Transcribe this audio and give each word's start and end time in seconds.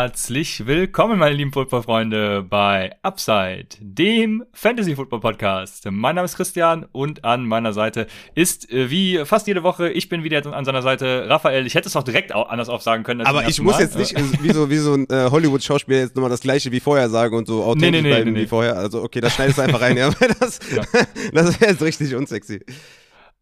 Herzlich 0.00 0.64
willkommen, 0.64 1.18
meine 1.18 1.34
lieben 1.34 1.52
Football-Freunde, 1.52 2.46
bei 2.48 2.94
Upside, 3.02 3.66
dem 3.80 4.44
Fantasy-Football-Podcast. 4.52 5.88
Mein 5.90 6.14
Name 6.14 6.26
ist 6.26 6.36
Christian 6.36 6.86
und 6.92 7.24
an 7.24 7.44
meiner 7.44 7.72
Seite 7.72 8.06
ist, 8.36 8.70
äh, 8.70 8.90
wie 8.90 9.18
fast 9.24 9.48
jede 9.48 9.64
Woche, 9.64 9.90
ich 9.90 10.08
bin 10.08 10.22
wieder 10.22 10.46
an 10.54 10.64
seiner 10.64 10.82
Seite, 10.82 11.28
Raphael. 11.28 11.66
Ich 11.66 11.74
hätte 11.74 11.88
es 11.88 11.96
auch 11.96 12.04
direkt 12.04 12.32
anders 12.32 12.68
aufsagen 12.68 13.02
können. 13.02 13.22
Aber 13.22 13.48
ich 13.48 13.60
muss 13.60 13.74
Mal. 13.74 13.80
jetzt 13.80 13.98
nicht 13.98 14.16
äh, 14.16 14.22
wie 14.40 14.52
so, 14.52 14.70
wie 14.70 14.76
so 14.76 14.94
ein 14.94 15.08
äh, 15.10 15.30
Hollywood-Schauspieler 15.32 15.98
jetzt 15.98 16.14
nochmal 16.14 16.30
das 16.30 16.42
gleiche 16.42 16.70
wie 16.70 16.78
vorher 16.78 17.10
sagen 17.10 17.36
und 17.36 17.48
so 17.48 17.64
authentisch 17.64 17.90
nee, 17.90 18.02
nee, 18.02 18.02
nee, 18.02 18.22
bleiben 18.22 18.36
wie 18.36 18.46
vorher. 18.46 18.76
Also 18.76 19.02
okay, 19.02 19.20
das 19.20 19.34
schneidest 19.34 19.58
du 19.58 19.62
einfach 19.62 19.80
rein, 19.80 19.96
ja, 19.96 20.12
weil 20.20 20.28
das, 20.38 20.60
ja. 20.72 20.82
das 21.32 21.60
wäre 21.60 21.72
jetzt 21.72 21.82
richtig 21.82 22.14
unsexy. 22.14 22.60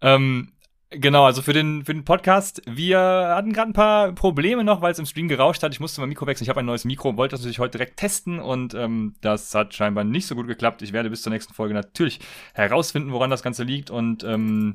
Ähm, 0.01 0.53
Genau, 0.99 1.25
also 1.25 1.43
für 1.43 1.53
den, 1.53 1.85
für 1.85 1.93
den 1.93 2.05
Podcast, 2.05 2.63
wir 2.67 2.99
hatten 2.99 3.53
gerade 3.53 3.71
ein 3.71 3.75
paar 3.75 4.13
Probleme 4.13 4.65
noch, 4.65 4.81
weil 4.81 4.93
es 4.93 4.99
im 4.99 5.05
Stream 5.05 5.29
gerauscht 5.29 5.63
hat. 5.63 5.73
Ich 5.73 5.81
musste 5.81 6.01
mein 6.01 6.09
Mikro 6.09 6.27
wechseln. 6.27 6.45
Ich 6.45 6.49
habe 6.49 6.61
ein 6.61 6.67
neues 6.67 6.85
Mikro, 6.87 7.17
wollte 7.17 7.33
das 7.33 7.41
natürlich 7.41 7.59
heute 7.59 7.79
direkt 7.79 7.99
testen 7.99 8.39
und 8.39 8.73
ähm, 8.75 9.15
das 9.21 9.55
hat 9.55 9.75
scheinbar 9.75 10.05
nicht 10.05 10.27
so 10.27 10.35
gut 10.35 10.47
geklappt. 10.47 10.81
Ich 10.81 10.93
werde 10.95 11.11
bis 11.11 11.23
zur 11.23 11.33
nächsten 11.33 11.53
Folge 11.53 11.75
natürlich 11.75 12.21
herausfinden, 12.55 13.13
woran 13.13 13.29
das 13.29 13.43
Ganze 13.43 13.63
liegt 13.65 13.91
und 13.91 14.25
ähm, 14.25 14.75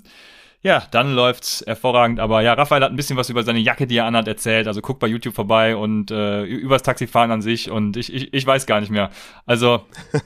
ja, 0.62 0.84
dann 0.92 1.16
läuft's 1.16 1.64
hervorragend. 1.66 2.20
Aber 2.20 2.42
ja, 2.42 2.54
Raphael 2.54 2.84
hat 2.84 2.92
ein 2.92 2.96
bisschen 2.96 3.18
was 3.18 3.32
über 3.32 3.42
seine 3.42 3.60
Jacke, 3.60 3.88
die 3.88 3.98
er 3.98 4.06
anhat, 4.06 4.28
erzählt. 4.28 4.68
Also 4.68 4.82
guck 4.82 5.00
bei 5.00 5.08
YouTube 5.08 5.34
vorbei 5.34 5.76
und 5.76 6.12
äh, 6.12 6.44
übers 6.44 6.84
Taxifahren 6.84 7.32
an 7.32 7.42
sich 7.42 7.72
und 7.72 7.98
ich, 7.98 8.14
ich, 8.14 8.32
ich 8.32 8.46
weiß 8.46 8.68
gar 8.68 8.80
nicht 8.80 8.92
mehr. 8.92 9.10
Also 9.48 9.86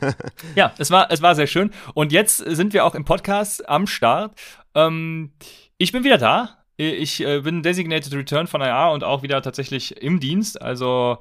ja, 0.55 0.73
es 0.77 0.91
war, 0.91 1.09
es 1.09 1.21
war 1.21 1.35
sehr 1.35 1.47
schön. 1.47 1.71
Und 1.93 2.11
jetzt 2.11 2.37
sind 2.37 2.73
wir 2.73 2.83
auch 2.83 2.95
im 2.95 3.05
Podcast 3.05 3.69
am 3.69 3.87
Start. 3.87 4.33
Ähm, 4.73 5.31
ich 5.77 5.91
bin 5.91 6.03
wieder 6.03 6.17
da. 6.17 6.57
Ich 6.77 7.21
äh, 7.21 7.41
bin 7.41 7.63
Designated 7.63 8.13
Return 8.13 8.47
von 8.47 8.61
IA 8.61 8.89
und 8.89 9.03
auch 9.03 9.23
wieder 9.23 9.41
tatsächlich 9.41 10.01
im 10.01 10.19
Dienst. 10.19 10.61
Also 10.61 11.19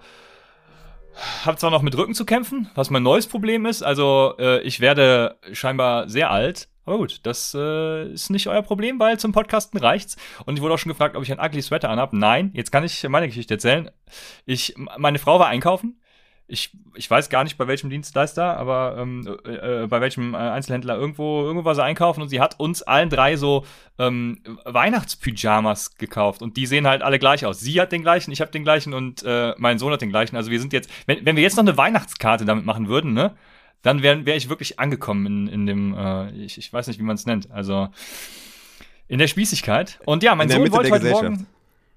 habe 1.45 1.57
zwar 1.59 1.71
noch 1.71 1.83
mit 1.83 1.97
Rücken 1.97 2.15
zu 2.15 2.25
kämpfen, 2.25 2.69
was 2.75 2.91
mein 2.91 3.05
neues 3.05 3.29
Problem 3.29 3.67
ist. 3.67 3.83
Also 3.83 4.35
äh, 4.39 4.61
ich 4.63 4.81
werde 4.81 5.39
scheinbar 5.53 6.09
sehr 6.09 6.31
alt. 6.31 6.69
Aber 6.87 6.99
gut, 6.99 7.21
das 7.23 7.55
äh, 7.55 8.13
ist 8.13 8.31
nicht 8.31 8.49
euer 8.49 8.63
Problem, 8.63 8.99
weil 8.99 9.19
zum 9.19 9.33
Podcasten 9.33 9.79
reicht's. 9.79 10.17
Und 10.45 10.57
ich 10.57 10.63
wurde 10.63 10.75
auch 10.75 10.79
schon 10.79 10.91
gefragt, 10.91 11.17
ob 11.17 11.23
ich 11.23 11.33
ein 11.33 11.41
ugly 11.41 11.63
Sweater 11.63 11.89
anhab. 11.89 12.13
Nein, 12.13 12.51
jetzt 12.53 12.73
kann 12.73 12.85
ich 12.85 13.09
meine 13.09 13.27
Geschichte 13.29 13.55
erzählen. 13.55 13.91
Ich, 14.45 14.75
meine 14.99 15.19
Frau 15.19 15.39
war 15.39 15.47
einkaufen 15.47 16.01
ich, 16.47 16.77
ich 16.95 17.11
weiß 17.11 17.31
gar 17.31 17.43
nicht 17.43 17.57
bei 17.57 17.67
welchem 17.67 17.89
Dienstleister, 17.89 18.57
aber 18.59 18.97
ähm, 18.99 19.39
äh, 19.47 19.85
äh, 19.85 19.87
bei 19.87 20.01
welchem 20.01 20.35
äh, 20.35 20.39
Einzelhändler 20.39 20.97
irgendwo 20.97 21.43
irgendwo 21.43 21.65
war 21.65 21.75
sie 21.75 21.83
einkaufen 21.83 22.21
und 22.21 22.29
sie 22.29 22.41
hat 22.41 22.61
uns 22.61 22.83
allen 22.83 23.09
drei 23.09 23.37
so 23.37 23.65
ähm, 23.99 24.43
Weihnachtspyjamas 24.65 25.97
gekauft 25.97 26.43
und 26.43 26.57
die 26.57 26.67
sehen 26.67 26.87
halt 26.87 27.03
alle 27.03 27.19
gleich 27.19 27.47
aus. 27.47 27.61
Sie 27.61 27.81
hat 27.81 27.93
den 27.93 28.03
gleichen, 28.03 28.31
ich 28.31 28.43
habe 28.43 28.51
den 28.51 28.63
gleichen 28.63 28.93
und 28.93 29.23
äh, 29.23 29.55
mein 29.57 29.79
Sohn 29.79 29.93
hat 29.93 30.03
den 30.03 30.11
gleichen. 30.11 30.37
Also 30.37 30.51
wir 30.51 30.61
sind 30.61 30.75
jetzt, 30.75 30.91
wenn, 31.07 31.25
wenn 31.25 31.37
wir 31.37 31.43
jetzt 31.43 31.57
noch 31.57 31.65
eine 31.65 31.79
Weihnachtskarte 31.79 32.45
damit 32.45 32.67
machen 32.67 32.89
würden, 32.89 33.15
ne, 33.15 33.35
dann 33.81 34.03
wäre 34.03 34.27
wär 34.27 34.37
ich 34.37 34.51
wirklich 34.51 34.79
angekommen 34.79 35.27
in, 35.27 35.49
in 35.49 35.67
dem, 35.67 35.95
äh, 35.95 36.31
ich, 36.33 36.59
ich 36.59 36.71
weiß 36.71 36.89
nicht, 36.89 36.99
wie 36.99 37.05
man 37.05 37.17
es 37.17 37.25
nennt. 37.25 37.51
Also 37.51 37.89
in 39.09 39.19
der 39.19 39.29
Spießigkeit. 39.29 39.99
Und 40.05 40.23
ja, 40.23 40.35
mein 40.35 40.49
Sohn 40.49 40.71
wollte 40.73 40.91
heute 40.91 41.11
Morgen. 41.11 41.47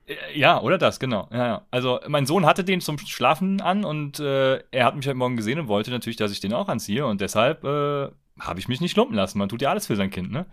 Äh, 0.08 0.40
ja, 0.40 0.62
oder 0.62 0.78
das, 0.78 1.00
genau. 1.00 1.28
Ja, 1.32 1.48
ja. 1.48 1.66
Also 1.72 2.00
mein 2.08 2.26
Sohn 2.26 2.46
hatte 2.46 2.64
den 2.64 2.82
zum 2.82 2.98
Schlafen 2.98 3.62
an 3.62 3.86
und 3.86 4.20
äh, 4.20 4.58
er 4.72 4.86
hat 4.86 4.96
mich 4.96 5.06
heute 5.06 5.16
Morgen 5.16 5.36
gesehen 5.38 5.60
und 5.60 5.68
wollte 5.68 5.92
natürlich, 5.92 6.18
dass 6.18 6.32
ich 6.32 6.40
den 6.40 6.54
auch 6.54 6.68
anziehe 6.68 7.06
und 7.06 7.22
deshalb 7.22 7.64
äh, 7.64 8.10
habe 8.40 8.60
ich 8.60 8.68
mich 8.68 8.82
nicht 8.82 8.96
lumpen 8.98 9.16
lassen. 9.16 9.38
Man 9.38 9.50
tut 9.50 9.62
ja 9.62 9.70
alles 9.70 9.88
für 9.88 9.96
sein 9.96 10.10
Kind, 10.10 10.32
ne? 10.32 10.46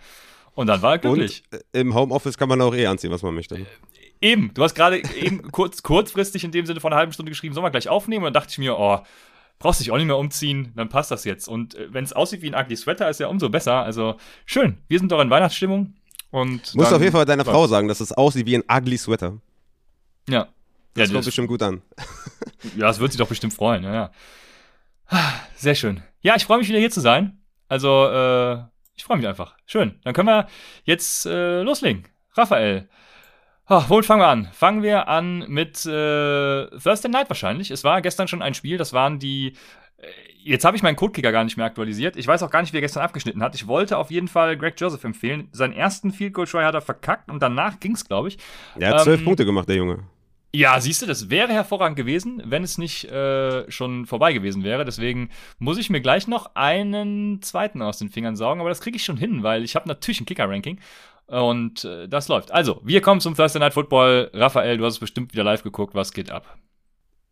Und 0.55 0.69
dann 0.69 0.83
war 0.83 0.93
er 0.93 0.99
glücklich. 0.99 1.43
Und 1.53 1.65
im 1.73 1.95
Homeoffice 1.95 2.39
kann 2.39 2.49
man 2.49 2.61
auch 2.61 2.75
eh 2.75 2.87
anziehen, 2.87 3.11
was 3.11 3.23
man 3.23 3.35
möchte. 3.35 3.57
Äh, 3.57 3.65
eben, 4.21 4.53
du 4.55 4.63
hast 4.63 4.75
gerade 4.75 5.03
eben 5.17 5.43
kurz, 5.53 5.83
kurzfristig 5.83 6.45
in 6.45 6.53
dem 6.53 6.67
Sinne 6.67 6.81
von 6.81 6.93
einer 6.93 6.99
halben 6.99 7.13
Stunde 7.13 7.31
geschrieben, 7.31 7.55
sollen 7.55 7.65
wir 7.65 7.71
gleich 7.71 7.89
aufnehmen? 7.89 8.25
Und 8.25 8.33
dann 8.33 8.41
dachte 8.41 8.53
ich 8.53 8.59
mir, 8.59 8.79
oh, 8.79 9.01
brauchst 9.59 9.81
dich 9.81 9.91
auch 9.91 9.97
nicht 9.97 10.07
mehr 10.07 10.17
umziehen, 10.17 10.73
dann 10.77 10.89
passt 10.89 11.11
das 11.11 11.25
jetzt. 11.25 11.49
Und 11.49 11.75
äh, 11.75 11.93
wenn 11.93 12.05
es 12.05 12.13
aussieht 12.13 12.43
wie 12.43 12.55
ein 12.55 12.61
ugly 12.61 12.77
Sweater, 12.77 13.11
ist 13.11 13.21
ja 13.21 13.27
umso 13.27 13.49
besser. 13.49 13.83
Also 13.83 14.17
schön, 14.47 14.79
wir 14.89 14.99
sind 14.99 15.11
doch 15.11 15.21
in 15.21 15.31
Weihnachtsstimmung. 15.31 15.95
Und 16.31 16.75
Musst 16.75 16.91
du 16.91 16.97
auf 16.97 17.03
jeden 17.03 17.13
Fall 17.13 17.25
deiner 17.27 17.45
Frau 17.45 17.67
sagen, 17.69 17.87
dass 17.87 18.01
es 18.01 18.11
aussieht 18.11 18.47
wie 18.47 18.57
ein 18.57 18.65
ugly 18.69 18.99
Sweater. 18.99 19.39
Ja. 20.29 20.49
Das 20.95 21.09
ja, 21.09 21.15
kommt 21.15 21.25
bestimmt 21.25 21.49
gut 21.49 21.63
an. 21.63 21.83
ja, 22.77 22.87
das 22.87 23.01
wird 23.01 23.13
sie 23.13 23.19
doch 23.19 23.29
bestimmt 23.29 23.53
freuen, 23.53 23.83
ja, 23.83 23.95
ja. 23.95 24.11
Sehr 25.57 25.75
schön. 25.75 26.03
Ja, 26.21 26.37
ich 26.37 26.45
freue 26.45 26.59
mich 26.59 26.69
wieder 26.69 26.79
hier 26.79 26.91
zu 26.91 27.01
sein. 27.01 27.41
Also, 27.69 28.07
äh, 28.09 28.63
ich 28.95 29.05
freue 29.05 29.17
mich 29.17 29.27
einfach. 29.27 29.57
Schön. 29.67 29.99
Dann 30.05 30.15
können 30.15 30.29
wir 30.29 30.47
jetzt 30.85 31.27
äh, 31.27 31.63
loslegen. 31.63 32.05
Raphael. 32.33 32.89
Oh, 33.69 33.83
womit 33.89 34.07
fangen 34.07 34.21
wir 34.21 34.29
an? 34.29 34.49
Fangen 34.53 34.83
wir 34.83 35.09
an 35.09 35.47
mit 35.49 35.85
äh, 35.87 36.67
Thursday 36.79 37.11
Night 37.11 37.31
wahrscheinlich. 37.31 37.71
Es 37.71 37.83
war 37.83 38.03
gestern 38.03 38.29
schon 38.29 38.43
ein 38.43 38.55
Spiel, 38.55 38.77
das 38.77 38.93
waren 38.93 39.19
die 39.19 39.57
äh, 39.97 40.07
Jetzt 40.47 40.67
habe 40.67 40.77
ich 40.77 40.83
meinen 40.83 40.97
Codekicker 40.97 41.33
gar 41.33 41.43
nicht 41.43 41.57
mehr 41.57 41.65
aktualisiert. 41.65 42.17
Ich 42.17 42.27
weiß 42.27 42.43
auch 42.43 42.51
gar 42.51 42.61
nicht, 42.61 42.75
wie 42.75 42.77
er 42.77 42.83
gestern 42.83 43.03
abgeschnitten 43.03 43.43
hat. 43.43 43.55
Ich 43.55 43.67
wollte 43.67 43.97
auf 43.97 44.11
jeden 44.11 44.29
Fall 44.29 44.59
Greg 44.59 44.79
Joseph 44.79 45.03
empfehlen. 45.03 45.49
Seinen 45.53 45.73
ersten 45.73 46.13
Field 46.13 46.35
Goal 46.35 46.47
Try 46.47 46.65
hat 46.65 46.75
er 46.75 46.83
verkackt 46.83 47.31
und 47.31 47.43
danach 47.43 47.81
ging 47.81 47.93
es, 47.93 48.07
glaube 48.07 48.29
ich. 48.29 48.37
Er 48.79 48.91
hat 48.91 49.05
zwölf 49.05 49.21
ähm, 49.21 49.25
Punkte 49.25 49.47
gemacht, 49.47 49.67
der 49.71 49.77
Junge. 49.77 50.01
Ja, 50.55 50.81
siehst 50.81 51.03
du, 51.03 51.07
das 51.07 51.31
wäre 51.31 51.53
hervorragend 51.53 51.97
gewesen, 51.97 52.41
wenn 52.45 52.63
es 52.63 52.79
nicht 52.79 53.11
äh, 53.11 53.69
schon 53.73 54.07
vorbei 54.07 54.33
gewesen 54.33 54.63
wäre. 54.63 54.85
Deswegen 54.85 55.31
muss 55.59 55.79
ich 55.79 55.91
mir 55.91 56.01
gleich 56.01 56.29
noch 56.29 56.55
einen 56.55 57.43
zweiten 57.43 57.83
aus 57.83 57.99
den 57.99 58.09
Fingern 58.09 58.37
saugen. 58.37 58.61
Aber 58.61 58.69
das 58.69 58.81
kriege 58.81 58.97
ich 58.97 59.05
schon 59.05 59.17
hin, 59.17 59.43
weil 59.43 59.65
ich 59.65 59.75
habe 59.75 59.89
natürlich 59.89 60.21
ein 60.21 60.27
Kicker-Ranking. 60.27 60.79
Und 61.27 61.85
äh, 61.85 62.07
das 62.07 62.29
läuft. 62.29 62.53
Also, 62.53 62.81
wir 62.85 63.01
kommen 63.01 63.21
zum 63.21 63.35
Thursday 63.35 63.59
Night 63.59 63.75
Football. 63.75 64.31
Raphael, 64.33 64.79
du 64.79 64.85
hast 64.85 64.95
es 64.95 65.01
bestimmt 65.01 65.33
wieder 65.33 65.43
live 65.43 65.65
geguckt. 65.65 65.97
Was 65.97 66.13
geht 66.13 66.31
ab? 66.31 66.57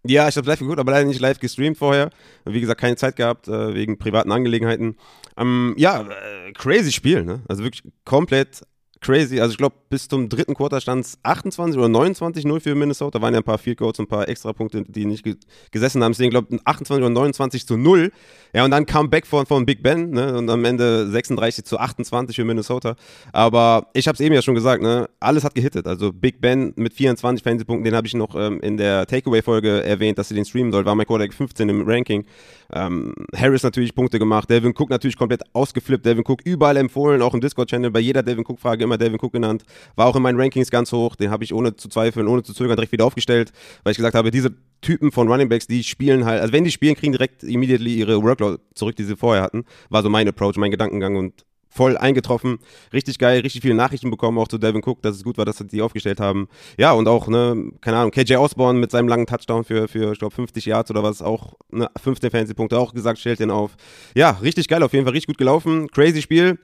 Ja, 0.04 0.26
ich 0.26 0.36
habe 0.36 0.48
live 0.48 0.58
geguckt, 0.58 0.80
aber 0.80 0.90
leider 0.90 1.06
nicht 1.06 1.20
live 1.20 1.38
gestreamt 1.38 1.78
vorher. 1.78 2.10
Wie 2.44 2.60
gesagt, 2.60 2.80
keine 2.80 2.96
Zeit 2.96 3.14
gehabt 3.14 3.46
äh, 3.46 3.72
wegen 3.72 3.98
privaten 3.98 4.32
Angelegenheiten. 4.32 4.96
Ähm, 5.36 5.76
ja, 5.78 6.00
äh, 6.00 6.52
crazy 6.54 6.90
Spiel, 6.90 7.22
ne? 7.22 7.42
Also 7.48 7.62
wirklich 7.62 7.84
komplett 8.04 8.62
crazy. 9.02 9.40
Also 9.40 9.52
ich 9.52 9.58
glaube, 9.58 9.74
bis 9.90 10.08
zum 10.08 10.28
dritten 10.28 10.54
Quarter 10.54 10.80
stand 10.80 11.04
es 11.04 11.18
28 11.22 11.78
oder 11.78 11.88
29-0 11.88 12.60
für 12.60 12.74
Minnesota. 12.74 13.18
Da 13.18 13.22
waren 13.22 13.34
ja 13.34 13.40
ein 13.40 13.44
paar 13.44 13.58
Field 13.58 13.78
Goals 13.78 13.98
und 13.98 14.06
ein 14.06 14.08
paar 14.08 14.28
Extrapunkte, 14.28 14.84
die 14.86 15.04
nicht 15.04 15.24
ge 15.24 15.36
gesessen 15.70 16.02
haben. 16.02 16.12
Deswegen 16.12 16.30
glaube 16.30 16.48
ich 16.50 16.60
28 16.64 17.02
oder 17.04 17.10
29 17.10 17.66
zu 17.66 17.76
0. 17.76 18.10
Ja, 18.54 18.64
und 18.64 18.70
dann 18.70 18.86
kam 18.86 19.10
Back 19.10 19.26
von, 19.26 19.44
von 19.46 19.66
Big 19.66 19.82
Ben 19.82 20.10
ne? 20.10 20.36
und 20.36 20.48
am 20.48 20.64
Ende 20.64 21.08
36 21.08 21.64
zu 21.64 21.78
28 21.78 22.36
für 22.36 22.44
Minnesota. 22.44 22.96
Aber 23.32 23.88
ich 23.92 24.06
habe 24.08 24.14
es 24.14 24.20
eben 24.20 24.34
ja 24.34 24.42
schon 24.42 24.54
gesagt, 24.54 24.82
ne? 24.82 25.08
alles 25.20 25.44
hat 25.44 25.54
gehittet. 25.54 25.86
Also 25.86 26.12
Big 26.12 26.40
Ben 26.40 26.72
mit 26.76 26.92
24 26.92 27.42
Fantasy-Punkten, 27.42 27.84
den 27.84 27.94
habe 27.94 28.06
ich 28.06 28.14
noch 28.14 28.34
ähm, 28.36 28.60
in 28.60 28.76
der 28.76 29.06
Takeaway-Folge 29.06 29.82
erwähnt, 29.82 30.18
dass 30.18 30.28
sie 30.28 30.34
den 30.34 30.44
streamen 30.44 30.70
soll. 30.70 30.84
War 30.84 30.94
mein 30.94 31.06
Quarterback 31.06 31.34
15 31.34 31.68
im 31.68 31.88
Ranking. 31.88 32.24
Ähm, 32.72 33.14
Harris 33.36 33.62
natürlich 33.62 33.94
Punkte 33.94 34.18
gemacht. 34.18 34.48
Devin 34.48 34.72
Cook 34.76 34.90
natürlich 34.90 35.16
komplett 35.16 35.42
ausgeflippt. 35.54 36.06
Devin 36.06 36.24
Cook 36.26 36.40
überall 36.44 36.76
empfohlen, 36.76 37.20
auch 37.20 37.34
im 37.34 37.40
Discord-Channel. 37.40 37.90
Bei 37.90 38.00
jeder 38.00 38.22
Devin 38.22 38.44
Cook-Frage 38.46 38.84
immer 38.84 38.91
Devin 38.98 39.18
Cook 39.20 39.32
genannt. 39.32 39.64
War 39.96 40.06
auch 40.06 40.16
in 40.16 40.22
meinen 40.22 40.40
Rankings 40.40 40.70
ganz 40.70 40.92
hoch. 40.92 41.16
Den 41.16 41.30
habe 41.30 41.44
ich 41.44 41.52
ohne 41.54 41.76
zu 41.76 41.88
zweifeln, 41.88 42.28
ohne 42.28 42.42
zu 42.42 42.52
zögern 42.52 42.76
direkt 42.76 42.92
wieder 42.92 43.04
aufgestellt, 43.04 43.52
weil 43.84 43.92
ich 43.92 43.96
gesagt 43.96 44.14
habe, 44.14 44.30
diese 44.30 44.54
Typen 44.80 45.12
von 45.12 45.28
Running 45.28 45.48
Backs, 45.48 45.66
die 45.66 45.84
spielen 45.84 46.24
halt, 46.24 46.40
also 46.40 46.52
wenn 46.52 46.64
die 46.64 46.70
spielen, 46.70 46.94
kriegen 46.94 47.12
direkt 47.12 47.44
immediately 47.44 47.94
ihre 47.94 48.22
Workload 48.22 48.58
zurück, 48.74 48.96
die 48.96 49.04
sie 49.04 49.16
vorher 49.16 49.42
hatten. 49.42 49.64
War 49.90 50.02
so 50.02 50.10
mein 50.10 50.28
Approach, 50.28 50.56
mein 50.56 50.70
Gedankengang 50.70 51.16
und 51.16 51.44
voll 51.72 51.96
eingetroffen. 51.96 52.58
Richtig 52.92 53.18
geil, 53.18 53.40
richtig 53.40 53.62
viele 53.62 53.74
Nachrichten 53.74 54.10
bekommen, 54.10 54.38
auch 54.38 54.48
zu 54.48 54.58
Devin 54.58 54.82
Cook, 54.84 55.02
dass 55.02 55.16
es 55.16 55.24
gut 55.24 55.38
war, 55.38 55.44
dass 55.44 55.58
sie 55.58 55.66
die 55.66 55.80
aufgestellt 55.80 56.20
haben. 56.20 56.48
Ja, 56.78 56.92
und 56.92 57.08
auch, 57.08 57.28
ne, 57.28 57.70
keine 57.80 57.96
Ahnung, 57.96 58.10
KJ 58.10 58.36
Osborne 58.36 58.78
mit 58.78 58.90
seinem 58.90 59.08
langen 59.08 59.26
Touchdown 59.26 59.64
für, 59.64 59.88
für 59.88 60.12
ich 60.12 60.18
glaube, 60.18 60.34
50 60.34 60.66
Yards 60.66 60.90
oder 60.90 61.02
was, 61.02 61.22
auch 61.22 61.54
ne, 61.70 61.88
15 62.00 62.30
Fantasy-Punkte, 62.30 62.78
auch 62.78 62.92
gesagt, 62.92 63.18
stellt 63.18 63.40
den 63.40 63.50
auf. 63.50 63.76
Ja, 64.14 64.32
richtig 64.42 64.68
geil, 64.68 64.82
auf 64.82 64.92
jeden 64.92 65.06
Fall 65.06 65.12
richtig 65.12 65.28
gut 65.28 65.38
gelaufen. 65.38 65.88
Crazy 65.88 66.20
Spiel. 66.20 66.58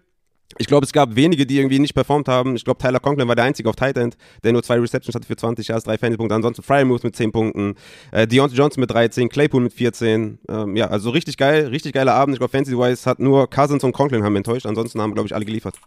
Ich 0.56 0.66
glaube, 0.66 0.86
es 0.86 0.92
gab 0.92 1.14
wenige, 1.14 1.44
die 1.44 1.58
irgendwie 1.58 1.78
nicht 1.78 1.94
performt 1.94 2.26
haben. 2.26 2.56
Ich 2.56 2.64
glaube, 2.64 2.82
Tyler 2.82 3.00
Conklin 3.00 3.28
war 3.28 3.36
der 3.36 3.44
einzige 3.44 3.68
auf 3.68 3.76
Tight 3.76 3.98
End, 3.98 4.16
der 4.42 4.52
nur 4.52 4.62
zwei 4.62 4.80
Receptions 4.80 5.14
hatte 5.14 5.26
für 5.26 5.36
20 5.36 5.68
Yards, 5.68 5.84
drei 5.84 5.98
Fantasy-Punkte. 5.98 6.34
Ansonsten 6.34 6.62
Fryermuth 6.62 7.04
mit 7.04 7.14
10 7.14 7.32
Punkten, 7.32 7.74
äh, 8.12 8.26
Deontay 8.26 8.56
Johnson 8.56 8.80
mit 8.80 8.90
13, 8.90 9.28
Claypool 9.28 9.60
mit 9.60 9.74
14. 9.74 10.38
Ähm, 10.48 10.74
ja, 10.74 10.86
also 10.86 11.10
richtig 11.10 11.36
geil, 11.36 11.66
richtig 11.66 11.92
geiler 11.92 12.14
Abend. 12.14 12.34
Ich 12.34 12.38
glaube, 12.38 12.50
Fantasy-wise 12.50 13.08
hat 13.08 13.18
nur 13.18 13.48
Cousins 13.50 13.84
und 13.84 13.92
Conklin 13.92 14.24
haben 14.24 14.36
enttäuscht. 14.36 14.66
Ansonsten 14.66 15.00
haben, 15.02 15.12
glaube 15.12 15.26
ich, 15.26 15.34
alle 15.34 15.44
geliefert. 15.44 15.78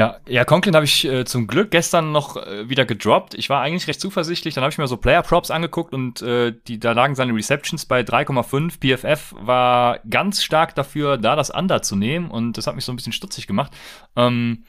Ja, 0.00 0.16
ja, 0.26 0.46
Conklin 0.46 0.74
habe 0.74 0.86
ich 0.86 1.04
äh, 1.04 1.26
zum 1.26 1.46
Glück 1.46 1.70
gestern 1.70 2.10
noch 2.10 2.38
äh, 2.38 2.70
wieder 2.70 2.86
gedroppt. 2.86 3.34
Ich 3.34 3.50
war 3.50 3.60
eigentlich 3.60 3.86
recht 3.86 4.00
zuversichtlich. 4.00 4.54
Dann 4.54 4.64
habe 4.64 4.72
ich 4.72 4.78
mir 4.78 4.86
so 4.86 4.96
Player 4.96 5.20
Props 5.20 5.50
angeguckt 5.50 5.92
und 5.92 6.22
äh, 6.22 6.54
die, 6.68 6.80
da 6.80 6.92
lagen 6.92 7.14
seine 7.14 7.34
Receptions 7.34 7.84
bei 7.84 8.00
3,5. 8.00 8.78
PFF 8.80 9.34
war 9.36 9.98
ganz 10.08 10.42
stark 10.42 10.74
dafür, 10.74 11.18
da 11.18 11.36
das 11.36 11.50
Under 11.50 11.82
zu 11.82 11.96
nehmen 11.96 12.30
und 12.30 12.56
das 12.56 12.66
hat 12.66 12.76
mich 12.76 12.86
so 12.86 12.92
ein 12.92 12.96
bisschen 12.96 13.12
stutzig 13.12 13.46
gemacht. 13.46 13.72
Ähm, 14.16 14.64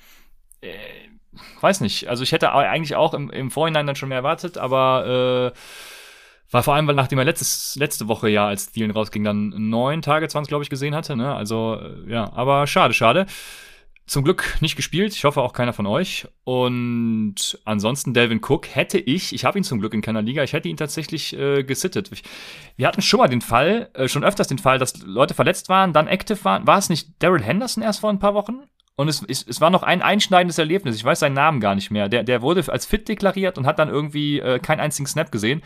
äh, 0.60 0.74
weiß 1.62 1.80
nicht. 1.80 2.10
Also 2.10 2.24
ich 2.24 2.34
hätte 2.34 2.52
eigentlich 2.52 2.98
auch 2.98 3.14
im, 3.14 3.30
im 3.30 3.52
Vorhinein 3.52 3.88
dann 3.88 3.96
schon 3.96 4.10
mehr 4.10 4.18
erwartet, 4.18 4.58
aber 4.58 5.54
äh, 5.56 5.58
war 6.52 6.64
vor 6.64 6.76
allem, 6.76 6.88
weil 6.88 6.96
nachdem 6.96 7.20
er 7.20 7.24
letztes, 7.24 7.78
letzte 7.78 8.10
Woche 8.10 8.28
ja, 8.28 8.48
als 8.48 8.74
Thielen 8.74 8.92
rausging, 8.92 9.24
dann 9.24 9.54
neun 9.56 10.02
Tage 10.02 10.28
20, 10.28 10.50
glaube 10.50 10.66
ich, 10.66 10.70
gesehen 10.70 10.94
hatte. 10.94 11.16
Ne? 11.16 11.34
Also 11.34 11.80
äh, 11.80 12.12
ja, 12.12 12.34
aber 12.34 12.68
schade, 12.68 12.94
schade. 12.94 13.28
Zum 14.12 14.26
Glück 14.26 14.58
nicht 14.60 14.76
gespielt. 14.76 15.16
Ich 15.16 15.24
hoffe 15.24 15.42
auch 15.42 15.54
keiner 15.54 15.72
von 15.72 15.86
euch. 15.86 16.28
Und 16.44 17.58
ansonsten 17.64 18.14
Delvin 18.14 18.42
Cook 18.46 18.68
hätte 18.76 18.98
ich, 18.98 19.34
ich 19.34 19.46
habe 19.46 19.58
ihn 19.58 19.64
zum 19.64 19.80
Glück 19.80 19.94
in 19.94 20.02
keiner 20.02 20.22
Liga, 20.22 20.44
ich 20.44 20.52
hätte 20.52 20.68
ihn 20.68 20.76
tatsächlich 20.76 21.32
äh, 21.32 21.64
gesittet. 21.64 22.12
Wir 22.76 22.88
hatten 22.88 23.02
schon 23.02 23.22
mal 23.22 23.30
den 23.30 23.40
Fall, 23.40 23.90
äh, 23.94 24.10
schon 24.10 24.26
öfters 24.26 24.50
den 24.50 24.58
Fall, 24.58 24.80
dass 24.80 24.98
Leute 24.98 25.34
verletzt 25.34 25.70
waren, 25.70 25.94
dann 25.94 26.08
active 26.08 26.44
waren. 26.44 26.68
War 26.68 26.78
es 26.78 26.90
nicht 26.90 27.24
Daryl 27.24 27.42
Henderson 27.42 27.84
erst 27.84 28.02
vor 28.02 28.10
ein 28.10 28.20
paar 28.20 28.34
Wochen? 28.34 28.64
Und 28.98 29.08
es, 29.08 29.24
es, 29.30 29.48
es 29.48 29.62
war 29.62 29.70
noch 29.70 29.84
ein 29.84 30.02
einschneidendes 30.02 30.58
Erlebnis. 30.58 30.98
Ich 30.98 31.06
weiß 31.06 31.22
seinen 31.22 31.34
Namen 31.34 31.62
gar 31.62 31.76
nicht 31.76 31.90
mehr. 31.90 32.10
Der, 32.10 32.24
der 32.24 32.42
wurde 32.42 32.70
als 32.70 32.86
fit 32.86 33.08
deklariert 33.08 33.58
und 33.58 33.66
hat 33.66 33.80
dann 33.80 33.88
irgendwie 33.88 34.42
äh, 34.42 34.60
keinen 34.60 34.82
einzigen 34.82 35.08
Snap 35.08 35.32
gesehen. 35.32 35.62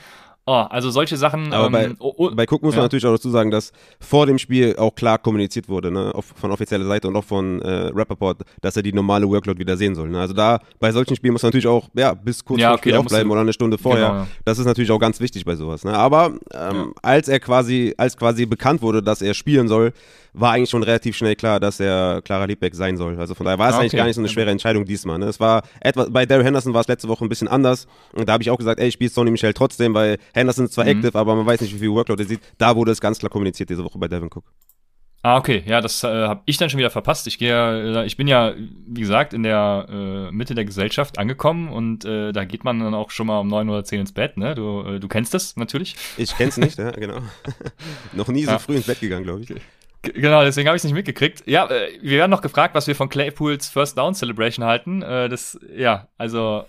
Oh, 0.48 0.52
also 0.70 0.92
solche 0.92 1.18
Sachen. 1.18 1.52
Aber 1.54 1.66
ähm, 1.66 1.72
bei, 1.72 1.90
oh, 2.00 2.14
oh, 2.18 2.32
bei 2.32 2.44
Cook 2.44 2.62
muss 2.62 2.76
ja. 2.76 2.80
man 2.80 2.86
natürlich 2.86 3.06
auch 3.06 3.14
dazu 3.14 3.32
sagen, 3.32 3.50
dass 3.50 3.72
vor 4.00 4.28
dem 4.28 4.38
Spiel 4.38 4.76
auch 4.78 4.94
klar 4.94 5.18
kommuniziert 5.18 5.68
wurde, 5.68 5.90
ne, 5.90 6.14
von 6.36 6.52
offizieller 6.52 6.86
Seite 6.86 7.08
und 7.08 7.16
auch 7.16 7.24
von 7.24 7.62
äh, 7.64 7.88
Rappaport, 7.88 8.44
dass 8.62 8.78
er 8.78 8.84
die 8.84 8.94
normale 8.94 9.28
Workload 9.28 9.60
wieder 9.60 9.76
sehen 9.76 9.96
soll. 9.96 10.10
Ne? 10.10 10.20
Also 10.20 10.36
da 10.36 10.60
bei 10.80 10.92
solchen 10.92 11.16
Spielen 11.16 11.34
muss 11.34 11.42
man 11.42 11.48
natürlich 11.48 11.66
auch 11.66 11.90
ja, 11.96 12.14
bis 12.14 12.46
kurz 12.46 12.62
ja, 12.62 12.70
vor 12.70 12.76
okay, 12.76 12.90
Spiel 12.90 12.98
aufbleiben 12.98 13.32
oder 13.32 13.42
eine 13.42 13.54
Stunde 13.54 13.80
vorher. 13.80 14.08
Genau, 14.08 14.20
ja. 14.20 14.28
Das 14.46 14.60
ist 14.60 14.66
natürlich 14.66 14.92
auch 14.92 15.00
ganz 15.00 15.20
wichtig 15.20 15.46
bei 15.46 15.56
sowas. 15.56 15.84
Ne? 15.84 15.94
Aber 15.94 16.34
ähm, 16.54 16.94
als 17.02 17.28
er 17.28 17.40
quasi, 17.40 17.96
als 17.98 18.16
quasi 18.16 18.46
bekannt 18.46 18.84
wurde, 18.84 19.02
dass 19.02 19.24
er 19.24 19.34
spielen 19.34 19.68
soll, 19.68 19.94
war 20.38 20.52
eigentlich 20.52 20.70
schon 20.70 20.84
relativ 20.84 21.16
schnell 21.16 21.36
klar, 21.36 21.60
dass 21.60 21.80
er 21.80 22.22
Clara 22.24 22.46
Liebbeck 22.46 22.76
sein 22.76 22.98
soll. 22.98 23.18
Also 23.18 23.34
von 23.34 23.46
daher 23.46 23.58
war 23.58 23.70
es 23.70 23.74
ah, 23.74 23.78
okay. 23.78 23.84
eigentlich 23.84 23.98
gar 23.98 24.06
nicht 24.06 24.16
so 24.16 24.22
eine 24.22 24.28
schwere 24.28 24.52
Entscheidung 24.52 24.86
diesmal. 24.86 25.18
Ne? 25.18 25.28
Es 25.28 25.40
war 25.40 25.64
etwa, 25.80 26.08
bei 26.10 26.26
Daryl 26.26 26.46
Henderson 26.46 26.74
war 26.74 26.82
es 26.82 26.88
letzte 26.88 27.08
Woche 27.08 27.26
ein 27.26 27.30
bisschen 27.30 27.48
anders. 27.48 27.88
Und 28.14 28.28
da 28.28 28.34
habe 28.34 28.44
ich 28.44 28.50
auch 28.50 28.58
gesagt, 28.58 28.80
ey, 28.80 28.88
ich 28.88 28.94
spiele 28.96 29.10
Sonny 29.10 29.32
Michel 29.32 29.54
trotzdem, 29.54 29.94
weil 29.94 30.18
Henderson 30.36 30.66
ist 30.66 30.74
zwar 30.74 30.86
mhm. 30.86 30.92
active, 30.92 31.18
aber 31.18 31.36
man 31.36 31.46
weiß 31.46 31.62
nicht, 31.62 31.74
wie 31.74 31.80
viel 31.80 31.92
Workload 31.92 32.22
er 32.22 32.28
sieht. 32.28 32.42
Da 32.58 32.76
wurde 32.76 32.92
es 32.92 33.02
ganz 33.02 33.20
klar 33.20 33.30
kommuniziert 33.30 33.70
diese 33.70 33.84
Woche 33.84 33.98
bei 33.98 34.08
Devin 34.08 34.30
Cook. 34.34 34.44
Ah, 35.24 35.38
okay. 35.38 35.64
Ja, 35.66 35.82
das 35.82 36.04
äh, 36.04 36.08
habe 36.08 36.44
ich 36.46 36.58
dann 36.58 36.70
schon 36.70 36.78
wieder 36.78 36.92
verpasst. 36.92 37.26
Ich 37.26 37.40
gehe, 37.40 38.04
äh, 38.04 38.06
ich 38.06 38.16
bin 38.16 38.28
ja, 38.28 38.54
wie 38.86 39.02
gesagt, 39.02 39.34
in 39.34 39.42
der 39.42 39.88
äh, 39.90 40.32
Mitte 40.32 40.54
der 40.54 40.66
Gesellschaft 40.66 41.18
angekommen 41.18 41.70
und 41.70 42.06
äh, 42.06 42.32
da 42.32 42.46
geht 42.46 42.64
man 42.64 42.80
dann 42.80 42.94
auch 42.94 43.10
schon 43.10 43.26
mal 43.26 43.40
um 43.40 43.48
neun 43.48 43.68
oder 43.70 43.84
zehn 43.84 44.02
ins 44.02 44.12
Bett. 44.12 44.38
Ne? 44.38 44.54
Du, 44.54 44.84
äh, 44.84 45.00
du 45.00 45.08
kennst 45.08 45.34
das 45.34 45.56
natürlich. 45.56 45.96
Ich 46.18 46.38
kenn's 46.38 46.58
nicht, 46.58 46.78
ja, 46.78 46.92
genau. 46.92 47.22
Noch 48.14 48.28
nie 48.28 48.44
so 48.44 48.52
ja. 48.52 48.60
früh 48.60 48.76
ins 48.76 48.86
Bett 48.86 49.00
gegangen, 49.00 49.24
glaube 49.24 49.42
ich. 49.42 49.56
Genau, 50.14 50.44
deswegen 50.44 50.68
habe 50.68 50.76
ich 50.76 50.82
es 50.82 50.84
nicht 50.84 50.94
mitgekriegt. 50.94 51.42
Ja, 51.48 51.66
äh, 51.72 51.98
wir 52.02 52.20
werden 52.20 52.30
noch 52.30 52.44
gefragt, 52.44 52.76
was 52.76 52.86
wir 52.86 52.96
von 52.96 53.10
Claypools 53.10 53.68
First 53.70 53.98
Down 53.98 54.14
Celebration 54.14 54.64
halten. 54.64 55.02
Äh, 55.02 55.30
das, 55.30 55.60
ja, 55.76 56.08
also 56.20 56.66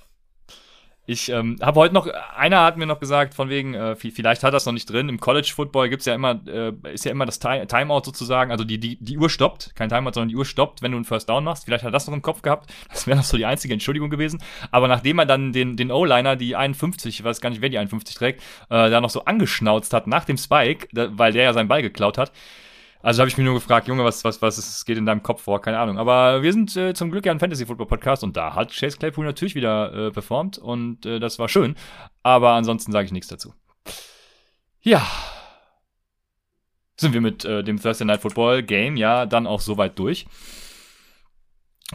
ich 1.06 1.28
ähm, 1.28 1.56
habe 1.62 1.78
heute 1.78 1.94
noch, 1.94 2.08
einer 2.36 2.62
hat 2.64 2.76
mir 2.76 2.86
noch 2.86 2.98
gesagt, 2.98 3.34
von 3.34 3.48
wegen, 3.48 3.74
äh, 3.74 3.94
vielleicht 3.94 4.42
hat 4.42 4.52
das 4.52 4.66
noch 4.66 4.72
nicht 4.72 4.90
drin. 4.90 5.08
Im 5.08 5.20
College 5.20 5.52
Football 5.54 5.88
gibt's 5.88 6.04
ja 6.04 6.14
immer, 6.14 6.40
äh, 6.48 6.72
ist 6.92 7.04
ja 7.04 7.12
immer 7.12 7.26
das 7.26 7.38
Timeout 7.38 8.02
sozusagen, 8.04 8.50
also 8.50 8.64
die, 8.64 8.78
die, 8.78 8.96
die 8.96 9.16
Uhr 9.16 9.30
stoppt, 9.30 9.76
kein 9.76 9.88
Timeout, 9.88 10.14
sondern 10.14 10.30
die 10.30 10.36
Uhr 10.36 10.44
stoppt, 10.44 10.82
wenn 10.82 10.90
du 10.90 10.96
einen 10.96 11.04
First 11.04 11.28
Down 11.28 11.44
machst. 11.44 11.64
Vielleicht 11.64 11.84
hat 11.84 11.90
er 11.90 11.92
das 11.92 12.08
noch 12.08 12.14
im 12.14 12.22
Kopf 12.22 12.42
gehabt. 12.42 12.72
Das 12.90 13.06
wäre 13.06 13.16
noch 13.16 13.24
so 13.24 13.36
die 13.36 13.46
einzige 13.46 13.72
Entschuldigung 13.72 14.10
gewesen. 14.10 14.42
Aber 14.72 14.88
nachdem 14.88 15.20
er 15.20 15.26
dann 15.26 15.52
den, 15.52 15.76
den 15.76 15.92
O-Liner, 15.92 16.34
die 16.34 16.56
51, 16.56 17.20
ich 17.20 17.24
weiß 17.24 17.40
gar 17.40 17.50
nicht, 17.50 17.62
wer 17.62 17.68
die 17.68 17.78
51 17.78 18.16
trägt, 18.16 18.42
äh, 18.68 18.90
da 18.90 19.00
noch 19.00 19.10
so 19.10 19.24
angeschnauzt 19.24 19.92
hat 19.92 20.08
nach 20.08 20.24
dem 20.24 20.38
Spike, 20.38 20.88
da, 20.92 21.08
weil 21.16 21.32
der 21.32 21.44
ja 21.44 21.52
seinen 21.52 21.68
Ball 21.68 21.82
geklaut 21.82 22.18
hat, 22.18 22.32
also 23.06 23.20
habe 23.20 23.28
ich 23.28 23.36
mich 23.36 23.44
nur 23.44 23.54
gefragt, 23.54 23.86
Junge, 23.86 24.02
was, 24.02 24.24
was, 24.24 24.42
was 24.42 24.58
ist, 24.58 24.84
geht 24.84 24.98
in 24.98 25.06
deinem 25.06 25.22
Kopf 25.22 25.42
vor? 25.42 25.60
Keine 25.60 25.78
Ahnung. 25.78 25.96
Aber 25.96 26.42
wir 26.42 26.52
sind 26.52 26.76
äh, 26.76 26.92
zum 26.92 27.12
Glück 27.12 27.24
ja 27.24 27.30
ein 27.30 27.38
Fantasy-Football-Podcast 27.38 28.24
und 28.24 28.36
da 28.36 28.56
hat 28.56 28.72
Chase 28.72 28.98
Claypool 28.98 29.24
natürlich 29.24 29.54
wieder 29.54 30.08
äh, 30.08 30.10
performt 30.10 30.58
und 30.58 31.06
äh, 31.06 31.20
das 31.20 31.38
war 31.38 31.48
schön. 31.48 31.76
Aber 32.24 32.54
ansonsten 32.54 32.90
sage 32.90 33.06
ich 33.06 33.12
nichts 33.12 33.28
dazu. 33.28 33.54
Ja. 34.80 35.06
Sind 36.96 37.14
wir 37.14 37.20
mit 37.20 37.44
äh, 37.44 37.62
dem 37.62 37.80
Thursday 37.80 38.06
Night 38.06 38.22
Football 38.22 38.64
Game 38.64 38.96
ja 38.96 39.24
dann 39.24 39.46
auch 39.46 39.60
soweit 39.60 39.96
durch. 40.00 40.26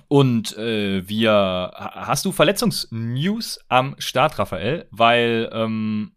Und 0.07 0.57
äh, 0.57 1.05
wir. 1.09 1.73
Hast 1.75 2.23
du 2.23 2.31
Verletzungsnews 2.31 3.59
am 3.67 3.97
Start, 3.99 4.39
Raphael? 4.39 4.87
Weil 4.91 5.49
ähm, 5.51 6.13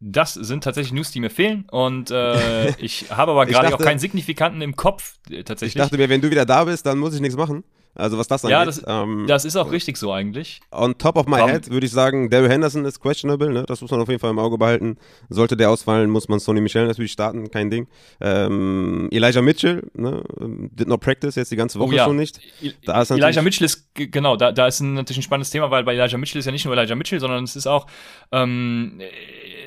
das 0.00 0.34
sind 0.34 0.62
tatsächlich 0.62 0.92
News, 0.92 1.10
die 1.10 1.20
mir 1.20 1.30
fehlen. 1.30 1.66
Und 1.70 2.10
äh, 2.10 2.70
ich 2.78 3.10
habe 3.10 3.32
aber 3.32 3.46
gerade 3.46 3.74
auch 3.74 3.78
keinen 3.78 3.98
signifikanten 3.98 4.62
im 4.62 4.76
Kopf 4.76 5.18
äh, 5.30 5.42
tatsächlich. 5.42 5.76
Ich 5.76 5.82
dachte 5.82 5.96
mir, 5.96 6.08
wenn 6.08 6.20
du 6.20 6.30
wieder 6.30 6.44
da 6.44 6.64
bist, 6.64 6.86
dann 6.86 6.98
muss 6.98 7.14
ich 7.14 7.20
nichts 7.20 7.36
machen. 7.36 7.64
Also 7.98 8.18
was 8.18 8.28
das 8.28 8.44
angeht. 8.44 8.52
Ja, 8.52 8.64
das, 8.66 8.82
ähm, 8.86 9.24
das 9.26 9.46
ist 9.46 9.56
auch 9.56 9.72
richtig 9.72 9.96
so 9.96 10.12
eigentlich. 10.12 10.60
On 10.70 10.96
top 10.98 11.16
of 11.16 11.26
my 11.26 11.40
um, 11.40 11.48
head 11.48 11.70
würde 11.70 11.86
ich 11.86 11.92
sagen, 11.92 12.28
Daryl 12.28 12.50
Henderson 12.50 12.84
ist 12.84 13.00
questionable, 13.00 13.50
ne? 13.50 13.64
das 13.66 13.80
muss 13.80 13.90
man 13.90 14.00
auf 14.00 14.08
jeden 14.08 14.20
Fall 14.20 14.30
im 14.30 14.38
Auge 14.38 14.58
behalten. 14.58 14.98
Sollte 15.30 15.56
der 15.56 15.70
ausfallen, 15.70 16.10
muss 16.10 16.28
man 16.28 16.38
Sonny 16.38 16.60
Michel 16.60 16.86
natürlich 16.86 17.12
starten, 17.12 17.50
kein 17.50 17.70
Ding. 17.70 17.88
Ähm, 18.20 19.08
Elijah 19.10 19.40
Mitchell, 19.40 19.90
ne? 19.94 20.22
did 20.72 20.88
not 20.88 21.00
practice 21.00 21.36
jetzt 21.36 21.50
die 21.50 21.56
ganze 21.56 21.78
Woche 21.78 21.94
oh, 21.94 21.96
ja. 21.96 22.04
schon 22.04 22.16
nicht. 22.16 22.38
Da 22.84 23.00
ist 23.00 23.10
Elijah 23.10 23.40
Mitchell 23.40 23.64
ist, 23.64 23.88
genau, 23.94 24.36
da, 24.36 24.52
da 24.52 24.66
ist 24.66 24.80
ein, 24.80 24.92
natürlich 24.92 25.20
ein 25.20 25.22
spannendes 25.22 25.50
Thema, 25.50 25.70
weil 25.70 25.82
bei 25.84 25.94
Elijah 25.94 26.18
Mitchell 26.18 26.40
ist 26.40 26.44
ja 26.44 26.52
nicht 26.52 26.66
nur 26.66 26.76
Elijah 26.76 26.96
Mitchell, 26.96 27.18
sondern 27.18 27.44
es 27.44 27.56
ist 27.56 27.66
auch 27.66 27.86
ähm, 28.30 29.00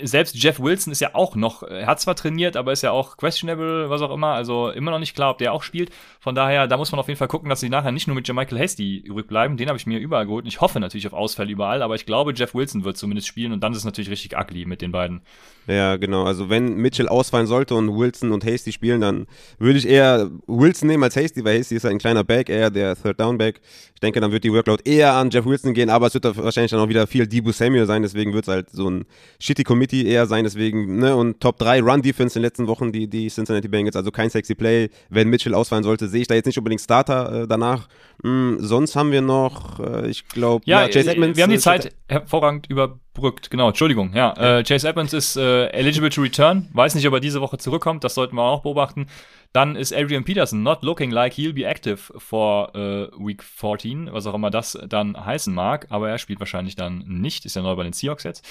selbst 0.04 0.36
Jeff 0.36 0.60
Wilson 0.60 0.92
ist 0.92 1.00
ja 1.00 1.14
auch 1.14 1.36
noch, 1.36 1.64
er 1.64 1.88
hat 1.88 2.00
zwar 2.00 2.16
trainiert, 2.16 2.58
aber 2.58 2.72
ist 2.72 2.82
ja 2.82 2.92
auch 2.92 3.18
questionable, 3.18 3.90
was 3.90 4.02
auch 4.02 4.14
immer, 4.14 4.34
also 4.34 4.70
immer 4.70 4.92
noch 4.92 5.00
nicht 5.00 5.16
klar, 5.16 5.32
ob 5.32 5.38
der 5.38 5.54
auch 5.54 5.64
spielt. 5.64 5.92
Von 6.20 6.36
daher, 6.36 6.68
da 6.68 6.78
muss 6.78 6.92
man 6.92 7.00
auf 7.00 7.08
jeden 7.08 7.18
Fall 7.18 7.28
gucken, 7.28 7.50
dass 7.50 7.60
sie 7.60 7.70
nachher 7.70 7.92
nicht 7.92 8.08
nur 8.08 8.16
mit 8.16 8.28
Jermichael 8.28 8.60
Hasty 8.60 8.98
übrig 8.98 9.28
bleiben. 9.28 9.58
Den 9.58 9.68
habe 9.68 9.78
ich 9.78 9.86
mir 9.86 10.00
überall 10.00 10.26
geholt. 10.26 10.46
Und 10.46 10.50
ich 10.50 10.62
hoffe 10.62 10.80
natürlich 10.80 11.08
auf 11.08 11.14
Ausfälle 11.14 11.52
überall, 11.52 11.82
aber 11.82 11.96
ich 11.96 12.06
glaube, 12.06 12.34
Jeff 12.36 12.54
Wilson 12.54 12.84
wird 12.84 12.98
zumindest 12.98 13.28
spielen 13.28 13.52
und 13.52 13.62
dann 13.62 13.72
ist 13.72 13.80
es 13.80 13.86
natürlich 13.86 14.10
richtig 14.10 14.38
ugly 14.38 14.66
mit 14.66 14.82
den 14.82 14.92
beiden. 14.92 15.22
Ja, 15.70 15.98
genau. 15.98 16.24
Also 16.24 16.50
wenn 16.50 16.78
Mitchell 16.78 17.08
ausfallen 17.08 17.46
sollte 17.46 17.76
und 17.76 17.96
Wilson 17.96 18.32
und 18.32 18.44
Hasty 18.44 18.72
spielen, 18.72 19.02
dann 19.02 19.28
würde 19.60 19.78
ich 19.78 19.88
eher 19.88 20.32
Wilson 20.48 20.88
nehmen 20.88 21.04
als 21.04 21.16
Hasty, 21.16 21.46
weil 21.46 21.60
Hasty 21.60 21.76
ist 21.76 21.86
ein 21.86 22.00
kleiner 22.00 22.24
Back, 22.24 22.50
eher 22.50 22.72
der 22.72 22.96
Third 22.96 23.20
Down 23.20 23.38
Back. 23.38 23.62
Ich 23.94 24.00
denke, 24.00 24.20
dann 24.20 24.32
wird 24.32 24.44
die 24.44 24.52
Workload 24.52 24.82
eher 24.90 25.14
an 25.14 25.30
Jeff 25.30 25.46
Wilson 25.46 25.76
gehen, 25.76 25.92
aber 25.92 26.08
es 26.08 26.16
wird 26.16 26.26
wahrscheinlich 26.26 26.72
dann 26.72 26.80
auch 26.80 26.90
wieder 26.90 27.06
viel 27.06 27.28
Debo 27.28 27.52
Samuel 27.52 27.86
sein, 27.86 28.02
deswegen 28.02 28.34
wird 28.34 28.46
es 28.46 28.48
halt 28.48 28.72
so 28.72 28.90
ein 28.90 29.06
shitty 29.40 29.64
Committee 29.64 30.08
eher 30.08 30.26
sein, 30.26 30.44
deswegen, 30.44 30.98
ne, 30.98 31.16
und 31.16 31.40
Top 31.40 31.60
3 31.60 31.82
Run 31.82 32.02
Defense 32.02 32.40
in 32.40 32.42
den 32.42 32.48
letzten 32.48 32.66
Wochen, 32.66 32.92
die, 32.92 33.08
die 33.08 33.28
Cincinnati 33.28 33.68
Bengals, 33.68 33.96
also 33.96 34.10
kein 34.10 34.32
sexy 34.32 34.56
Play. 34.56 34.90
Wenn 35.10 35.30
Mitchell 35.30 35.54
ausfallen 35.54 35.84
sollte, 35.84 36.08
sehe 36.08 36.22
ich 36.22 36.28
da 36.28 36.34
jetzt 36.34 36.48
nicht 36.48 36.58
unbedingt 36.58 36.82
Starter 36.82 37.44
äh, 37.44 37.48
danach. 37.48 37.88
Hm, 38.22 38.58
sonst 38.60 38.96
haben 38.96 39.12
wir 39.12 39.22
noch, 39.22 39.80
äh, 39.80 40.10
ich 40.10 40.28
glaube, 40.28 40.64
ja, 40.66 40.82
ja, 40.82 40.88
Chase 40.90 41.12
Edmonds. 41.12 41.38
Wir 41.38 41.44
haben 41.44 41.52
die 41.52 41.58
äh, 41.58 41.60
Zeit 41.60 41.96
hervorragend 42.10 42.68
überbrückt, 42.70 43.50
genau, 43.50 43.70
Entschuldigung, 43.70 44.14
ja. 44.14 44.34
ja. 44.36 44.60
Äh, 44.60 44.64
Chase 44.64 44.90
Edmonds 44.90 45.14
ist 45.14 45.38
äh, 45.38 45.68
eligible 45.68 46.10
to 46.10 46.22
return, 46.22 46.68
weiß 46.74 46.96
nicht, 46.96 47.08
ob 47.08 47.14
er 47.14 47.22
diese 47.22 47.40
Woche 47.40 47.58
zurückkommt, 47.58 48.04
das 48.04 48.16
sollten 48.16 48.36
wir 48.36 48.44
auch 48.44 48.64
beobachten. 48.64 49.08
Dann 49.54 49.76
ist 49.76 49.94
Adrian 49.94 50.26
Peterson 50.26 50.62
not 50.62 50.84
looking 50.84 51.12
like 51.12 51.34
he'll 51.34 51.54
be 51.54 51.66
active 51.66 51.98
for 52.18 52.70
uh, 52.76 53.08
Week 53.26 53.42
14, 53.42 54.10
was 54.12 54.28
auch 54.28 54.36
immer 54.36 54.52
das 54.52 54.78
dann 54.88 55.26
heißen 55.26 55.54
mag, 55.54 55.88
aber 55.90 56.10
er 56.10 56.18
spielt 56.20 56.40
wahrscheinlich 56.40 56.76
dann 56.76 57.00
nicht, 57.08 57.46
ist 57.46 57.56
ja 57.56 57.62
neu 57.62 57.76
bei 57.76 57.84
den 57.84 57.94
Seahawks 57.94 58.24
jetzt. 58.24 58.46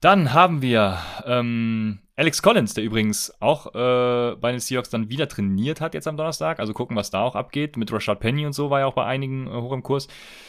Dann 0.00 0.32
haben 0.32 0.62
wir 0.62 0.98
ähm, 1.26 1.98
Alex 2.18 2.40
Collins, 2.40 2.72
der 2.72 2.82
übrigens 2.82 3.30
auch 3.40 3.74
äh, 3.74 4.36
bei 4.36 4.50
den 4.50 4.58
Seahawks 4.58 4.88
dann 4.88 5.10
wieder 5.10 5.28
trainiert 5.28 5.82
hat 5.82 5.92
jetzt 5.92 6.08
am 6.08 6.16
Donnerstag. 6.16 6.58
Also 6.60 6.72
gucken, 6.72 6.96
was 6.96 7.10
da 7.10 7.20
auch 7.20 7.34
abgeht. 7.34 7.76
Mit 7.76 7.92
Rashad 7.92 8.20
Penny 8.20 8.46
und 8.46 8.54
so 8.54 8.70
war 8.70 8.80
ja 8.80 8.86
auch 8.86 8.94
bei 8.94 9.04
einigen 9.04 9.46
äh, 9.46 9.50
hoch 9.50 9.72
im 9.72 9.82
Kurs. 9.82 10.08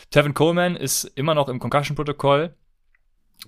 Tevin 0.10 0.34
Coleman 0.34 0.78
ist 0.78 1.04
immer 1.04 1.36
noch 1.36 1.50
im 1.50 1.60
Concussion-Protokoll. 1.60 2.56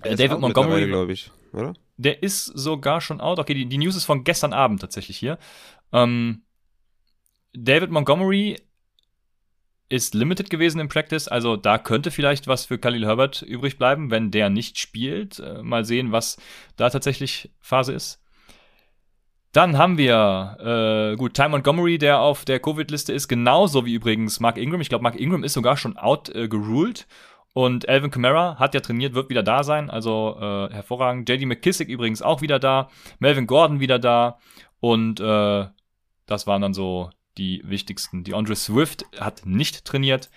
Äh, 0.02 0.16
David 0.16 0.38
Montgomery, 0.38 0.86
glaube 0.86 1.12
ich, 1.12 1.30
oder? 1.52 1.72
Der 1.96 2.22
ist 2.22 2.44
sogar 2.44 3.00
schon 3.00 3.22
out. 3.22 3.38
Okay, 3.38 3.54
die, 3.54 3.66
die 3.66 3.78
News 3.78 3.96
ist 3.96 4.04
von 4.04 4.22
gestern 4.22 4.52
Abend 4.52 4.82
tatsächlich 4.82 5.16
hier. 5.16 5.38
Ähm, 5.92 6.42
David 7.54 7.90
Montgomery 7.90 8.56
ist 9.90 10.14
limited 10.14 10.48
gewesen 10.48 10.80
im 10.80 10.88
Practice, 10.88 11.28
also 11.28 11.56
da 11.56 11.76
könnte 11.76 12.10
vielleicht 12.10 12.46
was 12.46 12.64
für 12.64 12.78
Khalil 12.78 13.06
Herbert 13.06 13.42
übrig 13.42 13.76
bleiben, 13.76 14.10
wenn 14.10 14.30
der 14.30 14.48
nicht 14.48 14.78
spielt. 14.78 15.40
Äh, 15.40 15.62
mal 15.62 15.84
sehen, 15.84 16.12
was 16.12 16.38
da 16.76 16.88
tatsächlich 16.88 17.50
Phase 17.60 17.92
ist. 17.92 18.22
Dann 19.52 19.76
haben 19.76 19.98
wir, 19.98 20.56
äh, 21.12 21.16
gut, 21.16 21.34
Ty 21.34 21.48
Montgomery, 21.48 21.98
der 21.98 22.20
auf 22.20 22.44
der 22.44 22.60
Covid-Liste 22.60 23.12
ist, 23.12 23.26
genauso 23.26 23.84
wie 23.84 23.94
übrigens 23.94 24.38
Mark 24.38 24.56
Ingram. 24.58 24.80
Ich 24.80 24.88
glaube, 24.88 25.02
Mark 25.02 25.18
Ingram 25.18 25.42
ist 25.42 25.54
sogar 25.54 25.76
schon 25.76 25.96
out 25.98 26.28
äh. 26.28 27.06
Und 27.52 27.88
Alvin 27.88 28.12
Kamara 28.12 28.60
hat 28.60 28.74
ja 28.74 28.80
trainiert, 28.80 29.14
wird 29.14 29.28
wieder 29.28 29.42
da 29.42 29.64
sein, 29.64 29.90
also 29.90 30.36
äh, 30.40 30.72
hervorragend. 30.72 31.28
JD 31.28 31.46
McKissick 31.46 31.88
übrigens 31.88 32.22
auch 32.22 32.42
wieder 32.42 32.60
da, 32.60 32.90
Melvin 33.18 33.48
Gordon 33.48 33.80
wieder 33.80 33.98
da 33.98 34.38
und 34.78 35.18
äh, 35.18 35.66
das 36.26 36.46
waren 36.46 36.62
dann 36.62 36.74
so 36.74 37.10
die 37.40 37.62
wichtigsten. 37.64 38.22
Die 38.22 38.34
Andre 38.34 38.54
Swift 38.54 39.04
hat 39.18 39.44
nicht 39.44 39.84
trainiert. 39.84 40.30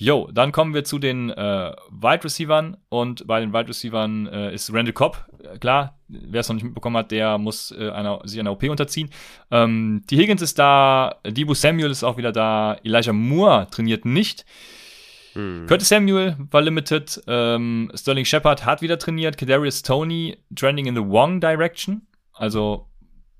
Jo, 0.00 0.28
dann 0.32 0.52
kommen 0.52 0.74
wir 0.74 0.84
zu 0.84 0.98
den 1.00 1.30
äh, 1.30 1.72
Wide 1.90 2.24
Receivern 2.24 2.76
und 2.88 3.26
bei 3.26 3.40
den 3.40 3.52
Wide 3.52 3.68
Receivern 3.68 4.26
äh, 4.28 4.54
ist 4.54 4.72
Randall 4.72 4.92
Cobb, 4.92 5.26
äh, 5.42 5.58
klar, 5.58 5.98
wer 6.06 6.40
es 6.40 6.48
noch 6.48 6.54
nicht 6.54 6.62
mitbekommen 6.62 6.96
hat, 6.96 7.10
der 7.10 7.36
muss 7.38 7.72
äh, 7.72 7.90
einer, 7.90 8.20
sich 8.22 8.38
einer 8.38 8.52
OP 8.52 8.62
unterziehen. 8.64 9.10
Ähm, 9.50 10.04
die 10.08 10.16
Higgins 10.16 10.40
ist 10.40 10.56
da, 10.56 11.16
Debo 11.26 11.54
Samuel 11.54 11.90
ist 11.90 12.04
auch 12.04 12.16
wieder 12.16 12.30
da, 12.30 12.76
Elijah 12.84 13.12
Moore 13.12 13.66
trainiert 13.72 14.04
nicht. 14.04 14.44
Hm. 15.32 15.66
Curtis 15.66 15.88
Samuel 15.88 16.36
war 16.50 16.62
limited, 16.62 17.20
ähm, 17.26 17.90
Sterling 17.92 18.24
Shepard 18.24 18.64
hat 18.64 18.82
wieder 18.82 19.00
trainiert, 19.00 19.36
Kadarius 19.36 19.82
Tony 19.82 20.38
trending 20.54 20.86
in 20.86 20.94
the 20.94 21.02
wrong 21.02 21.40
direction, 21.40 22.06
also 22.34 22.86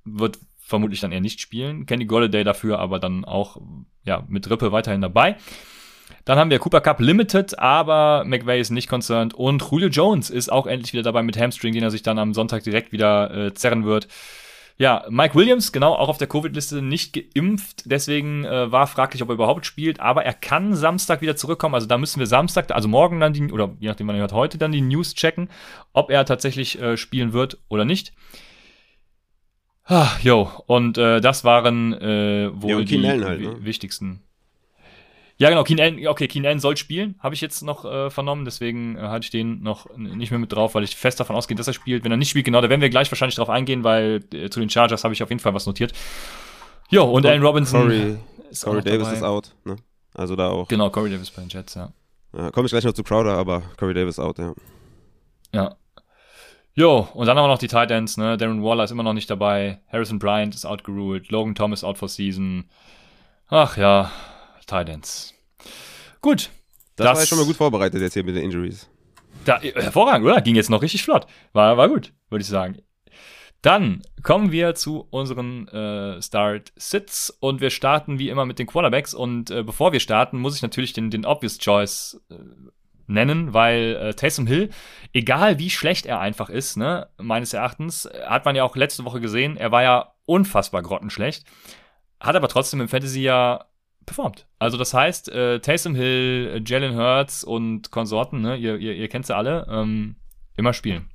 wird 0.05 0.41
vermutlich 0.69 1.01
dann 1.01 1.13
eher 1.13 1.21
nicht 1.21 1.41
spielen. 1.41 1.87
Kenny 1.87 2.05
Golladay 2.05 2.45
dafür 2.45 2.79
aber 2.79 2.99
dann 2.99 3.25
auch 3.25 3.61
ja, 4.05 4.25
mit 4.29 4.49
Rippe 4.51 4.71
weiterhin 4.71 5.01
dabei. 5.01 5.37
Dann 6.25 6.39
haben 6.39 6.51
wir 6.51 6.59
Cooper 6.59 6.83
Cup 6.83 7.01
Limited, 7.01 7.59
aber 7.59 8.25
McVay 8.27 8.61
ist 8.61 8.71
nicht 8.71 8.89
concerned. 8.89 9.35
Und 9.35 9.63
Julio 9.71 9.89
Jones 9.89 10.31
ist 10.31 10.51
auch 10.53 10.67
endlich 10.67 10.93
wieder 10.93 11.03
dabei 11.03 11.23
mit 11.23 11.39
Hamstring, 11.39 11.73
den 11.73 11.83
er 11.83 11.91
sich 11.91 12.03
dann 12.03 12.19
am 12.19 12.35
Sonntag 12.35 12.65
direkt 12.65 12.93
wieder 12.93 13.35
äh, 13.35 13.55
zerren 13.55 13.85
wird. 13.85 14.09
Ja, 14.77 15.05
Mike 15.09 15.35
Williams, 15.35 15.73
genau, 15.73 15.95
auch 15.95 16.09
auf 16.09 16.19
der 16.19 16.29
Covid-Liste 16.29 16.83
nicht 16.83 17.13
geimpft, 17.13 17.83
deswegen 17.87 18.45
äh, 18.45 18.71
war 18.71 18.87
fraglich, 18.87 19.23
ob 19.23 19.29
er 19.29 19.35
überhaupt 19.35 19.67
spielt, 19.67 19.99
aber 19.99 20.25
er 20.25 20.35
kann 20.35 20.73
Samstag 20.77 21.21
wieder 21.21 21.35
zurückkommen, 21.35 21.75
also 21.75 21.89
da 21.89 21.99
müssen 21.99 22.21
wir 22.21 22.29
Samstag, 22.29 22.71
also 22.71 22.87
morgen 22.87 23.19
dann 23.19 23.33
die, 23.33 23.51
oder 23.51 23.75
je 23.81 23.89
nachdem, 23.89 24.07
wann 24.07 24.15
ihr 24.15 24.21
hört, 24.21 24.33
heute 24.33 24.57
dann 24.57 24.71
die 24.71 24.81
News 24.81 25.15
checken, 25.15 25.51
ob 25.93 26.13
er 26.13 26.25
tatsächlich 26.25 26.81
äh, 26.81 26.97
spielen 26.97 27.33
wird 27.33 27.59
oder 27.69 27.85
nicht. 27.85 28.13
Ah, 29.89 30.11
jo, 30.23 30.51
und 30.67 30.99
äh, 30.99 31.21
das 31.21 31.45
waren 31.45 31.95
äh, 31.95 32.51
wohl 32.53 32.81
ja, 32.81 32.85
die 32.85 33.09
halt, 33.09 33.41
ne? 33.41 33.65
wichtigsten 33.65 34.23
ja, 35.41 35.51
genau, 35.51 35.63
Keen 35.63 35.81
Allen, 35.81 36.05
okay, 36.09 36.27
Keen 36.27 36.45
Allen 36.45 36.59
soll 36.59 36.77
spielen, 36.77 37.15
habe 37.21 37.33
ich 37.33 37.41
jetzt 37.41 37.63
noch 37.63 37.85
äh, 37.85 38.11
vernommen, 38.11 38.45
deswegen 38.45 38.97
äh, 38.97 39.03
hatte 39.03 39.25
ich 39.25 39.31
den 39.31 39.63
noch 39.63 39.87
nicht 39.97 40.31
mehr 40.31 40.41
mit 40.41 40.53
drauf, 40.53 40.75
weil 40.75 40.83
ich 40.83 40.97
fest 40.97 41.21
davon 41.21 41.37
ausgehe, 41.37 41.57
dass 41.57 41.69
er 41.69 41.75
spielt. 41.75 42.03
Wenn 42.03 42.11
er 42.11 42.17
nicht 42.17 42.31
spielt, 42.31 42.45
genau, 42.45 42.61
da 42.61 42.69
werden 42.69 42.81
wir 42.81 42.91
gleich 42.91 43.11
wahrscheinlich 43.11 43.37
drauf 43.37 43.49
eingehen, 43.49 43.85
weil 43.85 44.25
äh, 44.35 44.51
zu 44.51 44.59
den 44.59 44.69
Chargers 44.69 45.05
habe 45.05 45.15
ich 45.15 45.23
auf 45.23 45.29
jeden 45.29 45.39
Fall 45.39 45.55
was 45.55 45.65
notiert. 45.65 45.93
Jo, 46.91 47.05
und 47.05 47.25
Allen 47.25 47.43
Robinson. 47.43 47.83
Corey, 47.83 48.17
ist 48.51 48.65
Corey 48.65 48.83
Davis 48.83 49.05
dabei. 49.05 49.17
ist 49.17 49.23
out, 49.23 49.55
ne? 49.65 49.77
Also 50.13 50.35
da 50.35 50.49
auch. 50.49 50.67
Genau, 50.67 50.91
Corey 50.91 51.11
Davis 51.11 51.31
bei 51.31 51.43
den 51.43 51.51
Jets, 51.51 51.77
ja. 51.77 51.93
ja 52.37 52.51
Komme 52.51 52.67
ich 52.67 52.73
gleich 52.73 52.83
noch 52.83 52.93
zu 52.93 53.05
Crowder, 53.05 53.35
aber 53.35 53.63
Corey 53.77 53.95
Davis 53.95 54.19
out, 54.19 54.39
ja. 54.39 54.55
Ja. 55.55 55.77
Jo, 56.79 57.09
und 57.13 57.27
dann 57.27 57.37
haben 57.37 57.43
wir 57.43 57.49
noch 57.49 57.59
die 57.59 57.67
Tight 57.67 57.91
Ends, 57.91 58.19
ne? 58.19 58.37
Darren 58.37 58.63
Waller 58.63 58.85
ist 58.85 58.93
immer 58.93 59.03
noch 59.03 59.13
nicht 59.13 59.29
dabei. 59.29 59.81
Harrison 59.93 60.21
Bryant 60.21 60.55
ist 60.55 60.65
outgeruled. 60.65 61.29
Logan 61.29 61.57
Thomas 61.57 61.83
out 61.83 61.99
for 61.99 62.09
season. 62.09 62.71
Ach 63.49 63.77
ja, 63.77 64.13
Titans. 64.65 65.35
Gut. 66.21 66.51
Das, 66.95 67.05
das 67.05 67.15
war 67.15 67.21
ja 67.23 67.27
schon 67.27 67.39
mal 67.39 67.47
gut 67.49 67.57
vorbereitet 67.57 68.01
jetzt 68.01 68.15
hier 68.15 68.23
mit 68.23 68.37
den 68.37 68.45
Injuries. 68.45 68.89
Da, 69.45 69.61
hervorragend, 69.61 70.25
oder? 70.25 70.41
Ging 70.41 70.55
jetzt 70.55 70.71
noch 70.71 70.81
richtig 70.81 71.03
flott. 71.03 71.27
War, 71.53 71.77
war 71.77 71.89
gut, 71.89 72.13
würde 72.31 72.43
ich 72.43 72.49
sagen. 72.49 72.79
Dann 73.61 74.03
kommen 74.23 74.53
wir 74.53 74.77
zu 74.77 75.09
unseren 75.11 75.67
äh, 75.67 76.23
Start-Sits 76.23 77.37
und 77.41 77.61
wir 77.61 77.71
starten 77.71 78.21
wie 78.21 78.29
immer 78.29 78.47
mit 78.47 78.61
den 78.61 78.69
Quarterbacks. 78.69 79.15
Und 79.15 79.51
äh, 79.51 79.65
bevor 79.65 79.93
wir 79.93 79.99
starten, 79.99 80.39
muss 80.39 80.55
ich 80.55 80.63
natürlich 80.63 80.93
den, 80.93 81.11
den 81.11 81.27
Obvious 81.27 81.59
Choice 81.59 82.21
äh, 82.31 82.37
nennen, 83.09 83.53
weil 83.55 83.97
äh, 83.97 84.15
Taysom 84.15 84.47
Hill, 84.47 84.71
egal 85.13 85.59
wie 85.59 85.71
schlecht 85.71 86.07
er 86.07 86.21
einfach 86.21 86.51
ist, 86.51 86.77
ne, 86.77 87.09
meines 87.19 87.53
Erachtens, 87.53 88.09
hat 88.27 88.45
man 88.45 88.55
ja 88.55 88.65
auch 88.65 88.77
letzte 88.77 89.05
Woche 89.05 89.21
gesehen, 89.21 89.57
er 89.57 89.73
war 89.73 89.83
ja 89.83 90.13
unfassbar 90.27 90.83
grottenschlecht, 90.83 91.45
hat 92.21 92.37
aber 92.37 92.49
trotzdem 92.49 92.81
im 92.81 92.89
Fantasy 92.89 93.23
ja 93.23 93.65
performt. 94.07 94.47
Also 94.59 94.77
das 94.77 94.95
heißt, 94.95 95.31
äh, 95.31 95.61
Taysom 95.61 95.95
Hill, 95.95 96.63
Jalen 96.65 96.97
Hurts 96.97 97.45
und 97.45 97.91
Konsorten, 97.91 98.41
ne, 98.41 98.57
ihr, 98.57 98.77
ihr, 98.77 98.95
ihr 98.95 99.09
kennt 99.09 99.27
sie 99.27 99.35
alle, 99.35 99.67
ähm, 99.71 100.17
immer 100.57 100.73
spielen. 100.73 101.11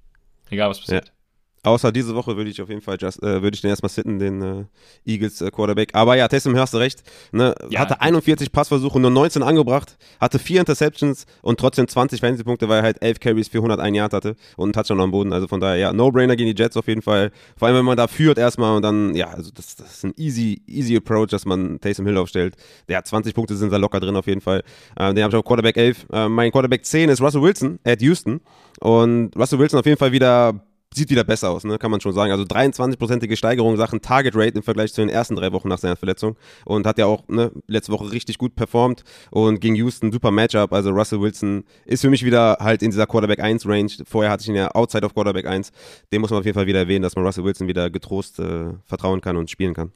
Egal 0.50 0.70
was 0.70 0.80
passiert. 0.80 1.08
Ja. 1.08 1.14
Außer 1.64 1.94
diese 1.94 2.14
Woche 2.14 2.36
würde 2.36 2.50
ich 2.50 2.62
auf 2.62 2.68
jeden 2.68 2.82
Fall 2.82 2.98
just, 3.00 3.24
äh, 3.24 3.42
würde 3.42 3.56
ich 3.56 3.62
den 3.62 3.70
erstmal 3.70 3.90
sitten, 3.90 4.20
den 4.20 4.42
äh, 4.42 4.66
Eagles 5.06 5.42
äh, 5.42 5.50
Quarterback. 5.50 5.96
Aber 5.96 6.16
ja, 6.16 6.28
Taysom 6.28 6.56
hörst 6.56 6.74
du 6.74 6.78
recht. 6.78 7.04
Ne? 7.32 7.56
Ja, 7.70 7.80
hatte 7.80 8.02
41 8.02 8.52
Passversuche, 8.52 9.00
nur 9.00 9.12
19 9.12 9.42
angebracht, 9.44 9.98
hatte 10.20 10.40
vier 10.40 10.60
Interceptions 10.60 11.26
und 11.42 11.60
trotzdem 11.60 11.88
20 11.88 12.20
Fantasy-Punkte, 12.20 12.68
weil 12.68 12.80
er 12.80 12.84
halt 12.84 13.02
11 13.02 13.22
Carries 13.22 13.48
für 13.48 13.60
101 13.60 13.96
Yard 13.96 14.12
hatte 14.12 14.36
und 14.58 14.66
einen 14.66 14.74
Touchdown 14.74 15.00
am 15.00 15.12
Boden. 15.12 15.32
Also 15.32 15.48
von 15.48 15.62
daher, 15.62 15.78
ja, 15.78 15.94
No-Brainer 15.94 16.36
gegen 16.36 16.54
die 16.54 16.62
Jets 16.62 16.76
auf 16.76 16.88
jeden 16.90 17.02
Fall. 17.02 17.32
Vor 17.56 17.70
allem, 17.70 17.78
wenn 17.78 17.86
man 17.86 17.96
da 17.96 18.08
führt 18.08 18.38
erstmal 18.38 18.76
und 18.76 18.82
dann, 18.82 19.16
ja, 19.16 19.28
also 19.30 19.50
das, 19.54 19.78
das 19.78 19.94
ist 19.94 20.04
ein 20.04 20.14
easy, 20.18 20.62
easy 20.68 20.98
Approach, 20.98 21.30
dass 21.30 21.46
man 21.46 21.80
Taysom 21.80 22.06
Hill 22.06 22.18
aufstellt. 22.18 22.56
Der 22.90 22.98
hat 22.98 23.08
20 23.08 23.34
Punkte, 23.34 23.56
sind 23.56 23.72
da 23.72 23.78
locker 23.78 24.02
drin 24.02 24.18
auf 24.18 24.28
jeden 24.28 24.42
Fall. 24.42 24.64
Äh, 24.98 25.14
den 25.14 25.24
habe 25.24 25.32
ich 25.32 25.40
auf 25.40 25.46
Quarterback 25.46 25.78
11. 25.78 26.08
Äh, 26.12 26.28
mein 26.28 26.52
Quarterback 26.52 26.86
10 26.86 27.10
ist 27.10 27.22
Russell 27.22 27.42
Wilson 27.42 27.80
at 27.86 28.02
Houston. 28.02 28.42
Und 28.82 29.34
Russell 29.38 29.60
Wilson 29.60 29.80
auf 29.80 29.86
jeden 29.86 29.98
Fall 29.98 30.12
wieder 30.12 30.62
sieht 30.96 31.10
wieder 31.10 31.24
besser 31.24 31.50
aus, 31.50 31.64
ne? 31.64 31.78
kann 31.78 31.92
man 31.92 32.02
schon 32.02 32.14
sagen. 32.14 32.32
Also 32.32 32.44
23-prozentige 32.44 33.36
Steigerung 33.36 33.78
Sachen 33.78 34.02
Target 34.02 34.36
Rate 34.36 34.58
im 34.58 34.64
Vergleich 34.64 34.94
zu 34.94 35.02
den 35.02 35.10
ersten 35.10 35.36
drei 35.36 35.52
Wochen 35.52 35.68
nach 35.68 35.78
seiner 35.78 35.96
Verletzung 35.96 36.36
und 36.66 36.86
hat 36.86 36.98
ja 36.98 37.06
auch 37.06 37.28
ne, 37.28 37.52
letzte 37.68 37.92
Woche 37.92 38.12
richtig 38.12 38.38
gut 38.38 38.56
performt 38.56 39.04
und 39.32 39.60
gegen 39.60 39.76
Houston 39.76 40.12
super 40.12 40.32
Matchup. 40.32 40.74
Also 40.74 40.92
Russell 40.92 41.22
Wilson 41.22 41.64
ist 41.86 42.02
für 42.02 42.10
mich 42.10 42.24
wieder 42.24 42.58
halt 42.60 42.82
in 42.82 42.92
dieser 42.92 43.08
Quarterback 43.08 43.40
1 43.40 43.66
Range. 43.68 43.92
Vorher 44.06 44.32
hatte 44.32 44.44
ich 44.44 44.50
ihn 44.50 44.56
ja 44.56 44.72
outside 44.72 45.06
of 45.06 45.14
Quarterback 45.14 45.46
1. 45.46 45.72
Den 46.12 46.22
muss 46.22 46.30
man 46.30 46.40
auf 46.40 46.46
jeden 46.46 46.56
Fall 46.56 46.68
wieder 46.68 46.80
erwähnen, 46.80 47.04
dass 47.04 47.16
man 47.16 47.26
Russell 47.26 47.44
Wilson 47.44 47.68
wieder 47.68 47.90
getrost 47.90 48.40
äh, 48.40 48.74
vertrauen 48.86 49.22
kann 49.22 49.38
und 49.38 49.50
spielen 49.50 49.74
kann. 49.74 49.92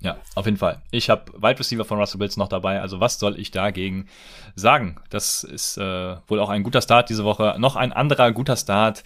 Ja, 0.00 0.16
auf 0.36 0.46
jeden 0.46 0.58
Fall. 0.58 0.80
Ich 0.92 1.10
habe 1.10 1.32
Wide 1.34 1.58
Receiver 1.58 1.84
von 1.84 1.98
Russell 1.98 2.20
Wilson 2.20 2.40
noch 2.40 2.48
dabei. 2.48 2.80
Also 2.80 3.00
was 3.00 3.18
soll 3.18 3.38
ich 3.38 3.50
dagegen 3.50 4.08
sagen? 4.54 5.00
Das 5.10 5.42
ist 5.42 5.76
äh, 5.76 6.16
wohl 6.28 6.38
auch 6.38 6.50
ein 6.50 6.62
guter 6.62 6.82
Start 6.82 7.08
diese 7.08 7.24
Woche. 7.24 7.56
Noch 7.58 7.74
ein 7.74 7.92
anderer 7.92 8.30
guter 8.30 8.56
Start. 8.56 9.02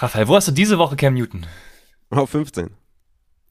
Raphael, 0.00 0.28
wo 0.28 0.36
hast 0.36 0.48
du 0.48 0.52
diese 0.52 0.78
Woche 0.78 0.96
Cam 0.96 1.14
Newton? 1.14 1.46
Auf 2.10 2.30
15. 2.30 2.70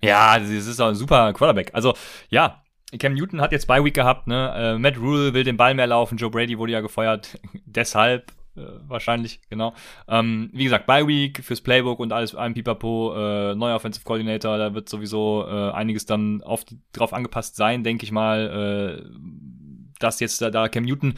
Ja, 0.01 0.39
das 0.39 0.49
ist 0.49 0.79
auch 0.79 0.87
ein 0.87 0.95
super 0.95 1.33
Quarterback. 1.33 1.71
Also 1.73 1.95
ja, 2.29 2.63
Cam 2.97 3.13
Newton 3.13 3.41
hat 3.41 3.51
jetzt 3.51 3.67
Bye 3.67 3.83
Week 3.83 3.93
gehabt. 3.93 4.27
Ne? 4.27 4.53
Äh, 4.55 4.79
Matt 4.79 4.97
Rule 4.97 5.33
will 5.33 5.43
den 5.43 5.57
Ball 5.57 5.73
mehr 5.73 5.87
laufen. 5.87 6.17
Joe 6.17 6.29
Brady 6.31 6.57
wurde 6.57 6.71
ja 6.71 6.79
gefeuert. 6.79 7.39
Deshalb 7.65 8.31
äh, 8.57 8.79
wahrscheinlich, 8.87 9.39
genau. 9.49 9.73
Ähm, 10.07 10.49
wie 10.53 10.63
gesagt, 10.63 10.85
Bye 10.87 11.07
Week 11.07 11.43
fürs 11.43 11.61
Playbook 11.61 11.99
und 11.99 12.11
alles, 12.11 12.35
ein 12.35 12.53
Pipapo, 12.53 13.13
äh, 13.15 13.55
neuer 13.55 13.75
Offensive 13.75 14.03
Coordinator, 14.03 14.57
da 14.57 14.73
wird 14.73 14.89
sowieso 14.89 15.45
äh, 15.47 15.71
einiges 15.71 16.05
dann 16.05 16.41
auf 16.41 16.65
drauf 16.91 17.13
angepasst 17.13 17.55
sein, 17.55 17.83
denke 17.83 18.03
ich 18.03 18.11
mal, 18.11 19.01
äh, 19.01 19.09
dass 19.99 20.19
jetzt 20.19 20.41
da, 20.41 20.49
da 20.49 20.67
Cam 20.69 20.83
Newton 20.83 21.15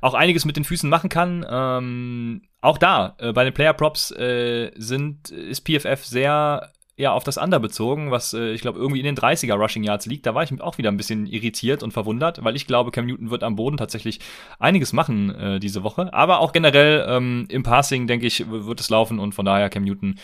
auch 0.00 0.14
einiges 0.14 0.44
mit 0.44 0.56
den 0.56 0.64
Füßen 0.64 0.88
machen 0.88 1.10
kann. 1.10 1.46
Ähm, 1.48 2.42
auch 2.60 2.78
da, 2.78 3.14
äh, 3.18 3.32
bei 3.32 3.44
den 3.44 3.54
Player 3.54 3.74
Props 3.74 4.10
äh, 4.12 4.70
sind, 4.76 5.30
ist 5.30 5.66
PFF 5.66 6.04
sehr 6.04 6.72
ja, 7.00 7.12
auf 7.12 7.24
das 7.24 7.38
Under 7.38 7.58
bezogen, 7.58 8.10
was 8.10 8.34
äh, 8.34 8.52
ich 8.52 8.60
glaube 8.60 8.78
irgendwie 8.78 9.00
in 9.00 9.06
den 9.06 9.16
30er 9.16 9.54
Rushing 9.54 9.82
Yards 9.82 10.04
liegt. 10.04 10.26
Da 10.26 10.34
war 10.34 10.42
ich 10.42 10.60
auch 10.60 10.76
wieder 10.76 10.90
ein 10.90 10.98
bisschen 10.98 11.26
irritiert 11.26 11.82
und 11.82 11.92
verwundert, 11.92 12.44
weil 12.44 12.56
ich 12.56 12.66
glaube, 12.66 12.90
Cam 12.90 13.06
Newton 13.06 13.30
wird 13.30 13.42
am 13.42 13.56
Boden 13.56 13.78
tatsächlich 13.78 14.20
einiges 14.58 14.92
machen 14.92 15.34
äh, 15.34 15.60
diese 15.60 15.82
Woche. 15.82 16.12
Aber 16.12 16.40
auch 16.40 16.52
generell 16.52 17.06
ähm, 17.08 17.46
im 17.48 17.62
Passing, 17.62 18.06
denke 18.06 18.26
ich, 18.26 18.50
wird 18.50 18.80
es 18.80 18.90
laufen 18.90 19.18
und 19.18 19.34
von 19.34 19.46
daher 19.46 19.70
Cam 19.70 19.84
Newton 19.84 20.16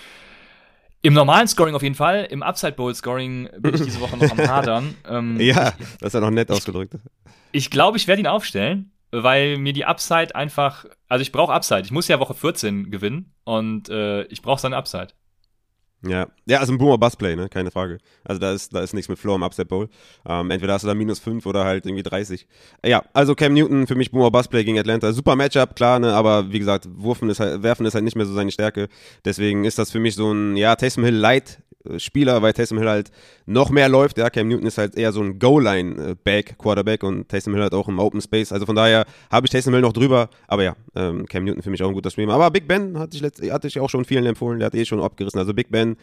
im 1.01 1.15
normalen 1.15 1.49
Scoring 1.49 1.75
auf 1.75 1.83
jeden 1.83 1.95
Fall. 1.95 2.27
Im 2.31 2.43
Upside 2.43 2.73
Bowl 2.73 2.95
Scoring 2.95 3.49
bin 3.59 3.75
ich 3.75 3.81
diese 3.81 4.01
Woche 4.01 4.19
noch 4.19 4.31
am 4.31 4.39
Hadern. 4.49 4.95
Ähm, 5.09 5.41
ja, 5.41 5.73
das 6.01 6.09
ist 6.09 6.15
ja 6.15 6.21
noch 6.21 6.31
nett 6.31 6.51
ausgedrückt. 6.51 6.95
Ich, 7.53 7.65
ich 7.65 7.71
glaube, 7.71 7.97
ich 7.97 8.07
werde 8.07 8.21
ihn 8.21 8.27
aufstellen, 8.27 8.91
weil 9.13 9.57
mir 9.57 9.73
die 9.73 9.87
Upside 9.87 10.35
einfach, 10.35 10.85
also 11.09 11.23
ich 11.23 11.33
brauche 11.33 11.55
Upside. 11.55 11.83
Ich 11.83 11.91
muss 11.91 12.09
ja 12.09 12.21
Woche 12.21 12.35
14 12.35 12.91
gewinnen 12.91 13.33
und 13.45 13.89
äh, 13.89 14.25
ich 14.25 14.43
brauche 14.43 14.61
seine 14.61 14.77
Upside. 14.77 15.09
Ja, 16.09 16.29
ja, 16.47 16.59
also 16.59 16.73
ein 16.73 16.79
Boomer 16.79 16.99
Bust 16.99 17.21
ne, 17.21 17.49
keine 17.49 17.71
Frage. 17.71 17.99
Also 18.25 18.41
da 18.41 18.53
ist, 18.53 18.75
da 18.75 18.81
ist 18.81 18.95
nichts 18.95 19.09
mit 19.09 19.19
Floor 19.19 19.37
im 19.37 19.43
Upset 19.43 19.69
Bowl. 19.69 19.89
Ähm, 20.29 20.51
entweder 20.51 20.75
hast 20.75 20.83
du 20.83 20.89
da 20.89 20.95
minus 20.95 21.19
5 21.19 21.45
oder 21.47 21.65
halt 21.65 21.87
irgendwie 21.87 22.03
30. 22.03 22.47
Ja, 22.85 23.03
also 23.13 23.35
Cam 23.35 23.55
Newton 23.55 23.87
für 23.87 23.95
mich 23.95 24.11
Boomer 24.11 24.31
Bust 24.31 24.51
gegen 24.51 24.79
Atlanta. 24.79 25.13
Super 25.13 25.37
Matchup, 25.37 25.77
klar, 25.77 25.99
ne, 25.99 26.13
aber 26.13 26.53
wie 26.53 26.59
gesagt, 26.59 26.89
Wurfen 26.97 27.29
ist 27.31 27.41
halt, 27.41 27.63
Werfen 27.63 27.87
ist 27.87 27.95
halt 27.95 28.05
nicht 28.05 28.17
mehr 28.17 28.27
so 28.27 28.35
seine 28.35 28.51
Stärke. 28.51 28.89
Deswegen 29.25 29.65
ist 29.65 29.79
das 29.79 29.91
für 29.91 30.01
mich 30.01 30.15
so 30.15 30.33
ein, 30.33 30.57
ja, 30.57 30.77
Taysom 30.77 31.05
Hill 31.05 31.15
Light 31.15 31.59
Spieler, 31.99 32.43
weil 32.43 32.53
Taysom 32.53 32.79
Hill 32.79 32.89
halt 32.89 33.11
noch 33.47 33.71
mehr 33.71 33.89
läuft. 33.89 34.19
Ja, 34.19 34.31
Cam 34.31 34.49
Newton 34.49 34.67
ist 34.67 34.79
halt 34.79 34.97
eher 34.97 35.13
so 35.13 35.23
ein 35.23 35.39
Goal-Line-Back, 35.39 36.59
Quarterback 36.59 37.03
und 37.03 37.29
Taysom 37.29 37.55
Hill 37.55 37.63
halt 37.63 37.75
auch 37.75 37.89
im 37.89 37.99
Open 37.99 38.21
Space. 38.21 38.53
Also 38.53 38.67
von 38.67 38.77
daher 38.77 39.07
habe 39.31 39.47
ich 39.47 39.51
Taysom 39.51 39.73
Hill 39.73 39.83
noch 39.83 39.93
drüber. 39.93 40.29
Aber 40.49 40.65
ja, 40.65 40.77
ähm, 40.95 41.27
Cam 41.27 41.45
Newton 41.45 41.63
für 41.63 41.71
mich 41.71 41.83
auch 41.83 41.89
ein 41.89 41.95
guter 41.95 42.11
Streamer. 42.11 42.35
Aber 42.35 42.51
Big 42.51 42.67
Ben 42.67 42.99
hatte 42.99 43.17
ich, 43.17 43.23
letzt, 43.23 43.43
hatte 43.51 43.69
ich 43.69 43.79
auch 43.81 43.91
schon 43.91 44.05
vielen 44.05 44.27
empfohlen. 44.27 44.59
Der 44.59 44.67
hat 44.67 44.75
eh 44.75 44.85
schon 44.85 45.01
abgerissen. 45.01 45.39
Also 45.39 45.55
Big 45.55 45.71
Ben, 45.71 45.96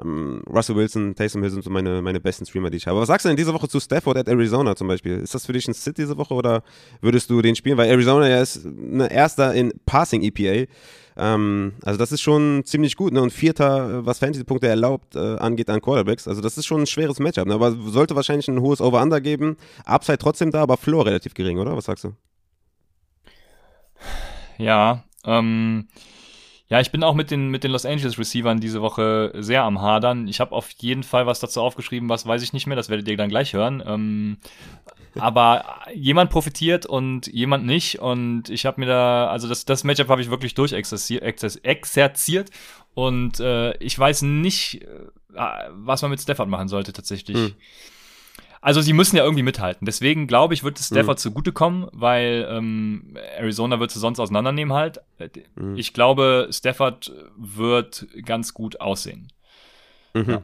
ähm, 0.00 0.42
Russell 0.48 0.76
Wilson, 0.76 1.14
Taysom 1.14 1.42
Hill 1.42 1.50
sind 1.50 1.64
so 1.64 1.70
meine, 1.70 2.00
meine 2.02 2.20
besten 2.20 2.46
Streamer, 2.46 2.70
die 2.70 2.76
ich 2.76 2.86
habe. 2.86 2.94
Aber 2.94 3.02
was 3.02 3.08
sagst 3.08 3.24
du 3.24 3.28
denn 3.28 3.36
diese 3.36 3.52
Woche 3.52 3.68
zu 3.68 3.80
Stafford 3.80 4.16
at 4.16 4.28
Arizona 4.28 4.76
zum 4.76 4.88
Beispiel? 4.88 5.18
Ist 5.18 5.34
das 5.34 5.46
für 5.46 5.52
dich 5.52 5.66
ein 5.68 5.74
Sit 5.74 5.98
diese 5.98 6.16
Woche 6.16 6.34
oder 6.34 6.62
würdest 7.00 7.30
du 7.30 7.42
den 7.42 7.56
spielen? 7.56 7.76
Weil 7.76 7.90
Arizona 7.90 8.28
ja 8.28 8.40
ist 8.40 8.64
ein 8.64 9.00
Erster 9.00 9.54
in 9.54 9.72
Passing 9.86 10.22
EPA. 10.22 10.70
Ähm, 11.16 11.72
also 11.82 11.98
das 11.98 12.12
ist 12.12 12.20
schon 12.20 12.62
ziemlich 12.64 12.96
gut. 12.96 13.12
Ne? 13.12 13.20
Und 13.20 13.32
Vierter, 13.32 13.98
äh, 13.98 14.06
was 14.06 14.20
Fantasy-Punkte 14.20 14.68
erlaubt, 14.68 15.16
äh, 15.16 15.36
angeht 15.36 15.68
an 15.68 15.80
Quarterbacks. 15.80 16.28
Also 16.28 16.40
das 16.40 16.56
ist 16.56 16.66
schon 16.66 16.82
ein 16.82 16.86
schweres 16.86 17.18
Matchup. 17.18 17.46
Ne? 17.46 17.54
Aber 17.54 17.72
sollte 17.72 18.14
wahrscheinlich 18.14 18.48
ein 18.48 18.60
hohes 18.60 18.80
Over-Under 18.80 19.20
geben. 19.20 19.56
Upside 19.84 20.18
trotzdem 20.18 20.50
da, 20.50 20.62
aber 20.62 20.76
Floor 20.76 21.06
relativ 21.06 21.34
gering, 21.34 21.58
oder? 21.58 21.76
Was 21.76 21.86
sagst 21.86 22.04
du? 22.04 22.12
Ja, 24.56 25.04
ähm, 25.24 25.88
ja, 26.70 26.80
ich 26.80 26.92
bin 26.92 27.02
auch 27.02 27.14
mit 27.14 27.32
den, 27.32 27.48
mit 27.48 27.64
den 27.64 27.72
Los 27.72 27.84
Angeles 27.84 28.16
Receivern 28.16 28.60
diese 28.60 28.80
Woche 28.80 29.32
sehr 29.34 29.64
am 29.64 29.82
Hadern. 29.82 30.28
Ich 30.28 30.38
habe 30.38 30.52
auf 30.52 30.70
jeden 30.78 31.02
Fall 31.02 31.26
was 31.26 31.40
dazu 31.40 31.60
aufgeschrieben, 31.60 32.08
was 32.08 32.26
weiß 32.26 32.42
ich 32.42 32.52
nicht 32.52 32.68
mehr, 32.68 32.76
das 32.76 32.88
werdet 32.88 33.08
ihr 33.08 33.16
dann 33.16 33.28
gleich 33.28 33.54
hören. 33.54 33.82
Ähm, 33.84 34.38
aber 35.18 35.64
jemand 35.92 36.30
profitiert 36.30 36.86
und 36.86 37.26
jemand 37.26 37.66
nicht. 37.66 37.98
Und 37.98 38.48
ich 38.50 38.66
habe 38.66 38.80
mir 38.80 38.86
da, 38.86 39.26
also 39.26 39.48
das, 39.48 39.64
das 39.64 39.82
Matchup 39.82 40.08
habe 40.08 40.22
ich 40.22 40.30
wirklich 40.30 40.54
durchexerziert. 40.54 42.50
Und 42.94 43.40
äh, 43.40 43.76
ich 43.78 43.98
weiß 43.98 44.22
nicht, 44.22 44.82
äh, 44.82 45.68
was 45.70 46.02
man 46.02 46.12
mit 46.12 46.20
Stafford 46.20 46.48
machen 46.48 46.68
sollte 46.68 46.92
tatsächlich. 46.92 47.36
Hm. 47.36 47.54
Also 48.62 48.82
sie 48.82 48.92
müssen 48.92 49.16
ja 49.16 49.24
irgendwie 49.24 49.42
mithalten. 49.42 49.86
Deswegen 49.86 50.26
glaube 50.26 50.52
ich, 50.52 50.62
wird 50.62 50.78
es 50.78 50.88
Stafford 50.88 51.18
mhm. 51.18 51.22
zugutekommen, 51.22 51.88
weil 51.92 52.46
ähm, 52.50 53.16
Arizona 53.38 53.80
wird 53.80 53.90
sie 53.90 53.98
sonst 53.98 54.20
auseinandernehmen 54.20 54.74
halt. 54.74 55.00
Mhm. 55.56 55.76
Ich 55.76 55.94
glaube, 55.94 56.48
Stafford 56.50 57.12
wird 57.36 58.06
ganz 58.24 58.52
gut 58.52 58.80
aussehen. 58.80 59.32
Mhm. 60.12 60.30
Ja. 60.30 60.42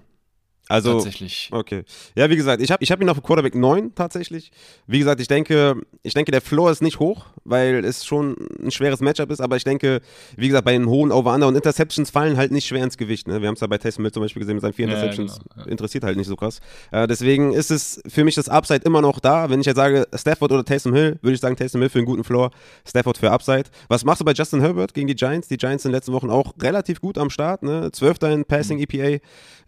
Also, 0.69 0.95
tatsächlich. 0.95 1.49
Okay. 1.53 1.85
Ja, 2.17 2.29
wie 2.29 2.37
gesagt, 2.37 2.61
ich 2.61 2.73
habe 2.73 2.83
ich 2.83 2.91
hab 2.91 3.01
ihn 3.01 3.09
auf 3.09 3.23
Quarterback 3.23 3.55
9 3.55 3.95
tatsächlich. 3.95 4.51
Wie 4.87 4.99
gesagt, 4.99 5.21
ich 5.21 5.29
denke, 5.29 5.77
ich 6.03 6.15
denke, 6.15 6.33
der 6.33 6.41
Floor 6.41 6.73
ist 6.73 6.83
nicht 6.83 6.99
hoch, 6.99 7.27
weil 7.45 7.85
es 7.85 8.05
schon 8.05 8.37
ein 8.61 8.73
schweres 8.73 9.01
Matchup 9.01 9.31
ist, 9.31 9.41
aber 9.41 9.57
ich 9.57 9.65
denke, 9.65 10.01
wie 10.37 10.49
gesagt, 10.49 10.65
bei 10.65 10.73
den 10.73 10.87
hohen 10.87 11.13
Over-Under 11.13 11.47
und 11.47 11.55
Interceptions 11.55 12.11
fallen 12.11 12.37
halt 12.37 12.51
nicht 12.51 12.67
schwer 12.67 12.83
ins 12.83 12.97
Gewicht. 12.97 13.29
Ne? 13.29 13.41
Wir 13.41 13.49
haben 13.49 13.55
es 13.55 13.61
ja 13.61 13.69
bei 13.69 13.79
Taysom 13.79 14.05
Hill 14.05 14.13
zum 14.13 14.23
Beispiel 14.23 14.41
gesehen 14.41 14.57
mit 14.57 14.63
seinen 14.63 14.73
vier 14.73 14.87
Interceptions. 14.87 15.39
Ja, 15.39 15.55
genau. 15.55 15.67
Interessiert 15.69 16.03
halt 16.03 16.17
nicht 16.17 16.27
so 16.27 16.35
krass. 16.35 16.61
Äh, 16.91 17.07
deswegen 17.07 17.53
ist 17.53 17.71
es 17.71 18.03
für 18.09 18.25
mich 18.25 18.35
das 18.35 18.49
Upside 18.49 18.81
immer 18.85 19.01
noch 19.01 19.21
da. 19.21 19.49
Wenn 19.49 19.61
ich 19.61 19.67
jetzt 19.67 19.77
sage, 19.77 20.09
Stafford 20.15 20.51
oder 20.51 20.65
Taysom 20.65 20.95
Hill, 20.95 21.19
würde 21.23 21.35
ich 21.35 21.41
sagen, 21.41 21.55
Taysom 21.55 21.81
Hill 21.81 21.91
für 21.91 21.99
einen 21.99 22.07
guten 22.07 22.25
Floor, 22.25 22.51
Stafford 22.85 23.19
für 23.19 23.31
Upside. 23.31 23.65
Was 23.89 24.05
machst 24.05 24.21
du 24.21 24.25
bei 24.25 24.33
Justin 24.33 24.61
Herbert 24.61 24.95
gegen 24.95 25.07
die 25.07 25.15
Giants? 25.15 25.47
Die 25.47 25.59
Giants 25.59 25.85
in 25.85 25.91
den 25.91 25.95
letzten 25.95 26.13
Wochen 26.13 26.29
auch 26.29 26.55
relativ 26.61 27.01
gut 27.01 27.19
am 27.19 27.31
Start. 27.31 27.63
Ne? 27.63 27.93
12. 27.93 28.23
in 28.23 28.45
Passing 28.45 28.79
mhm. 28.79 28.87
EPA. 28.89 29.25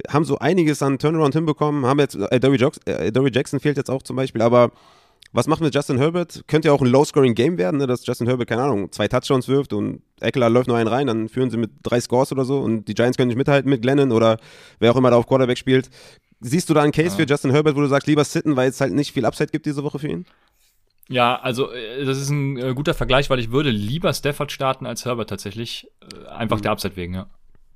Haben 0.08 0.24
so 0.24 0.38
einiges 0.38 0.82
an 0.82 0.87
Turnaround 0.96 1.34
hinbekommen. 1.34 1.84
Haben 1.84 1.98
jetzt, 1.98 2.14
äh, 2.14 2.40
Dory, 2.40 2.56
äh, 2.86 3.30
Jackson 3.30 3.60
fehlt 3.60 3.76
jetzt 3.76 3.90
auch 3.90 4.02
zum 4.02 4.16
Beispiel, 4.16 4.40
aber 4.40 4.70
was 5.32 5.46
macht 5.46 5.60
mit 5.60 5.74
Justin 5.74 5.98
Herbert? 5.98 6.42
Könnte 6.46 6.68
ja 6.68 6.74
auch 6.74 6.80
ein 6.80 6.88
Low-Scoring-Game 6.88 7.58
werden, 7.58 7.78
ne, 7.78 7.86
dass 7.86 8.06
Justin 8.06 8.26
Herbert, 8.26 8.48
keine 8.48 8.62
Ahnung, 8.62 8.90
zwei 8.92 9.08
Touchdowns 9.08 9.48
wirft 9.48 9.72
und 9.72 10.00
Eckler 10.20 10.48
läuft 10.48 10.68
nur 10.68 10.76
einen 10.76 10.88
rein, 10.88 11.06
dann 11.06 11.28
führen 11.28 11.50
sie 11.50 11.58
mit 11.58 11.70
drei 11.82 12.00
Scores 12.00 12.32
oder 12.32 12.44
so 12.44 12.60
und 12.60 12.86
die 12.86 12.94
Giants 12.94 13.18
können 13.18 13.28
nicht 13.28 13.36
mithalten 13.36 13.68
mit 13.68 13.82
Glennon 13.82 14.12
oder 14.12 14.38
wer 14.78 14.92
auch 14.92 14.96
immer 14.96 15.10
da 15.10 15.16
auf 15.16 15.26
Quarterback 15.26 15.58
spielt. 15.58 15.90
Siehst 16.40 16.70
du 16.70 16.74
da 16.74 16.82
einen 16.82 16.92
Case 16.92 17.10
ja. 17.10 17.16
für 17.16 17.26
Justin 17.28 17.50
Herbert, 17.50 17.76
wo 17.76 17.80
du 17.80 17.88
sagst, 17.88 18.06
lieber 18.06 18.24
sitten, 18.24 18.56
weil 18.56 18.70
es 18.70 18.80
halt 18.80 18.94
nicht 18.94 19.12
viel 19.12 19.26
Upside 19.26 19.50
gibt 19.50 19.66
diese 19.66 19.82
Woche 19.82 19.98
für 19.98 20.08
ihn? 20.08 20.24
Ja, 21.08 21.36
also 21.40 21.72
äh, 21.72 22.04
das 22.04 22.18
ist 22.18 22.30
ein 22.30 22.58
äh, 22.58 22.74
guter 22.74 22.94
Vergleich, 22.94 23.28
weil 23.30 23.38
ich 23.38 23.50
würde 23.50 23.70
lieber 23.70 24.12
Stafford 24.12 24.52
starten 24.52 24.86
als 24.86 25.04
Herbert 25.04 25.30
tatsächlich. 25.30 25.88
Äh, 26.00 26.28
einfach 26.28 26.58
mhm. 26.58 26.62
der 26.62 26.72
Upside 26.72 26.96
wegen, 26.96 27.14
ja. 27.14 27.26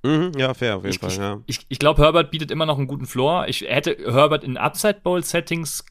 Mhm, 0.03 0.33
ja, 0.37 0.53
fair 0.55 0.77
auf 0.77 0.85
jeden 0.85 0.95
ich, 0.95 1.01
Fall. 1.01 1.17
Ja. 1.17 1.41
Ich, 1.47 1.61
ich, 1.69 1.79
glaube, 1.79 2.03
Herbert 2.03 2.31
bietet 2.31 2.51
immer 2.51 2.67
noch 2.67 2.79
einen 2.79 2.89
guten 2.89 3.07
Floor. 3.07 3.47
Ich 3.49 3.63
hätte 3.63 3.97
Herbert 4.05 4.43
in 4.43 4.57
Upside 4.57 5.01
Bowl 5.03 5.23
Settings 5.23 5.85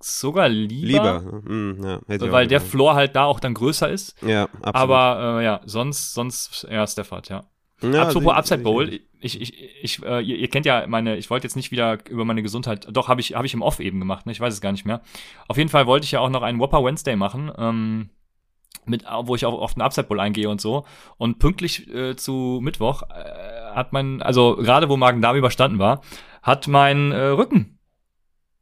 sogar 0.00 0.48
lieber. 0.48 1.22
Lieber, 1.22 1.40
mhm, 1.44 1.80
ja, 1.82 2.32
weil 2.32 2.46
der 2.46 2.60
Floor 2.60 2.94
halt 2.94 3.16
da 3.16 3.24
auch 3.24 3.40
dann 3.40 3.54
größer 3.54 3.90
ist. 3.90 4.20
Ja, 4.22 4.44
absolut. 4.60 4.74
Aber 4.74 5.40
äh, 5.40 5.44
ja, 5.44 5.60
sonst, 5.64 6.12
sonst 6.12 6.64
eher 6.64 6.86
Stafford, 6.86 7.30
ja. 7.30 7.44
ja 7.82 8.02
Apropos 8.02 8.32
sie, 8.32 8.36
Upside 8.36 8.62
Bowl, 8.62 9.00
ich, 9.20 9.40
ich, 9.40 9.82
ich, 9.82 10.02
äh, 10.02 10.20
ihr, 10.20 10.36
ihr, 10.36 10.48
kennt 10.48 10.66
ja 10.66 10.86
meine, 10.86 11.16
ich 11.16 11.30
wollte 11.30 11.46
jetzt 11.46 11.56
nicht 11.56 11.70
wieder 11.70 11.98
über 12.10 12.26
meine 12.26 12.42
Gesundheit, 12.42 12.86
doch, 12.90 13.08
habe 13.08 13.22
ich, 13.22 13.34
hab 13.34 13.46
ich 13.46 13.54
im 13.54 13.62
Off 13.62 13.80
eben 13.80 13.98
gemacht, 13.98 14.26
ne? 14.26 14.32
ich 14.32 14.40
weiß 14.40 14.52
es 14.52 14.60
gar 14.60 14.72
nicht 14.72 14.84
mehr. 14.84 15.00
Auf 15.48 15.56
jeden 15.56 15.70
Fall 15.70 15.86
wollte 15.86 16.04
ich 16.04 16.12
ja 16.12 16.20
auch 16.20 16.28
noch 16.28 16.42
einen 16.42 16.60
Whopper 16.60 16.84
Wednesday 16.84 17.16
machen. 17.16 17.50
Ähm, 17.56 18.10
mit, 18.86 19.04
wo 19.22 19.34
ich 19.34 19.46
auch 19.46 19.58
auf 19.60 19.74
den 19.74 19.82
Upside 19.82 20.06
Bowl 20.06 20.20
eingehe 20.20 20.48
und 20.48 20.60
so. 20.60 20.84
Und 21.16 21.38
pünktlich 21.38 21.92
äh, 21.92 22.16
zu 22.16 22.60
Mittwoch 22.62 23.02
äh, 23.02 23.53
hat 23.74 23.92
mein, 23.92 24.22
also 24.22 24.56
gerade 24.56 24.88
wo 24.88 24.96
Magen-Darm 24.96 25.36
überstanden 25.36 25.78
war, 25.78 26.00
hat 26.42 26.68
mein 26.68 27.12
äh, 27.12 27.26
Rücken 27.26 27.74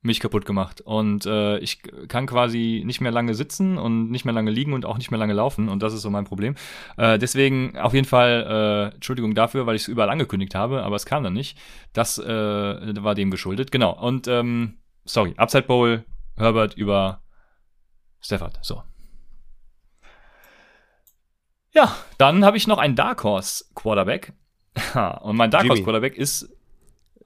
mich 0.03 0.19
kaputt 0.21 0.45
gemacht. 0.45 0.81
Und 0.81 1.27
äh, 1.27 1.59
ich 1.59 1.81
kann 2.09 2.27
quasi 2.27 2.83
nicht 2.85 3.01
mehr 3.01 3.13
lange 3.13 3.35
sitzen 3.35 3.79
und 3.79 4.11
nicht 4.11 4.25
mehr 4.25 4.35
lange 4.35 4.51
liegen 4.51 4.73
und 4.73 4.85
auch 4.85 4.99
nicht 4.99 5.11
mehr 5.11 5.19
lange 5.19 5.33
laufen. 5.33 5.69
Und 5.69 5.83
das 5.83 5.95
ist 5.95 6.03
so 6.03 6.11
mein 6.11 6.25
Problem. 6.25 6.57
Äh, 6.97 7.19
deswegen 7.19 7.79
auf 7.79 7.95
jeden 7.95 8.07
Fall 8.07 8.91
äh, 8.91 8.95
Entschuldigung 8.95 9.35
dafür, 9.35 9.67
weil 9.67 9.77
ich 9.77 9.83
es 9.83 9.89
überall 9.89 10.11
angekündigt 10.11 10.55
habe, 10.55 10.83
aber 10.83 10.97
es 10.97 11.07
kam 11.07 11.23
dann 11.23 11.33
nicht. 11.33 11.57
Das 11.93 12.19
äh, 12.19 12.25
war 13.03 13.15
dem 13.15 13.31
geschuldet. 13.31 13.71
Genau. 13.71 13.93
Und 13.93 14.27
ähm, 14.27 14.79
sorry, 15.05 15.35
Upside 15.37 15.65
Bowl, 15.65 16.05
Herbert 16.37 16.75
über 16.75 17.23
Stafford. 18.21 18.59
So. 18.63 18.83
Ja, 21.75 21.97
dann 22.19 22.45
habe 22.45 22.57
ich 22.57 22.67
noch 22.67 22.79
einen 22.79 22.97
Dark 22.97 23.25
Horse 23.25 23.65
Quarterback. 23.75 24.33
Und 25.23 25.37
mein 25.37 25.51
Dark 25.51 25.69
Horse 25.69 25.83
Quarterback 25.83 26.17
ist 26.17 26.49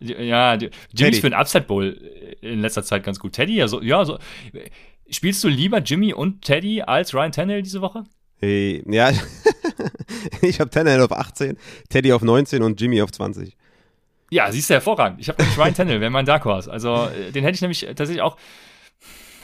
ja, 0.01 0.55
Jimmy 0.55 1.11
ist 1.11 1.21
für 1.21 1.31
den 1.31 1.35
Upside 1.35 1.65
Bowl 1.65 1.93
in 2.41 2.61
letzter 2.61 2.83
Zeit 2.83 3.03
ganz 3.05 3.19
gut. 3.19 3.33
Teddy, 3.33 3.57
ja, 3.57 3.69
so, 3.69 3.81
ja, 3.81 4.05
so. 4.05 4.19
Spielst 5.09 5.43
du 5.45 5.49
lieber 5.49 5.79
Jimmy 5.79 6.13
und 6.13 6.45
Teddy 6.45 6.83
als 6.83 7.15
Ryan 7.15 7.33
Tannehill 7.33 7.63
diese 7.63 7.81
Woche? 7.81 8.05
Hey, 8.39 8.83
ja, 8.87 9.11
ich 10.43 10.61
habe 10.61 10.71
Tannehill 10.71 11.01
auf 11.01 11.13
18, 11.13 11.57
Teddy 11.89 12.13
auf 12.13 12.23
19 12.23 12.63
und 12.63 12.81
Jimmy 12.81 13.01
auf 13.01 13.11
20. 13.11 13.57
Ja, 14.31 14.51
siehst 14.51 14.69
du 14.69 14.75
hervorragend. 14.75 15.21
Ich 15.21 15.29
habe 15.29 15.41
nämlich 15.41 15.59
Ryan 15.59 15.75
Tannehill, 15.75 16.01
wäre 16.01 16.11
mein 16.11 16.27
Dark 16.27 16.45
Horse. 16.45 16.71
Also, 16.71 17.07
äh, 17.07 17.31
den 17.33 17.45
hätte 17.45 17.55
ich 17.55 17.63
nämlich 17.63 17.81
tatsächlich 17.81 18.21
auch 18.21 18.37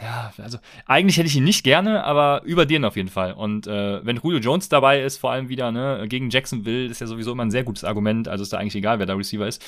ja, 0.02 0.32
also 0.42 0.58
eigentlich 0.86 1.16
hätte 1.16 1.28
ich 1.28 1.36
ihn 1.36 1.44
nicht 1.44 1.62
gerne, 1.62 2.02
aber 2.04 2.42
über 2.44 2.66
den 2.66 2.84
auf 2.84 2.96
jeden 2.96 3.08
Fall. 3.08 3.32
Und 3.32 3.66
äh, 3.66 4.04
wenn 4.04 4.16
Julio 4.16 4.40
Jones 4.40 4.68
dabei 4.68 5.00
ist, 5.00 5.18
vor 5.18 5.30
allem 5.30 5.48
wieder, 5.48 5.70
ne, 5.70 6.06
gegen 6.08 6.28
Jacksonville, 6.28 6.86
ist 6.86 7.00
ja 7.00 7.06
sowieso 7.06 7.32
immer 7.32 7.44
ein 7.44 7.50
sehr 7.52 7.62
gutes 7.62 7.84
Argument. 7.84 8.26
Also 8.26 8.42
ist 8.42 8.52
da 8.52 8.58
eigentlich 8.58 8.74
egal, 8.74 8.98
wer 8.98 9.06
da 9.06 9.14
Receiver 9.14 9.46
ist. 9.46 9.62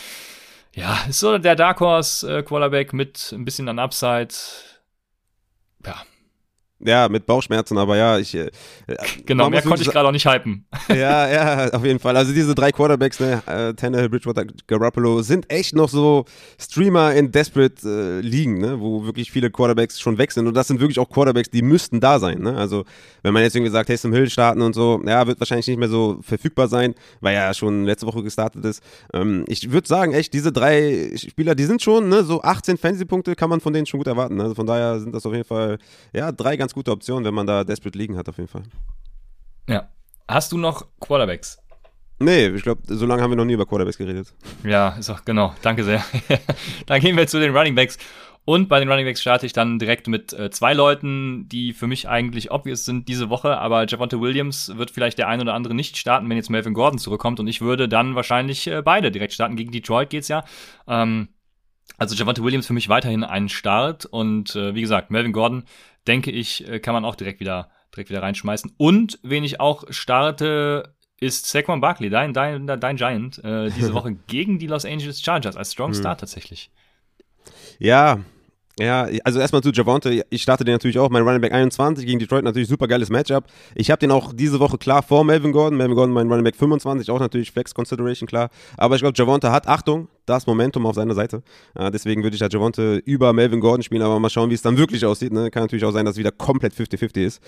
Ja, 0.75 0.99
ist 1.09 1.21
so 1.21 1.39
der 1.39 1.55
Dark 1.55 1.79
Horse 1.79 2.39
äh, 2.39 2.43
Quarterback 2.43 2.93
mit 2.93 3.33
ein 3.33 3.45
bisschen 3.45 3.69
an 3.69 3.79
Upside. 3.79 4.35
Ja, 5.87 6.03
ja, 6.81 7.09
mit 7.09 7.27
Bauchschmerzen, 7.27 7.79
aber 7.79 7.97
ja, 7.97 8.19
ich. 8.19 8.35
Äh, 8.35 8.51
genau, 9.25 9.49
mehr 9.49 9.63
konnte 9.63 9.83
ich 9.83 9.91
gerade 9.91 10.09
auch 10.09 10.13
nicht 10.13 10.27
hypen. 10.27 10.67
Ja, 10.95 11.29
ja, 11.29 11.73
auf 11.73 11.85
jeden 11.85 11.99
Fall. 11.99 12.17
Also 12.17 12.33
diese 12.33 12.55
drei 12.55 12.71
Quarterbacks, 12.71 13.19
ne, 13.19 13.43
äh, 13.47 13.75
Tannehill, 13.75 14.09
Bridgewater, 14.09 14.45
Garoppolo, 14.67 15.23
sind 15.23 15.51
echt 15.51 15.75
noch 15.75 15.89
so 15.89 16.25
Streamer 16.59 17.15
in 17.15 17.33
Desperate 17.33 17.89
äh, 17.89 18.21
Ligen, 18.21 18.59
ne, 18.59 18.81
wo 18.81 19.05
wirklich 19.05 19.33
viele 19.33 19.51
Quarterbacks 19.51 19.99
schon 19.99 20.19
weg 20.19 20.31
sind. 20.31 20.47
Und 20.47 20.55
das 20.55 20.69
sind 20.69 20.81
wirklich 20.81 20.99
auch 20.99 21.09
Quarterbacks, 21.09 21.51
die 21.51 21.63
müssten 21.63 22.01
da 22.01 22.19
sein. 22.19 22.41
Ne? 22.41 22.57
Also 22.57 22.85
wenn 23.23 23.33
man 23.33 23.43
jetzt 23.43 23.57
irgendwie 23.57 23.73
sagt, 23.73 23.89
Taysom 23.89 24.13
Hill 24.13 24.29
starten 24.29 24.61
und 24.63 24.75
so, 24.75 25.01
ja, 25.07 25.27
wird 25.27 25.41
wahrscheinlich 25.41 25.67
nicht 25.67 25.79
mehr 25.79 25.89
so 25.89 26.19
verfügbar 26.23 26.69
sein, 26.69 26.95
weil 27.21 27.35
er 27.35 27.47
ja 27.47 27.55
schon 27.55 27.85
letzte 27.85 28.07
Woche 28.07 28.23
gestartet 28.23 28.65
ist. 28.65 28.83
Ähm, 29.13 29.45
ich 29.49 29.73
würde 29.73 29.89
sagen, 29.89 30.13
echt, 30.13 30.33
diese 30.33 30.53
drei 30.53 31.13
Spieler, 31.17 31.55
die 31.55 31.65
sind 31.65 31.83
schon, 31.83 32.09
ne, 32.09 32.25
so 32.25 32.43
18 32.43 32.77
Fantasy-Punkte 32.77 33.35
kann 33.35 33.51
man 33.51 33.61
von 33.61 33.73
denen 33.73 33.87
schon 33.87 33.99
gut 33.99 34.07
erwarten. 34.07 34.41
Also 34.41 34.55
von 34.55 34.67
daher 34.67 35.01
sind 35.01 35.15
das 35.15 35.25
auf 35.25 35.33
jeden 35.33 35.47
Fall, 35.47 35.79
ja, 36.13 36.31
drei 36.31 36.57
ganz 36.57 36.64
gute 36.73 36.91
Option, 36.91 37.25
wenn 37.25 37.35
man 37.35 37.47
da 37.47 37.65
desperate 37.65 37.99
liegen 37.99 38.17
hat, 38.17 38.29
auf 38.29 38.39
jeden 38.39 38.49
Fall. 38.49 38.63
Ja. 39.69 39.89
Hast 40.27 40.53
du 40.53 40.57
noch 40.57 40.87
Quarterbacks? 41.01 41.59
Nee, 42.19 42.47
ich 42.49 42.63
glaube, 42.63 42.81
so 42.87 43.07
lange 43.07 43.23
haben 43.23 43.31
wir 43.31 43.37
noch 43.37 43.45
nie 43.45 43.55
über 43.55 43.67
Quarterbacks 43.67 43.99
geredet. 43.99 44.33
Ja, 44.63 44.91
ist 44.91 45.11
auch, 45.11 45.25
genau. 45.25 45.53
Danke 45.63 45.85
sehr. 45.85 46.03
dann 46.87 47.01
gehen 47.01 47.17
wir 47.17 47.27
zu 47.27 47.41
den 47.41 47.55
Running 47.55 47.75
Backs. 47.75 47.99
Und 48.47 48.69
bei 48.69 48.79
den 48.79 48.91
Running 48.91 49.07
Backs 49.07 49.23
starte 49.23 49.47
ich 49.47 49.55
dann 49.55 49.79
direkt 49.79 50.07
mit 50.07 50.33
äh, 50.35 50.51
zwei 50.51 50.75
Leuten, 50.75 51.49
die 51.49 51.73
für 51.73 51.87
mich 51.87 52.09
eigentlich 52.09 52.51
obvious 52.51 52.85
sind 52.85 53.09
diese 53.09 53.31
Woche, 53.31 53.59
aber 53.59 53.87
Javonte 53.87 54.21
Williams 54.21 54.77
wird 54.77 54.91
vielleicht 54.91 55.17
der 55.17 55.29
ein 55.29 55.41
oder 55.41 55.55
andere 55.55 55.75
nicht 55.75 55.97
starten, 55.97 56.29
wenn 56.29 56.37
jetzt 56.37 56.51
Melvin 56.51 56.75
Gordon 56.75 56.99
zurückkommt 56.99 57.41
und 57.41 57.47
ich 57.47 57.63
würde 57.63 57.89
dann 57.89 58.15
wahrscheinlich 58.15 58.67
äh, 58.67 58.83
beide 58.83 59.11
direkt 59.11 59.33
starten. 59.33 59.57
Gegen 59.57 59.73
Detroit 59.73 60.11
geht's 60.11 60.29
ja. 60.29 60.45
Ähm, 60.87 61.29
also 61.97 62.15
Javonte 62.15 62.43
Williams 62.43 62.67
für 62.67 62.73
mich 62.73 62.89
weiterhin 62.89 63.25
ein 63.25 63.49
Start 63.49 64.07
und 64.07 64.55
äh, 64.57 64.75
wie 64.75 64.81
gesagt, 64.81 65.11
Melvin 65.11 65.33
Gordon 65.33 65.65
denke 66.07 66.31
ich, 66.31 66.69
äh, 66.69 66.81
kann 66.81 66.95
man 66.95 67.05
auch 67.05 67.15
direkt 67.15 67.41
wieder, 67.41 67.71
direkt 67.95 68.11
wieder 68.11 68.23
reinschmeißen. 68.23 68.73
Und 68.77 69.19
wen 69.23 69.45
ich 69.45 69.61
auch 69.61 69.85
starte, 69.91 70.95
ist 71.21 71.47
Saquon 71.47 71.81
Barkley, 71.81 72.11
dein, 72.11 72.33
dein, 72.33 72.67
dein 72.67 72.97
Giant, 72.97 73.43
äh, 73.45 73.71
diese 73.71 73.95
Woche 73.95 74.17
gegen 74.27 74.59
die 74.59 74.67
Los 74.67 74.85
Angeles 74.85 75.23
Chargers 75.23 75.57
als 75.57 75.73
Strong 75.73 75.93
hm. 75.93 76.01
Start 76.01 76.21
tatsächlich. 76.21 76.71
Ja, 77.79 78.21
ja, 78.79 79.07
also 79.23 79.39
erstmal 79.39 79.63
zu 79.63 79.71
Javonte. 79.71 80.25
Ich 80.31 80.43
starte 80.43 80.65
den 80.65 80.75
natürlich 80.75 80.99
auch. 80.99 81.09
Mein 81.09 81.23
Running 81.23 81.41
Back 81.41 81.53
21 81.53 82.05
gegen 82.07 82.19
Detroit 82.19 82.43
natürlich 82.43 82.69
super 82.69 82.89
geiles 82.89 83.09
Matchup. 83.09 83.45
Ich 83.77 83.89
habe 83.91 84.01
den 84.01 84.11
auch 84.11 84.33
diese 84.33 84.59
Woche 84.59 84.79
klar 84.79 85.03
vor 85.03 85.25
Melvin 85.25 85.53
Gordon. 85.53 85.79
Melvin 85.79 85.95
Gordon 85.95 86.13
mein 86.13 86.29
Running 86.29 86.43
Back 86.43 86.57
25, 86.57 87.09
auch 87.11 87.21
natürlich 87.21 87.53
Flex 87.53 87.73
Consideration 87.73 88.27
klar. 88.27 88.51
Aber 88.77 88.97
ich 88.97 89.03
glaube, 89.03 89.15
Javonte 89.17 89.53
hat, 89.53 89.69
Achtung, 89.69 90.09
das 90.27 90.49
Momentum 90.49 90.87
auf 90.87 90.97
seiner 90.97 91.15
Seite. 91.15 91.45
Äh, 91.77 91.93
deswegen 91.93 92.25
würde 92.25 92.35
ich 92.35 92.43
halt 92.43 92.53
Javonte 92.53 92.97
über 93.05 93.33
Melvin 93.33 93.61
Gordon 93.61 93.85
spielen, 93.85 94.03
aber 94.03 94.19
mal 94.19 94.31
schauen, 94.31 94.51
wie 94.51 94.55
es 94.55 94.63
dann 94.63 94.77
wirklich 94.77 95.05
aussieht. 95.07 95.33
Ne? 95.33 95.53
Kann 95.53 95.63
natürlich 95.63 95.85
auch 95.85 95.93
sein, 95.93 96.05
dass 96.05 96.15
es 96.15 96.19
wieder 96.19 96.33
komplett 96.33 96.75
50-50 96.75 97.25
ist. 97.25 97.43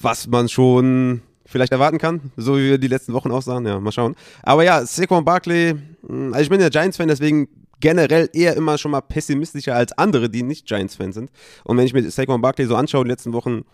Was 0.00 0.28
man 0.28 0.48
schon 0.48 1.20
vielleicht 1.44 1.72
erwarten 1.72 1.98
kann, 1.98 2.32
so 2.36 2.56
wie 2.56 2.70
wir 2.70 2.78
die 2.78 2.88
letzten 2.88 3.12
Wochen 3.12 3.30
aussahen. 3.30 3.66
Ja, 3.66 3.80
mal 3.80 3.92
schauen. 3.92 4.14
Aber 4.42 4.64
ja, 4.64 4.84
Saquon 4.86 5.24
Barkley, 5.24 5.74
hm, 6.06 6.32
also 6.32 6.40
ich 6.42 6.48
bin 6.48 6.60
ja 6.60 6.68
Giants-Fan, 6.70 7.08
deswegen 7.08 7.48
generell 7.80 8.28
eher 8.32 8.56
immer 8.56 8.78
schon 8.78 8.90
mal 8.90 9.00
pessimistischer 9.00 9.74
als 9.74 9.92
andere, 9.92 10.28
die 10.30 10.42
nicht 10.42 10.66
Giants-Fans 10.66 11.14
sind. 11.14 11.30
Und 11.64 11.76
wenn 11.76 11.86
ich 11.86 11.92
mir 11.92 12.08
Saquon 12.10 12.40
Barkley 12.40 12.66
so 12.66 12.76
anschaue, 12.76 13.04
die 13.04 13.10
letzten 13.10 13.32
Wochen, 13.32 13.64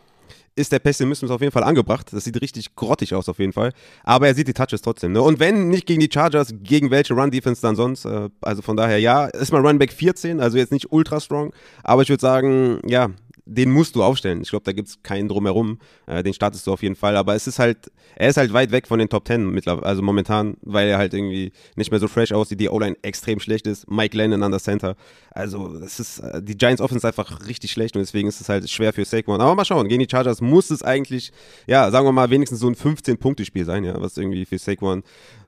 ist 0.57 0.73
der 0.73 0.79
Pessimismus 0.79 1.31
auf 1.31 1.41
jeden 1.41 1.53
Fall 1.53 1.65
angebracht. 1.65 2.13
Das 2.13 2.25
sieht 2.25 2.41
richtig 2.41 2.77
grottig 2.77 3.15
aus 3.15 3.29
auf 3.29 3.39
jeden 3.39 3.53
Fall. 3.53 3.73
Aber 4.05 4.29
er 4.29 4.35
sieht 4.35 4.47
die 4.47 4.53
Touches 4.53 4.83
trotzdem. 4.83 5.13
Ne? 5.13 5.21
Und 5.21 5.41
wenn 5.41 5.69
nicht 5.69 5.87
gegen 5.87 6.01
die 6.01 6.09
Chargers, 6.13 6.55
gegen 6.63 6.91
welche 6.91 7.15
Run-Defense 7.15 7.61
dann 7.61 7.77
sonst? 7.77 8.05
Äh, 8.05 8.29
also 8.41 8.63
von 8.63 8.77
daher, 8.77 8.99
ja, 8.99 9.27
ist 9.27 9.53
mal 9.53 9.67
Runback 9.67 9.93
14, 9.93 10.41
also 10.41 10.57
jetzt 10.57 10.73
nicht 10.73 10.93
ultra 10.93 11.21
strong. 11.21 11.53
Aber 11.83 12.03
ich 12.03 12.09
würde 12.09 12.21
sagen, 12.21 12.81
ja, 12.87 13.11
den 13.47 13.71
musst 13.71 13.95
du 13.95 14.03
aufstellen. 14.03 14.41
Ich 14.41 14.51
glaube, 14.51 14.65
da 14.65 14.73
gibt 14.73 14.89
es 14.89 15.03
keinen 15.03 15.29
drumherum. 15.29 15.79
Äh, 16.07 16.23
den 16.23 16.33
startest 16.33 16.67
du 16.67 16.73
auf 16.73 16.83
jeden 16.83 16.97
Fall. 16.97 17.17
Aber 17.17 17.35
es 17.35 17.47
ist 17.47 17.59
halt, 17.59 17.91
er 18.17 18.31
ist 18.31 18.37
halt 18.37 18.53
weit 18.53 18.71
weg 18.71 18.87
von 18.87 18.99
den 18.99 19.09
Top 19.09 19.25
Ten 19.25 19.51
mittlerweile, 19.51 19.87
also 19.87 20.03
momentan, 20.03 20.57
weil 20.63 20.89
er 20.89 20.99
halt 20.99 21.13
irgendwie 21.13 21.53
nicht 21.77 21.91
mehr 21.91 22.01
so 22.01 22.09
fresh 22.09 22.33
aussieht, 22.33 22.61
die 22.61 22.71
O-Line 22.71 22.97
extrem 23.03 23.41
schlecht 23.41 23.67
ist. 23.67 23.91
Mike 23.91 24.17
Lennon 24.17 24.43
an 24.43 24.51
der 24.51 24.61
Center. 24.61 24.97
Also, 25.31 25.79
das 25.79 26.01
ist, 26.01 26.21
äh, 26.21 26.43
die 26.43 26.57
Giants 26.57 26.81
Offense 26.81 27.07
ist 27.07 27.19
einfach 27.19 27.47
richtig 27.47 27.73
schlecht 27.73 27.97
und 27.97 28.01
deswegen 28.01 28.29
ist 28.29 28.41
es 28.41 28.49
halt 28.49 28.69
schwer 28.71 28.93
für 28.93 29.05
Saquon. 29.05 29.41
Aber 29.41 29.55
mal 29.55 29.65
schauen, 29.65 29.89
gegen 29.89 30.01
die 30.01 30.09
Chargers 30.11 30.41
muss 30.41 30.71
es 30.71 30.83
eigentlich, 30.83 31.33
ja, 31.67 31.91
sagen 31.91 32.07
wir 32.07 32.13
mal, 32.13 32.31
wenigstens 32.31 32.61
so 32.61 32.69
ein 32.69 32.75
15-Punkte-Spiel 32.75 33.65
sein, 33.65 33.85
ja, 33.85 34.01
was 34.01 34.17
irgendwie 34.17 34.47
für 34.47 34.59
Saquon 34.59 35.03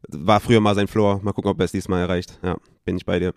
war 0.08 0.40
früher 0.40 0.60
mal 0.60 0.74
sein 0.74 0.88
Floor. 0.88 1.20
Mal 1.22 1.32
gucken, 1.32 1.50
ob 1.50 1.58
er 1.58 1.64
es 1.64 1.72
diesmal 1.72 2.00
erreicht. 2.02 2.38
Ja, 2.42 2.56
bin 2.84 2.96
ich 2.96 3.06
bei 3.06 3.18
dir. 3.18 3.32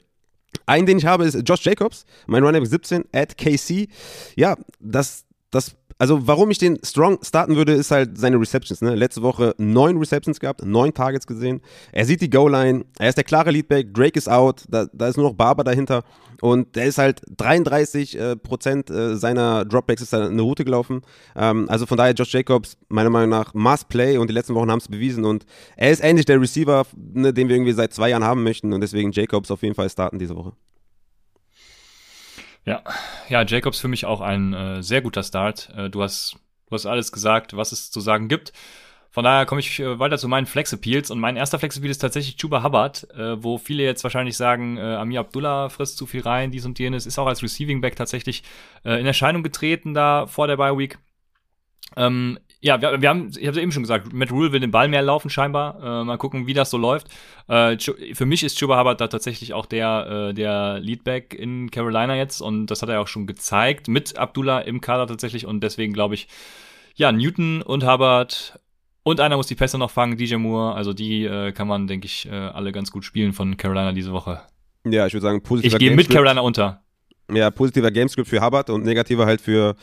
Einen, 0.66 0.86
den 0.86 0.98
ich 0.98 1.06
habe, 1.06 1.26
ist 1.26 1.48
Josh 1.48 1.66
Jacobs, 1.66 2.06
mein 2.28 2.44
Running 2.44 2.66
17 2.66 3.06
at 3.14 3.38
KC. 3.38 3.88
Ja, 4.36 4.56
das, 4.80 5.26
das, 5.52 5.76
also 6.00 6.26
warum 6.28 6.50
ich 6.50 6.58
den 6.58 6.80
strong 6.84 7.20
starten 7.22 7.58
würde, 7.58 7.74
ist 7.74 7.92
halt 7.92 8.18
seine 8.18 8.40
Receptions. 8.40 8.82
Ne? 8.82 8.96
Letzte 8.96 9.22
Woche 9.22 9.54
neun 9.58 9.98
Receptions 9.98 10.40
gehabt, 10.40 10.66
neun 10.66 10.94
Targets 10.94 11.28
gesehen. 11.28 11.62
Er 11.92 12.06
sieht 12.06 12.22
die 12.22 12.30
Goal-Line, 12.30 12.86
er 12.98 13.10
ist 13.10 13.18
der 13.18 13.26
klare 13.26 13.52
Leadback, 13.52 13.94
Drake 13.94 14.18
ist 14.18 14.30
out, 14.30 14.64
da, 14.70 14.88
da 14.94 15.10
ist 15.10 15.18
nur 15.18 15.28
noch 15.28 15.36
Barber 15.36 15.66
dahinter. 15.66 16.04
Und 16.40 16.78
der 16.78 16.86
ist 16.86 17.00
halt 17.00 17.22
33 17.36 18.18
äh, 18.18 18.36
Prozent 18.38 18.90
äh, 18.90 19.18
seiner 19.18 19.66
Dropbacks 19.66 20.02
ist 20.02 20.14
da 20.14 20.26
eine 20.26 20.42
Route 20.42 20.64
gelaufen. 20.64 21.02
Ähm, 21.36 21.68
also 21.70 21.86
von 21.86 21.98
daher 21.98 22.14
Josh 22.14 22.34
Jacobs, 22.34 22.78
meiner 22.88 23.10
Meinung 23.10 23.30
nach, 23.30 23.54
Must 23.54 23.90
Play 23.90 24.18
und 24.18 24.30
die 24.30 24.34
letzten 24.34 24.56
Wochen 24.56 24.72
haben 24.72 24.80
es 24.80 24.88
bewiesen. 24.88 25.26
Und 25.26 25.46
er 25.76 25.92
ist 25.92 26.00
endlich 26.00 26.26
der 26.26 26.40
Receiver, 26.40 26.86
ne, 26.96 27.34
den 27.34 27.50
wir 27.50 27.58
irgendwie 27.58 27.74
seit 27.74 27.94
zwei 27.94 28.10
Jahren 28.10 28.24
haben 28.24 28.44
möchten. 28.44 28.72
Und 28.72 28.80
deswegen 28.80 29.12
Jacobs 29.12 29.52
auf 29.52 29.64
jeden 29.64 29.76
Fall 29.76 29.90
starten 29.90 30.18
diese 30.18 30.38
Woche. 30.38 30.54
Ja, 32.66 32.84
ja, 33.30 33.44
Jacobs 33.44 33.80
für 33.80 33.88
mich 33.88 34.06
auch 34.06 34.22
ein 34.22 34.54
äh, 34.54 34.84
sehr 34.84 35.02
guter 35.02 35.24
Start. 35.24 35.70
Äh, 35.76 35.90
du 35.90 36.04
hast, 36.04 36.38
du 36.68 36.76
hast 36.76 36.86
alles 36.86 37.12
gesagt, 37.12 37.56
was 37.56 37.72
es 37.72 37.90
zu 37.92 38.00
sagen 38.00 38.28
gibt. 38.28 38.54
Von 39.12 39.24
daher 39.24 39.46
komme 39.48 39.60
ich 39.60 39.80
äh, 39.80 39.98
weiter 39.98 40.18
zu 40.18 40.28
meinen 40.28 40.46
Flex-Appeals 40.46 41.10
und 41.10 41.20
mein 41.20 41.36
erster 41.36 41.58
Flex-Appeal 41.58 41.90
ist 41.90 41.98
tatsächlich 41.98 42.38
Chuba 42.38 42.64
Hubbard, 42.64 43.10
äh, 43.16 43.42
wo 43.44 43.58
viele 43.58 43.84
jetzt 43.84 44.04
wahrscheinlich 44.04 44.38
sagen, 44.38 44.78
äh, 44.78 44.82
Amir 44.82 45.22
Abdullah 45.22 45.70
frisst 45.70 45.98
zu 45.98 46.06
viel 46.06 46.22
rein, 46.22 46.52
dies 46.52 46.66
und 46.66 46.78
jenes, 46.78 47.08
ist 47.08 47.18
auch 47.18 47.26
als 47.26 47.42
Receiving 47.42 47.82
Back 47.82 47.96
tatsächlich 47.96 48.44
äh, 48.86 49.00
in 49.00 49.08
Erscheinung 49.08 49.42
getreten 49.42 49.96
da 49.96 50.28
vor 50.28 50.46
der 50.46 50.58
Bye 50.58 50.78
Week. 50.78 51.00
Ähm, 51.96 52.38
ja, 52.62 52.82
wir, 52.82 53.02
wir 53.02 53.10
haben, 53.10 53.30
ich 53.30 53.48
habe 53.48 53.52
es 53.52 53.58
eben 53.58 53.72
schon 53.72 53.84
gesagt, 53.84 54.12
Matt 54.12 54.32
Rule 54.32 54.52
will 54.52 54.60
den 54.60 54.72
Ball 54.72 54.90
mehr 54.90 55.02
laufen 55.02 55.30
scheinbar. 55.30 56.02
Äh, 56.02 56.04
mal 56.04 56.18
gucken, 56.18 56.46
wie 56.46 56.54
das 56.54 56.70
so 56.70 56.78
läuft. 56.78 57.08
Äh, 57.48 57.78
für 58.14 58.26
mich 58.26 58.44
ist 58.44 58.58
Chuba 58.58 58.80
Hubbard 58.80 59.00
da 59.00 59.08
tatsächlich 59.08 59.54
auch 59.54 59.66
der, 59.66 60.30
äh, 60.30 60.34
der 60.34 60.80
Leadback 60.80 61.34
in 61.34 61.72
Carolina 61.72 62.16
jetzt 62.18 62.42
und 62.42 62.68
das 62.68 62.82
hat 62.82 62.90
er 62.90 63.00
auch 63.00 63.08
schon 63.08 63.28
gezeigt 63.28 63.88
mit 63.88 64.18
Abdullah 64.18 64.60
im 64.60 64.82
Kader 64.82 65.08
tatsächlich 65.08 65.46
und 65.46 65.62
deswegen 65.62 65.94
glaube 65.94 66.16
ich, 66.16 66.28
ja, 66.96 67.12
Newton 67.14 67.62
und 67.62 67.88
Hubbard 67.88 68.60
und 69.04 69.22
einer 69.22 69.38
muss 69.38 69.48
die 69.48 69.56
Pässe 69.56 69.78
noch 69.78 69.90
fangen, 69.90 70.18
DJ 70.18 70.36
Moore. 70.36 70.76
Also 70.76 70.92
die 70.92 71.24
äh, 71.24 71.54
kann 71.54 71.68
man, 71.68 71.88
denke 71.88 72.08
ich, 72.08 72.28
äh, 72.30 72.36
alle 72.36 72.74
ganz 72.74 72.92
gut 72.92 73.06
spielen 73.06 73.32
von 73.32 73.56
Carolina 73.56 73.94
diese 73.94 74.12
Woche. 74.12 74.42
Ja, 74.86 75.08
ich 75.08 75.14
würde 75.14 75.24
sagen, 75.24 75.42
positiver 75.42 75.76
Ich 75.76 75.80
gehe 75.80 75.96
mit 75.96 76.10
Carolina 76.10 76.42
unter. 76.42 76.84
Ja, 77.32 77.52
positiver 77.52 77.92
Gamescript 77.92 78.28
für 78.28 78.42
Hubbard 78.42 78.70
und 78.70 78.84
negativer 78.84 79.26
halt 79.26 79.40
für, 79.40 79.76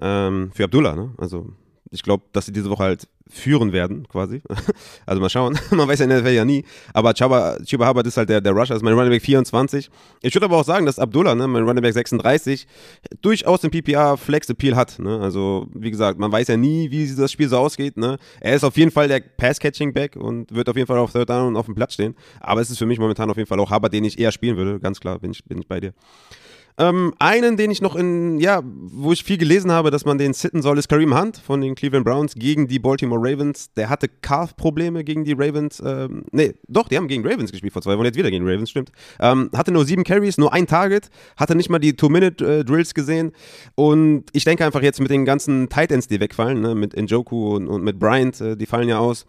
ähm, 0.00 0.50
für 0.52 0.64
Abdullah. 0.64 0.94
Ne? 0.94 1.14
Also 1.16 1.54
ich 1.90 2.02
glaube, 2.02 2.24
dass 2.32 2.46
sie 2.46 2.52
diese 2.52 2.70
Woche 2.70 2.82
halt 2.82 3.08
führen 3.30 3.72
werden, 3.72 4.06
quasi. 4.08 4.42
Also 5.06 5.20
mal 5.20 5.30
schauen. 5.30 5.58
Man 5.70 5.88
weiß 5.88 6.00
ja 6.00 6.04
in 6.04 6.10
der 6.10 6.20
NFL 6.20 6.32
ja 6.32 6.44
nie. 6.44 6.64
Aber 6.92 7.14
Chuba, 7.14 7.58
Chuba 7.64 7.88
Hubbard 7.88 8.06
ist 8.06 8.16
halt 8.16 8.28
der, 8.28 8.40
der 8.40 8.52
Rusher, 8.52 8.76
ist 8.76 8.82
mein 8.82 8.94
Running 8.94 9.10
Back 9.10 9.22
24. 9.22 9.90
Ich 10.22 10.34
würde 10.34 10.46
aber 10.46 10.58
auch 10.58 10.64
sagen, 10.64 10.86
dass 10.86 10.98
Abdullah, 10.98 11.34
ne, 11.34 11.46
mein 11.46 11.62
Running 11.62 11.82
Back 11.82 11.94
36, 11.94 12.66
durchaus 13.22 13.60
den 13.60 13.70
PPR 13.70 14.16
Flex 14.16 14.48
Appeal 14.50 14.76
hat. 14.76 14.98
Ne? 14.98 15.20
Also, 15.20 15.66
wie 15.74 15.90
gesagt, 15.90 16.18
man 16.18 16.30
weiß 16.30 16.48
ja 16.48 16.56
nie, 16.56 16.90
wie 16.90 17.14
das 17.14 17.32
Spiel 17.32 17.48
so 17.48 17.58
ausgeht. 17.58 17.96
Ne? 17.96 18.18
Er 18.40 18.54
ist 18.54 18.64
auf 18.64 18.76
jeden 18.76 18.90
Fall 18.90 19.08
der 19.08 19.20
Pass-Catching-Back 19.20 20.16
und 20.16 20.54
wird 20.54 20.68
auf 20.68 20.76
jeden 20.76 20.86
Fall 20.86 20.98
auf 20.98 21.12
Third 21.12 21.30
Down 21.30 21.48
und 21.48 21.56
auf 21.56 21.66
dem 21.66 21.74
Platz 21.74 21.94
stehen. 21.94 22.14
Aber 22.40 22.60
es 22.60 22.70
ist 22.70 22.78
für 22.78 22.86
mich 22.86 22.98
momentan 22.98 23.30
auf 23.30 23.36
jeden 23.36 23.48
Fall 23.48 23.60
auch 23.60 23.70
Hubbard, 23.70 23.92
den 23.92 24.04
ich 24.04 24.18
eher 24.18 24.32
spielen 24.32 24.56
würde. 24.56 24.78
Ganz 24.80 25.00
klar, 25.00 25.18
bin 25.18 25.30
ich, 25.30 25.44
bin 25.44 25.58
ich 25.58 25.68
bei 25.68 25.80
dir. 25.80 25.94
Ähm, 26.78 27.12
einen, 27.18 27.56
den 27.56 27.70
ich 27.70 27.82
noch 27.82 27.96
in, 27.96 28.38
ja, 28.38 28.62
wo 28.64 29.12
ich 29.12 29.24
viel 29.24 29.36
gelesen 29.36 29.72
habe, 29.72 29.90
dass 29.90 30.04
man 30.04 30.16
den 30.16 30.32
sitten 30.32 30.62
soll, 30.62 30.78
ist 30.78 30.88
Kareem 30.88 31.18
Hunt 31.18 31.36
von 31.36 31.60
den 31.60 31.74
Cleveland 31.74 32.04
Browns 32.04 32.34
gegen 32.34 32.68
die 32.68 32.78
Baltimore 32.78 33.20
Ravens. 33.20 33.72
Der 33.74 33.88
hatte 33.88 34.08
Calf-Probleme 34.08 35.02
gegen 35.02 35.24
die 35.24 35.32
Ravens. 35.32 35.82
Ähm, 35.84 36.24
nee, 36.30 36.54
doch, 36.68 36.88
die 36.88 36.96
haben 36.96 37.08
gegen 37.08 37.26
Ravens 37.26 37.50
gespielt 37.50 37.72
vor 37.72 37.82
zwei 37.82 37.96
Wochen, 37.96 38.04
jetzt 38.04 38.16
wieder 38.16 38.30
gegen 38.30 38.48
Ravens, 38.48 38.70
stimmt. 38.70 38.92
Ähm, 39.18 39.50
hatte 39.54 39.72
nur 39.72 39.84
sieben 39.84 40.04
Carries, 40.04 40.38
nur 40.38 40.52
ein 40.52 40.66
Target, 40.66 41.10
hatte 41.36 41.56
nicht 41.56 41.68
mal 41.68 41.80
die 41.80 41.96
Two-Minute-Drills 41.96 42.94
gesehen. 42.94 43.32
Und 43.74 44.26
ich 44.32 44.44
denke 44.44 44.64
einfach 44.64 44.82
jetzt 44.82 45.00
mit 45.00 45.10
den 45.10 45.24
ganzen 45.24 45.68
Tight 45.68 45.90
Ends, 45.90 46.06
die 46.06 46.20
wegfallen, 46.20 46.60
ne, 46.60 46.74
mit 46.76 46.96
Njoku 46.96 47.56
und, 47.56 47.66
und 47.66 47.82
mit 47.82 47.98
Bryant, 47.98 48.40
äh, 48.40 48.56
die 48.56 48.66
fallen 48.66 48.88
ja 48.88 48.98
aus 48.98 49.26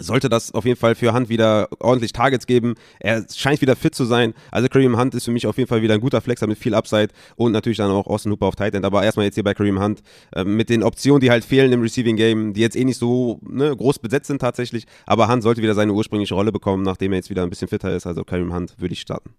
sollte 0.00 0.28
das 0.28 0.52
auf 0.52 0.64
jeden 0.64 0.78
Fall 0.78 0.94
für 0.94 1.12
Hunt 1.14 1.28
wieder 1.28 1.68
ordentlich 1.78 2.12
Targets 2.12 2.46
geben. 2.46 2.74
Er 2.98 3.24
scheint 3.34 3.60
wieder 3.60 3.76
fit 3.76 3.94
zu 3.94 4.04
sein. 4.04 4.34
Also 4.50 4.68
Kareem 4.68 4.98
Hunt 4.98 5.14
ist 5.14 5.24
für 5.24 5.30
mich 5.30 5.46
auf 5.46 5.56
jeden 5.58 5.68
Fall 5.68 5.82
wieder 5.82 5.94
ein 5.94 6.00
guter 6.00 6.20
Flexer 6.20 6.46
mit 6.46 6.58
viel 6.58 6.74
Upside 6.74 7.08
und 7.36 7.52
natürlich 7.52 7.78
dann 7.78 7.90
auch 7.90 8.06
Austin 8.06 8.32
Hooper 8.32 8.46
auf 8.46 8.56
Tight 8.56 8.74
End. 8.74 8.84
Aber 8.84 9.02
erstmal 9.02 9.26
jetzt 9.26 9.34
hier 9.34 9.44
bei 9.44 9.54
Kareem 9.54 9.80
Hunt 9.80 10.02
äh, 10.34 10.44
mit 10.44 10.70
den 10.70 10.82
Optionen, 10.82 11.20
die 11.20 11.30
halt 11.30 11.44
fehlen 11.44 11.72
im 11.72 11.82
Receiving 11.82 12.16
Game, 12.16 12.52
die 12.54 12.60
jetzt 12.60 12.76
eh 12.76 12.84
nicht 12.84 12.98
so 12.98 13.40
ne, 13.42 13.74
groß 13.76 13.98
besetzt 13.98 14.26
sind 14.26 14.40
tatsächlich. 14.40 14.86
Aber 15.06 15.28
Hunt 15.28 15.42
sollte 15.42 15.62
wieder 15.62 15.74
seine 15.74 15.92
ursprüngliche 15.92 16.34
Rolle 16.34 16.52
bekommen, 16.52 16.82
nachdem 16.82 17.12
er 17.12 17.16
jetzt 17.16 17.30
wieder 17.30 17.42
ein 17.42 17.50
bisschen 17.50 17.68
fitter 17.68 17.94
ist. 17.94 18.06
Also 18.06 18.24
Kareem 18.24 18.54
Hunt 18.54 18.74
würde 18.78 18.92
ich 18.92 19.00
starten. 19.00 19.34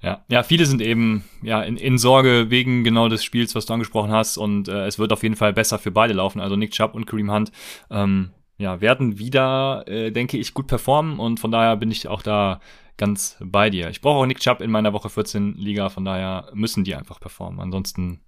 Ja, 0.00 0.24
ja, 0.30 0.44
viele 0.44 0.64
sind 0.64 0.80
eben 0.80 1.24
ja 1.42 1.62
in, 1.62 1.76
in 1.76 1.98
Sorge 1.98 2.50
wegen 2.50 2.84
genau 2.84 3.08
des 3.08 3.24
Spiels, 3.24 3.56
was 3.56 3.66
du 3.66 3.72
angesprochen 3.72 4.12
hast, 4.12 4.38
und 4.38 4.68
äh, 4.68 4.86
es 4.86 4.98
wird 5.00 5.12
auf 5.12 5.24
jeden 5.24 5.34
Fall 5.34 5.52
besser 5.52 5.78
für 5.78 5.90
beide 5.90 6.14
laufen. 6.14 6.40
Also 6.40 6.54
Nick 6.54 6.70
Chubb 6.70 6.94
und 6.94 7.06
Kareem 7.06 7.32
Hunt. 7.32 7.50
Ähm, 7.90 8.30
ja, 8.58 8.80
werden 8.80 9.18
wieder, 9.18 9.84
äh, 9.86 10.10
denke 10.10 10.36
ich, 10.36 10.52
gut 10.52 10.66
performen 10.66 11.18
und 11.18 11.40
von 11.40 11.50
daher 11.50 11.76
bin 11.76 11.90
ich 11.90 12.08
auch 12.08 12.22
da 12.22 12.60
ganz 12.96 13.36
bei 13.40 13.70
dir. 13.70 13.88
Ich 13.88 14.00
brauche 14.00 14.18
auch 14.18 14.26
Nick 14.26 14.40
Chubb 14.40 14.60
in 14.60 14.70
meiner 14.70 14.92
Woche 14.92 15.08
14 15.08 15.54
Liga, 15.54 15.88
von 15.88 16.04
daher 16.04 16.50
müssen 16.52 16.84
die 16.84 16.96
einfach 16.96 17.20
performen. 17.20 17.60
Ansonsten 17.60 18.20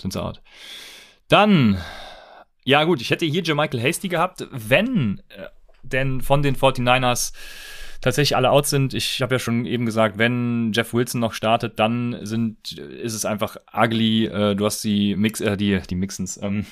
sind 0.00 0.12
sie 0.12 0.22
out. 0.22 0.42
Dann, 1.28 1.80
ja 2.64 2.84
gut, 2.84 3.00
ich 3.00 3.10
hätte 3.10 3.24
hier 3.24 3.54
Michael 3.54 3.82
Hasty 3.82 4.08
gehabt, 4.08 4.46
wenn 4.50 5.22
äh, 5.28 5.46
denn 5.82 6.20
von 6.20 6.42
den 6.42 6.56
49ers 6.56 7.32
tatsächlich 8.00 8.36
alle 8.36 8.50
out 8.50 8.66
sind. 8.66 8.94
Ich 8.94 9.22
habe 9.22 9.36
ja 9.36 9.38
schon 9.38 9.64
eben 9.66 9.86
gesagt, 9.86 10.18
wenn 10.18 10.72
Jeff 10.74 10.92
Wilson 10.92 11.20
noch 11.20 11.32
startet, 11.32 11.78
dann 11.78 12.18
sind, 12.22 12.72
ist 12.72 13.14
es 13.14 13.24
einfach 13.24 13.56
ugly. 13.72 14.26
Äh, 14.26 14.54
du 14.54 14.64
hast 14.64 14.82
die 14.84 15.16
Mix, 15.16 15.40
äh, 15.40 15.56
die, 15.56 15.80
die 15.88 15.94
Mixens, 15.94 16.40
ähm, 16.42 16.66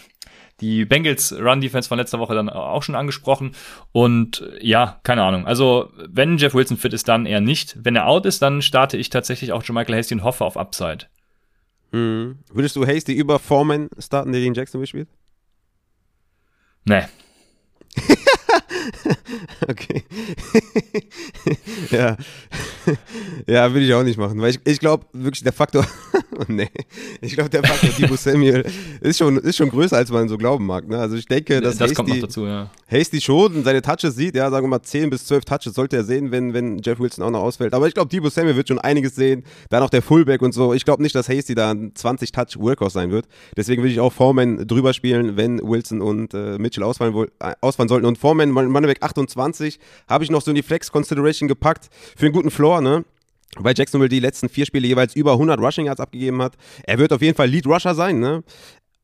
die 0.61 0.85
Bengals 0.85 1.33
Run 1.33 1.61
Defense 1.61 1.89
von 1.89 1.99
letzter 1.99 2.19
Woche 2.19 2.35
dann 2.35 2.49
auch 2.49 2.83
schon 2.83 2.95
angesprochen. 2.95 3.55
Und 3.93 4.45
ja, 4.61 5.01
keine 5.03 5.23
Ahnung. 5.23 5.47
Also, 5.47 5.91
wenn 6.09 6.39
Jeff 6.39 6.55
Wilson 6.55 6.77
fit 6.77 6.93
ist, 6.93 7.09
dann 7.09 7.27
eher 7.27 7.41
nicht. 7.41 7.77
Wenn 7.83 7.97
er 7.97 8.07
out 8.07 8.27
ist, 8.27 8.41
dann 8.43 8.63
starte 8.63 8.97
ich 8.97 9.11
tatsächlich 9.11 9.53
auch 9.53 9.69
Michael 9.69 9.97
Hasty 9.97 10.15
und 10.15 10.23
hoffe 10.23 10.45
auf 10.45 10.57
Upside. 10.57 11.07
Mhm. 11.93 12.39
Würdest 12.53 12.77
du 12.77 12.87
Hasty 12.87 13.13
über 13.13 13.39
Foreman 13.39 13.89
starten, 13.99 14.33
der 14.33 14.41
gegen 14.41 14.55
Jacksonville 14.55 14.87
spielt? 14.87 15.09
Nee. 16.85 17.05
okay. 19.69 20.03
ja. 21.91 22.17
ja, 23.47 23.73
würde 23.73 23.87
ich 23.87 23.95
auch 23.95 24.03
nicht 24.03 24.19
machen, 24.19 24.41
weil 24.41 24.51
ich, 24.51 24.61
ich 24.65 24.79
glaube 24.79 25.07
wirklich 25.13 25.43
der 25.43 25.53
Faktor, 25.53 25.87
nee, 26.49 26.71
ich 27.21 27.35
glaube 27.35 27.51
der 27.51 27.63
Faktor 27.63 27.91
Debo 27.99 28.17
Samuel 28.17 28.65
ist 29.01 29.19
schon, 29.19 29.39
ist 29.39 29.57
schon 29.57 29.71
größer, 29.71 29.97
als 29.97 30.11
man 30.11 30.29
so 30.29 30.39
glauben 30.39 30.67
mag. 30.67 30.89
Ne? 30.89 30.99
Also 30.99 31.17
ich 31.17 31.27
denke, 31.27 31.61
dass 31.61 31.77
das 31.77 31.91
Hasty, 31.91 31.95
kommt 31.95 32.09
noch 32.09 32.19
dazu, 32.19 32.47
ja. 32.47 32.71
Hasty 32.89 33.21
schon 33.21 33.65
seine 33.65 33.83
Touches 33.83 34.17
sieht, 34.17 34.35
ja, 34.35 34.51
sagen 34.51 34.65
wir 34.65 34.71
mal 34.71 34.83
10 34.83 35.11
bis 35.11 35.27
12 35.27 35.45
Touches 35.45 35.75
sollte 35.75 35.97
er 35.97 36.05
sehen, 36.05 36.31
wenn, 36.31 36.55
wenn 36.55 36.79
Jeff 36.79 36.99
Wilson 36.99 37.25
auch 37.25 37.31
noch 37.31 37.43
ausfällt. 37.43 37.75
Aber 37.75 37.89
ich 37.89 37.95
glaube, 37.95 38.09
Debo 38.09 38.29
Samuel 38.29 38.57
wird 38.57 38.69
schon 38.69 38.79
einiges 38.79 39.15
sehen, 39.15 39.45
dann 39.71 39.83
auch 39.83 39.91
der 39.91 40.03
Fullback 40.03 40.43
und 40.43 40.53
so. 40.53 40.75
Ich 40.75 40.85
glaube 40.85 41.03
nicht, 41.03 41.15
dass 41.15 41.29
Hasty 41.29 41.55
da 41.55 41.71
ein 41.71 41.93
20 41.95 42.33
Touch 42.33 42.59
Workhorse 42.59 42.95
sein 42.95 43.11
wird. 43.11 43.27
Deswegen 43.57 43.83
würde 43.83 43.93
ich 43.93 44.01
auch 44.01 44.13
Foreman 44.13 44.67
drüber 44.67 44.93
spielen, 44.93 45.37
wenn 45.37 45.61
Wilson 45.61 46.01
und 46.01 46.35
äh, 46.35 46.59
Mitchell 46.59 46.83
ausfallen, 46.83 47.15
äh, 47.41 47.55
ausfallen 47.61 47.89
sollten. 47.89 48.07
Und 48.07 48.19
Foreman, 48.19 48.51
Moneyback 48.95 49.03
28, 49.03 49.79
habe 50.09 50.25
ich 50.25 50.31
noch 50.31 50.43
so 50.43 50.51
in 50.51 50.55
die 50.55 50.63
Flex 50.63 50.91
Consideration 50.91 51.49
gepackt 51.49 51.89
für 52.17 52.27
einen 52.27 52.35
guten 52.35 52.51
Floor, 52.51 52.81
ne? 52.81 53.05
weil 53.57 53.75
Jacksonville 53.77 54.09
die 54.09 54.21
letzten 54.21 54.49
vier 54.49 54.67
Spiele 54.67 54.87
jeweils 54.87 55.15
über 55.15 55.33
100 55.33 55.61
Rushing 55.61 55.87
Yards 55.87 56.01
abgegeben 56.01 56.43
hat. 56.43 56.55
Er 56.85 56.99
wird 56.99 57.13
auf 57.13 57.23
jeden 57.23 57.37
Fall 57.37 57.49
Lead 57.49 57.67
Rusher 57.67 57.95
sein, 57.95 58.19
ne? 58.19 58.43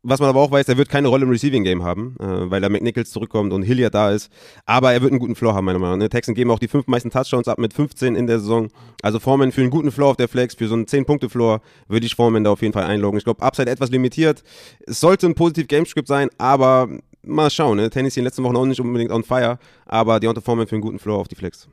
was 0.03 0.19
man 0.19 0.31
aber 0.31 0.41
auch 0.41 0.51
weiß, 0.51 0.67
er 0.69 0.79
wird 0.79 0.89
keine 0.89 1.09
Rolle 1.09 1.25
im 1.25 1.31
Receiving 1.31 1.63
Game 1.63 1.85
haben, 1.85 2.17
äh, 2.21 2.51
weil 2.51 2.63
da 2.63 2.71
McNichols 2.71 3.11
zurückkommt 3.11 3.53
und 3.53 3.63
Hilliard 3.63 3.95
da 3.95 4.11
ist. 4.11 4.31
Aber 4.65 4.95
er 4.95 5.03
wird 5.03 5.13
einen 5.13 5.21
guten 5.21 5.35
Floor 5.35 5.55
haben, 5.55 5.67
meiner 5.67 5.79
Meinung 5.79 5.99
nach. 5.99 6.07
Die 6.07 6.09
Texans 6.09 6.37
geben 6.37 6.51
auch 6.51 6.59
die 6.59 6.69
fünf 6.69 6.87
meisten 6.87 7.11
Touchdowns 7.11 7.49
ab 7.49 7.59
mit 7.59 7.75
15 7.75 8.17
in 8.17 8.27
der 8.27 8.39
Saison. 8.39 8.69
Also 9.03 9.19
Foreman 9.19 9.53
für 9.53 9.61
einen 9.61 9.69
guten 9.69 9.93
Floor 9.93 10.13
auf 10.13 10.17
der 10.17 10.29
Flex, 10.29 10.55
für 10.55 10.69
so 10.69 10.75
einen 10.75 10.87
10-Punkte-Floor 10.87 11.61
würde 11.89 12.07
ich 12.07 12.15
Foreman 12.15 12.45
da 12.45 12.51
auf 12.51 12.63
jeden 12.63 12.73
Fall 12.73 12.85
einloggen. 12.85 13.19
Ich 13.19 13.25
glaube, 13.25 13.43
Upside 13.43 13.71
etwas 13.71 13.91
limitiert. 13.91 14.43
Es 14.87 15.01
sollte 15.01 15.27
ein 15.27 15.35
positiv 15.35 15.69
Gamescript 15.69 16.09
sein, 16.09 16.31
aber 16.39 16.89
mal 17.23 17.51
schauen. 17.51 17.77
Ne? 17.77 17.91
Tennessee 17.91 18.21
in 18.21 18.25
den 18.25 18.29
letzten 18.29 18.45
Wochen 18.45 18.57
auch 18.57 18.67
nicht 18.67 18.81
unbedingt 18.81 19.11
on 19.11 19.25
fire, 19.25 19.59
aber 19.87 20.21
Deontay 20.21 20.43
Foreman 20.43 20.67
für 20.67 20.77
einen 20.77 20.83
guten 20.83 20.99
Floor 20.99 21.19
auf 21.19 21.29
die 21.29 21.37
Flex. 21.37 21.69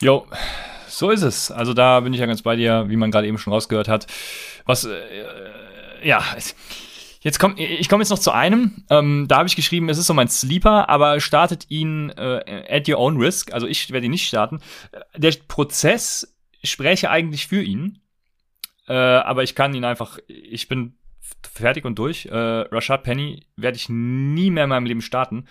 Jo, 0.00 0.26
so 0.88 1.10
ist 1.10 1.22
es. 1.22 1.50
Also 1.50 1.74
da 1.74 2.00
bin 2.00 2.12
ich 2.12 2.20
ja 2.20 2.26
ganz 2.26 2.42
bei 2.42 2.56
dir, 2.56 2.86
wie 2.88 2.96
man 2.96 3.10
gerade 3.10 3.26
eben 3.26 3.38
schon 3.38 3.52
rausgehört 3.52 3.88
hat. 3.88 4.06
Was 4.64 4.84
äh, 4.84 4.96
ja, 6.02 6.22
jetzt 7.20 7.38
komm, 7.38 7.54
ich 7.56 7.88
komme 7.88 8.02
jetzt 8.02 8.10
noch 8.10 8.18
zu 8.18 8.30
einem. 8.30 8.84
Ähm, 8.90 9.26
da 9.28 9.38
habe 9.38 9.48
ich 9.48 9.56
geschrieben, 9.56 9.88
es 9.88 9.98
ist 9.98 10.06
so 10.06 10.14
mein 10.14 10.28
Sleeper, 10.28 10.88
aber 10.88 11.20
startet 11.20 11.70
ihn 11.70 12.10
äh, 12.10 12.64
at 12.68 12.88
your 12.88 12.98
own 12.98 13.16
risk. 13.18 13.52
Also 13.52 13.66
ich 13.66 13.90
werde 13.90 14.06
ihn 14.06 14.12
nicht 14.12 14.28
starten. 14.28 14.60
Der 15.16 15.32
Prozess 15.48 16.36
spreche 16.62 17.10
eigentlich 17.10 17.46
für 17.46 17.62
ihn, 17.62 18.00
äh, 18.88 18.92
aber 18.94 19.42
ich 19.42 19.54
kann 19.54 19.74
ihn 19.74 19.84
einfach. 19.84 20.18
Ich 20.28 20.68
bin 20.68 20.96
fertig 21.52 21.84
und 21.84 21.98
durch. 21.98 22.26
Äh, 22.26 22.36
Rashad 22.36 23.02
Penny 23.02 23.46
werde 23.56 23.76
ich 23.76 23.88
nie 23.88 24.50
mehr 24.50 24.64
in 24.64 24.70
meinem 24.70 24.86
Leben 24.86 25.02
starten 25.02 25.46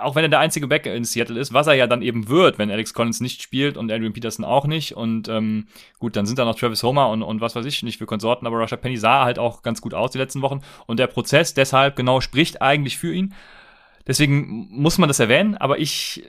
auch 0.00 0.14
wenn 0.14 0.24
er 0.24 0.28
der 0.28 0.40
einzige 0.40 0.66
Back 0.66 0.86
in 0.86 1.04
Seattle 1.04 1.40
ist, 1.40 1.54
was 1.54 1.66
er 1.66 1.74
ja 1.74 1.86
dann 1.86 2.02
eben 2.02 2.28
wird, 2.28 2.58
wenn 2.58 2.70
Alex 2.70 2.92
Collins 2.92 3.20
nicht 3.20 3.42
spielt 3.42 3.76
und 3.76 3.90
Adrian 3.90 4.12
Peterson 4.12 4.44
auch 4.44 4.66
nicht. 4.66 4.92
Und 4.92 5.28
ähm, 5.28 5.66
gut, 5.98 6.14
dann 6.16 6.26
sind 6.26 6.38
da 6.38 6.44
noch 6.44 6.58
Travis 6.58 6.82
Homer 6.82 7.08
und, 7.08 7.22
und 7.22 7.40
was 7.40 7.54
weiß 7.54 7.64
ich, 7.64 7.82
nicht 7.82 7.98
für 7.98 8.06
Konsorten, 8.06 8.46
aber 8.46 8.58
Rashad 8.58 8.82
Penny 8.82 8.96
sah 8.96 9.24
halt 9.24 9.38
auch 9.38 9.62
ganz 9.62 9.80
gut 9.80 9.94
aus 9.94 10.10
die 10.10 10.18
letzten 10.18 10.42
Wochen. 10.42 10.60
Und 10.86 10.98
der 10.98 11.06
Prozess 11.06 11.54
deshalb 11.54 11.96
genau 11.96 12.20
spricht 12.20 12.60
eigentlich 12.60 12.98
für 12.98 13.12
ihn. 13.12 13.34
Deswegen 14.06 14.68
muss 14.70 14.98
man 14.98 15.08
das 15.08 15.20
erwähnen, 15.20 15.56
aber 15.56 15.78
ich, 15.78 16.22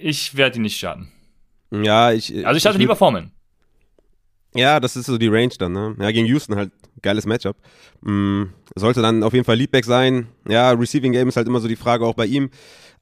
ich 0.00 0.36
werde 0.36 0.56
ihn 0.56 0.62
nicht 0.62 0.78
starten. 0.78 1.12
Ja, 1.70 2.12
ich. 2.12 2.46
Also 2.46 2.56
ich 2.56 2.62
starte 2.62 2.78
lieber 2.78 2.96
Foreman. 2.96 3.32
Ja, 4.56 4.80
das 4.80 4.96
ist 4.96 5.06
so 5.06 5.18
die 5.18 5.28
Range 5.28 5.52
dann, 5.58 5.72
ne? 5.72 5.96
Ja, 5.98 6.10
gegen 6.10 6.26
Houston 6.26 6.56
halt 6.56 6.70
geiles 7.02 7.26
Matchup. 7.26 7.56
Mhm. 8.02 8.50
Sollte 8.74 9.02
dann 9.02 9.22
auf 9.22 9.32
jeden 9.32 9.44
Fall 9.44 9.56
Leadback 9.56 9.84
sein. 9.84 10.28
Ja, 10.48 10.70
Receiving 10.72 11.12
Game 11.12 11.28
ist 11.28 11.36
halt 11.36 11.46
immer 11.46 11.60
so 11.60 11.68
die 11.68 11.76
Frage 11.76 12.04
auch 12.04 12.14
bei 12.14 12.26
ihm. 12.26 12.50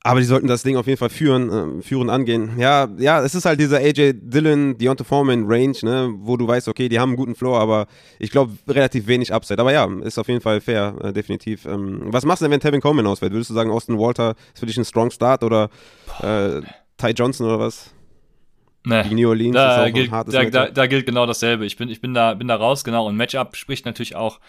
Aber 0.07 0.21
die 0.21 0.27
sollten 0.27 0.49
das 0.49 0.62
Ding 0.62 0.77
auf 0.77 0.87
jeden 0.87 0.99
Fall 0.99 1.09
führen, 1.09 1.79
äh, 1.79 1.83
führen 1.83 2.11
angehen. 2.11 2.59
Ja, 2.59 2.88
ja, 2.99 3.25
es 3.25 3.35
ist 3.35 3.47
halt 3.47 3.59
dieser 3.59 3.79
AJ 3.79 4.12
Dillon, 4.21 4.77
Deontay 4.77 5.03
Foreman 5.03 5.47
Range, 5.47 5.77
ne, 5.83 6.12
wo 6.19 6.37
du 6.37 6.47
weißt, 6.47 6.69
okay, 6.69 6.90
die 6.90 7.01
haben 7.01 7.11
einen 7.11 7.17
guten 7.17 7.35
Floor, 7.35 7.59
aber 7.59 7.87
ich 8.19 8.31
glaube 8.31 8.53
relativ 8.69 9.07
wenig 9.07 9.33
Upside. 9.33 9.59
Aber 9.59 9.73
ja, 9.73 9.88
ist 10.03 10.19
auf 10.19 10.29
jeden 10.29 10.43
Fall 10.43 10.61
fair, 10.61 10.95
äh, 11.03 11.12
definitiv. 11.14 11.64
Ähm, 11.64 12.03
was 12.05 12.27
machst 12.27 12.43
du 12.43 12.45
denn, 12.45 12.53
wenn 12.53 12.61
Tevin 12.61 12.83
Coleman 12.83 13.07
ausfällt? 13.07 13.33
Würdest 13.33 13.49
du 13.49 13.55
sagen, 13.55 13.71
Austin 13.71 13.99
Walter 13.99 14.35
ist 14.53 14.61
für 14.61 14.67
dich 14.67 14.77
ein 14.77 14.85
Strong 14.85 15.11
Start 15.11 15.43
oder 15.43 15.71
äh, 16.21 16.61
Ty 16.99 17.12
Johnson 17.17 17.47
oder 17.47 17.59
was? 17.59 17.90
Nee. 18.85 19.03
Gegen 19.03 19.16
New 19.16 19.29
Orleans 19.29 19.55
da, 19.55 19.88
gilt, 19.88 20.12
da, 20.12 20.25
da, 20.25 20.70
da, 20.70 20.87
gilt 20.87 21.07
genau 21.07 21.25
dasselbe. 21.27 21.64
Ich 21.64 21.77
bin, 21.77 21.88
ich 21.88 22.01
bin 22.01 22.12
da, 22.12 22.35
bin 22.35 22.49
da 22.49 22.57
raus, 22.57 22.85
genau. 22.85 23.07
Und 23.07 23.16
Matchup 23.16 23.57
spricht 23.57 23.87
natürlich 23.87 24.14
auch 24.14 24.40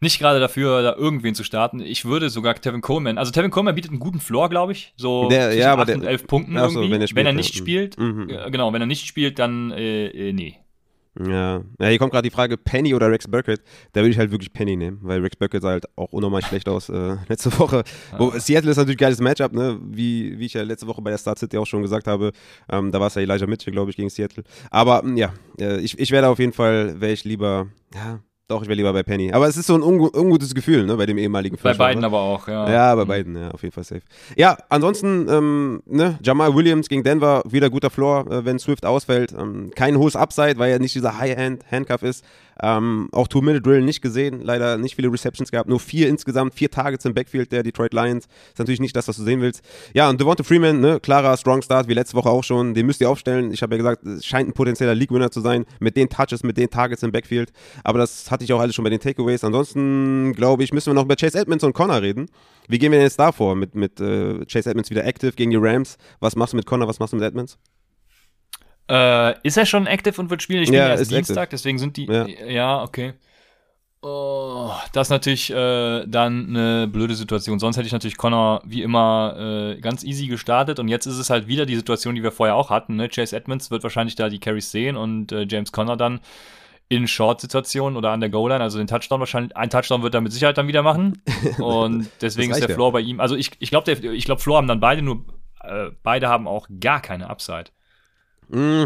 nicht 0.00 0.18
gerade 0.18 0.40
dafür, 0.40 0.82
da 0.82 0.96
irgendwen 0.96 1.34
zu 1.34 1.44
starten. 1.44 1.80
Ich 1.80 2.04
würde 2.04 2.30
sogar 2.30 2.54
Tevin 2.54 2.80
Coleman, 2.80 3.18
also 3.18 3.30
Tevin 3.30 3.50
Coleman 3.50 3.74
bietet 3.74 3.90
einen 3.90 4.00
guten 4.00 4.18
Floor, 4.18 4.48
glaube 4.48 4.72
ich, 4.72 4.92
so 4.96 5.28
der, 5.28 5.54
ja, 5.54 5.72
aber 5.72 5.84
der, 5.84 5.96
und 5.96 6.04
11 6.04 6.26
Punkten 6.26 6.56
irgendwie. 6.56 6.86
So, 6.86 6.90
wenn, 6.90 7.00
er 7.00 7.06
spielt, 7.06 7.16
wenn 7.16 7.26
er 7.26 7.32
nicht 7.32 7.54
ja. 7.54 7.58
spielt, 7.58 7.98
mhm. 7.98 8.28
genau, 8.50 8.72
wenn 8.72 8.80
er 8.80 8.86
nicht 8.86 9.06
spielt, 9.06 9.38
dann 9.38 9.70
äh, 9.72 10.06
äh, 10.06 10.32
nee. 10.32 10.56
Ja. 11.18 11.62
ja, 11.78 11.88
hier 11.88 11.98
kommt 11.98 12.12
gerade 12.12 12.28
die 12.28 12.34
Frage, 12.34 12.56
Penny 12.56 12.94
oder 12.94 13.10
Rex 13.10 13.26
Burkett. 13.26 13.62
Da 13.92 14.00
würde 14.00 14.10
ich 14.10 14.18
halt 14.18 14.30
wirklich 14.30 14.52
Penny 14.52 14.76
nehmen, 14.76 14.98
weil 15.02 15.20
Rex 15.20 15.36
Burkett 15.36 15.62
sah 15.62 15.70
halt 15.70 15.84
auch 15.96 16.12
unnormal 16.12 16.42
schlecht 16.42 16.68
aus 16.68 16.88
äh, 16.88 17.16
letzte 17.28 17.58
Woche. 17.58 17.82
Ah. 18.12 18.18
Wo, 18.18 18.30
Seattle 18.38 18.70
ist 18.70 18.76
natürlich 18.76 18.96
ein 18.98 19.04
geiles 19.04 19.20
Matchup, 19.20 19.52
ne? 19.52 19.78
wie, 19.82 20.38
wie 20.38 20.46
ich 20.46 20.54
ja 20.54 20.62
letzte 20.62 20.86
Woche 20.86 21.02
bei 21.02 21.10
der 21.10 21.18
Start 21.18 21.38
City 21.38 21.58
auch 21.58 21.66
schon 21.66 21.82
gesagt 21.82 22.06
habe. 22.06 22.32
Ähm, 22.70 22.92
da 22.92 23.00
war 23.00 23.08
es 23.08 23.16
ja 23.16 23.22
Elijah 23.22 23.46
Mitchell, 23.46 23.72
glaube 23.72 23.90
ich, 23.90 23.96
gegen 23.96 24.08
Seattle. 24.08 24.44
Aber 24.70 25.04
ja, 25.16 25.32
äh, 25.58 25.80
ich, 25.80 25.98
ich 25.98 26.10
werde 26.12 26.28
auf 26.28 26.38
jeden 26.38 26.52
Fall, 26.52 27.00
wäre 27.00 27.12
ich 27.12 27.24
lieber, 27.24 27.68
ja, 27.92 28.20
doch, 28.50 28.62
ich 28.62 28.68
wäre 28.68 28.76
lieber 28.76 28.92
bei 28.92 29.02
Penny. 29.02 29.32
Aber 29.32 29.46
es 29.48 29.56
ist 29.56 29.66
so 29.66 29.74
ein 29.74 29.82
ungu 29.82 30.08
ungutes 30.12 30.54
Gefühl, 30.54 30.84
ne, 30.84 30.96
bei 30.96 31.06
dem 31.06 31.18
ehemaligen 31.18 31.56
Bei 31.62 31.74
beiden 31.74 32.04
aber 32.04 32.20
auch, 32.20 32.48
ja. 32.48 32.70
Ja, 32.70 32.94
bei 32.94 33.04
mhm. 33.04 33.08
beiden, 33.08 33.36
ja, 33.36 33.50
auf 33.50 33.62
jeden 33.62 33.72
Fall 33.72 33.84
safe. 33.84 34.02
Ja, 34.36 34.58
ansonsten, 34.68 35.28
ähm, 35.28 35.82
ne, 35.86 36.18
Jamal 36.22 36.54
Williams 36.54 36.88
gegen 36.88 37.04
Denver, 37.04 37.42
wieder 37.48 37.70
guter 37.70 37.90
Floor, 37.90 38.30
äh, 38.30 38.44
wenn 38.44 38.58
Swift 38.58 38.84
ausfällt. 38.84 39.32
Ähm, 39.38 39.70
kein 39.74 39.96
hohes 39.96 40.16
Upside, 40.16 40.58
weil 40.58 40.72
er 40.72 40.78
nicht 40.78 40.94
dieser 40.94 41.18
High-Hand-Handcuff 41.18 42.02
ist. 42.02 42.24
Ähm, 42.62 43.08
auch 43.12 43.26
Two-Minute-Drill 43.26 43.82
nicht 43.82 44.02
gesehen, 44.02 44.42
leider 44.42 44.76
nicht 44.76 44.96
viele 44.96 45.10
Receptions 45.10 45.50
gehabt, 45.50 45.68
nur 45.68 45.80
vier 45.80 46.08
insgesamt, 46.08 46.54
vier 46.54 46.70
Targets 46.70 47.04
im 47.06 47.14
Backfield 47.14 47.52
der 47.52 47.62
Detroit 47.62 47.94
Lions. 47.94 48.26
Ist 48.48 48.58
natürlich 48.58 48.80
nicht 48.80 48.94
das, 48.94 49.08
was 49.08 49.16
du 49.16 49.22
sehen 49.22 49.40
willst. 49.40 49.62
Ja, 49.94 50.10
und 50.10 50.20
Devonta 50.20 50.42
Freeman, 50.42 50.80
ne, 50.80 51.00
klarer 51.00 51.36
Strong 51.36 51.62
Start, 51.62 51.88
wie 51.88 51.94
letzte 51.94 52.16
Woche 52.16 52.28
auch 52.28 52.44
schon, 52.44 52.74
den 52.74 52.84
müsst 52.86 53.00
ihr 53.00 53.08
aufstellen. 53.08 53.52
Ich 53.52 53.62
habe 53.62 53.74
ja 53.74 53.78
gesagt, 53.78 54.04
es 54.04 54.26
scheint 54.26 54.48
ein 54.48 54.52
potenzieller 54.52 54.94
League-Winner 54.94 55.30
zu 55.30 55.40
sein, 55.40 55.64
mit 55.78 55.96
den 55.96 56.10
Touches, 56.10 56.42
mit 56.42 56.58
den 56.58 56.68
Targets 56.68 57.02
im 57.02 57.12
Backfield. 57.12 57.50
Aber 57.82 57.98
das 57.98 58.30
hatte 58.40 58.44
ich 58.46 58.52
auch 58.54 58.60
alles 58.60 58.74
schon 58.74 58.84
bei 58.84 58.90
den 58.90 59.00
Takeaways. 59.00 59.44
Ansonsten, 59.44 60.32
glaube 60.32 60.64
ich, 60.64 60.72
müssen 60.72 60.86
wir 60.86 60.94
noch 60.94 61.04
über 61.04 61.14
Chase 61.14 61.38
Edmonds 61.38 61.62
und 61.62 61.74
Connor 61.74 62.00
reden. 62.00 62.30
Wie 62.68 62.78
gehen 62.78 62.90
wir 62.90 62.98
denn 62.98 63.06
jetzt 63.06 63.18
da 63.18 63.32
vor? 63.32 63.54
Mit, 63.54 63.74
mit 63.74 64.00
äh, 64.00 64.46
Chase 64.46 64.70
Edmonds 64.70 64.88
wieder 64.88 65.04
active 65.04 65.32
gegen 65.32 65.50
die 65.50 65.58
Rams. 65.60 65.98
Was 66.20 66.36
machst 66.36 66.54
du 66.54 66.56
mit 66.56 66.64
Connor, 66.64 66.88
was 66.88 66.98
machst 66.98 67.12
du 67.12 67.18
mit 67.18 67.26
Edmonds? 67.26 67.58
Äh, 68.88 69.38
ist 69.46 69.58
er 69.58 69.66
schon 69.66 69.86
active 69.86 70.18
und 70.18 70.30
wird 70.30 70.40
spielen? 70.40 70.62
Ich 70.62 70.70
bin 70.70 70.78
ja, 70.78 70.88
erst 70.88 71.10
Dienstag, 71.10 71.44
active. 71.44 71.50
deswegen 71.50 71.78
sind 71.78 71.98
die. 71.98 72.06
Ja, 72.06 72.26
ja 72.26 72.82
okay. 72.82 73.12
Oh, 74.02 74.70
das 74.94 75.08
ist 75.08 75.10
natürlich 75.10 75.50
äh, 75.50 76.06
dann 76.06 76.48
eine 76.48 76.88
blöde 76.88 77.14
Situation. 77.14 77.58
Sonst 77.58 77.76
hätte 77.76 77.86
ich 77.86 77.92
natürlich 77.92 78.16
Connor 78.16 78.62
wie 78.64 78.80
immer 78.80 79.36
äh, 79.76 79.80
ganz 79.82 80.02
easy 80.02 80.28
gestartet 80.28 80.78
und 80.78 80.88
jetzt 80.88 81.04
ist 81.04 81.18
es 81.18 81.28
halt 81.28 81.46
wieder 81.46 81.66
die 81.66 81.76
Situation, 81.76 82.14
die 82.14 82.22
wir 82.22 82.32
vorher 82.32 82.56
auch 82.56 82.70
hatten. 82.70 82.96
Ne? 82.96 83.10
Chase 83.10 83.36
Edmonds 83.36 83.70
wird 83.70 83.82
wahrscheinlich 83.82 84.14
da 84.14 84.30
die 84.30 84.38
Carries 84.38 84.70
sehen 84.70 84.96
und 84.96 85.30
äh, 85.30 85.46
James 85.46 85.70
Connor 85.70 85.98
dann 85.98 86.20
in 86.90 87.06
Short-Situationen 87.06 87.96
oder 87.96 88.10
an 88.10 88.20
der 88.20 88.30
Goal-Line, 88.30 88.62
also 88.62 88.78
den 88.78 88.88
Touchdown 88.88 89.20
wahrscheinlich, 89.20 89.56
ein 89.56 89.70
Touchdown 89.70 90.02
wird 90.02 90.12
er 90.12 90.20
mit 90.20 90.32
Sicherheit 90.32 90.58
dann 90.58 90.66
wieder 90.66 90.82
machen 90.82 91.22
und 91.58 92.10
deswegen 92.20 92.50
ist 92.50 92.60
der 92.60 92.68
Floor 92.68 92.92
bei 92.92 93.00
ihm, 93.00 93.20
also 93.20 93.36
ich, 93.36 93.52
ich 93.60 93.70
glaube, 93.70 93.92
ich 93.92 94.24
glaube, 94.24 94.40
Floor 94.42 94.58
haben 94.58 94.66
dann 94.66 94.80
beide 94.80 95.00
nur, 95.00 95.24
äh, 95.62 95.90
beide 96.02 96.28
haben 96.28 96.48
auch 96.48 96.66
gar 96.80 97.00
keine 97.00 97.30
Upside. 97.30 97.66
Mm. 98.48 98.84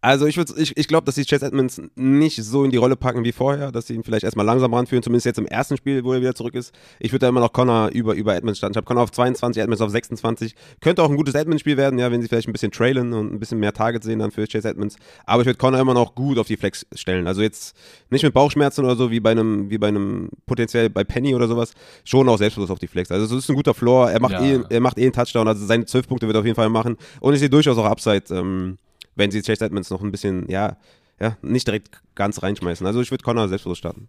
Also 0.00 0.26
ich, 0.26 0.38
ich, 0.38 0.76
ich 0.76 0.86
glaube, 0.86 1.06
dass 1.06 1.16
die 1.16 1.24
Chase 1.24 1.46
Edmonds 1.46 1.82
nicht 1.96 2.36
so 2.44 2.62
in 2.62 2.70
die 2.70 2.76
Rolle 2.76 2.94
packen 2.94 3.24
wie 3.24 3.32
vorher, 3.32 3.72
dass 3.72 3.88
sie 3.88 3.94
ihn 3.94 4.04
vielleicht 4.04 4.22
erstmal 4.22 4.46
langsam 4.46 4.72
ranführen, 4.72 5.02
zumindest 5.02 5.26
jetzt 5.26 5.38
im 5.40 5.46
ersten 5.46 5.76
Spiel, 5.76 6.04
wo 6.04 6.12
er 6.12 6.20
wieder 6.20 6.36
zurück 6.36 6.54
ist. 6.54 6.72
Ich 7.00 7.10
würde 7.10 7.20
da 7.20 7.28
immer 7.28 7.40
noch 7.40 7.52
Connor 7.52 7.88
über, 7.88 8.14
über 8.14 8.36
Edmonds 8.36 8.58
starten. 8.58 8.74
Ich 8.74 8.76
habe 8.76 8.86
Connor 8.86 9.02
auf 9.02 9.10
22, 9.10 9.60
Edmonds 9.60 9.82
auf 9.82 9.90
26. 9.90 10.54
Könnte 10.80 11.02
auch 11.02 11.10
ein 11.10 11.16
gutes 11.16 11.34
Edmonds-Spiel 11.34 11.76
werden, 11.76 11.98
ja, 11.98 12.12
wenn 12.12 12.22
sie 12.22 12.28
vielleicht 12.28 12.46
ein 12.46 12.52
bisschen 12.52 12.70
trailen 12.70 13.12
und 13.12 13.32
ein 13.32 13.40
bisschen 13.40 13.58
mehr 13.58 13.72
Targets 13.72 14.06
sehen 14.06 14.20
dann 14.20 14.30
für 14.30 14.46
Chase 14.46 14.68
Edmonds. 14.68 14.96
Aber 15.26 15.42
ich 15.42 15.46
würde 15.46 15.58
Connor 15.58 15.80
immer 15.80 15.94
noch 15.94 16.14
gut 16.14 16.38
auf 16.38 16.46
die 16.46 16.56
Flex 16.56 16.86
stellen. 16.94 17.26
Also 17.26 17.42
jetzt 17.42 17.76
nicht 18.10 18.22
mit 18.22 18.32
Bauchschmerzen 18.32 18.84
oder 18.84 18.94
so, 18.94 19.10
wie 19.10 19.18
bei 19.18 19.32
einem, 19.32 19.68
wie 19.68 19.78
bei 19.78 19.88
einem 19.88 20.30
potenziell 20.46 20.90
bei 20.90 21.02
Penny 21.02 21.34
oder 21.34 21.48
sowas, 21.48 21.72
schon 22.04 22.28
auch 22.28 22.38
selbstbewusst 22.38 22.70
auf 22.70 22.78
die 22.78 22.86
Flex. 22.86 23.10
Also 23.10 23.24
es 23.36 23.44
ist 23.44 23.50
ein 23.50 23.56
guter 23.56 23.74
Floor, 23.74 24.12
er 24.12 24.20
macht, 24.20 24.32
ja. 24.32 24.42
eh, 24.42 24.60
er 24.70 24.80
macht 24.80 24.96
eh 24.96 25.02
einen 25.02 25.12
Touchdown, 25.12 25.48
also 25.48 25.66
seine 25.66 25.86
12 25.86 26.06
Punkte 26.06 26.28
wird 26.28 26.36
er 26.36 26.40
auf 26.40 26.46
jeden 26.46 26.56
Fall 26.56 26.68
machen. 26.68 26.96
Und 27.18 27.34
ich 27.34 27.40
sehe 27.40 27.50
durchaus 27.50 27.76
auch 27.78 27.84
Upside. 27.84 28.22
Ähm, 28.30 28.76
wenn 29.18 29.30
sie 29.30 29.42
Chase 29.42 29.64
Edmonds 29.64 29.90
noch 29.90 30.00
ein 30.00 30.10
bisschen, 30.10 30.48
ja, 30.48 30.78
ja, 31.20 31.36
nicht 31.42 31.66
direkt 31.66 32.00
ganz 32.14 32.42
reinschmeißen. 32.42 32.86
Also 32.86 33.00
ich 33.00 33.10
würde 33.10 33.24
Connor 33.24 33.48
selbstbewusst 33.48 33.80
starten. 33.80 34.08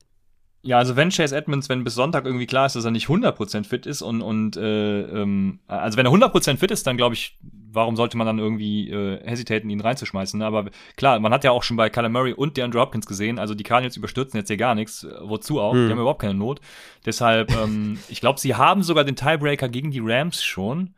Ja, 0.61 0.77
also 0.77 0.97
wenn 0.97 1.09
Chase 1.09 1.35
Edmonds, 1.35 1.69
wenn 1.69 1.85
bis 1.85 1.95
Sonntag 1.95 2.25
irgendwie 2.25 2.45
klar 2.45 2.65
ist, 2.65 2.75
dass 2.75 2.83
er 2.83 2.91
nicht 2.91 3.07
100% 3.07 3.65
fit 3.65 3.85
ist 3.85 4.01
und, 4.01 4.21
und 4.21 4.57
äh, 4.57 5.01
ähm, 5.03 5.59
also 5.67 5.97
wenn 5.97 6.05
er 6.05 6.11
100% 6.11 6.57
fit 6.57 6.69
ist, 6.69 6.85
dann 6.85 6.97
glaube 6.97 7.15
ich, 7.15 7.37
warum 7.71 7.95
sollte 7.95 8.17
man 8.17 8.27
dann 8.27 8.39
irgendwie 8.39 8.89
äh, 8.89 9.25
hesitaten, 9.25 9.69
ihn 9.69 9.79
reinzuschmeißen? 9.79 10.41
Aber 10.41 10.65
klar, 10.97 11.17
man 11.21 11.31
hat 11.31 11.45
ja 11.45 11.51
auch 11.51 11.63
schon 11.63 11.77
bei 11.77 11.89
Kyler 11.89 12.09
Murray 12.09 12.33
und 12.33 12.57
DeAndre 12.57 12.81
Hopkins 12.81 13.05
gesehen, 13.05 13.39
also 13.39 13.55
die 13.55 13.63
Cardinals 13.63 13.95
überstürzen 13.95 14.37
jetzt 14.37 14.49
hier 14.49 14.57
gar 14.57 14.75
nichts, 14.75 15.07
wozu 15.21 15.61
auch, 15.61 15.73
hm. 15.73 15.85
die 15.85 15.91
haben 15.93 15.99
überhaupt 15.99 16.21
keine 16.21 16.33
Not. 16.33 16.59
Deshalb, 17.05 17.55
ähm, 17.55 17.97
ich 18.09 18.19
glaube, 18.19 18.39
sie 18.39 18.55
haben 18.55 18.83
sogar 18.83 19.05
den 19.05 19.15
Tiebreaker 19.15 19.69
gegen 19.69 19.91
die 19.91 20.01
Rams 20.03 20.43
schon. 20.43 20.93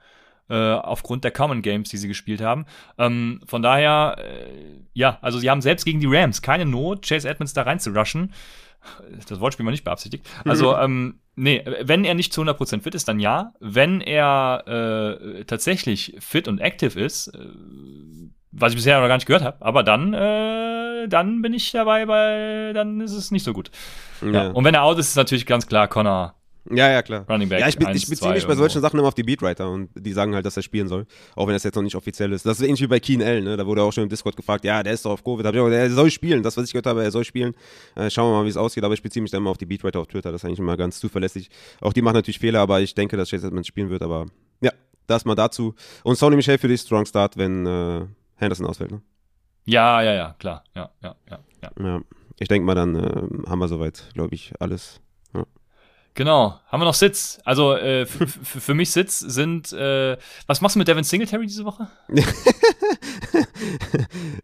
Äh, 0.51 0.73
aufgrund 0.73 1.23
der 1.23 1.31
Common 1.31 1.61
Games, 1.61 1.87
die 1.87 1.97
sie 1.97 2.09
gespielt 2.09 2.41
haben. 2.41 2.65
Ähm, 2.97 3.39
von 3.45 3.61
daher, 3.61 4.17
äh, 4.19 4.81
ja, 4.91 5.17
also 5.21 5.39
sie 5.39 5.49
haben 5.49 5.61
selbst 5.61 5.85
gegen 5.85 6.01
die 6.01 6.07
Rams 6.09 6.41
keine 6.41 6.65
Not, 6.65 7.07
Chase 7.07 7.29
Edmonds 7.29 7.53
da 7.53 7.61
rein 7.61 7.79
zu 7.79 7.91
rushen. 7.91 8.33
Das 9.29 9.39
Wortspiel 9.39 9.65
war 9.65 9.71
nicht 9.71 9.85
beabsichtigt. 9.85 10.29
Also, 10.43 10.75
ähm, 10.77 11.21
nee, 11.37 11.63
wenn 11.83 12.03
er 12.03 12.15
nicht 12.15 12.33
zu 12.33 12.41
100% 12.41 12.81
fit 12.81 12.95
ist, 12.95 13.07
dann 13.07 13.21
ja. 13.21 13.53
Wenn 13.61 14.01
er 14.01 14.65
äh, 14.67 15.45
tatsächlich 15.45 16.17
fit 16.19 16.49
und 16.49 16.59
active 16.59 16.99
ist, 16.99 17.27
äh, 17.29 17.39
was 18.51 18.73
ich 18.73 18.75
bisher 18.75 18.99
noch 18.99 19.07
gar 19.07 19.15
nicht 19.15 19.27
gehört 19.27 19.45
habe, 19.45 19.55
aber 19.61 19.83
dann, 19.83 20.13
äh, 20.13 21.07
dann 21.07 21.41
bin 21.41 21.53
ich 21.53 21.71
dabei, 21.71 22.09
weil 22.09 22.73
dann 22.73 22.99
ist 22.99 23.13
es 23.13 23.31
nicht 23.31 23.45
so 23.45 23.53
gut. 23.53 23.71
Ja. 24.21 24.31
ja. 24.31 24.47
Und 24.49 24.65
wenn 24.65 24.75
er 24.75 24.83
out 24.83 24.99
ist, 24.99 25.07
ist 25.07 25.15
natürlich 25.15 25.45
ganz 25.45 25.65
klar 25.65 25.87
Connor 25.87 26.35
Ja, 26.69 26.91
ja, 26.91 27.01
klar. 27.01 27.25
Running 27.27 27.49
Back 27.49 27.59
ja, 27.59 27.67
ich, 27.67 27.77
be- 27.77 27.87
1, 27.87 27.97
ich 27.97 28.09
beziehe 28.09 28.29
2 28.29 28.33
mich 28.35 28.45
bei 28.45 28.53
solchen 28.55 28.75
irgendwo. 28.77 28.87
Sachen 28.87 28.99
immer 28.99 29.07
auf 29.07 29.15
die 29.15 29.23
Beatwriter 29.23 29.69
und 29.69 29.89
die 29.95 30.13
sagen 30.13 30.35
halt, 30.35 30.45
dass 30.45 30.57
er 30.57 30.63
spielen 30.63 30.87
soll, 30.87 31.07
auch 31.35 31.47
wenn 31.47 31.53
das 31.53 31.63
jetzt 31.63 31.73
noch 31.75 31.81
nicht 31.81 31.95
offiziell 31.95 32.31
ist. 32.33 32.45
Das 32.45 32.59
ist 32.59 32.63
ähnlich 32.65 32.81
wie 32.81 32.87
bei 32.87 32.99
Keen 32.99 33.19
L, 33.21 33.41
ne? 33.41 33.57
da 33.57 33.65
wurde 33.65 33.81
auch 33.81 33.91
schon 33.91 34.03
im 34.03 34.09
Discord 34.09 34.35
gefragt, 34.35 34.63
ja, 34.63 34.83
der 34.83 34.93
ist 34.93 35.03
doch 35.05 35.11
auf 35.11 35.23
Covid. 35.23 35.45
Hab 35.45 35.55
ich 35.55 35.59
auch, 35.59 35.65
gesagt, 35.65 35.81
er 35.83 35.89
soll 35.89 36.11
spielen, 36.11 36.43
das, 36.43 36.55
was 36.57 36.65
ich 36.65 36.71
gehört 36.73 36.85
habe, 36.85 37.03
er 37.03 37.09
soll 37.11 37.23
spielen. 37.25 37.55
Äh, 37.95 38.09
schauen 38.11 38.31
wir 38.31 38.37
mal, 38.37 38.45
wie 38.45 38.49
es 38.49 38.57
aussieht, 38.57 38.83
aber 38.83 38.93
ich 38.93 39.01
beziehe 39.01 39.21
mich 39.23 39.31
dann 39.31 39.39
immer 39.41 39.49
auf 39.49 39.57
die 39.57 39.65
Beatwriter 39.65 39.99
auf 39.99 40.07
Twitter, 40.07 40.31
das 40.31 40.41
ist 40.41 40.45
eigentlich 40.45 40.59
immer 40.59 40.77
ganz 40.77 40.99
zuverlässig. 40.99 41.49
Auch 41.81 41.93
die 41.93 42.01
machen 42.03 42.15
natürlich 42.15 42.37
Fehler, 42.39 42.59
aber 42.59 42.79
ich 42.81 42.93
denke, 42.93 43.17
dass 43.17 43.31
Chase 43.31 43.49
spielen 43.63 43.89
wird, 43.89 44.03
aber 44.03 44.27
ja, 44.61 44.71
das 45.07 45.25
mal 45.25 45.35
dazu. 45.35 45.73
Und 46.03 46.17
Sony 46.17 46.35
Michel 46.35 46.59
für 46.59 46.67
die 46.67 46.77
Strong 46.77 47.05
Start, 47.07 47.37
wenn 47.37 47.65
äh, 47.65 48.01
Henderson 48.35 48.67
ausfällt, 48.67 48.91
ne? 48.91 49.01
Ja, 49.65 50.01
ja, 50.01 50.13
ja, 50.13 50.35
klar. 50.39 50.63
Ja, 50.75 50.89
ja, 51.03 51.15
ja, 51.29 51.39
ja. 51.61 51.71
Ja. 51.83 52.01
Ich 52.39 52.47
denke 52.47 52.65
mal, 52.65 52.73
dann 52.75 52.95
äh, 52.95 53.49
haben 53.49 53.59
wir 53.59 53.67
soweit, 53.67 54.09
glaube 54.13 54.33
ich, 54.35 54.53
alles. 54.59 54.99
Genau. 56.13 56.59
Haben 56.67 56.81
wir 56.81 56.85
noch 56.85 56.93
Sits? 56.93 57.39
Also 57.45 57.75
äh, 57.75 58.05
für 58.05 58.73
mich 58.73 58.91
Sits 58.91 59.19
sind. 59.19 59.71
Äh, 59.71 60.17
was 60.47 60.61
machst 60.61 60.75
du 60.75 60.79
mit 60.79 60.87
Devin 60.87 61.03
Singletary 61.03 61.45
diese 61.47 61.63
Woche? 61.63 61.87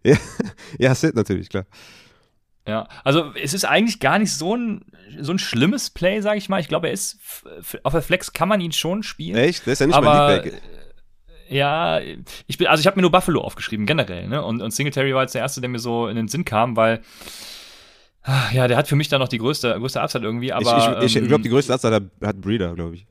ja, 0.03 0.17
ja, 0.80 0.95
Sid 0.95 1.15
natürlich, 1.15 1.49
klar. 1.49 1.65
Ja, 2.67 2.88
also 3.03 3.32
es 3.41 3.53
ist 3.53 3.65
eigentlich 3.65 3.99
gar 3.99 4.19
nicht 4.19 4.34
so 4.34 4.56
ein, 4.56 4.86
so 5.19 5.32
ein 5.32 5.39
schlimmes 5.39 5.89
Play, 5.89 6.21
sage 6.21 6.38
ich 6.38 6.49
mal. 6.49 6.60
Ich 6.60 6.67
glaube, 6.67 6.88
er 6.88 6.93
ist 6.93 7.19
auf 7.84 7.93
der 7.93 8.01
Flex 8.01 8.34
kann 8.34 8.49
man 8.49 8.60
ihn 8.60 8.73
schon 8.73 9.03
spielen. 9.03 9.38
Echt? 9.38 9.65
Der 9.65 9.73
ist 9.73 9.80
ja 9.80 9.88
nicht 9.88 9.95
aber 9.95 10.36
Leadback. 10.36 10.53
äh, 10.53 11.56
ja, 11.56 11.99
ich 12.47 12.58
bin, 12.58 12.67
also 12.67 12.82
ich 12.82 12.88
habe 12.88 12.97
mir 12.97 13.03
nur 13.03 13.12
Buffalo 13.12 13.41
aufgeschrieben 13.41 13.86
generell, 13.86 14.27
ne? 14.27 14.43
Und, 14.43 14.62
und 14.62 14.71
Singletary 14.71 15.15
war 15.15 15.21
jetzt 15.23 15.34
der 15.34 15.41
erste, 15.41 15.62
der 15.62 15.69
mir 15.69 15.80
so 15.80 16.08
in 16.08 16.17
den 16.17 16.27
Sinn 16.27 16.43
kam, 16.43 16.75
weil 16.75 17.01
ja, 18.51 18.67
der 18.67 18.77
hat 18.77 18.87
für 18.87 18.95
mich 18.95 19.09
da 19.09 19.17
noch 19.19 19.27
die 19.27 19.37
größte, 19.37 19.75
größte 19.79 20.01
Upside 20.01 20.23
irgendwie. 20.25 20.51
Aber 20.53 20.97
ich 20.99 21.03
ich, 21.05 21.15
ich 21.15 21.21
ähm, 21.21 21.27
glaube, 21.27 21.43
die 21.43 21.49
größte 21.49 21.73
Anzahl 21.73 21.93
hat, 21.93 22.03
hat 22.23 22.41
Breeder, 22.41 22.73
glaube 22.75 22.95
ich. 22.95 23.07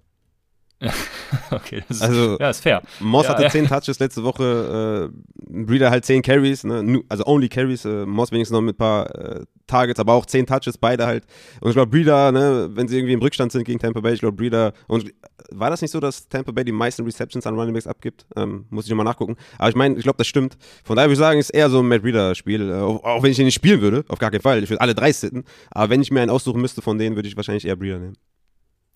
okay, 1.50 1.82
das 1.88 1.98
ist, 1.98 2.02
Also- 2.02 2.38
ja, 2.38 2.50
ist 2.50 2.60
fair. 2.62 2.82
Moss 3.00 3.24
Ja, 3.24 3.30
hatte 3.30 3.44
ja. 3.44 3.50
10 3.50 3.66
Touches 3.66 3.98
letzte 3.98 4.22
Woche, 4.24 5.10
äh, 5.10 5.62
Breeder 5.64 5.90
halt 5.90 6.04
10 6.04 6.20
Carries, 6.22 6.64
ne? 6.64 7.02
Also 7.08 7.24
only 7.26 7.48
Carries, 7.48 7.84
äh, 7.86 8.04
Moss 8.04 8.30
wenigstens 8.30 8.54
noch 8.54 8.60
mit 8.60 8.74
ein 8.74 8.78
paar 8.78 9.14
äh, 9.14 9.44
Targets, 9.66 10.00
aber 10.00 10.14
auch 10.14 10.26
10 10.26 10.46
Touches, 10.46 10.78
beide 10.78 11.06
halt. 11.06 11.24
Und 11.60 11.70
ich 11.70 11.74
glaube, 11.74 11.90
Breeder, 11.90 12.32
ne, 12.32 12.70
wenn 12.72 12.88
sie 12.88 12.96
irgendwie 12.96 13.14
im 13.14 13.20
Rückstand 13.20 13.52
sind 13.52 13.64
gegen 13.64 13.78
Tampa 13.78 14.00
Bay, 14.00 14.14
ich 14.14 14.20
glaube, 14.20 14.36
Breeder, 14.36 14.72
und 14.86 15.12
war 15.50 15.70
das 15.70 15.82
nicht 15.82 15.90
so, 15.90 16.00
dass 16.00 16.28
Tampa 16.28 16.52
Bay 16.52 16.64
die 16.64 16.72
meisten 16.72 17.04
Receptions 17.04 17.46
an 17.46 17.54
Running 17.54 17.74
Backs 17.74 17.86
abgibt? 17.86 18.26
Ähm, 18.36 18.66
muss 18.70 18.84
ich 18.84 18.90
nochmal 18.90 19.04
nachgucken. 19.04 19.36
Aber 19.58 19.68
ich 19.68 19.76
meine, 19.76 19.96
ich 19.96 20.02
glaube, 20.02 20.18
das 20.18 20.26
stimmt. 20.26 20.56
Von 20.84 20.96
daher 20.96 21.08
würde 21.08 21.14
ich 21.14 21.18
sagen, 21.18 21.38
ist 21.38 21.50
eher 21.50 21.70
so 21.70 21.80
ein 21.80 21.88
Matt 21.88 22.02
Breeder-Spiel, 22.02 22.70
äh, 22.70 22.74
auch, 22.74 23.02
auch 23.04 23.22
wenn 23.22 23.30
ich 23.30 23.38
ihn 23.38 23.44
nicht 23.44 23.54
spielen 23.54 23.80
würde, 23.80 24.04
auf 24.08 24.18
gar 24.18 24.30
keinen 24.30 24.42
Fall. 24.42 24.62
Ich 24.62 24.70
würde 24.70 24.80
alle 24.80 24.94
drei 24.94 25.12
sitten, 25.12 25.44
aber 25.70 25.90
wenn 25.90 26.02
ich 26.02 26.10
mir 26.10 26.20
einen 26.20 26.30
aussuchen 26.30 26.60
müsste 26.60 26.82
von 26.82 26.98
denen, 26.98 27.16
würde 27.16 27.28
ich 27.28 27.36
wahrscheinlich 27.36 27.66
eher 27.66 27.76
Breeder 27.76 27.98
nehmen. 27.98 28.16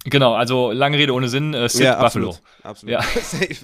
Genau, 0.04 0.35
also 0.35 0.72
lange 0.72 0.96
Rede 0.96 1.12
ohne 1.12 1.28
Sinn, 1.28 1.52
äh, 1.52 1.68
Sid 1.68 1.87
Buffalo. 1.98 2.30
Absolut. 2.30 2.40
absolut. 2.62 2.92
Ja. 2.92 3.02
Safe. 3.22 3.56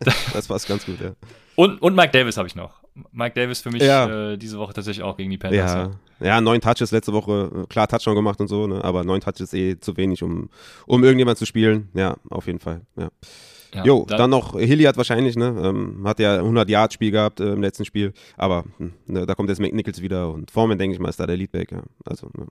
das 0.32 0.48
passt 0.48 0.66
ganz 0.66 0.84
gut, 0.84 1.00
ja. 1.00 1.12
Und, 1.56 1.80
und 1.82 1.94
Mike 1.94 2.12
Davis 2.12 2.36
habe 2.36 2.46
ich 2.48 2.54
noch. 2.54 2.82
Mike 3.12 3.34
Davis 3.34 3.60
für 3.60 3.70
mich 3.70 3.82
Ja. 3.82 4.32
äh, 4.32 4.38
diese 4.38 4.58
Woche 4.58 4.72
tatsächlich 4.72 5.02
auch 5.02 5.16
gegen 5.16 5.30
die 5.30 5.38
Panthers. 5.38 5.72
Ja, 6.20 6.26
ja, 6.26 6.40
neun 6.40 6.60
Touches 6.60 6.90
letzte 6.92 7.12
Woche, 7.12 7.66
klar 7.68 7.88
Touchdown 7.88 8.14
gemacht 8.14 8.40
und 8.40 8.48
so, 8.48 8.66
ne? 8.66 8.82
aber 8.84 9.04
neun 9.04 9.20
Touches 9.20 9.52
eh 9.52 9.78
zu 9.78 9.96
wenig, 9.96 10.22
um, 10.22 10.48
um 10.86 11.02
irgendjemand 11.04 11.36
zu 11.38 11.44
spielen. 11.46 11.88
Ja, 11.94 12.16
auf 12.30 12.46
jeden 12.46 12.58
Fall. 12.60 12.82
Ja. 12.96 13.08
Ja, 13.74 13.84
Jo, 13.84 14.06
da- 14.08 14.16
dann 14.16 14.30
noch 14.30 14.58
Hilly 14.58 14.84
hat 14.84 14.96
wahrscheinlich, 14.96 15.36
ne, 15.36 15.48
ähm, 15.62 16.02
hat 16.06 16.18
ja 16.20 16.36
100 16.36 16.68
Yard 16.70 16.92
Spiel 16.94 17.10
gehabt 17.10 17.40
äh, 17.40 17.52
im 17.52 17.60
letzten 17.60 17.84
Spiel, 17.84 18.14
aber 18.38 18.64
hm, 18.78 18.92
ne, 19.06 19.26
da 19.26 19.34
kommt 19.34 19.50
jetzt 19.50 19.58
McNichols 19.60 20.00
wieder 20.00 20.30
und 20.32 20.50
Foreman 20.50 20.78
denke 20.78 20.94
ich 20.94 21.00
mal 21.00 21.08
ist 21.10 21.20
da 21.20 21.26
der 21.26 21.36
Leadback. 21.36 21.72
Ja. 21.72 21.82
Also, 22.06 22.30
ne. 22.36 22.46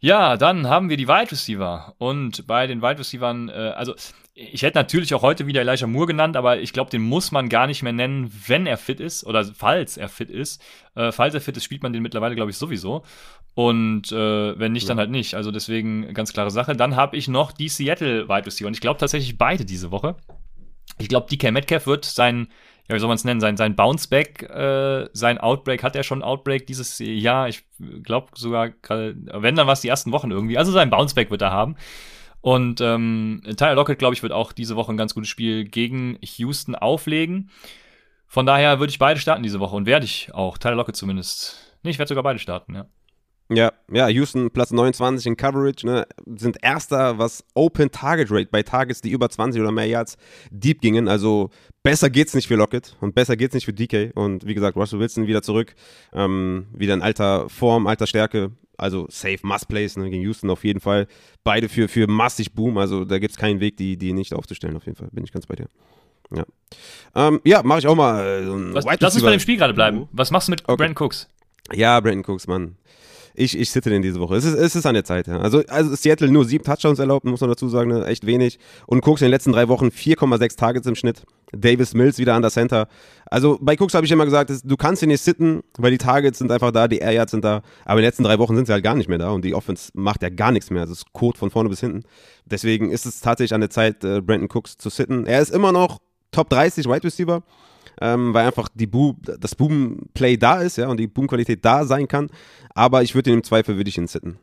Ja, 0.00 0.36
dann 0.36 0.68
haben 0.68 0.88
wir 0.90 0.96
die 0.96 1.08
Wide 1.08 1.32
Receiver. 1.32 1.92
Und 1.98 2.46
bei 2.46 2.68
den 2.68 2.82
Wide 2.82 3.00
Receivern, 3.00 3.48
äh, 3.48 3.52
also 3.74 3.94
ich 4.40 4.62
hätte 4.62 4.78
natürlich 4.78 5.12
auch 5.14 5.22
heute 5.22 5.48
wieder 5.48 5.62
Elijah 5.62 5.88
Moore 5.88 6.06
genannt, 6.06 6.36
aber 6.36 6.60
ich 6.60 6.72
glaube, 6.72 6.90
den 6.90 7.02
muss 7.02 7.32
man 7.32 7.48
gar 7.48 7.66
nicht 7.66 7.82
mehr 7.82 7.92
nennen, 7.92 8.32
wenn 8.46 8.66
er 8.66 8.76
fit 8.76 9.00
ist 9.00 9.26
oder 9.26 9.44
falls 9.44 9.96
er 9.96 10.08
fit 10.08 10.30
ist. 10.30 10.62
Äh, 10.94 11.10
falls 11.10 11.34
er 11.34 11.40
fit 11.40 11.56
ist, 11.56 11.64
spielt 11.64 11.82
man 11.82 11.92
den 11.92 12.02
mittlerweile, 12.02 12.36
glaube 12.36 12.52
ich, 12.52 12.56
sowieso. 12.56 13.02
Und 13.54 14.12
äh, 14.12 14.58
wenn 14.58 14.70
nicht, 14.70 14.88
dann 14.88 14.98
halt 14.98 15.10
nicht. 15.10 15.34
Also 15.34 15.50
deswegen 15.50 16.14
ganz 16.14 16.32
klare 16.32 16.52
Sache. 16.52 16.76
Dann 16.76 16.94
habe 16.94 17.16
ich 17.16 17.26
noch 17.26 17.50
die 17.50 17.68
Seattle 17.68 18.28
Wide 18.28 18.46
Receiver. 18.46 18.68
Und 18.68 18.74
ich 18.74 18.80
glaube 18.80 19.00
tatsächlich 19.00 19.36
beide 19.36 19.64
diese 19.64 19.90
Woche. 19.90 20.14
Ich 20.98 21.08
glaube, 21.08 21.26
DK 21.28 21.50
Metcalf 21.50 21.88
wird 21.88 22.04
sein, 22.04 22.46
ja, 22.88 22.94
wie 22.94 23.00
soll 23.00 23.08
man 23.08 23.16
es 23.16 23.24
nennen, 23.24 23.40
sein, 23.40 23.56
sein 23.56 23.74
Bounceback, 23.74 24.44
äh, 24.44 25.08
sein 25.12 25.38
Outbreak, 25.38 25.82
hat 25.82 25.96
er 25.96 26.04
schon 26.04 26.22
Outbreak 26.22 26.64
dieses 26.68 27.00
Jahr? 27.00 27.48
Ich 27.48 27.64
glaube 28.04 28.28
sogar, 28.36 28.70
wenn, 28.88 29.56
dann 29.56 29.66
war 29.66 29.72
es 29.72 29.80
die 29.80 29.88
ersten 29.88 30.12
Wochen 30.12 30.30
irgendwie. 30.30 30.58
Also 30.58 30.70
sein 30.70 30.90
Bounceback 30.90 31.32
wird 31.32 31.42
er 31.42 31.50
haben. 31.50 31.74
Und 32.40 32.80
ähm, 32.80 33.42
Tyler 33.56 33.74
Lockett, 33.74 33.98
glaube 33.98 34.14
ich, 34.14 34.22
wird 34.22 34.32
auch 34.32 34.52
diese 34.52 34.76
Woche 34.76 34.92
ein 34.92 34.96
ganz 34.96 35.14
gutes 35.14 35.28
Spiel 35.28 35.64
gegen 35.64 36.18
Houston 36.22 36.74
auflegen. 36.74 37.50
Von 38.26 38.46
daher 38.46 38.78
würde 38.78 38.90
ich 38.90 38.98
beide 38.98 39.18
starten 39.18 39.42
diese 39.42 39.60
Woche 39.60 39.76
und 39.76 39.86
werde 39.86 40.04
ich 40.04 40.34
auch. 40.34 40.58
Tyler 40.58 40.76
Lockett 40.76 40.96
zumindest. 40.96 41.76
Nee, 41.82 41.90
ich 41.90 41.98
werde 41.98 42.08
sogar 42.08 42.22
beide 42.22 42.38
starten, 42.38 42.74
ja. 42.74 42.86
Ja, 43.50 43.72
ja, 43.90 44.08
Houston 44.08 44.50
Platz 44.50 44.72
29 44.72 45.26
in 45.26 45.36
Coverage, 45.36 45.86
ne, 45.86 46.06
sind 46.26 46.58
erster, 46.60 47.18
was 47.18 47.44
Open 47.54 47.90
Target 47.90 48.30
Rate 48.30 48.48
bei 48.50 48.62
Targets, 48.62 49.00
die 49.00 49.10
über 49.10 49.30
20 49.30 49.62
oder 49.62 49.72
mehr 49.72 49.86
Yards 49.86 50.18
deep 50.50 50.82
gingen. 50.82 51.08
Also 51.08 51.48
besser 51.82 52.10
geht's 52.10 52.34
nicht 52.34 52.46
für 52.46 52.56
Lockett 52.56 52.96
und 53.00 53.14
besser 53.14 53.36
geht's 53.36 53.54
nicht 53.54 53.64
für 53.64 53.72
DK. 53.72 54.12
Und 54.14 54.46
wie 54.46 54.54
gesagt, 54.54 54.76
Russell 54.76 54.98
Wilson 54.98 55.26
wieder 55.26 55.40
zurück, 55.40 55.74
ähm, 56.12 56.66
wieder 56.74 56.92
in 56.92 57.00
alter 57.00 57.48
Form, 57.48 57.86
alter 57.86 58.06
Stärke. 58.06 58.52
Also 58.76 59.06
safe, 59.08 59.38
must 59.42 59.68
plays 59.68 59.96
ne, 59.96 60.10
gegen 60.10 60.22
Houston 60.22 60.50
auf 60.50 60.62
jeden 60.62 60.80
Fall. 60.80 61.08
Beide 61.42 61.70
für, 61.70 61.88
für 61.88 62.06
massig 62.06 62.52
Boom, 62.52 62.76
also 62.76 63.06
da 63.06 63.18
gibt's 63.18 63.38
keinen 63.38 63.60
Weg, 63.60 63.78
die, 63.78 63.96
die 63.96 64.12
nicht 64.12 64.34
aufzustellen 64.34 64.76
auf 64.76 64.84
jeden 64.84 64.96
Fall. 64.96 65.08
Bin 65.10 65.24
ich 65.24 65.32
ganz 65.32 65.46
bei 65.46 65.56
dir. 65.56 65.68
Ja, 66.34 66.44
ähm, 67.14 67.40
ja 67.44 67.62
mache 67.62 67.78
ich 67.78 67.86
auch 67.86 67.96
mal 67.96 68.24
äh, 68.24 68.44
so 68.44 68.54
ein 68.54 68.74
Was, 68.74 68.84
lass 68.84 69.14
uns 69.14 69.24
bei 69.24 69.30
dem 69.30 69.40
Spiel 69.40 69.56
gerade 69.56 69.72
bleiben. 69.72 70.06
Was 70.12 70.30
machst 70.30 70.48
du 70.48 70.50
mit 70.50 70.68
Okay. 70.68 70.76
Brandon 70.76 71.02
Cooks? 71.02 71.28
Ja, 71.72 71.98
Brandon 72.00 72.24
Cooks, 72.24 72.46
Mann. 72.46 72.76
Ich, 73.38 73.56
ich 73.56 73.70
sitte 73.70 73.88
den 73.88 74.02
diese 74.02 74.18
Woche. 74.18 74.34
Es 74.34 74.44
ist, 74.44 74.54
es 74.54 74.74
ist 74.74 74.84
an 74.84 74.94
der 74.94 75.04
Zeit, 75.04 75.28
ja. 75.28 75.38
Also, 75.38 75.62
also 75.68 75.94
Seattle 75.94 76.30
nur 76.30 76.44
sieben 76.44 76.64
Touchdowns 76.64 76.98
erlaubt, 76.98 77.24
muss 77.24 77.40
man 77.40 77.48
dazu 77.48 77.68
sagen, 77.68 77.90
ne? 77.90 78.04
echt 78.04 78.26
wenig. 78.26 78.58
Und 78.86 79.06
Cooks 79.06 79.20
in 79.20 79.26
den 79.26 79.30
letzten 79.30 79.52
drei 79.52 79.68
Wochen 79.68 79.86
4,6 79.86 80.56
Targets 80.56 80.86
im 80.86 80.96
Schnitt. 80.96 81.22
Davis 81.52 81.94
Mills 81.94 82.18
wieder 82.18 82.34
an 82.34 82.42
der 82.42 82.50
Center. 82.50 82.88
Also 83.26 83.58
bei 83.60 83.76
Cooks 83.78 83.94
habe 83.94 84.04
ich 84.04 84.12
immer 84.12 84.24
gesagt, 84.24 84.50
du 84.64 84.76
kannst 84.76 85.02
ihn 85.02 85.08
nicht 85.08 85.22
sitten, 85.22 85.62
weil 85.78 85.92
die 85.92 85.98
Targets 85.98 86.38
sind 86.38 86.50
einfach 86.50 86.72
da, 86.72 86.88
die 86.88 86.98
Air 86.98 87.12
Yards 87.12 87.30
sind 87.30 87.44
da. 87.44 87.62
Aber 87.84 88.00
in 88.00 88.02
den 88.02 88.08
letzten 88.08 88.24
drei 88.24 88.38
Wochen 88.38 88.56
sind 88.56 88.66
sie 88.66 88.72
halt 88.72 88.84
gar 88.84 88.96
nicht 88.96 89.08
mehr 89.08 89.18
da 89.18 89.30
und 89.30 89.44
die 89.44 89.54
Offense 89.54 89.90
macht 89.94 90.22
ja 90.22 90.28
gar 90.30 90.50
nichts 90.50 90.70
mehr. 90.70 90.82
Also 90.82 90.92
es 90.92 90.98
ist 90.98 91.12
Code 91.12 91.38
von 91.38 91.50
vorne 91.50 91.68
bis 91.68 91.80
hinten. 91.80 92.02
Deswegen 92.44 92.90
ist 92.90 93.06
es 93.06 93.20
tatsächlich 93.20 93.54
an 93.54 93.60
der 93.60 93.70
Zeit, 93.70 94.04
äh, 94.04 94.20
Brandon 94.20 94.48
Cooks 94.52 94.76
zu 94.76 94.90
sitten. 94.90 95.26
Er 95.26 95.40
ist 95.40 95.50
immer 95.50 95.72
noch 95.72 96.00
Top 96.32 96.50
30 96.50 96.86
Wide 96.86 97.04
Receiver 97.04 97.42
ähm, 98.00 98.34
weil 98.34 98.46
einfach 98.46 98.68
die 98.74 98.86
Boom, 98.86 99.20
das 99.40 99.54
Boom-Play 99.54 100.36
da 100.36 100.60
ist, 100.60 100.76
ja, 100.78 100.88
und 100.88 100.98
die 100.98 101.06
Boom-Qualität 101.06 101.64
da 101.64 101.84
sein 101.84 102.08
kann. 102.08 102.30
Aber 102.74 103.02
ich 103.02 103.14
würde 103.14 103.30
ihn 103.30 103.36
im 103.38 103.44
Zweifel, 103.44 103.76
würde 103.76 103.88
ich 103.90 103.98
ihn 103.98 104.06
sitten. 104.06 104.38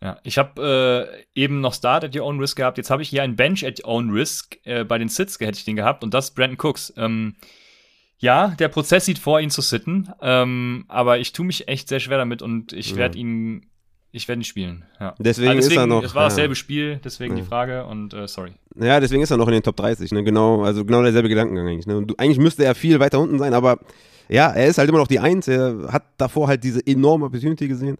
Ja, 0.00 0.18
ich 0.22 0.38
habe 0.38 1.18
äh, 1.34 1.40
eben 1.40 1.60
noch 1.60 1.74
Start 1.74 2.04
at 2.04 2.14
your 2.14 2.24
own 2.24 2.38
risk 2.38 2.56
gehabt. 2.56 2.78
Jetzt 2.78 2.90
habe 2.90 3.02
ich 3.02 3.08
hier 3.08 3.22
ein 3.24 3.34
Bench 3.34 3.66
at 3.66 3.80
your 3.80 3.88
own 3.88 4.10
risk. 4.10 4.56
Äh, 4.64 4.84
bei 4.84 4.96
den 4.98 5.08
Sits 5.08 5.40
hätte 5.40 5.58
ich 5.58 5.64
den 5.64 5.74
gehabt 5.76 6.04
und 6.04 6.14
das 6.14 6.26
ist 6.26 6.34
Brandon 6.36 6.56
Cooks. 6.60 6.92
Ähm, 6.96 7.34
ja, 8.18 8.48
der 8.58 8.68
Prozess 8.68 9.06
sieht 9.06 9.18
vor, 9.18 9.40
ihn 9.40 9.50
zu 9.50 9.60
sitten, 9.60 10.08
ähm, 10.22 10.84
aber 10.88 11.18
ich 11.18 11.32
tue 11.32 11.46
mich 11.46 11.66
echt 11.68 11.88
sehr 11.88 12.00
schwer 12.00 12.18
damit 12.18 12.42
und 12.42 12.72
ich 12.72 12.90
Ja. 12.92 12.96
werde 12.96 13.18
ihn, 13.18 13.66
ich 14.10 14.26
werde 14.26 14.40
ihn 14.40 14.44
spielen. 14.44 14.84
Ja. 15.00 15.14
Deswegen, 15.18 15.56
deswegen 15.56 15.58
ist 15.58 15.76
er 15.76 15.86
noch. 15.86 16.02
Es 16.02 16.14
war 16.14 16.22
ja. 16.24 16.28
dasselbe 16.28 16.54
Spiel, 16.54 17.00
deswegen 17.04 17.36
Ja. 17.36 17.42
die 17.42 17.46
Frage 17.46 17.84
und 17.86 18.14
äh, 18.14 18.26
sorry. 18.26 18.52
Ja, 18.76 19.00
deswegen 19.00 19.22
ist 19.22 19.30
er 19.30 19.36
noch 19.36 19.48
in 19.48 19.54
den 19.54 19.62
Top 19.62 19.76
30, 19.76 20.12
ne? 20.12 20.24
Genau, 20.24 20.62
also 20.62 20.84
genau 20.84 21.02
derselbe 21.02 21.28
Gedankengang 21.28 21.68
eigentlich. 21.68 21.86
Ne? 21.86 21.96
Und 21.98 22.10
du, 22.10 22.14
eigentlich 22.16 22.38
müsste 22.38 22.64
er 22.64 22.74
viel 22.74 23.00
weiter 23.00 23.20
unten 23.20 23.38
sein, 23.38 23.54
aber 23.54 23.78
ja, 24.28 24.50
er 24.50 24.66
ist 24.66 24.78
halt 24.78 24.88
immer 24.88 24.98
noch 24.98 25.08
die 25.08 25.20
Eins. 25.20 25.48
Er 25.48 25.88
hat 25.90 26.04
davor 26.16 26.48
halt 26.48 26.64
diese 26.64 26.86
enorme 26.86 27.26
Opportunity 27.26 27.68
gesehen. 27.68 27.96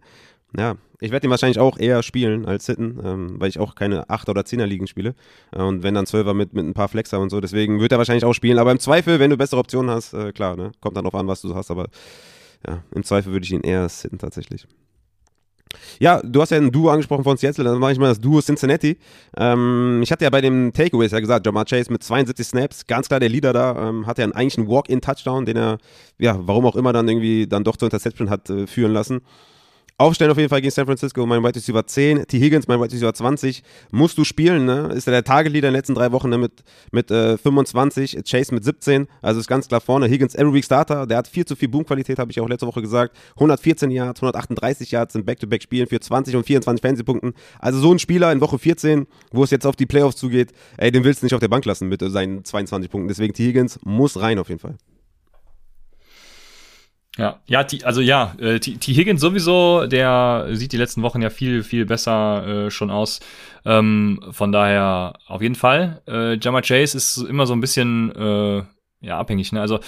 Ja, 0.57 0.75
ich 0.99 1.11
werde 1.11 1.27
ihn 1.27 1.29
wahrscheinlich 1.29 1.59
auch 1.59 1.77
eher 1.77 2.01
spielen 2.01 2.45
als 2.47 2.65
sitten, 2.65 2.99
ähm, 3.03 3.35
weil 3.39 3.49
ich 3.49 3.59
auch 3.59 3.75
keine 3.75 4.09
8 4.09 4.29
oder 4.29 4.41
10er 4.41 4.65
Ligen 4.65 4.87
spiele. 4.87 5.13
Äh, 5.51 5.61
und 5.61 5.83
wenn 5.83 5.93
dann 5.93 6.05
12er 6.05 6.33
mit, 6.33 6.53
mit 6.53 6.65
ein 6.65 6.73
paar 6.73 6.87
Flexer 6.89 7.19
und 7.19 7.29
so, 7.29 7.39
deswegen 7.39 7.79
wird 7.79 7.91
er 7.91 7.99
wahrscheinlich 7.99 8.25
auch 8.25 8.33
spielen. 8.33 8.57
Aber 8.57 8.71
im 8.71 8.79
Zweifel, 8.79 9.19
wenn 9.19 9.29
du 9.29 9.37
bessere 9.37 9.59
Optionen 9.59 9.91
hast, 9.91 10.13
äh, 10.13 10.31
klar, 10.31 10.55
ne? 10.55 10.71
Kommt 10.81 10.97
dann 10.97 11.03
drauf 11.03 11.15
an, 11.15 11.27
was 11.27 11.41
du 11.41 11.53
hast, 11.53 11.69
aber 11.69 11.87
ja, 12.67 12.83
im 12.93 13.03
Zweifel 13.03 13.31
würde 13.31 13.45
ich 13.45 13.51
ihn 13.51 13.61
eher 13.61 13.87
sitten 13.89 14.17
tatsächlich. 14.17 14.67
Ja, 15.99 16.21
du 16.23 16.41
hast 16.41 16.49
ja 16.49 16.57
ein 16.57 16.71
Duo 16.71 16.89
angesprochen 16.89 17.23
von 17.23 17.37
Seattle, 17.37 17.63
dann 17.63 17.77
mache 17.77 17.91
ich 17.91 17.99
mal 17.99 18.07
das 18.07 18.19
Duo 18.19 18.41
Cincinnati. 18.41 18.97
Ähm, 19.37 20.01
ich 20.01 20.11
hatte 20.11 20.23
ja 20.23 20.29
bei 20.29 20.41
dem 20.41 20.73
Takeaways 20.73 21.11
ja 21.11 21.19
gesagt, 21.19 21.45
Jamar 21.45 21.65
Chase 21.65 21.91
mit 21.91 22.03
72 22.03 22.47
Snaps, 22.47 22.87
ganz 22.87 23.07
klar 23.07 23.19
der 23.19 23.29
Leader 23.29 23.53
da, 23.53 23.89
ähm, 23.89 24.07
hat 24.07 24.17
ja 24.17 24.25
eigentlich 24.25 24.57
einen 24.57 24.67
Walk-In-Touchdown, 24.67 25.45
den 25.45 25.57
er, 25.57 25.77
ja, 26.17 26.39
warum 26.41 26.65
auch 26.65 26.75
immer 26.75 26.91
dann 26.91 27.07
irgendwie 27.07 27.45
dann 27.47 27.63
doch 27.63 27.77
zur 27.77 27.87
Interception 27.87 28.29
hat 28.29 28.49
äh, 28.49 28.65
führen 28.65 28.93
lassen. 28.93 29.21
Aufstellen 29.99 30.31
auf 30.31 30.37
jeden 30.37 30.47
Fall 30.47 30.61
gegen 30.61 30.71
San 30.71 30.85
Francisco, 30.85 31.25
mein 31.25 31.43
White 31.43 31.57
Receiver 31.57 31.85
10, 31.85 32.25
T. 32.25 32.39
Higgins, 32.39 32.69
mein 32.69 32.79
White 32.79 32.93
Receiver 32.93 33.13
20. 33.13 33.63
Musst 33.91 34.17
du 34.17 34.23
spielen, 34.23 34.63
ne? 34.63 34.93
Ist 34.95 35.07
er 35.07 35.11
der 35.11 35.25
Target-Leader 35.25 35.67
in 35.67 35.73
den 35.73 35.77
letzten 35.77 35.93
drei 35.93 36.13
Wochen 36.13 36.29
ne? 36.29 36.37
mit, 36.37 36.63
mit 36.93 37.11
äh, 37.11 37.37
25, 37.37 38.17
Chase 38.23 38.55
mit 38.55 38.63
17. 38.63 39.07
Also 39.21 39.41
ist 39.41 39.49
ganz 39.49 39.67
klar 39.67 39.81
vorne. 39.81 40.07
Higgins 40.07 40.35
Every 40.35 40.53
Week 40.53 40.63
Starter, 40.63 41.05
der 41.05 41.17
hat 41.17 41.27
viel 41.27 41.43
zu 41.43 41.57
viel 41.57 41.67
Boomqualität, 41.67 42.17
habe 42.17 42.31
ich 42.31 42.39
auch 42.39 42.47
letzte 42.47 42.65
Woche 42.65 42.81
gesagt. 42.81 43.13
114 43.31 43.91
Yards, 43.91 44.21
138 44.21 44.89
Yards 44.89 45.15
in 45.15 45.25
Back-to-Back-Spielen 45.25 45.87
für 45.87 45.99
20 45.99 46.37
und 46.37 46.45
24 46.45 46.81
Fantasy-Punkten. 46.81 47.33
Also 47.59 47.79
so 47.79 47.91
ein 47.91 47.99
Spieler 47.99 48.31
in 48.31 48.39
Woche 48.39 48.57
14, 48.57 49.05
wo 49.33 49.43
es 49.43 49.51
jetzt 49.51 49.67
auf 49.67 49.75
die 49.75 49.85
Playoffs 49.85 50.15
zugeht, 50.15 50.53
ey, 50.77 50.93
den 50.93 51.03
willst 51.03 51.23
du 51.23 51.25
nicht 51.25 51.33
auf 51.33 51.41
der 51.41 51.49
Bank 51.49 51.65
lassen 51.65 51.89
mit 51.89 52.01
äh, 52.01 52.09
seinen 52.09 52.45
22 52.45 52.89
Punkten. 52.89 53.09
Deswegen 53.09 53.33
T. 53.33 53.45
Higgins 53.45 53.81
muss 53.83 54.17
rein 54.21 54.39
auf 54.39 54.47
jeden 54.47 54.61
Fall. 54.61 54.77
Ja, 57.19 57.39
ja, 57.47 57.63
T, 57.63 57.83
also 57.83 58.01
ja, 58.01 58.33
äh, 58.39 58.59
T. 58.59 58.93
Higgins 58.93 59.21
sowieso, 59.21 59.85
der 59.85 60.47
sieht 60.51 60.71
die 60.71 60.77
letzten 60.77 61.01
Wochen 61.01 61.21
ja 61.21 61.29
viel, 61.29 61.63
viel 61.63 61.85
besser 61.85 62.65
äh, 62.67 62.71
schon 62.71 62.89
aus. 62.89 63.19
Ähm, 63.65 64.21
von 64.31 64.51
daher 64.51 65.13
auf 65.27 65.41
jeden 65.41 65.55
Fall. 65.55 66.01
Äh, 66.07 66.37
Jama 66.37 66.61
Chase 66.61 66.95
ist 66.95 67.17
immer 67.17 67.45
so 67.45 67.53
ein 67.53 67.61
bisschen 67.61 68.15
äh, 68.15 68.63
ja 69.01 69.19
abhängig, 69.19 69.51
ne? 69.51 69.61
Also 69.61 69.79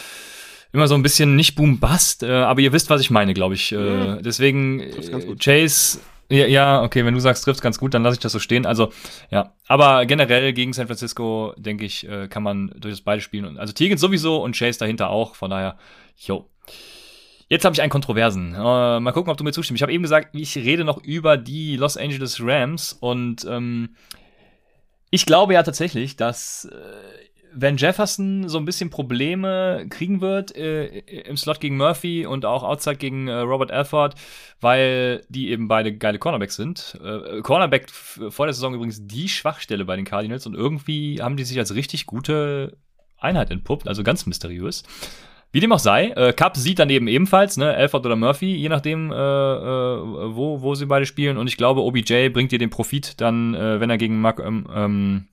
immer 0.74 0.88
so 0.88 0.96
ein 0.96 1.04
bisschen 1.04 1.36
nicht 1.36 1.56
boom 1.56 1.80
bust, 1.80 2.24
äh, 2.24 2.32
aber 2.32 2.62
ihr 2.62 2.74
wisst, 2.74 2.90
was 2.90 3.02
ich 3.02 3.12
meine, 3.12 3.34
glaube 3.34 3.56
ich. 3.56 3.72
Äh, 3.72 3.78
mhm. 3.78 4.24
Deswegen 4.24 4.80
äh, 4.80 5.36
Chase 5.40 6.00
ja, 6.32 6.48
ja, 6.48 6.82
okay, 6.82 7.04
wenn 7.04 7.14
du 7.14 7.20
sagst, 7.20 7.44
trifft 7.44 7.62
ganz 7.62 7.78
gut, 7.78 7.94
dann 7.94 8.04
lasse 8.04 8.14
ich 8.14 8.22
das 8.22 8.32
so 8.32 8.40
stehen. 8.40 8.66
Also, 8.66 8.94
ja. 9.32 9.54
Aber 9.68 10.06
generell 10.06 10.54
gegen 10.54 10.72
San 10.72 10.88
Francisco, 10.88 11.54
denke 11.58 11.84
ich, 11.84 12.08
äh, 12.08 12.30
kann 12.30 12.42
man 12.42 12.70
durch 12.78 12.94
das 12.94 13.02
beide 13.02 13.22
spielen. 13.22 13.58
Also 13.58 13.74
Higgins 13.78 14.00
sowieso 14.00 14.42
und 14.42 14.56
Chase 14.56 14.80
dahinter 14.80 15.10
auch. 15.10 15.36
Von 15.36 15.50
daher, 15.50 15.78
yo. 16.16 16.50
Jetzt 17.52 17.66
habe 17.66 17.74
ich 17.74 17.82
einen 17.82 17.90
Kontroversen. 17.90 18.54
Äh, 18.56 19.02
mal 19.02 19.12
gucken, 19.12 19.30
ob 19.30 19.36
du 19.36 19.44
mir 19.44 19.52
zustimmst. 19.52 19.80
Ich 19.80 19.82
habe 19.82 19.92
eben 19.92 20.04
gesagt, 20.04 20.30
ich 20.32 20.56
rede 20.56 20.86
noch 20.86 21.04
über 21.04 21.36
die 21.36 21.76
Los 21.76 21.98
Angeles 21.98 22.40
Rams 22.42 22.94
und 22.94 23.44
ähm, 23.44 23.98
ich 25.10 25.26
glaube 25.26 25.54
ja 25.56 25.62
tatsächlich, 25.62 26.16
dass 26.16 26.64
äh, 26.72 26.78
wenn 27.54 27.76
Jefferson 27.76 28.48
so 28.48 28.58
ein 28.58 28.64
bisschen 28.64 28.90
Probleme 28.90 29.86
kriegen 29.90 30.22
wird 30.22 30.56
äh, 30.56 31.00
im 31.00 31.36
Slot 31.36 31.60
gegen 31.60 31.76
Murphy 31.76 32.26
und 32.26 32.46
auch 32.46 32.64
outside 32.64 32.96
gegen 32.96 33.28
äh, 33.28 33.40
Robert 33.40 33.70
Alford, 33.74 34.16
weil 34.62 35.26
die 35.28 35.50
eben 35.50 35.68
beide 35.68 35.94
geile 35.94 36.20
Cornerbacks 36.20 36.56
sind. 36.56 36.98
Äh, 37.04 37.42
Cornerback 37.42 37.90
vor 37.90 38.46
der 38.46 38.54
Saison 38.54 38.76
übrigens 38.76 39.06
die 39.08 39.28
Schwachstelle 39.28 39.84
bei 39.84 39.98
den 39.98 40.06
Cardinals 40.06 40.46
und 40.48 40.56
irgendwie 40.56 41.22
haben 41.22 41.36
die 41.36 41.44
sich 41.44 41.60
als 41.60 41.76
richtig 41.76 42.06
gute 42.06 42.78
Einheit 43.18 43.52
entpuppt, 43.52 43.90
also 43.90 44.04
ganz 44.04 44.26
mysteriös. 44.26 44.84
Wie 45.54 45.60
dem 45.60 45.72
auch 45.74 45.80
sei, 45.80 46.10
äh, 46.12 46.32
Cup 46.32 46.56
sieht 46.56 46.80
dann 46.80 46.90
eben 46.90 47.08
ebenfalls, 47.08 47.58
ne, 47.58 47.74
Alford 47.74 48.06
oder 48.06 48.16
Murphy, 48.16 48.56
je 48.56 48.70
nachdem, 48.70 49.12
äh, 49.12 49.16
äh, 49.16 49.18
wo, 49.18 50.62
wo 50.62 50.76
sie 50.76 50.86
beide 50.86 51.06
spielen. 51.06 51.38
Und 51.38 51.48
ich 51.48 51.58
glaube, 51.58 51.82
OBJ 51.82 52.30
bringt 52.30 52.54
dir 52.54 52.60
den 52.60 52.70
Profit 52.70 53.20
dann, 53.20 53.54
äh, 53.54 53.80
wenn 53.82 53.90
er 53.90 53.98
gegen 53.98 54.22
Mark, 54.22 54.40
ähm, 54.40 54.66
ähm, 54.74 55.26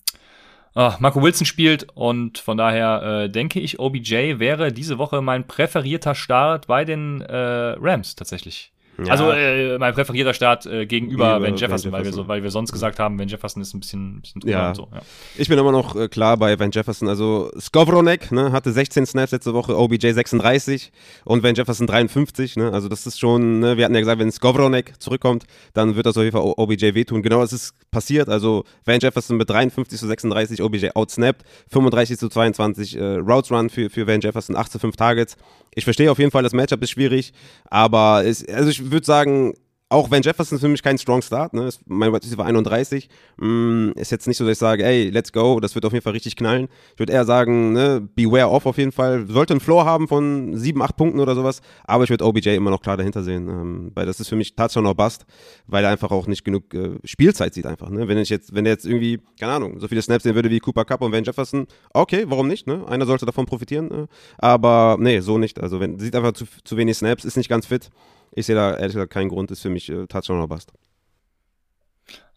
oh, 0.75 0.93
Marco 0.99 1.23
Wilson 1.23 1.47
spielt. 1.47 1.87
Und 1.95 2.39
von 2.39 2.57
daher 2.57 3.03
äh, 3.03 3.31
denke 3.31 3.61
ich, 3.61 3.79
OBJ 3.79 4.41
wäre 4.41 4.73
diese 4.73 4.99
Woche 4.99 5.23
mein 5.23 5.47
präferierter 5.47 6.17
Start 6.17 6.67
bei 6.67 6.85
den 6.85 7.21
äh, 7.21 7.77
Rams 7.79 8.17
tatsächlich. 8.17 8.73
Ja. 9.05 9.13
Also 9.13 9.31
äh, 9.31 9.79
mein 9.79 9.95
präferierter 9.95 10.35
Start 10.35 10.67
äh, 10.67 10.85
gegenüber 10.85 11.41
Van 11.41 11.55
Jefferson, 11.55 11.59
Jefferson, 11.59 11.93
weil 11.93 12.05
wir 12.05 12.13
so, 12.13 12.29
weil 12.29 12.43
wir 12.43 12.51
sonst 12.51 12.73
gesagt 12.73 12.99
haben, 12.99 13.17
Van 13.19 13.29
Jefferson 13.29 13.63
ist 13.63 13.73
ein 13.73 13.81
bisschen, 13.81 14.21
bisschen 14.21 14.43
ja. 14.45 14.75
so. 14.75 14.89
Ja. 14.93 15.03
Ich 15.37 15.49
bin 15.49 15.57
immer 15.57 15.71
noch 15.71 15.95
äh, 15.95 16.09
klar 16.09 16.37
bei 16.37 16.59
Van 16.59 16.73
Jefferson. 16.73 17.09
Also 17.09 17.51
Skowronek 17.61 18.33
ne, 18.33 18.51
hatte 18.51 18.73
16 18.73 19.07
Snaps 19.07 19.31
letzte 19.31 19.55
Woche, 19.55 19.79
OBJ 19.79 20.11
36 20.11 20.91
und 21.25 21.45
Van 21.45 21.55
Jefferson 21.55 21.87
53. 21.87 22.57
Ne? 22.57 22.73
Also 22.73 22.89
das 22.89 23.07
ist 23.07 23.21
schon, 23.21 23.61
ne, 23.61 23.77
wir 23.77 23.85
hatten 23.85 23.95
ja 23.95 24.01
gesagt, 24.01 24.19
wenn 24.19 24.33
Skowronek 24.33 25.01
zurückkommt, 25.01 25.45
dann 25.75 25.95
wird 25.95 26.07
das 26.07 26.17
auf 26.17 26.25
jeden 26.25 26.37
Fall 26.37 26.53
OBJ 26.57 26.95
wehtun. 26.95 27.23
Genau 27.23 27.41
das 27.41 27.53
ist 27.53 27.75
passiert. 27.93 28.29
Also 28.29 28.65
Van 28.85 28.99
Jefferson 28.99 29.37
mit 29.37 29.49
53 29.49 29.97
zu 29.97 30.07
36, 30.09 30.61
OBJ 30.61 30.89
outsnapped, 30.95 31.45
35 31.71 32.19
zu 32.19 32.29
22 32.29 32.97
äh, 32.97 33.05
Routes 33.17 33.53
Run 33.53 33.71
für, 33.71 33.91
für 33.91 34.09
Van 34.09 34.21
Jefferson, 34.21 34.57
8 34.57 34.73
zu 34.73 34.79
5 34.81 34.97
Targets. 34.97 35.37
Ich 35.75 35.85
verstehe 35.85 36.11
auf 36.11 36.19
jeden 36.19 36.31
Fall, 36.31 36.43
das 36.43 36.53
Matchup 36.53 36.83
ist 36.83 36.91
schwierig, 36.91 37.33
aber 37.67 38.25
es, 38.25 38.47
also 38.49 38.69
ich 38.71 38.91
würde 38.91 39.07
sagen, 39.07 39.55
auch 39.91 40.11
wenn 40.11 40.23
Jefferson 40.23 40.59
für 40.59 40.69
mich 40.69 40.83
kein 40.83 40.99
Strong 40.99 41.23
Start, 41.23 41.55
ne, 41.55 41.71
mein 41.87 42.13
Wide 42.13 42.37
war 42.37 42.47
31, 42.47 43.09
mm, 43.39 43.93
ist 43.95 44.11
jetzt 44.11 44.27
nicht 44.27 44.37
so, 44.37 44.45
dass 44.45 44.53
ich 44.53 44.59
sage, 44.59 44.85
ey, 44.85 45.09
let's 45.09 45.33
go, 45.33 45.61
das 45.61 45.75
wird 45.75 45.87
auf 45.87 45.93
jeden 45.93 46.03
Fall 46.03 46.13
richtig 46.13 46.37
knallen. 46.37 46.69
Ich 46.93 46.99
würde 46.99 47.13
eher 47.13 47.25
sagen, 47.25 47.73
ne, 47.73 48.07
beware 48.15 48.51
off 48.51 48.67
auf 48.67 48.77
jeden 48.77 48.93
Fall. 48.93 49.27
Sollte 49.29 49.55
einen 49.55 49.61
Floor 49.61 49.87
haben 49.87 50.07
von 50.07 50.55
7, 50.55 50.81
8 50.83 50.97
Punkten 50.97 51.21
oder 51.21 51.35
sowas, 51.35 51.63
aber 51.85 52.05
ich 52.05 52.11
würde 52.11 52.27
OBJ 52.27 52.51
immer 52.51 52.71
noch 52.71 52.83
klar 52.83 52.99
dahinter 52.99 53.23
sehen, 53.23 53.49
ähm, 53.49 53.93
weil 53.95 54.05
das 54.05 54.21
ist 54.21 54.29
für 54.29 54.37
mich 54.37 54.55
Touchdown 54.55 54.87
or 54.87 54.95
Bust, 54.95 55.25
weil 55.67 55.85
er 55.85 55.91
einfach 55.91 56.11
auch 56.11 56.27
nicht 56.27 56.45
genug 56.45 56.75
äh, 56.75 56.99
Spielzeit 57.05 57.55
sieht 57.55 57.67
einfach, 57.67 57.89
ne. 57.89 58.09
Wenn 58.09 58.19
ich 58.19 58.29
jetzt, 58.29 58.55
wenn 58.55 58.67
er 58.67 58.73
jetzt 58.73 58.85
irgendwie, 58.85 59.21
keine 59.41 59.53
Ahnung, 59.53 59.81
so 59.81 59.89
viele 59.89 60.03
Snaps 60.03 60.25
sehen 60.25 60.35
würde 60.35 60.51
wie 60.51 60.61
Cooper 60.61 60.85
Cup 60.85 61.01
und 61.01 61.13
Van 61.13 61.25
Jefferson, 61.25 61.67
okay, 61.95 62.25
warum 62.29 62.47
nicht, 62.49 62.67
ne? 62.67 62.87
Einer 62.87 63.07
sollte 63.07 63.25
davon 63.25 63.47
profitieren, 63.47 63.91
äh, 63.91 64.07
aber 64.37 64.99
nee, 65.01 65.21
so 65.21 65.39
nicht. 65.39 65.61
Also 65.61 65.81
wenn, 65.81 65.99
sieht 65.99 66.15
einfach 66.15 66.33
zu, 66.33 66.45
zu 66.65 66.77
wenig 66.77 66.99
Snaps, 66.99 67.25
ist 67.25 67.39
nicht 67.39 67.49
ganz 67.49 67.65
fit. 67.65 67.91
Ich 68.33 68.47
sehe 68.47 68.55
da 68.55 68.77
ehrlich 68.77 68.95
gesagt 68.95 69.13
keinen 69.13 69.29
Grund, 69.29 69.51
ist 69.51 69.63
für 69.63 69.71
mich 69.71 69.89
äh, 69.89 70.07
Touchdown 70.07 70.39
oder 70.39 70.49
Bust. 70.49 70.73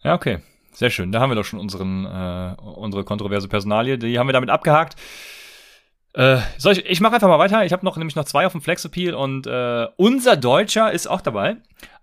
Ja, 0.02 0.14
okay. 0.14 0.38
Sehr 0.72 0.90
schön. 0.90 1.12
Da 1.12 1.20
haben 1.20 1.30
wir 1.30 1.34
doch 1.34 1.44
schon 1.44 1.60
unseren, 1.60 2.06
äh, 2.06 2.54
unsere 2.62 3.04
kontroverse 3.04 3.48
Personalie. 3.48 3.98
Die 3.98 4.18
haben 4.18 4.26
wir 4.26 4.32
damit 4.32 4.50
abgehakt. 4.50 4.96
Äh, 6.14 6.38
soll 6.58 6.72
ich 6.72 6.86
ich 6.86 7.00
mache 7.00 7.14
einfach 7.14 7.28
mal 7.28 7.38
weiter. 7.38 7.64
Ich 7.64 7.72
habe 7.72 7.84
noch 7.84 7.96
nämlich 7.96 8.16
noch 8.16 8.24
zwei 8.24 8.46
auf 8.46 8.52
dem 8.52 8.60
Flex 8.60 8.84
Appeal 8.84 9.14
und 9.14 9.46
äh, 9.46 9.86
unser 9.96 10.36
Deutscher 10.36 10.92
ist 10.92 11.06
auch 11.06 11.20
dabei. 11.20 11.56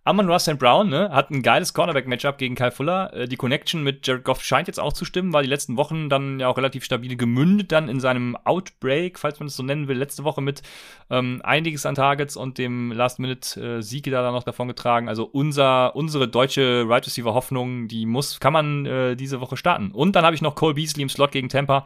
Amon 0.03 0.29
Russ 0.29 0.49
Brown 0.57 0.89
ne, 0.89 1.09
hat 1.11 1.29
ein 1.29 1.43
geiles 1.43 1.73
Cornerback-Matchup 1.73 2.37
gegen 2.37 2.55
Kyle 2.55 2.71
Fuller. 2.71 3.13
Äh, 3.13 3.27
die 3.27 3.35
Connection 3.35 3.83
mit 3.83 4.07
Jared 4.07 4.23
Goff 4.23 4.43
scheint 4.43 4.67
jetzt 4.67 4.79
auch 4.79 4.93
zu 4.93 5.05
stimmen, 5.05 5.33
war 5.33 5.43
die 5.43 5.49
letzten 5.49 5.77
Wochen 5.77 6.09
dann 6.09 6.39
ja 6.39 6.47
auch 6.47 6.57
relativ 6.57 6.83
stabil 6.83 7.15
gemündet, 7.15 7.71
dann 7.71 7.89
in 7.89 7.99
seinem 7.99 8.35
Outbreak, 8.35 9.19
falls 9.19 9.39
man 9.39 9.47
es 9.47 9.55
so 9.55 9.63
nennen 9.63 9.87
will, 9.87 9.97
letzte 9.97 10.23
Woche 10.23 10.41
mit 10.41 10.61
ähm, 11.09 11.41
einiges 11.43 11.85
an 11.85 11.95
Targets 11.95 12.37
und 12.37 12.57
dem 12.57 12.91
Last-Minute-Sieg 12.91 14.05
da 14.05 14.21
dann 14.23 14.33
noch 14.33 14.43
davon 14.43 14.67
getragen. 14.67 15.09
Also 15.09 15.25
unser, 15.25 15.95
unsere 15.95 16.27
deutsche 16.27 16.85
Right 16.87 17.05
Receiver-Hoffnung, 17.05 17.87
die 17.87 18.05
muss, 18.05 18.39
kann 18.39 18.53
man 18.53 18.85
äh, 18.85 19.15
diese 19.15 19.41
Woche 19.41 19.57
starten. 19.57 19.91
Und 19.91 20.15
dann 20.15 20.25
habe 20.25 20.35
ich 20.35 20.41
noch 20.41 20.55
Cole 20.55 20.75
Beasley 20.75 21.03
im 21.03 21.09
Slot 21.09 21.31
gegen 21.31 21.49
Tampa. 21.49 21.85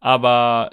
Aber 0.00 0.70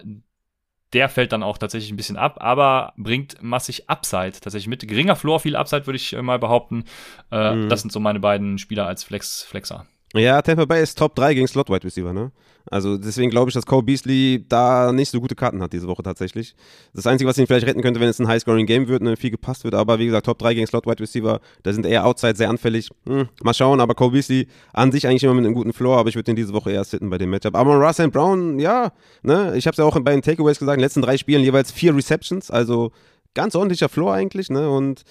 der 0.93 1.09
fällt 1.09 1.31
dann 1.31 1.43
auch 1.43 1.57
tatsächlich 1.57 1.91
ein 1.91 1.97
bisschen 1.97 2.17
ab, 2.17 2.37
aber 2.39 2.93
bringt 2.97 3.41
massig 3.41 3.89
Upside 3.89 4.33
tatsächlich 4.33 4.67
mit. 4.67 4.87
Geringer 4.87 5.15
Floor, 5.15 5.39
viel 5.39 5.55
Upside, 5.55 5.85
würde 5.85 5.97
ich 5.97 6.13
äh, 6.13 6.21
mal 6.21 6.39
behaupten. 6.39 6.85
Äh, 7.31 7.55
mhm. 7.55 7.69
Das 7.69 7.81
sind 7.81 7.91
so 7.91 7.99
meine 7.99 8.19
beiden 8.19 8.57
Spieler 8.57 8.87
als 8.87 9.03
Flex 9.03 9.43
Flexer. 9.43 9.85
Ja, 10.13 10.41
Tampa 10.41 10.65
Bay 10.65 10.81
ist 10.81 10.97
Top 10.97 11.15
3 11.15 11.33
gegen 11.33 11.47
Slot 11.47 11.69
Wide 11.69 11.83
Receiver, 11.83 12.13
ne? 12.13 12.31
Also 12.69 12.97
deswegen 12.97 13.29
glaube 13.29 13.49
ich, 13.49 13.53
dass 13.53 13.65
Cole 13.65 13.83
Beasley 13.83 14.45
da 14.47 14.91
nicht 14.91 15.09
so 15.09 15.21
gute 15.21 15.35
Karten 15.35 15.61
hat 15.61 15.71
diese 15.71 15.87
Woche 15.87 16.03
tatsächlich. 16.03 16.55
Das 16.93 17.07
Einzige, 17.07 17.29
was 17.29 17.37
ihn 17.37 17.47
vielleicht 17.47 17.65
retten 17.65 17.81
könnte, 17.81 17.99
wenn 17.99 18.09
es 18.09 18.19
ein 18.19 18.27
High-Scoring-Game 18.27 18.87
wird, 18.87 19.01
ne, 19.03 19.15
viel 19.15 19.31
gepasst 19.31 19.63
wird, 19.63 19.73
aber 19.73 19.99
wie 19.99 20.05
gesagt, 20.05 20.25
Top 20.25 20.37
3 20.39 20.53
gegen 20.53 20.67
Slot 20.67 20.85
Wide 20.85 20.99
Receiver, 20.99 21.39
da 21.63 21.73
sind 21.73 21.85
eher 21.85 22.05
Outside 22.05 22.35
sehr 22.35 22.49
anfällig. 22.49 22.89
Hm, 23.05 23.29
mal 23.41 23.53
schauen, 23.53 23.79
aber 23.79 23.95
Cole 23.95 24.11
Beasley 24.11 24.47
an 24.73 24.91
sich 24.91 25.07
eigentlich 25.07 25.23
immer 25.23 25.33
mit 25.33 25.45
einem 25.45 25.53
guten 25.53 25.71
Floor, 25.73 25.97
aber 25.97 26.09
ich 26.09 26.15
würde 26.15 26.31
ihn 26.31 26.35
diese 26.35 26.53
Woche 26.53 26.71
eher 26.71 26.83
sitten 26.83 27.09
bei 27.09 27.17
dem 27.17 27.29
Matchup. 27.29 27.55
Aber 27.55 27.75
Russell 27.75 28.09
Brown, 28.09 28.59
ja, 28.59 28.91
ne, 29.23 29.53
ich 29.55 29.65
habe 29.65 29.73
es 29.73 29.77
ja 29.77 29.85
auch 29.85 29.97
bei 29.99 30.11
den 30.11 30.21
Takeaways 30.21 30.59
gesagt, 30.59 30.75
in 30.75 30.79
den 30.79 30.85
letzten 30.85 31.01
drei 31.01 31.17
Spielen 31.17 31.43
jeweils 31.43 31.71
vier 31.71 31.95
Receptions, 31.95 32.51
also 32.51 32.91
ganz 33.33 33.55
ordentlicher 33.55 33.87
Floor 33.87 34.13
eigentlich, 34.13 34.49
ne? 34.49 34.69
Und 34.69 35.03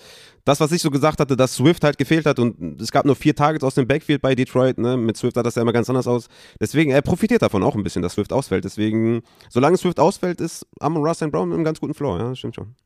das, 0.46 0.60
was 0.60 0.70
ich 0.70 0.80
so 0.80 0.90
gesagt 0.90 1.18
hatte, 1.18 1.36
dass 1.36 1.56
Swift 1.56 1.82
halt 1.82 1.98
gefehlt 1.98 2.24
hat 2.24 2.38
und 2.38 2.80
es 2.80 2.92
gab 2.92 3.04
nur 3.04 3.16
vier 3.16 3.34
Targets 3.34 3.64
aus 3.64 3.74
dem 3.74 3.88
Backfield 3.88 4.22
bei 4.22 4.36
Detroit, 4.36 4.78
ne? 4.78 4.96
Mit 4.96 5.16
Swift 5.16 5.34
sah 5.34 5.42
das 5.42 5.56
ja 5.56 5.62
immer 5.62 5.72
ganz 5.72 5.90
anders 5.90 6.06
aus. 6.06 6.28
Deswegen, 6.60 6.92
er 6.92 7.02
profitiert 7.02 7.42
davon 7.42 7.64
auch 7.64 7.74
ein 7.74 7.82
bisschen, 7.82 8.00
dass 8.00 8.12
Swift 8.12 8.32
ausfällt. 8.32 8.64
Deswegen, 8.64 9.22
solange 9.50 9.76
Swift 9.76 9.98
ausfällt, 9.98 10.40
ist 10.40 10.64
Amon 10.78 11.04
Russ 11.04 11.18
Brown 11.18 11.48
mit 11.48 11.56
einem 11.56 11.64
ganz 11.64 11.80
guten 11.80 11.94
Floor, 11.94 12.20
ja, 12.20 12.34
stimmt 12.36 12.54
schon. 12.54 12.76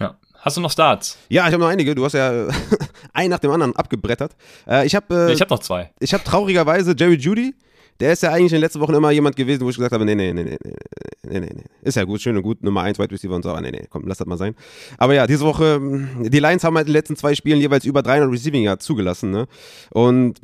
Ja. 0.00 0.16
Hast 0.38 0.56
du 0.56 0.62
noch 0.62 0.70
Starts? 0.70 1.18
Ja, 1.28 1.46
ich 1.46 1.52
habe 1.52 1.62
noch 1.62 1.68
einige. 1.68 1.94
Du 1.94 2.06
hast 2.06 2.14
ja 2.14 2.48
einen 3.12 3.28
nach 3.28 3.38
dem 3.38 3.50
anderen 3.50 3.76
abgebrettert. 3.76 4.34
Äh, 4.66 4.86
ich 4.86 4.94
habe 4.94 5.28
äh, 5.28 5.32
ich 5.32 5.42
hab 5.42 5.50
noch 5.50 5.58
zwei. 5.58 5.92
Ich 6.00 6.14
habe 6.14 6.24
traurigerweise 6.24 6.94
Jerry 6.96 7.16
Judy 7.16 7.54
der 8.00 8.12
ist 8.12 8.22
ja 8.22 8.30
eigentlich 8.30 8.52
in 8.52 8.56
den 8.56 8.60
letzten 8.60 8.80
Wochen 8.80 8.94
immer 8.94 9.10
jemand 9.10 9.36
gewesen, 9.36 9.62
wo 9.64 9.70
ich 9.70 9.76
gesagt 9.76 9.92
habe, 9.92 10.04
nee, 10.04 10.14
nee, 10.14 10.32
nee, 10.32 10.44
nee, 10.44 10.56
nee, 10.62 11.40
nee, 11.40 11.40
nee. 11.40 11.64
Ist 11.82 11.96
ja 11.96 12.04
gut, 12.04 12.20
schön 12.20 12.36
und 12.36 12.42
gut, 12.42 12.62
Nummer 12.62 12.82
1 12.82 12.98
Wide 12.98 13.10
Receiver 13.10 13.34
und 13.34 13.42
so, 13.42 13.50
aber 13.50 13.60
nee, 13.60 13.70
nee, 13.70 13.86
komm, 13.90 14.04
lass 14.06 14.18
das 14.18 14.26
mal 14.26 14.38
sein. 14.38 14.54
Aber 14.98 15.14
ja, 15.14 15.26
diese 15.26 15.40
Woche, 15.40 15.80
die 16.20 16.38
Lions 16.38 16.64
haben 16.64 16.76
halt 16.76 16.86
in 16.86 16.92
den 16.92 16.98
letzten 16.98 17.16
zwei 17.16 17.34
Spielen 17.34 17.60
jeweils 17.60 17.84
über 17.84 18.02
300 18.02 18.30
Receiving 18.30 18.62
Yards 18.62 18.84
zugelassen, 18.84 19.30
ne? 19.30 19.46
Und 19.90 20.40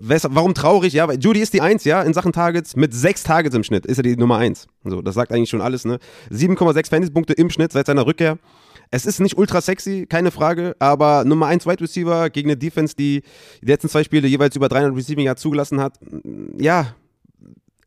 warum 0.00 0.54
traurig? 0.54 0.92
Ja, 0.92 1.08
weil 1.08 1.18
Judy 1.18 1.40
ist 1.40 1.54
die 1.54 1.60
1, 1.60 1.84
ja, 1.84 2.02
in 2.02 2.14
Sachen 2.14 2.32
Targets. 2.32 2.76
Mit 2.76 2.94
6 2.94 3.24
Targets 3.24 3.56
im 3.56 3.64
Schnitt 3.64 3.86
ist 3.86 3.96
er 3.96 4.02
die 4.02 4.16
Nummer 4.16 4.36
1. 4.38 4.66
So, 4.84 5.02
das 5.02 5.14
sagt 5.14 5.32
eigentlich 5.32 5.50
schon 5.50 5.60
alles, 5.60 5.84
ne? 5.84 5.98
7,6 6.30 6.88
Fantasy-Punkte 6.88 7.32
im 7.32 7.50
Schnitt 7.50 7.72
seit 7.72 7.86
seiner 7.86 8.06
Rückkehr. 8.06 8.38
Es 8.90 9.06
ist 9.06 9.20
nicht 9.20 9.36
ultra 9.36 9.60
sexy, 9.60 10.06
keine 10.08 10.30
Frage, 10.30 10.74
aber 10.78 11.24
Nummer 11.24 11.46
1 11.46 11.66
Wide 11.66 11.80
Receiver 11.80 12.30
gegen 12.30 12.48
eine 12.48 12.56
Defense, 12.56 12.94
die 12.96 13.22
die 13.60 13.66
letzten 13.66 13.88
zwei 13.88 14.04
Spiele 14.04 14.28
jeweils 14.28 14.56
über 14.56 14.68
300 14.68 14.96
Receiving 14.96 15.26
Yards 15.26 15.42
zugelassen 15.42 15.80
hat, 15.80 15.98
ja, 16.56 16.94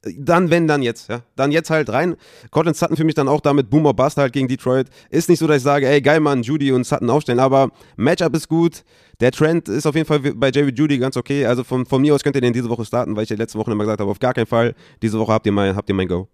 dann, 0.03 0.49
wenn, 0.49 0.67
dann 0.67 0.81
jetzt, 0.81 1.09
ja. 1.09 1.21
Dann 1.35 1.51
jetzt 1.51 1.69
halt 1.69 1.89
rein. 1.89 2.15
Cortland 2.49 2.75
Sutton 2.75 2.97
für 2.97 3.03
mich 3.03 3.13
dann 3.13 3.27
auch 3.27 3.41
damit 3.41 3.69
Boomer 3.69 3.93
Bust 3.93 4.17
halt 4.17 4.33
gegen 4.33 4.47
Detroit. 4.47 4.87
Ist 5.11 5.29
nicht 5.29 5.39
so, 5.39 5.45
dass 5.45 5.57
ich 5.57 5.63
sage, 5.63 5.87
ey, 5.87 6.01
geil, 6.01 6.19
Mann, 6.19 6.41
Judy 6.41 6.71
und 6.71 6.85
Sutton 6.85 7.09
aufstellen, 7.09 7.39
aber 7.39 7.69
Matchup 7.97 8.35
ist 8.35 8.47
gut. 8.47 8.83
Der 9.19 9.31
Trend 9.31 9.69
ist 9.69 9.85
auf 9.85 9.93
jeden 9.93 10.07
Fall 10.07 10.19
bei 10.19 10.49
Jerry 10.49 10.71
Judy 10.71 10.97
ganz 10.97 11.17
okay. 11.17 11.45
Also 11.45 11.63
von, 11.63 11.85
von 11.85 12.01
mir 12.01 12.15
aus 12.15 12.23
könnt 12.23 12.35
ihr 12.35 12.41
den 12.41 12.53
diese 12.53 12.69
Woche 12.69 12.85
starten, 12.85 13.15
weil 13.15 13.23
ich 13.23 13.29
ja 13.29 13.35
letzte 13.35 13.59
Woche 13.59 13.71
immer 13.71 13.83
gesagt 13.83 14.01
habe, 14.01 14.09
auf 14.09 14.19
gar 14.19 14.33
keinen 14.33 14.47
Fall. 14.47 14.73
Diese 15.03 15.19
Woche 15.19 15.31
habt 15.31 15.45
ihr 15.45 15.51
mein, 15.51 15.75
habt 15.75 15.87
ihr 15.87 15.95
mein 15.95 16.07
Go. 16.07 16.27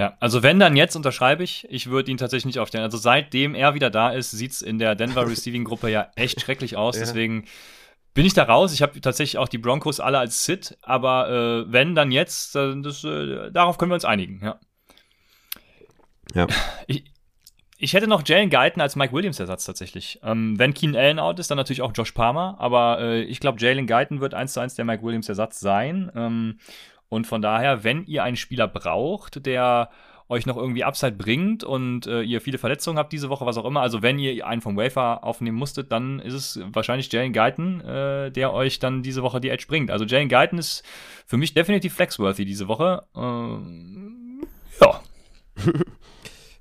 Ja, 0.00 0.16
also 0.18 0.42
wenn 0.42 0.58
dann 0.58 0.76
jetzt 0.76 0.96
unterschreibe 0.96 1.44
ich, 1.44 1.66
ich 1.68 1.90
würde 1.90 2.10
ihn 2.10 2.16
tatsächlich 2.16 2.46
nicht 2.46 2.58
aufstellen. 2.58 2.84
Also 2.84 2.96
seitdem 2.96 3.54
er 3.54 3.74
wieder 3.74 3.90
da 3.90 4.08
ist, 4.08 4.30
sieht 4.30 4.52
es 4.52 4.62
in 4.62 4.78
der 4.78 4.94
Denver 4.94 5.28
Receiving 5.28 5.62
Gruppe 5.62 5.90
ja 5.90 6.08
echt 6.16 6.40
schrecklich 6.40 6.74
aus. 6.74 6.96
Ja. 6.96 7.02
Deswegen 7.02 7.44
bin 8.14 8.24
ich 8.24 8.32
da 8.32 8.44
raus. 8.44 8.72
Ich 8.72 8.80
habe 8.80 8.98
tatsächlich 9.02 9.36
auch 9.36 9.48
die 9.48 9.58
Broncos 9.58 10.00
alle 10.00 10.18
als 10.18 10.46
Sit, 10.46 10.78
aber 10.80 11.28
äh, 11.28 11.70
wenn, 11.70 11.94
dann 11.94 12.12
jetzt. 12.12 12.54
Das, 12.54 13.04
äh, 13.04 13.50
darauf 13.52 13.76
können 13.76 13.90
wir 13.90 13.94
uns 13.94 14.06
einigen, 14.06 14.40
ja. 14.42 14.58
Ja. 16.34 16.46
Ich, 16.86 17.04
ich 17.76 17.92
hätte 17.92 18.06
noch 18.06 18.22
Jalen 18.24 18.48
Guyton 18.48 18.80
als 18.80 18.96
Mike 18.96 19.12
Williams 19.12 19.38
Ersatz 19.38 19.66
tatsächlich. 19.66 20.18
Ähm, 20.22 20.58
wenn 20.58 20.72
Keen 20.72 20.96
Allen 20.96 21.18
out 21.18 21.38
ist, 21.38 21.50
dann 21.50 21.58
natürlich 21.58 21.82
auch 21.82 21.92
Josh 21.94 22.12
Palmer, 22.12 22.56
aber 22.58 23.00
äh, 23.00 23.22
ich 23.24 23.38
glaube, 23.38 23.60
Jalen 23.60 23.86
Guyton 23.86 24.22
wird 24.22 24.32
eins 24.32 24.54
zu 24.54 24.60
eins 24.60 24.76
der 24.76 24.86
Mike 24.86 25.02
Williams 25.02 25.28
Ersatz 25.28 25.60
sein. 25.60 26.10
Ähm, 26.14 26.58
und 27.10 27.26
von 27.26 27.42
daher, 27.42 27.84
wenn 27.84 28.06
ihr 28.06 28.22
einen 28.22 28.36
Spieler 28.36 28.68
braucht, 28.68 29.44
der 29.44 29.90
euch 30.30 30.46
noch 30.46 30.56
irgendwie 30.56 30.84
Upside 30.84 31.16
bringt 31.16 31.64
und 31.64 32.06
äh, 32.06 32.22
ihr 32.22 32.40
viele 32.40 32.56
Verletzungen 32.56 32.98
habt 32.98 33.12
diese 33.12 33.28
Woche, 33.30 33.46
was 33.46 33.58
auch 33.58 33.64
immer, 33.64 33.80
also 33.80 34.00
wenn 34.00 34.18
ihr 34.20 34.46
einen 34.46 34.60
vom 34.60 34.76
Wafer 34.76 35.24
aufnehmen 35.24 35.58
musstet, 35.58 35.90
dann 35.90 36.20
ist 36.20 36.34
es 36.34 36.60
wahrscheinlich 36.72 37.12
Jalen 37.12 37.32
Guyton, 37.32 37.80
äh, 37.80 38.30
der 38.30 38.54
euch 38.54 38.78
dann 38.78 39.02
diese 39.02 39.24
Woche 39.24 39.40
die 39.40 39.48
Edge 39.48 39.64
bringt. 39.66 39.90
Also 39.90 40.04
Jalen 40.04 40.28
Guyton 40.28 40.60
ist 40.60 40.84
für 41.26 41.36
mich 41.36 41.52
definitiv 41.52 41.94
flexworthy 41.94 42.44
diese 42.44 42.68
Woche. 42.68 43.02
Äh, 43.16 44.80
ja. 44.80 45.00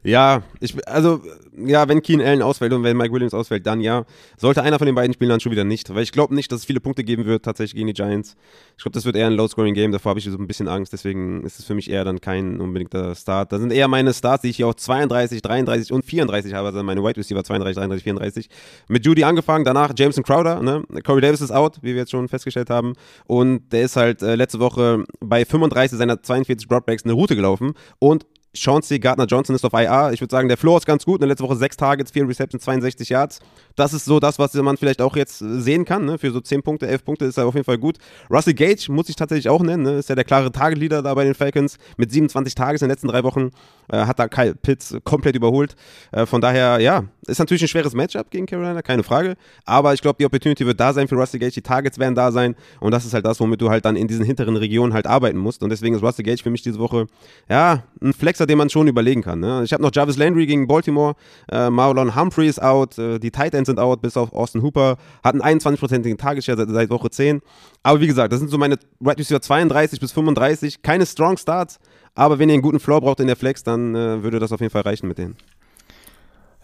Ja, 0.01 0.43
ich, 0.61 0.75
also, 0.87 1.21
ja, 1.57 1.89
wenn 1.89 2.01
Keen 2.01 2.21
Allen 2.21 2.41
ausfällt 2.41 2.71
und 2.71 2.83
wenn 2.83 2.95
Mike 2.95 3.13
Williams 3.13 3.33
ausfällt, 3.33 3.67
dann 3.67 3.81
ja. 3.81 4.05
Sollte 4.37 4.63
einer 4.63 4.77
von 4.77 4.85
den 4.85 4.95
beiden 4.95 5.13
spielen, 5.13 5.29
dann 5.29 5.41
schon 5.41 5.51
wieder 5.51 5.65
nicht. 5.65 5.93
Weil 5.93 6.03
ich 6.03 6.13
glaube 6.13 6.33
nicht, 6.33 6.49
dass 6.51 6.61
es 6.61 6.65
viele 6.65 6.79
Punkte 6.79 7.03
geben 7.03 7.25
wird, 7.25 7.43
tatsächlich 7.43 7.75
gegen 7.75 7.87
die 7.87 7.93
Giants. 7.93 8.37
Ich 8.77 8.83
glaube, 8.83 8.93
das 8.93 9.03
wird 9.03 9.17
eher 9.17 9.27
ein 9.27 9.33
Low-Scoring-Game, 9.33 9.91
davor 9.91 10.11
habe 10.11 10.19
ich 10.19 10.25
so 10.25 10.37
ein 10.37 10.47
bisschen 10.47 10.69
Angst, 10.69 10.93
deswegen 10.93 11.43
ist 11.43 11.59
es 11.59 11.65
für 11.65 11.75
mich 11.75 11.89
eher 11.89 12.05
dann 12.05 12.21
kein 12.21 12.61
unbedingter 12.61 13.13
Start. 13.13 13.51
Da 13.51 13.59
sind 13.59 13.73
eher 13.73 13.89
meine 13.89 14.13
Starts, 14.13 14.43
die 14.43 14.49
ich 14.49 14.55
hier 14.55 14.67
auch 14.67 14.73
32, 14.73 15.41
33 15.41 15.91
und 15.91 16.05
34 16.05 16.53
habe, 16.53 16.67
also 16.67 16.81
meine 16.81 17.03
Wide 17.03 17.17
Receiver 17.17 17.43
32, 17.43 17.75
33, 17.75 18.03
34. 18.03 18.49
Mit 18.87 19.05
Judy 19.05 19.25
angefangen, 19.25 19.65
danach 19.65 19.91
Jameson 19.97 20.23
Crowder, 20.23 20.61
ne? 20.61 20.83
Corey 21.03 21.19
Davis 21.19 21.41
ist 21.41 21.51
out, 21.51 21.79
wie 21.81 21.89
wir 21.89 21.97
jetzt 21.97 22.11
schon 22.11 22.29
festgestellt 22.29 22.69
haben. 22.69 22.93
Und 23.25 23.73
der 23.73 23.81
ist 23.81 23.97
halt 23.97 24.21
äh, 24.21 24.35
letzte 24.35 24.59
Woche 24.59 25.03
bei 25.19 25.43
35 25.43 25.97
seiner 25.97 26.23
42 26.23 26.69
Dropbacks 26.69 27.03
eine 27.03 27.13
Route 27.13 27.35
gelaufen 27.35 27.73
und 27.99 28.25
Chauncey 28.53 28.99
Gardner-Johnson 28.99 29.55
ist 29.55 29.63
auf 29.63 29.73
IR. 29.73 30.11
Ich 30.13 30.21
würde 30.21 30.31
sagen, 30.31 30.47
der 30.47 30.57
Floor 30.57 30.77
ist 30.77 30.85
ganz 30.85 31.05
gut. 31.05 31.15
In 31.15 31.21
der 31.21 31.29
letzten 31.29 31.43
Woche 31.43 31.55
sechs 31.55 31.77
Targets, 31.77 32.11
vier 32.11 32.27
Receptions, 32.27 32.63
62 32.63 33.09
Yards. 33.09 33.39
Das 33.79 33.93
ist 33.93 34.03
so 34.03 34.19
das, 34.19 34.37
was 34.39 34.53
man 34.55 34.75
vielleicht 34.75 35.01
auch 35.01 35.15
jetzt 35.15 35.39
sehen 35.39 35.85
kann. 35.85 36.03
Ne? 36.03 36.17
Für 36.17 36.31
so 36.31 36.41
10 36.41 36.63
Punkte, 36.63 36.85
11 36.87 37.05
Punkte 37.05 37.25
ist 37.25 37.37
er 37.37 37.47
auf 37.47 37.53
jeden 37.53 37.63
Fall 37.63 37.77
gut. 37.77 37.97
Russell 38.29 38.53
Gage 38.53 38.91
muss 38.91 39.07
ich 39.07 39.15
tatsächlich 39.15 39.47
auch 39.47 39.61
nennen. 39.61 39.83
Ne? 39.83 39.93
Ist 39.93 40.09
ja 40.09 40.15
der 40.15 40.25
klare 40.25 40.51
Target-Leader 40.51 41.01
da 41.01 41.13
bei 41.13 41.23
den 41.23 41.33
Falcons. 41.33 41.77
Mit 41.95 42.11
27 42.11 42.55
Tages 42.55 42.81
in 42.81 42.87
den 42.87 42.91
letzten 42.91 43.07
drei 43.07 43.23
Wochen 43.23 43.51
äh, 43.89 43.99
hat 43.99 44.19
da 44.19 44.27
Kyle 44.27 44.53
Pitts 44.53 44.97
komplett 45.05 45.37
überholt. 45.37 45.77
Äh, 46.11 46.25
von 46.25 46.41
daher, 46.41 46.81
ja, 46.81 47.05
ist 47.25 47.39
natürlich 47.39 47.61
ein 47.61 47.69
schweres 47.69 47.93
Matchup 47.93 48.29
gegen 48.31 48.47
Carolina, 48.47 48.81
keine 48.81 49.03
Frage. 49.03 49.35
Aber 49.63 49.93
ich 49.93 50.01
glaube, 50.01 50.17
die 50.19 50.25
Opportunity 50.25 50.65
wird 50.65 50.79
da 50.79 50.91
sein 50.91 51.07
für 51.07 51.15
Russell 51.15 51.39
Gage. 51.39 51.53
Die 51.53 51.61
Targets 51.61 51.99
werden 51.99 52.15
da 52.15 52.33
sein. 52.33 52.55
Und 52.81 52.91
das 52.91 53.05
ist 53.05 53.13
halt 53.13 53.25
das, 53.25 53.39
womit 53.39 53.61
du 53.61 53.69
halt 53.69 53.85
dann 53.85 53.95
in 53.95 54.09
diesen 54.09 54.25
hinteren 54.25 54.57
Regionen 54.57 54.93
halt 54.93 55.07
arbeiten 55.07 55.37
musst. 55.37 55.63
Und 55.63 55.69
deswegen 55.69 55.95
ist 55.95 56.03
Russell 56.03 56.25
Gage 56.25 56.43
für 56.43 56.49
mich 56.49 56.63
diese 56.63 56.79
Woche, 56.79 57.07
ja, 57.47 57.83
ein 58.01 58.11
Flexer, 58.11 58.45
den 58.45 58.57
man 58.57 58.69
schon 58.69 58.87
überlegen 58.89 59.21
kann. 59.21 59.39
Ne? 59.39 59.61
Ich 59.63 59.71
habe 59.71 59.83
noch 59.83 59.91
Jarvis 59.93 60.17
Landry 60.17 60.47
gegen 60.47 60.67
Baltimore. 60.67 61.15
Äh, 61.49 61.69
Marlon 61.69 62.15
Humphrey 62.15 62.47
ist 62.47 62.61
out. 62.61 62.97
Äh, 62.97 63.19
die 63.19 63.31
Tight 63.31 63.53
Ends 63.53 63.68
sind 63.69 63.79
out, 63.79 64.01
bis 64.01 64.17
auf 64.17 64.33
Austin 64.33 64.61
Hooper. 64.61 64.97
Hat 65.23 65.35
einen 65.35 65.59
21-prozentigen 65.59 66.17
Tagesshare 66.17 66.57
seit, 66.57 66.69
seit, 66.69 66.89
Woche 66.89 67.09
10. 67.09 67.41
Aber 67.83 68.01
wie 68.01 68.07
gesagt, 68.07 68.33
das 68.33 68.39
sind 68.39 68.49
so 68.49 68.57
meine 68.57 68.77
Right 69.01 69.17
Receiver 69.17 69.41
32 69.41 69.99
bis 69.99 70.11
35. 70.11 70.81
Keine 70.81 71.05
Strong 71.05 71.37
Starts. 71.37 71.79
Aber 72.15 72.39
wenn 72.39 72.49
ihr 72.49 72.53
einen 72.53 72.61
guten 72.61 72.79
Floor 72.79 73.01
braucht 73.01 73.19
in 73.19 73.27
der 73.27 73.35
Flex, 73.35 73.63
dann 73.63 73.95
äh, 73.95 74.23
würde 74.23 74.39
das 74.39 74.51
auf 74.51 74.59
jeden 74.59 74.71
Fall 74.71 74.81
reichen 74.81 75.07
mit 75.07 75.17
denen. 75.17 75.37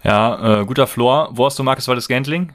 Ja, 0.04 0.62
äh, 0.62 0.66
guter 0.66 0.88
Floor. 0.88 1.30
Wo 1.32 1.46
hast 1.46 1.58
du 1.58 1.64
Marcus 1.64 1.88
Waldes 1.88 2.08
Gantling? 2.08 2.52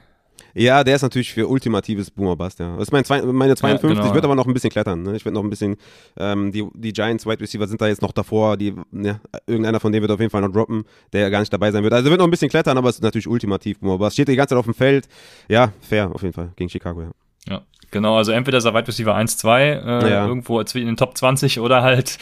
Ja, 0.53 0.83
der 0.83 0.95
ist 0.95 1.01
natürlich 1.01 1.33
für 1.33 1.47
ultimatives 1.47 2.11
Boomer-Bust, 2.11 2.59
ja. 2.59 2.73
Das 2.73 2.83
ist 2.83 2.91
mein 2.91 3.03
zwei, 3.03 3.21
meine 3.21 3.55
52, 3.55 3.89
ja, 3.89 3.95
genau, 3.95 4.07
ich 4.07 4.13
würde 4.13 4.27
aber 4.27 4.35
noch 4.35 4.47
ein 4.47 4.53
bisschen 4.53 4.69
klettern. 4.69 5.03
Ne? 5.03 5.15
Ich 5.15 5.25
würde 5.25 5.35
noch 5.35 5.43
ein 5.43 5.49
bisschen, 5.49 5.77
ähm, 6.17 6.51
die, 6.51 6.67
die 6.73 6.93
Giants 6.93 7.25
Wide 7.25 7.39
Receiver 7.39 7.67
sind 7.67 7.81
da 7.81 7.87
jetzt 7.87 8.01
noch 8.01 8.11
davor, 8.11 8.57
die, 8.57 8.73
ja, 8.91 9.19
irgendeiner 9.47 9.79
von 9.79 9.91
denen 9.91 10.01
wird 10.01 10.11
auf 10.11 10.19
jeden 10.19 10.31
Fall 10.31 10.41
noch 10.41 10.51
droppen, 10.51 10.83
der 11.13 11.29
gar 11.29 11.39
nicht 11.39 11.53
dabei 11.53 11.71
sein 11.71 11.83
wird. 11.83 11.93
Also 11.93 12.09
wird 12.09 12.19
noch 12.19 12.27
ein 12.27 12.31
bisschen 12.31 12.49
klettern, 12.49 12.77
aber 12.77 12.89
es 12.89 12.95
ist 12.95 13.03
natürlich 13.03 13.27
ultimativ 13.27 13.79
Boomer-Bust. 13.79 14.13
Steht 14.13 14.27
die 14.27 14.35
ganze 14.35 14.49
Zeit 14.49 14.59
auf 14.59 14.65
dem 14.65 14.73
Feld. 14.73 15.07
Ja, 15.47 15.71
fair 15.81 16.11
auf 16.13 16.21
jeden 16.21 16.33
Fall, 16.33 16.51
gegen 16.55 16.69
Chicago, 16.69 17.01
ja. 17.01 17.11
Ja, 17.47 17.61
genau, 17.91 18.17
also 18.17 18.31
entweder 18.31 18.57
ist 18.57 18.65
er 18.65 18.73
Wide 18.73 18.87
Receiver 18.87 19.13
1, 19.13 19.37
2, 19.37 19.63
äh, 19.63 20.09
ja. 20.09 20.27
irgendwo 20.27 20.59
in 20.59 20.85
den 20.85 20.97
Top 20.97 21.17
20 21.17 21.59
oder 21.59 21.81
halt 21.83 22.17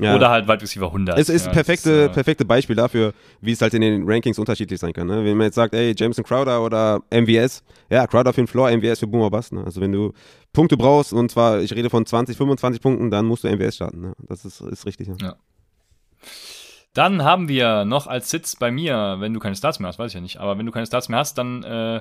ja. 0.00 0.14
Oder 0.14 0.30
halt 0.30 0.48
Wide 0.48 0.62
Receiver 0.62 0.86
100. 0.86 1.18
Es 1.18 1.28
ist 1.28 1.46
ja, 1.46 1.52
perfekte, 1.52 1.90
ist, 1.90 2.10
äh, 2.10 2.14
perfekte 2.14 2.44
Beispiel 2.44 2.76
dafür, 2.76 3.12
wie 3.40 3.52
es 3.52 3.60
halt 3.60 3.74
in 3.74 3.82
den 3.82 4.08
Rankings 4.08 4.38
unterschiedlich 4.38 4.80
sein 4.80 4.92
kann. 4.92 5.06
Ne? 5.06 5.24
Wenn 5.24 5.36
man 5.36 5.46
jetzt 5.46 5.56
sagt, 5.56 5.74
ey, 5.74 5.94
Jameson 5.96 6.24
Crowder 6.24 6.62
oder 6.62 7.02
MVS, 7.10 7.62
ja, 7.90 8.06
Crowder 8.06 8.32
für 8.32 8.40
den 8.40 8.46
Floor, 8.46 8.70
MVS 8.70 9.00
für 9.00 9.06
Boomer 9.06 9.30
Bust. 9.30 9.52
Ne? 9.52 9.62
Also 9.64 9.80
wenn 9.80 9.92
du 9.92 10.12
Punkte 10.52 10.76
brauchst, 10.76 11.12
und 11.12 11.30
zwar, 11.30 11.60
ich 11.60 11.74
rede 11.74 11.90
von 11.90 12.06
20, 12.06 12.36
25 12.36 12.80
Punkten, 12.80 13.10
dann 13.10 13.26
musst 13.26 13.44
du 13.44 13.48
MVS 13.48 13.76
starten. 13.76 14.00
Ne? 14.00 14.12
Das 14.26 14.44
ist, 14.44 14.60
ist 14.60 14.86
richtig. 14.86 15.08
Ja. 15.08 15.16
ja. 15.20 15.36
Dann 16.94 17.22
haben 17.22 17.48
wir 17.48 17.84
noch 17.84 18.06
als 18.06 18.30
Sitz 18.30 18.56
bei 18.56 18.70
mir, 18.70 19.16
wenn 19.20 19.32
du 19.32 19.38
keine 19.38 19.54
Starts 19.54 19.78
mehr 19.78 19.88
hast, 19.88 19.98
weiß 19.98 20.10
ich 20.10 20.14
ja 20.14 20.20
nicht, 20.20 20.38
aber 20.38 20.58
wenn 20.58 20.66
du 20.66 20.72
keine 20.72 20.86
Starts 20.86 21.08
mehr 21.08 21.20
hast, 21.20 21.38
dann 21.38 21.62
äh, 21.62 22.00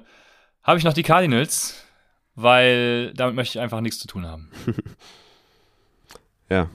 habe 0.63 0.77
ich 0.77 0.83
noch 0.83 0.93
die 0.93 1.03
Cardinals, 1.03 1.85
weil 2.41 3.13
damit 3.13 3.35
möchte 3.35 3.57
ich 3.57 3.61
einfach 3.61 3.81
nichts 3.81 3.99
zu 3.99 4.07
tun 4.07 4.25
haben. 4.25 4.49
ja, 6.49 6.69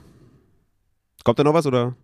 Kommt 1.25 1.39
da 1.39 1.43
noch 1.43 1.55
was 1.55 1.65
oder? 1.65 1.95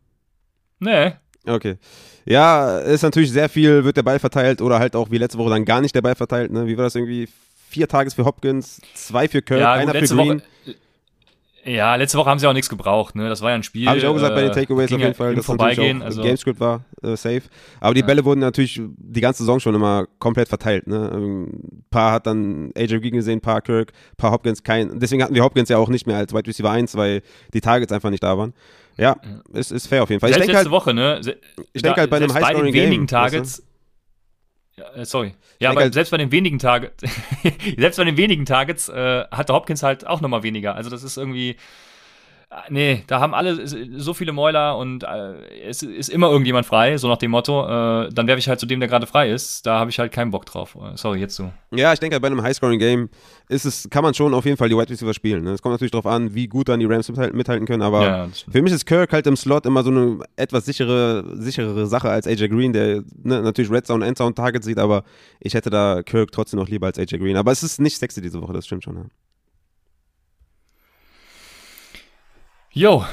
Nee. 0.80 1.14
Okay. 1.46 1.78
Ja, 2.26 2.80
ist 2.80 3.04
natürlich 3.04 3.32
sehr 3.32 3.50
viel, 3.50 3.84
wird 3.84 3.96
der 3.96 4.04
Ball 4.04 4.18
verteilt 4.18 4.62
oder 4.62 4.80
halt 4.80 4.96
auch 4.96 5.12
wie 5.12 5.20
letzte 5.20 5.38
Woche 5.38 5.52
dann 5.52 5.64
gar 5.64 5.80
nicht 5.80 5.94
der 5.94 6.02
Ball 6.02 6.16
verteilt. 6.16 6.52
Ne? 6.52 6.66
Wie 6.66 6.76
war 6.76 6.86
das 6.86 6.96
irgendwie? 6.96 7.30
Vier 7.70 7.88
Tages 7.88 8.16
für 8.16 8.26
Hopkins, 8.26 8.82
zwei 8.96 9.30
für 9.30 9.42
Kirk, 9.42 9.62
ja, 9.62 9.72
einer 9.72 9.94
für 9.94 10.06
Green. 10.06 10.18
Woche, 10.18 10.42
ja, 11.64 11.96
letzte 11.96 12.18
Woche 12.18 12.30
haben 12.30 12.40
sie 12.40 12.48
auch 12.48 12.54
nichts 12.54 12.70
gebraucht, 12.70 13.16
ne? 13.16 13.30
Das 13.30 13.42
war 13.42 13.50
ja 13.50 13.56
ein 13.56 13.64
Spiel. 13.64 13.88
Habe 13.88 13.98
ich 13.98 14.06
auch 14.06 14.14
gesagt 14.14 14.34
bei 14.36 14.42
den 14.42 14.52
äh, 14.52 14.54
Takeaways 14.54 14.92
auf 14.92 15.00
jeden 15.00 15.14
Fall, 15.14 15.36
dass 15.36 15.46
vorbeigehen, 15.46 16.02
also 16.02 16.22
Gamescript 16.22 16.60
war 16.60 16.86
äh, 17.04 17.16
safe. 17.16 17.44
Aber 17.80 17.94
die 17.94 18.02
ja. 18.02 18.06
Bälle 18.06 18.26
wurden 18.26 18.40
natürlich 18.40 18.82
die 18.82 19.22
ganze 19.22 19.44
Saison 19.44 19.60
schon 19.60 19.76
immer 19.76 20.08
komplett 20.20 20.48
verteilt. 20.48 20.88
Ne? 20.88 21.12
Ein 21.14 21.84
paar 21.92 22.14
hat 22.14 22.26
dann 22.26 22.72
AJ 22.76 23.00
Green 23.00 23.14
gesehen, 23.14 23.38
ein 23.38 23.42
paar 23.42 23.62
Kirk, 23.62 23.92
ein 23.92 24.18
paar 24.18 24.32
Hopkins, 24.32 24.64
kein. 24.64 25.00
Deswegen 25.00 25.24
hatten 25.24 25.36
wir 25.36 25.44
Hopkins 25.44 25.70
ja 25.70 25.78
auch 25.78 25.90
nicht 25.90 26.08
mehr 26.08 26.18
als 26.18 26.34
Wide 26.34 26.48
Receiver 26.48 26.72
1, 26.72 26.96
weil 26.96 27.22
die 27.54 27.62
Targets 27.62 27.92
einfach 27.92 28.10
nicht 28.10 28.24
da 28.24 28.38
waren. 28.38 28.54
Ja, 28.98 29.16
ja. 29.24 29.60
Ist, 29.60 29.72
ist 29.72 29.88
fair 29.88 30.04
auf 30.04 30.10
jeden 30.10 30.20
Fall. 30.20 30.30
Selbst 30.30 30.48
ich 30.48 30.54
letzte 30.54 30.66
halt, 30.66 30.72
Woche, 30.72 30.94
ne? 30.94 31.22
Ich 31.74 31.82
denke 31.82 32.00
halt 32.00 32.10
bei 32.10 32.20
dem 32.20 32.34
High-Scoring 32.34 32.74
Game. 32.74 32.86
wenigen 32.86 33.08
Targets. 33.08 33.60
Weißt 33.60 33.60
du? 33.60 33.71
Äh, 34.96 35.06
sorry. 35.06 35.34
Ja, 35.60 35.70
aber 35.70 35.92
selbst 35.92 36.10
bei 36.10 36.18
den 36.18 36.32
wenigen 36.32 36.60
Targets, 36.60 37.04
selbst 37.78 37.98
bei 37.98 38.04
den 38.04 38.18
wenigen 38.18 38.46
Targets 38.46 38.90
äh, 38.90 39.26
hatte 39.32 39.54
Hopkins 39.54 39.84
halt 39.84 40.08
auch 40.08 40.22
nochmal 40.22 40.44
weniger. 40.44 40.76
Also 40.76 40.90
das 40.90 41.04
ist 41.04 41.18
irgendwie, 41.18 41.56
Nee, 42.70 43.04
da 43.08 43.22
haben 43.22 43.34
alle 43.34 43.66
so 43.66 44.14
viele 44.14 44.34
Mäuler 44.34 44.78
und 44.78 45.04
äh, 45.04 45.64
es 45.64 45.84
ist 45.84 46.10
immer 46.10 46.30
irgendjemand 46.30 46.66
frei, 46.66 46.98
so 46.98 47.08
nach 47.08 47.18
dem 47.18 47.32
Motto. 47.32 47.64
Äh, 47.64 48.10
dann 48.12 48.28
werfe 48.28 48.40
ich 48.40 48.50
halt 48.50 48.60
zu 48.60 48.66
dem, 48.66 48.82
der 48.82 48.90
gerade 48.90 49.08
frei 49.08 49.32
ist. 49.32 49.66
Da 49.66 49.80
habe 49.80 49.90
ich 49.90 49.98
halt 50.00 50.12
keinen 50.12 50.32
Bock 50.32 50.46
drauf. 50.46 50.78
Sorry, 50.96 51.20
jetzt 51.20 51.36
so. 51.36 51.50
Ja, 51.74 51.94
ich 51.94 52.00
denke, 52.00 52.20
bei 52.20 52.28
einem 52.28 52.44
Highscoring-Game 52.44 53.08
ist 53.48 53.64
es, 53.64 53.90
kann 53.90 54.04
man 54.04 54.14
schon 54.14 54.34
auf 54.34 54.44
jeden 54.44 54.58
Fall 54.58 54.68
die 54.68 54.76
Wide 54.76 54.90
Receiver 54.90 55.14
spielen. 55.14 55.46
Ne? 55.46 55.52
Es 55.52 55.62
kommt 55.62 55.72
natürlich 55.72 55.92
darauf 55.92 56.06
an, 56.06 56.36
wie 56.36 56.48
gut 56.48 56.68
dann 56.68 56.82
die 56.82 56.86
Rams 56.86 57.10
mithalten 57.10 57.66
können, 57.66 57.82
aber 57.82 58.04
ja, 58.04 58.28
für 58.52 58.62
mich 58.62 58.74
ist 58.74 58.86
Kirk 58.86 59.14
halt 59.14 59.28
im 59.28 59.38
Slot 59.38 59.66
immer 59.66 59.84
so 59.84 59.90
eine 59.90 60.20
etwas 60.36 60.66
sichere, 60.66 61.24
sicherere 61.38 61.88
Sache 61.88 62.10
als 62.10 62.28
AJ 62.28 62.50
Green, 62.50 62.74
der 62.74 63.04
ne, 63.24 63.42
natürlich 63.42 63.72
Red 63.72 63.88
Zone, 63.88 64.06
Endzone 64.06 64.36
Target 64.36 64.66
sieht, 64.66 64.78
aber 64.78 65.04
ich 65.40 65.54
hätte 65.54 65.70
da 65.70 66.04
Kirk 66.04 66.34
trotzdem 66.34 66.60
noch 66.60 66.68
lieber 66.68 66.88
als 66.88 67.00
AJ 67.00 67.20
Green. 67.20 67.38
Aber 67.38 67.52
es 67.54 67.64
ist 67.64 67.80
nicht 67.80 67.98
sexy 67.98 68.22
diese 68.22 68.42
Woche, 68.42 68.52
das 68.52 68.66
stimmt 68.66 68.84
schon. 68.84 68.96
Ja. 68.98 69.06
Jo, 72.74 73.04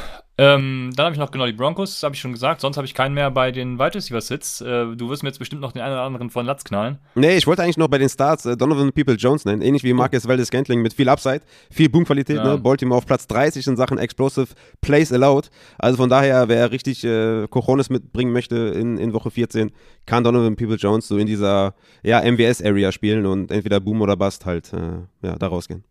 ähm, 0.41 0.93
dann 0.95 1.07
habe 1.07 1.15
ich 1.15 1.19
noch 1.19 1.33
genau 1.33 1.47
die 1.47 1.53
Broncos, 1.53 2.01
habe 2.05 2.15
ich 2.15 2.21
schon 2.21 2.31
gesagt. 2.31 2.61
Sonst 2.61 2.77
habe 2.77 2.87
ich 2.87 2.95
keinen 2.95 3.13
mehr 3.13 3.29
bei 3.33 3.51
den 3.51 3.77
Wide 3.77 3.97
Receiver 3.97 4.21
Sits. 4.21 4.61
Äh, 4.61 4.95
du 4.95 5.11
wirst 5.11 5.25
mir 5.25 5.31
jetzt 5.31 5.41
bestimmt 5.41 5.61
noch 5.61 5.73
den 5.73 5.83
einen 5.83 5.95
oder 5.95 6.03
anderen 6.03 6.31
von 6.31 6.47
Latz 6.47 6.63
knallen. 6.63 6.99
Nee, 7.17 7.37
ich 7.37 7.49
wollte 7.49 7.65
eigentlich 7.65 7.77
noch 7.77 7.89
bei 7.89 7.99
den 7.99 8.09
Starts 8.09 8.47
äh, 8.47 8.57
Donovan 8.57 8.93
People 8.93 9.17
Jones 9.17 9.45
nennen. 9.45 9.63
Ähnlich 9.63 9.83
wie 9.83 9.93
Marcus 9.93 10.29
Valdez 10.29 10.53
Gantling 10.53 10.81
mit 10.81 10.93
viel 10.93 11.09
Upside, 11.09 11.41
viel 11.73 11.89
Boomqualität. 11.89 12.37
Ja. 12.37 12.45
Ne? 12.45 12.59
Baltimore 12.59 12.99
auf 12.99 13.07
Platz 13.07 13.27
30 13.27 13.67
in 13.67 13.77
Sachen 13.77 13.99
Explosive 13.99 14.47
Plays 14.81 15.13
Allowed. 15.13 15.51
Also 15.77 15.97
von 15.97 16.09
daher, 16.09 16.49
wer 16.49 16.71
richtig 16.71 17.03
äh, 17.03 17.49
Cojones 17.49 17.91
mitbringen 17.91 18.33
möchte 18.33 18.55
in, 18.55 18.97
in 18.97 19.13
Woche 19.13 19.33
14, 19.33 19.73
kann 20.07 20.23
Donovan 20.23 20.55
People 20.55 20.77
Jones 20.77 21.09
so 21.09 21.19
in 21.19 21.27
dieser 21.27 21.75
ja, 22.05 22.21
MWS-Area 22.21 22.93
spielen 22.93 23.27
und 23.27 23.51
entweder 23.51 23.81
Boom 23.81 24.03
oder 24.03 24.17
Bust 24.17 24.47
halt 24.47 24.73
äh, 24.73 25.27
ja, 25.27 25.35
da 25.37 25.49
rausgehen. 25.49 25.83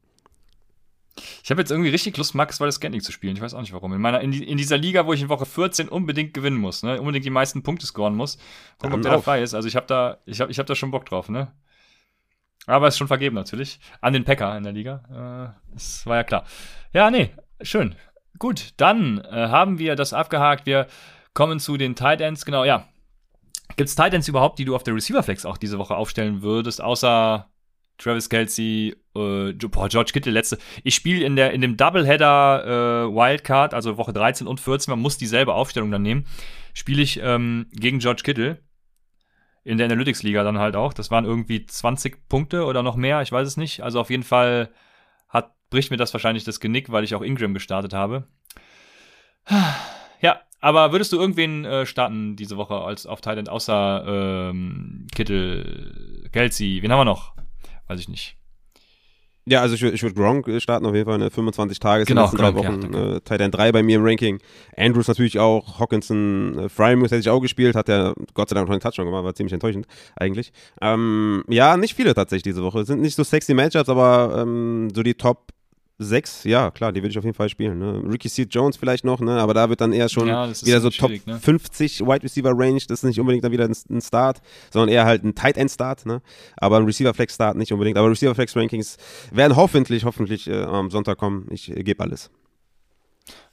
Ich 1.43 1.49
habe 1.49 1.61
jetzt 1.61 1.71
irgendwie 1.71 1.89
richtig 1.89 2.17
Lust, 2.17 2.35
Max 2.35 2.59
Waldes 2.59 2.75
Scantling 2.75 3.01
zu 3.01 3.11
spielen. 3.11 3.35
Ich 3.35 3.41
weiß 3.41 3.53
auch 3.53 3.61
nicht 3.61 3.73
warum. 3.73 3.93
In, 3.93 4.01
meiner, 4.01 4.21
in, 4.21 4.33
in, 4.33 4.57
dieser 4.57 4.77
Liga, 4.77 5.05
wo 5.05 5.13
ich 5.13 5.21
in 5.21 5.29
Woche 5.29 5.45
14 5.45 5.89
unbedingt 5.89 6.33
gewinnen 6.33 6.57
muss, 6.57 6.83
ne? 6.83 6.99
unbedingt 6.99 7.25
die 7.25 7.29
meisten 7.29 7.63
Punkte 7.63 7.85
scoren 7.85 8.15
muss. 8.15 8.37
Gucken, 8.77 8.95
ob 8.95 9.01
der 9.01 9.11
da 9.11 9.21
frei 9.21 9.41
ist. 9.41 9.53
Also 9.53 9.67
ich 9.67 9.75
habe 9.75 9.87
da, 9.87 10.17
ich 10.25 10.41
hab, 10.41 10.49
ich 10.49 10.59
hab 10.59 10.65
da 10.65 10.75
schon 10.75 10.91
Bock 10.91 11.05
drauf, 11.05 11.29
ne? 11.29 11.51
Aber 12.67 12.89
ist 12.89 12.97
schon 12.97 13.07
vergeben 13.07 13.35
natürlich. 13.35 13.79
An 14.01 14.13
den 14.13 14.25
Packer 14.25 14.55
in 14.57 14.63
der 14.63 14.73
Liga. 14.73 15.55
Äh, 15.55 15.73
das 15.73 16.05
war 16.05 16.17
ja 16.17 16.23
klar. 16.23 16.45
Ja, 16.91 17.09
nee, 17.09 17.31
schön. 17.61 17.95
Gut, 18.39 18.73
dann 18.77 19.19
äh, 19.19 19.47
haben 19.47 19.79
wir 19.79 19.95
das 19.95 20.13
abgehakt. 20.13 20.65
Wir 20.65 20.87
kommen 21.33 21.59
zu 21.59 21.77
den 21.77 21.95
Tight 21.95 22.21
Ends. 22.21 22.45
Genau, 22.45 22.65
ja. 22.65 22.85
Gibt 23.77 23.89
es 23.89 23.95
Tight 23.95 24.13
Ends 24.13 24.27
überhaupt, 24.27 24.59
die 24.59 24.65
du 24.65 24.75
auf 24.75 24.83
der 24.83 24.95
Receiver 24.95 25.23
Flex 25.23 25.45
auch 25.45 25.57
diese 25.57 25.77
Woche 25.79 25.95
aufstellen 25.95 26.41
würdest, 26.41 26.81
außer 26.81 27.47
Travis 27.97 28.29
Kelsey, 28.29 28.95
äh, 29.15 29.53
boah, 29.53 29.89
George 29.89 30.11
Kittle 30.13 30.31
letzte. 30.31 30.57
Ich 30.83 30.95
spiele 30.95 31.25
in 31.25 31.35
der 31.35 31.51
in 31.51 31.61
dem 31.61 31.77
Doubleheader 31.77 32.63
äh, 32.65 33.13
Wildcard, 33.13 33.73
also 33.73 33.97
Woche 33.97 34.13
13 34.13 34.47
und 34.47 34.59
14, 34.59 34.91
man 34.91 34.99
muss 34.99 35.17
dieselbe 35.17 35.53
Aufstellung 35.53 35.91
dann 35.91 36.03
nehmen. 36.03 36.25
Spiele 36.73 37.01
ich 37.01 37.19
ähm, 37.23 37.67
gegen 37.71 37.99
George 37.99 38.21
Kittle 38.23 38.59
in 39.63 39.77
der 39.77 39.85
Analytics 39.85 40.23
Liga 40.23 40.43
dann 40.43 40.59
halt 40.59 40.75
auch. 40.75 40.93
Das 40.93 41.11
waren 41.11 41.25
irgendwie 41.25 41.65
20 41.65 42.29
Punkte 42.29 42.65
oder 42.65 42.83
noch 42.83 42.95
mehr, 42.95 43.21
ich 43.21 43.31
weiß 43.31 43.47
es 43.47 43.57
nicht. 43.57 43.81
Also 43.81 43.99
auf 43.99 44.09
jeden 44.09 44.23
Fall 44.23 44.69
hat 45.27 45.53
bricht 45.69 45.91
mir 45.91 45.97
das 45.97 46.13
wahrscheinlich 46.13 46.43
das 46.43 46.59
Genick, 46.59 46.91
weil 46.91 47.03
ich 47.03 47.15
auch 47.15 47.21
Ingram 47.21 47.53
gestartet 47.53 47.93
habe. 47.93 48.27
Ja, 50.19 50.41
aber 50.59 50.91
würdest 50.91 51.11
du 51.11 51.17
irgendwen 51.17 51.63
äh, 51.63 51.85
starten 51.85 52.35
diese 52.35 52.57
Woche 52.57 52.75
als 52.75 53.05
auf 53.05 53.21
Thailand 53.21 53.49
außer 53.49 54.49
ähm, 54.49 55.07
Kittel, 55.13 56.29
Kelsey? 56.31 56.81
Wen 56.81 56.91
haben 56.91 56.99
wir 56.99 57.05
noch? 57.05 57.36
Weiß 57.87 57.99
ich 57.99 58.09
nicht. 58.09 58.37
Ja, 59.49 59.61
also 59.61 59.75
ich, 59.75 59.83
ich 59.83 60.03
würde 60.03 60.15
Gronk 60.15 60.45
starten 60.61 60.85
auf 60.85 60.93
jeden 60.93 61.09
Fall, 61.09 61.19
ne? 61.19 61.31
25 61.31 61.79
Tage, 61.79 62.03
genau, 62.03 62.25
in 62.25 62.31
den 62.31 62.37
drei 62.37 62.53
Wochen. 62.53 62.93
Ja, 62.93 63.15
äh, 63.15 63.21
Tight 63.21 63.39
End 63.39 63.55
3 63.55 63.71
bei 63.71 63.81
mir 63.81 63.95
im 63.95 64.03
Ranking. 64.03 64.39
Andrews 64.75 65.07
natürlich 65.07 65.39
auch, 65.39 65.79
Hawkinson, 65.79 66.59
äh, 66.59 66.69
Frymus 66.69 67.11
hätte 67.11 67.21
ich 67.21 67.29
auch 67.29 67.39
gespielt, 67.39 67.73
hat 67.73 67.87
er 67.87 68.13
Gott 68.33 68.49
sei 68.49 68.55
Dank 68.55 68.67
noch 68.67 68.73
einen 68.73 68.81
Touchdown 68.81 69.05
gemacht, 69.05 69.23
war 69.23 69.33
ziemlich 69.35 69.53
enttäuschend 69.53 69.87
eigentlich. 70.17 70.51
Ähm, 70.81 71.45
ja, 71.47 71.77
nicht 71.77 71.95
viele 71.95 72.13
tatsächlich 72.13 72.43
diese 72.43 72.61
Woche. 72.61 72.83
Sind 72.83 73.01
nicht 73.01 73.15
so 73.15 73.23
sexy 73.23 73.53
Matchups, 73.53 73.87
aber 73.87 74.37
ähm, 74.41 74.89
so 74.93 75.01
die 75.01 75.13
Top 75.13 75.53
Sechs, 75.99 76.43
ja, 76.43 76.69
klar, 76.69 76.91
die 76.91 77.01
würde 77.01 77.09
ich 77.09 77.17
auf 77.17 77.23
jeden 77.23 77.35
Fall 77.35 77.49
spielen. 77.49 77.79
Ne? 77.79 78.03
Ricky 78.07 78.29
Seed 78.29 78.53
Jones 78.53 78.77
vielleicht 78.77 79.03
noch, 79.03 79.19
ne? 79.19 79.39
aber 79.39 79.55
da 79.55 79.67
wird 79.67 79.81
dann 79.81 79.93
eher 79.93 80.09
schon 80.09 80.27
ja, 80.27 80.47
wieder 80.47 80.79
so 80.79 80.91
Top 80.91 81.11
ne? 81.25 81.39
50 81.39 82.01
Wide 82.01 82.21
Receiver 82.21 82.51
Range. 82.53 82.79
Das 82.87 82.99
ist 82.99 83.03
nicht 83.03 83.19
unbedingt 83.19 83.43
dann 83.43 83.51
wieder 83.51 83.65
ein, 83.65 83.75
ein 83.89 84.01
Start, 84.01 84.39
sondern 84.71 84.89
eher 84.89 85.05
halt 85.05 85.23
ein 85.23 85.33
Tight 85.33 85.57
End 85.57 85.71
Start. 85.71 86.05
Ne? 86.05 86.21
Aber 86.55 86.77
ein 86.77 86.85
Receiver 86.85 87.15
Flex 87.15 87.33
Start 87.33 87.57
nicht 87.57 87.71
unbedingt. 87.71 87.97
Aber 87.97 88.11
Receiver 88.11 88.35
Flex 88.35 88.55
Rankings 88.55 88.97
werden 89.31 89.55
hoffentlich, 89.55 90.05
hoffentlich 90.05 90.47
äh, 90.47 90.61
am 90.61 90.91
Sonntag 90.91 91.17
kommen. 91.17 91.47
Ich 91.49 91.75
äh, 91.75 91.81
gebe 91.81 92.03
alles. 92.03 92.29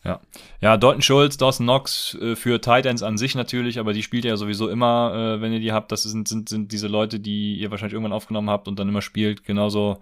Ja. 0.04 0.20
Ja, 0.60 0.76
Dalton 0.76 1.02
Schultz, 1.02 1.36
Dawson 1.36 1.66
Knox 1.66 2.16
äh, 2.20 2.36
für 2.36 2.60
Tight 2.60 2.86
Ends 2.86 3.02
an 3.02 3.16
sich 3.16 3.34
natürlich, 3.34 3.78
aber 3.78 3.92
die 3.92 4.02
spielt 4.02 4.24
ihr 4.24 4.30
ja 4.30 4.36
sowieso 4.36 4.68
immer, 4.68 5.36
äh, 5.36 5.40
wenn 5.40 5.52
ihr 5.52 5.60
die 5.60 5.72
habt. 5.72 5.92
Das 5.92 6.02
sind, 6.02 6.28
sind, 6.28 6.48
sind 6.48 6.72
diese 6.72 6.88
Leute, 6.88 7.20
die 7.20 7.56
ihr 7.56 7.70
wahrscheinlich 7.70 7.94
irgendwann 7.94 8.12
aufgenommen 8.12 8.50
habt 8.50 8.68
und 8.68 8.78
dann 8.78 8.88
immer 8.88 9.02
spielt. 9.02 9.44
Genauso 9.44 9.98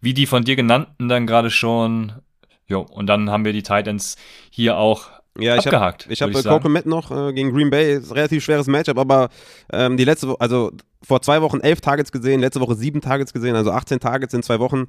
wie 0.00 0.14
die 0.14 0.26
von 0.26 0.44
dir 0.44 0.56
genannten 0.56 1.08
dann 1.08 1.26
gerade 1.26 1.50
schon. 1.50 2.12
Jo, 2.66 2.80
und 2.80 3.06
dann 3.06 3.30
haben 3.30 3.44
wir 3.44 3.52
die 3.52 3.62
Titans 3.62 4.16
hier 4.50 4.78
auch 4.78 5.10
ja, 5.36 5.56
ich 5.56 5.66
habe 5.66 5.96
ich 6.08 6.22
hab, 6.22 6.30
ich 6.30 6.44
Coco 6.44 6.68
Matt 6.68 6.86
noch 6.86 7.10
äh, 7.10 7.32
gegen 7.32 7.52
Green 7.52 7.68
Bay, 7.68 7.94
ist 7.94 8.10
ein 8.10 8.14
relativ 8.14 8.44
schweres 8.44 8.68
Matchup, 8.68 8.96
aber 8.98 9.30
ähm, 9.72 9.96
die 9.96 10.04
letzte, 10.04 10.32
also 10.38 10.70
vor 11.06 11.22
zwei 11.22 11.42
Wochen 11.42 11.60
elf 11.60 11.80
Targets 11.80 12.12
gesehen, 12.12 12.40
letzte 12.40 12.60
Woche 12.60 12.74
sieben 12.74 13.00
Targets 13.00 13.32
gesehen, 13.32 13.56
also 13.56 13.70
18 13.70 14.00
Targets 14.00 14.34
in 14.34 14.42
zwei 14.42 14.58
Wochen. 14.60 14.86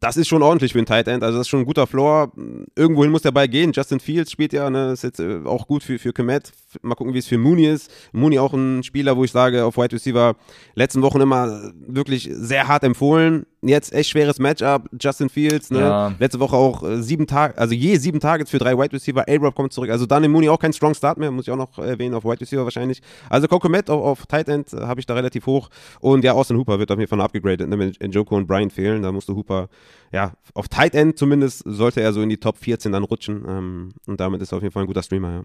Das 0.00 0.16
ist 0.16 0.28
schon 0.28 0.42
ordentlich 0.42 0.72
für 0.72 0.78
einen 0.78 0.86
Tight 0.86 1.08
End, 1.08 1.22
also 1.22 1.38
das 1.38 1.46
ist 1.46 1.50
schon 1.50 1.60
ein 1.60 1.66
guter 1.66 1.86
Floor. 1.86 2.32
Irgendwohin 2.76 3.10
muss 3.10 3.22
der 3.22 3.30
Ball 3.30 3.48
gehen. 3.48 3.72
Justin 3.72 4.00
Fields 4.00 4.30
spielt 4.30 4.52
ja, 4.52 4.68
ne, 4.70 4.92
ist 4.92 5.02
jetzt 5.02 5.20
äh, 5.20 5.40
auch 5.44 5.66
gut 5.66 5.82
für, 5.82 5.98
für 5.98 6.12
Komet. 6.12 6.52
Mal 6.82 6.94
gucken, 6.94 7.14
wie 7.14 7.18
es 7.18 7.26
für 7.26 7.38
Mooney 7.38 7.66
ist. 7.66 7.90
Mooney 8.12 8.38
auch 8.38 8.52
ein 8.52 8.82
Spieler, 8.82 9.16
wo 9.16 9.24
ich 9.24 9.30
sage, 9.30 9.64
auf 9.64 9.76
Wide 9.76 9.92
Receiver 9.92 10.34
letzten 10.74 11.02
Wochen 11.02 11.20
immer 11.20 11.72
wirklich 11.86 12.28
sehr 12.32 12.66
hart 12.66 12.82
empfohlen. 12.82 13.46
Jetzt 13.62 13.92
echt 13.92 14.10
schweres 14.10 14.38
Matchup. 14.38 14.88
Justin 15.00 15.28
Fields, 15.30 15.70
ne? 15.70 15.80
Ja. 15.80 16.14
Letzte 16.18 16.40
Woche 16.40 16.56
auch 16.56 16.82
äh, 16.82 17.02
sieben 17.02 17.26
Tage, 17.26 17.56
also 17.56 17.74
je 17.74 17.96
sieben 17.96 18.20
Targets 18.20 18.50
für 18.50 18.58
drei 18.58 18.76
Wide 18.76 18.92
Receiver. 18.92 19.24
A-Rob 19.26 19.54
kommt 19.54 19.72
zurück. 19.72 19.90
Also 19.90 20.04
dann 20.06 20.22
im 20.24 20.32
Mooney 20.32 20.48
auch 20.48 20.58
kein 20.58 20.72
Strong 20.72 20.94
Start 20.94 21.18
mehr, 21.18 21.30
muss 21.30 21.46
ich 21.46 21.50
auch 21.50 21.56
noch 21.56 21.78
erwähnen, 21.78 22.14
auf 22.14 22.24
Wide 22.24 22.40
Receiver 22.40 22.64
wahrscheinlich. 22.64 23.00
Also 23.30 23.48
Coco 23.48 23.68
Matt 23.68 23.88
auf, 23.88 24.02
auf 24.02 24.26
Tight 24.26 24.48
End 24.48 24.72
äh, 24.72 24.80
habe 24.80 25.00
ich 25.00 25.06
da 25.06 25.14
relativ 25.14 25.46
hoch 25.46 25.53
hoch. 25.54 25.70
Und 26.00 26.24
ja, 26.24 26.32
Austin 26.32 26.56
Hooper 26.56 26.78
wird 26.78 26.90
auf 26.90 26.98
jeden 26.98 27.08
Fall 27.08 27.18
noch 27.18 27.24
abgegradet, 27.26 27.68
ne? 27.68 27.78
wenn 27.78 28.10
Joko 28.10 28.36
und 28.36 28.46
Brian 28.46 28.70
fehlen. 28.70 29.02
Da 29.02 29.12
musste 29.12 29.34
Hooper, 29.34 29.68
ja, 30.12 30.32
auf 30.54 30.68
Tight 30.68 30.94
End 30.94 31.18
zumindest, 31.18 31.62
sollte 31.64 32.00
er 32.00 32.12
so 32.12 32.22
in 32.22 32.28
die 32.28 32.38
Top 32.38 32.58
14 32.58 32.92
dann 32.92 33.04
rutschen. 33.04 33.44
Ähm, 33.48 33.94
und 34.06 34.20
damit 34.20 34.42
ist 34.42 34.52
er 34.52 34.56
auf 34.56 34.62
jeden 34.62 34.72
Fall 34.72 34.84
ein 34.84 34.88
guter 34.88 35.02
Streamer, 35.02 35.30
ja. 35.32 35.44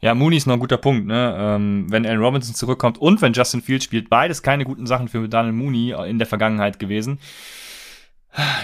Ja, 0.00 0.14
Mooney 0.14 0.36
ist 0.38 0.46
noch 0.46 0.54
ein 0.54 0.60
guter 0.60 0.78
Punkt, 0.78 1.06
ne? 1.06 1.36
Ähm, 1.38 1.86
wenn 1.90 2.06
Allen 2.06 2.20
Robinson 2.20 2.54
zurückkommt 2.54 2.98
und 2.98 3.22
wenn 3.22 3.34
Justin 3.34 3.62
Fields 3.62 3.84
spielt, 3.84 4.08
beides 4.08 4.42
keine 4.42 4.64
guten 4.64 4.86
Sachen 4.86 5.08
für 5.08 5.28
Daniel 5.28 5.52
Mooney 5.52 5.94
in 6.08 6.18
der 6.18 6.26
Vergangenheit 6.26 6.78
gewesen. 6.78 7.18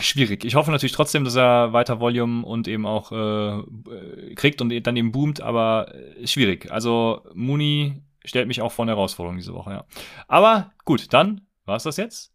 Schwierig. 0.00 0.44
Ich 0.44 0.54
hoffe 0.54 0.70
natürlich 0.70 0.92
trotzdem, 0.92 1.24
dass 1.24 1.34
er 1.34 1.72
weiter 1.72 1.98
Volume 1.98 2.46
und 2.46 2.68
eben 2.68 2.86
auch 2.86 3.10
äh, 3.10 4.34
kriegt 4.36 4.60
und 4.62 4.72
dann 4.86 4.96
eben 4.96 5.10
boomt, 5.10 5.40
aber 5.40 5.92
äh, 6.20 6.26
schwierig. 6.26 6.70
Also 6.70 7.22
Mooney 7.34 8.00
stellt 8.27 8.49
mich 8.49 8.61
auch 8.61 8.72
vor 8.72 8.85
eine 8.85 8.93
Herausforderung 8.93 9.37
diese 9.37 9.55
Woche, 9.55 9.70
ja. 9.70 9.85
Aber 10.29 10.72
gut, 10.85 11.12
dann 11.12 11.43
war 11.64 11.77
es 11.77 11.85
das 11.85 11.97
jetzt 11.97 12.35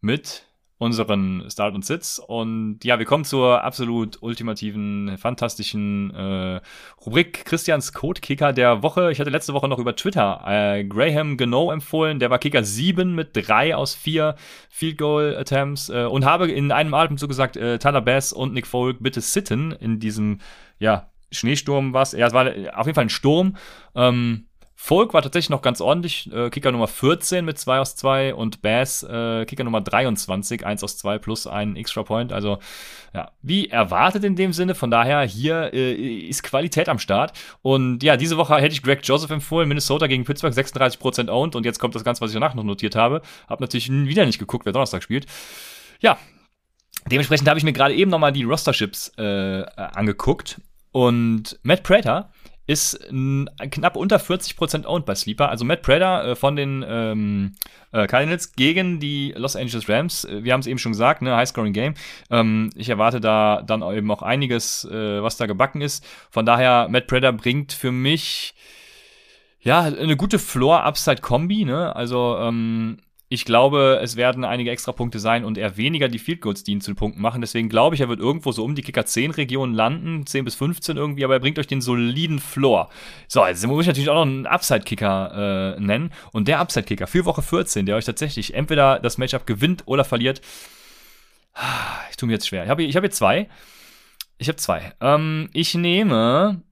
mit 0.00 0.48
unseren 0.78 1.44
Start 1.50 1.74
und 1.74 1.84
Sits. 1.84 2.18
Und 2.20 2.84
ja, 2.84 2.98
wir 2.98 3.06
kommen 3.06 3.24
zur 3.24 3.64
absolut 3.64 4.22
ultimativen, 4.22 5.18
fantastischen 5.18 6.14
äh, 6.14 6.60
Rubrik 7.04 7.44
Christians 7.44 7.92
Code-Kicker 7.92 8.52
der 8.52 8.82
Woche. 8.82 9.10
Ich 9.10 9.18
hatte 9.18 9.30
letzte 9.30 9.54
Woche 9.54 9.68
noch 9.68 9.80
über 9.80 9.96
Twitter 9.96 10.42
äh, 10.46 10.84
Graham 10.84 11.36
Gano 11.36 11.72
empfohlen. 11.72 12.20
Der 12.20 12.30
war 12.30 12.38
Kicker 12.38 12.62
7 12.62 13.12
mit 13.12 13.30
3 13.32 13.74
aus 13.74 13.94
4 13.96 14.36
Field 14.70 14.98
Goal 14.98 15.36
Attempts 15.36 15.88
äh, 15.88 16.04
und 16.04 16.24
habe 16.24 16.48
in 16.50 16.70
einem 16.70 16.94
Atemzug 16.94 17.28
gesagt, 17.28 17.56
äh, 17.56 17.78
Tyler 17.78 18.00
Bass 18.00 18.32
und 18.32 18.54
Nick 18.54 18.66
Folk 18.66 18.98
bitte 19.00 19.20
sitten 19.20 19.72
in 19.72 19.98
diesem, 19.98 20.38
ja, 20.78 21.10
Schneesturm 21.30 21.92
was. 21.92 22.12
Ja, 22.12 22.26
es 22.26 22.32
war 22.32 22.46
auf 22.74 22.86
jeden 22.86 22.94
Fall 22.94 23.04
ein 23.04 23.10
Sturm. 23.10 23.56
Ähm, 23.94 24.47
Folk 24.80 25.12
war 25.12 25.22
tatsächlich 25.22 25.50
noch 25.50 25.60
ganz 25.60 25.80
ordentlich, 25.80 26.32
äh, 26.32 26.50
Kicker 26.50 26.70
Nummer 26.70 26.86
14 26.86 27.44
mit 27.44 27.58
2 27.58 27.80
aus 27.80 27.96
2 27.96 28.32
und 28.32 28.62
Bass 28.62 29.02
äh, 29.02 29.44
Kicker 29.44 29.64
Nummer 29.64 29.80
23, 29.80 30.64
1 30.64 30.84
aus 30.84 30.96
2 30.98 31.18
plus 31.18 31.48
ein 31.48 31.74
Extra 31.74 32.04
Point. 32.04 32.32
Also 32.32 32.60
ja, 33.12 33.32
wie 33.42 33.68
erwartet 33.68 34.22
in 34.22 34.36
dem 34.36 34.52
Sinne. 34.52 34.76
Von 34.76 34.92
daher, 34.92 35.22
hier 35.22 35.74
äh, 35.74 35.94
ist 35.94 36.44
Qualität 36.44 36.88
am 36.88 37.00
Start. 37.00 37.32
Und 37.60 38.04
ja, 38.04 38.16
diese 38.16 38.36
Woche 38.36 38.54
hätte 38.54 38.72
ich 38.72 38.84
Greg 38.84 39.00
Joseph 39.02 39.32
empfohlen, 39.32 39.66
Minnesota 39.66 40.06
gegen 40.06 40.24
Pittsburgh, 40.24 40.54
36% 40.54 41.28
owned. 41.28 41.56
Und 41.56 41.66
jetzt 41.66 41.80
kommt 41.80 41.96
das 41.96 42.04
Ganze, 42.04 42.20
was 42.20 42.30
ich 42.30 42.34
danach 42.34 42.54
noch 42.54 42.62
notiert 42.62 42.94
habe. 42.94 43.22
Hab 43.48 43.60
natürlich 43.60 43.90
wieder 43.90 44.24
nicht 44.26 44.38
geguckt, 44.38 44.64
wer 44.64 44.72
Donnerstag 44.72 45.02
spielt. 45.02 45.26
Ja, 45.98 46.18
dementsprechend 47.10 47.48
habe 47.48 47.58
ich 47.58 47.64
mir 47.64 47.72
gerade 47.72 47.94
eben 47.94 48.12
nochmal 48.12 48.32
die 48.32 48.44
Rosterships 48.44 49.12
äh, 49.18 49.64
angeguckt. 49.76 50.60
Und 50.92 51.58
Matt 51.64 51.82
Prater 51.82 52.30
ist 52.68 53.00
knapp 53.08 53.96
unter 53.96 54.18
40% 54.18 54.84
owned 54.84 55.06
bei 55.06 55.14
Sleeper. 55.14 55.48
Also 55.48 55.64
Matt 55.64 55.80
Prater 55.80 56.24
äh, 56.24 56.36
von 56.36 56.54
den 56.54 56.84
ähm, 56.86 57.54
äh, 57.92 58.06
Cardinals 58.06 58.52
gegen 58.52 59.00
die 59.00 59.32
Los 59.34 59.56
Angeles 59.56 59.88
Rams. 59.88 60.26
Äh, 60.26 60.44
wir 60.44 60.52
haben 60.52 60.60
es 60.60 60.66
eben 60.66 60.78
schon 60.78 60.92
gesagt, 60.92 61.22
ne, 61.22 61.34
High-Scoring 61.34 61.72
Game. 61.72 61.94
Ähm, 62.30 62.68
ich 62.76 62.90
erwarte 62.90 63.20
da 63.20 63.62
dann 63.66 63.82
eben 63.82 64.10
auch 64.10 64.20
einiges, 64.20 64.84
äh, 64.84 65.22
was 65.22 65.38
da 65.38 65.46
gebacken 65.46 65.80
ist. 65.80 66.06
Von 66.30 66.44
daher, 66.44 66.88
Matt 66.90 67.06
Prater 67.06 67.32
bringt 67.32 67.72
für 67.72 67.90
mich 67.90 68.54
ja 69.60 69.80
eine 69.80 70.18
gute 70.18 70.38
Floor-Upside-Kombi. 70.38 71.64
Ne? 71.64 71.96
Also 71.96 72.36
ähm, 72.38 72.98
ich 73.30 73.44
glaube, 73.44 74.00
es 74.02 74.16
werden 74.16 74.42
einige 74.44 74.70
Extrapunkte 74.70 75.18
sein 75.18 75.44
und 75.44 75.58
eher 75.58 75.76
weniger 75.76 76.08
die 76.08 76.18
Field 76.18 76.40
Goals 76.40 76.64
dienen 76.64 76.80
zu 76.80 76.92
den 76.92 76.96
Punkten 76.96 77.20
machen. 77.20 77.42
Deswegen 77.42 77.68
glaube 77.68 77.94
ich, 77.94 78.00
er 78.00 78.08
wird 78.08 78.20
irgendwo 78.20 78.52
so 78.52 78.64
um 78.64 78.74
die 78.74 78.80
Kicker 78.80 79.04
10 79.04 79.32
Regionen 79.32 79.74
landen, 79.74 80.24
10 80.24 80.46
bis 80.46 80.54
15 80.54 80.96
irgendwie, 80.96 81.24
aber 81.24 81.34
er 81.34 81.40
bringt 81.40 81.58
euch 81.58 81.66
den 81.66 81.82
soliden 81.82 82.38
Floor. 82.38 82.88
So, 83.26 83.44
jetzt 83.44 83.66
muss 83.66 83.82
ich 83.82 83.86
natürlich 83.86 84.08
auch 84.08 84.14
noch 84.14 84.22
einen 84.22 84.46
Upside-Kicker 84.46 85.76
äh, 85.76 85.80
nennen. 85.80 86.10
Und 86.32 86.48
der 86.48 86.58
Upside-Kicker 86.60 87.06
für 87.06 87.26
Woche 87.26 87.42
14, 87.42 87.84
der 87.84 87.96
euch 87.96 88.06
tatsächlich 88.06 88.54
entweder 88.54 88.98
das 88.98 89.18
Matchup 89.18 89.46
gewinnt 89.46 89.82
oder 89.84 90.04
verliert. 90.04 90.40
Ich 92.10 92.16
tue 92.16 92.28
mir 92.28 92.32
jetzt 92.32 92.48
schwer. 92.48 92.64
Ich 92.64 92.70
habe 92.70 92.82
ich 92.82 92.96
hab 92.96 93.02
hier 93.02 93.10
zwei. 93.10 93.48
Ich 94.38 94.48
habe 94.48 94.56
zwei. 94.56 94.94
Ähm, 95.02 95.50
ich 95.52 95.74
nehme 95.74 96.62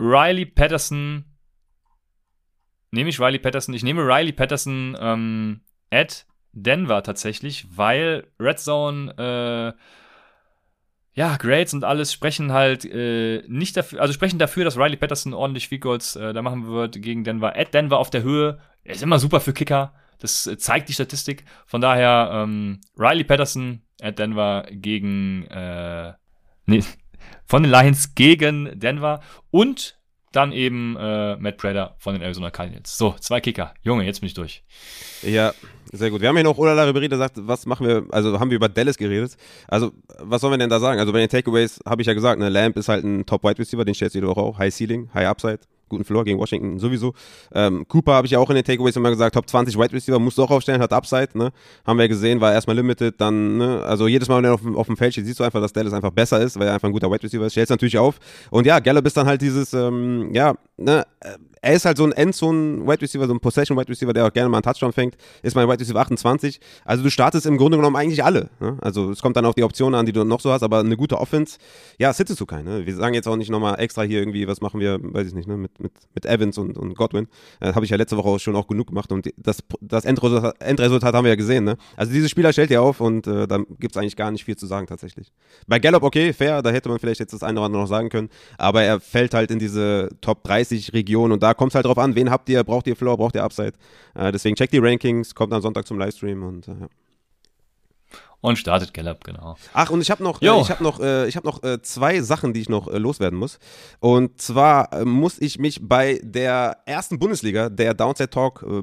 Riley 0.00 0.46
Patterson 0.46 1.24
nehme 2.90 3.10
ich 3.10 3.20
Riley 3.20 3.38
Patterson. 3.38 3.74
Ich 3.74 3.82
nehme 3.82 4.02
Riley 4.02 4.32
Patterson 4.32 4.96
ähm, 5.00 5.60
at 5.90 6.26
Denver 6.52 7.02
tatsächlich, 7.02 7.66
weil 7.70 8.26
Red 8.40 8.58
Zone, 8.58 9.12
äh, 9.16 9.78
ja, 11.14 11.36
Grades 11.36 11.74
und 11.74 11.84
alles 11.84 12.12
sprechen 12.12 12.52
halt 12.52 12.84
äh, 12.84 13.42
nicht 13.48 13.76
dafür, 13.76 14.00
also 14.00 14.12
sprechen 14.12 14.38
dafür, 14.38 14.64
dass 14.64 14.76
Riley 14.76 14.96
Patterson 14.96 15.34
ordentlich 15.34 15.68
Field 15.68 15.82
Goals 15.82 16.16
äh, 16.16 16.32
da 16.32 16.42
machen 16.42 16.68
wird 16.68 17.00
gegen 17.02 17.24
Denver. 17.24 17.56
At 17.56 17.74
Denver 17.74 17.98
auf 17.98 18.10
der 18.10 18.22
Höhe, 18.22 18.58
ist 18.84 19.02
immer 19.02 19.18
super 19.18 19.40
für 19.40 19.52
Kicker. 19.52 19.94
Das 20.18 20.46
äh, 20.46 20.56
zeigt 20.58 20.88
die 20.88 20.92
Statistik. 20.92 21.44
Von 21.66 21.80
daher, 21.80 22.30
ähm, 22.32 22.80
Riley 22.96 23.24
Patterson 23.24 23.82
at 24.00 24.18
Denver 24.18 24.66
gegen, 24.70 25.46
äh, 25.48 26.14
nee, 26.66 26.82
von 27.46 27.62
den 27.62 27.72
Lions 27.72 28.14
gegen 28.14 28.78
Denver 28.78 29.20
und 29.50 29.97
dann 30.32 30.52
eben 30.52 30.96
äh, 30.98 31.36
Matt 31.36 31.56
Prater 31.56 31.94
von 31.98 32.14
den 32.14 32.22
Arizona 32.22 32.50
Cardinals. 32.50 32.96
So, 32.96 33.14
zwei 33.20 33.40
Kicker. 33.40 33.74
Junge, 33.82 34.04
jetzt 34.04 34.20
bin 34.20 34.26
ich 34.26 34.34
durch. 34.34 34.62
Ja, 35.22 35.52
sehr 35.92 36.10
gut. 36.10 36.20
Wir 36.20 36.28
haben 36.28 36.36
ja 36.36 36.42
noch 36.42 36.58
Olala 36.58 36.84
Ribéry, 36.84 37.08
der 37.08 37.18
sagt, 37.18 37.36
was 37.38 37.66
machen 37.66 37.86
wir, 37.86 38.06
also 38.10 38.38
haben 38.38 38.50
wir 38.50 38.56
über 38.56 38.68
Dallas 38.68 38.98
geredet. 38.98 39.36
Also, 39.66 39.92
was 40.18 40.40
sollen 40.40 40.52
wir 40.52 40.58
denn 40.58 40.70
da 40.70 40.80
sagen? 40.80 41.00
Also, 41.00 41.12
bei 41.12 41.20
den 41.20 41.28
Takeaways 41.28 41.80
habe 41.86 42.02
ich 42.02 42.06
ja 42.06 42.14
gesagt, 42.14 42.38
ne, 42.38 42.48
Lamp 42.48 42.76
ist 42.76 42.88
halt 42.88 43.04
ein 43.04 43.24
Top-Wide 43.24 43.58
Receiver, 43.58 43.84
den 43.84 43.94
stellst 43.94 44.14
du 44.14 44.26
Woche 44.26 44.40
auch. 44.40 44.58
High 44.58 44.74
Ceiling, 44.74 45.10
High 45.14 45.26
Upside 45.26 45.60
guten 45.88 46.04
Floor 46.04 46.24
gegen 46.24 46.38
Washington 46.38 46.78
sowieso. 46.78 47.14
Ähm, 47.52 47.86
Cooper 47.88 48.12
habe 48.14 48.26
ich 48.26 48.32
ja 48.32 48.38
auch 48.38 48.50
in 48.50 48.56
den 48.56 48.64
Takeaways 48.64 48.96
immer 48.96 49.10
gesagt, 49.10 49.34
Top 49.34 49.48
20 49.48 49.78
Wide 49.78 49.92
Receiver 49.92 50.18
musst 50.18 50.38
du 50.38 50.44
auch 50.44 50.50
aufstellen, 50.50 50.80
hat 50.80 50.92
Upside, 50.92 51.30
ne? 51.34 51.50
Haben 51.86 51.98
wir 51.98 52.08
gesehen, 52.08 52.40
war 52.40 52.52
erstmal 52.52 52.76
limited, 52.76 53.20
dann, 53.20 53.58
ne? 53.58 53.82
Also 53.84 54.08
jedes 54.08 54.28
Mal, 54.28 54.38
wenn 54.38 54.44
er 54.44 54.54
auf, 54.54 54.60
auf 54.74 54.86
dem 54.86 54.96
Feld 54.96 55.12
steht, 55.12 55.26
siehst 55.26 55.40
du 55.40 55.44
einfach, 55.44 55.60
dass 55.60 55.72
Dallas 55.72 55.92
einfach 55.92 56.10
besser 56.10 56.40
ist, 56.40 56.58
weil 56.58 56.66
er 56.66 56.74
einfach 56.74 56.88
ein 56.88 56.92
guter 56.92 57.10
Wide 57.10 57.22
Receiver 57.22 57.46
ist. 57.46 57.52
Stellst 57.52 57.70
natürlich 57.70 57.98
auf. 57.98 58.18
Und 58.50 58.66
ja, 58.66 58.78
Gallup 58.80 59.06
ist 59.06 59.16
dann 59.16 59.26
halt 59.26 59.40
dieses, 59.42 59.72
ähm, 59.72 60.30
ja, 60.32 60.54
ne? 60.78 61.06
Er 61.60 61.74
ist 61.74 61.84
halt 61.84 61.96
so 61.96 62.04
ein 62.04 62.12
Endzone 62.12 62.86
Wide 62.86 63.02
Receiver, 63.02 63.26
so 63.26 63.34
ein 63.34 63.40
Possession 63.40 63.76
Wide 63.76 63.88
Receiver, 63.88 64.12
der 64.12 64.26
auch 64.26 64.32
gerne 64.32 64.48
mal 64.48 64.58
einen 64.58 64.62
Touchdown 64.62 64.92
fängt. 64.92 65.16
Ist 65.42 65.56
mein 65.56 65.68
Wide 65.68 65.80
Receiver 65.80 65.98
28. 65.98 66.60
Also 66.84 67.02
du 67.02 67.10
startest 67.10 67.46
im 67.46 67.56
Grunde 67.56 67.76
genommen 67.76 67.96
eigentlich 67.96 68.22
alle. 68.24 68.48
Ne? 68.60 68.78
Also 68.80 69.10
es 69.10 69.20
kommt 69.20 69.36
dann 69.36 69.44
auf 69.44 69.54
die 69.54 69.64
Optionen 69.64 69.98
an, 69.98 70.06
die 70.06 70.12
du 70.12 70.24
noch 70.24 70.40
so 70.40 70.52
hast, 70.52 70.62
aber 70.62 70.80
eine 70.80 70.96
gute 70.96 71.18
Offense, 71.18 71.58
ja, 71.98 72.12
sittest 72.12 72.40
du 72.40 72.46
keine. 72.46 72.78
Ne? 72.78 72.86
Wir 72.86 72.94
sagen 72.94 73.14
jetzt 73.14 73.26
auch 73.26 73.36
nicht 73.36 73.50
nochmal 73.50 73.80
extra 73.80 74.02
hier 74.02 74.20
irgendwie, 74.20 74.46
was 74.46 74.60
machen 74.60 74.78
wir, 74.78 74.98
weiß 75.02 75.26
ich 75.26 75.34
nicht, 75.34 75.48
ne? 75.48 75.56
mit, 75.56 75.80
mit, 75.80 75.92
mit 76.14 76.26
Evans 76.26 76.58
und, 76.58 76.78
und 76.78 76.94
Godwin. 76.94 77.26
Äh, 77.60 77.72
Habe 77.72 77.84
ich 77.84 77.90
ja 77.90 77.96
letzte 77.96 78.16
Woche 78.16 78.28
auch 78.28 78.38
schon 78.38 78.54
auch 78.54 78.68
genug 78.68 78.88
gemacht 78.88 79.10
und 79.10 79.28
das, 79.36 79.58
das 79.80 80.04
Endresultat, 80.04 80.62
Endresultat 80.62 81.14
haben 81.14 81.24
wir 81.24 81.30
ja 81.30 81.36
gesehen. 81.36 81.64
Ne? 81.64 81.76
Also 81.96 82.12
diese 82.12 82.28
Spieler 82.28 82.52
stellt 82.52 82.70
ihr 82.70 82.82
auf 82.82 83.00
und 83.00 83.26
äh, 83.26 83.48
da 83.48 83.58
gibt 83.78 83.94
es 83.94 83.96
eigentlich 83.96 84.16
gar 84.16 84.30
nicht 84.30 84.44
viel 84.44 84.56
zu 84.56 84.66
sagen 84.66 84.86
tatsächlich. 84.86 85.32
Bei 85.66 85.80
Gallup 85.80 86.04
okay, 86.04 86.32
fair, 86.32 86.62
da 86.62 86.70
hätte 86.70 86.88
man 86.88 86.98
vielleicht 86.98 87.20
jetzt 87.20 87.32
das 87.32 87.42
eine 87.42 87.58
oder 87.58 87.66
andere 87.66 87.82
noch 87.82 87.88
sagen 87.88 88.10
können, 88.10 88.28
aber 88.58 88.82
er 88.84 89.00
fällt 89.00 89.34
halt 89.34 89.50
in 89.50 89.58
diese 89.58 90.10
Top 90.20 90.44
30 90.44 90.67
Region 90.70 91.32
und 91.32 91.42
da 91.42 91.54
kommt 91.54 91.72
es 91.72 91.74
halt 91.74 91.86
drauf 91.86 91.98
an, 91.98 92.14
wen 92.14 92.30
habt 92.30 92.48
ihr, 92.48 92.62
braucht 92.64 92.86
ihr 92.86 92.96
Floor, 92.96 93.16
braucht 93.16 93.34
ihr 93.34 93.44
Upside. 93.44 93.72
Äh, 94.14 94.32
deswegen 94.32 94.56
checkt 94.56 94.72
die 94.72 94.78
Rankings, 94.78 95.34
kommt 95.34 95.52
am 95.52 95.62
Sonntag 95.62 95.86
zum 95.86 95.98
Livestream 95.98 96.42
und 96.42 96.68
äh, 96.68 96.72
ja. 96.72 96.88
Und 98.40 98.56
startet 98.56 98.94
Gallup, 98.94 99.24
genau. 99.24 99.56
Ach, 99.72 99.90
und 99.90 100.00
ich 100.00 100.12
habe 100.12 100.22
noch, 100.22 100.40
äh, 100.40 100.60
ich 100.60 100.70
habe 100.70 100.84
noch, 100.84 101.00
äh, 101.00 101.26
ich 101.26 101.36
habe 101.36 101.46
noch 101.46 101.62
äh, 101.64 101.82
zwei 101.82 102.20
Sachen, 102.20 102.52
die 102.52 102.60
ich 102.60 102.68
noch 102.68 102.86
äh, 102.86 102.98
loswerden 102.98 103.36
muss. 103.36 103.58
Und 103.98 104.40
zwar 104.40 104.92
äh, 104.92 105.04
muss 105.04 105.40
ich 105.40 105.58
mich 105.58 105.80
bei 105.82 106.20
der 106.22 106.78
ersten 106.86 107.18
Bundesliga, 107.18 107.68
der 107.68 107.94
Downside 107.94 108.30
Talk 108.30 108.62
äh, 108.62 108.82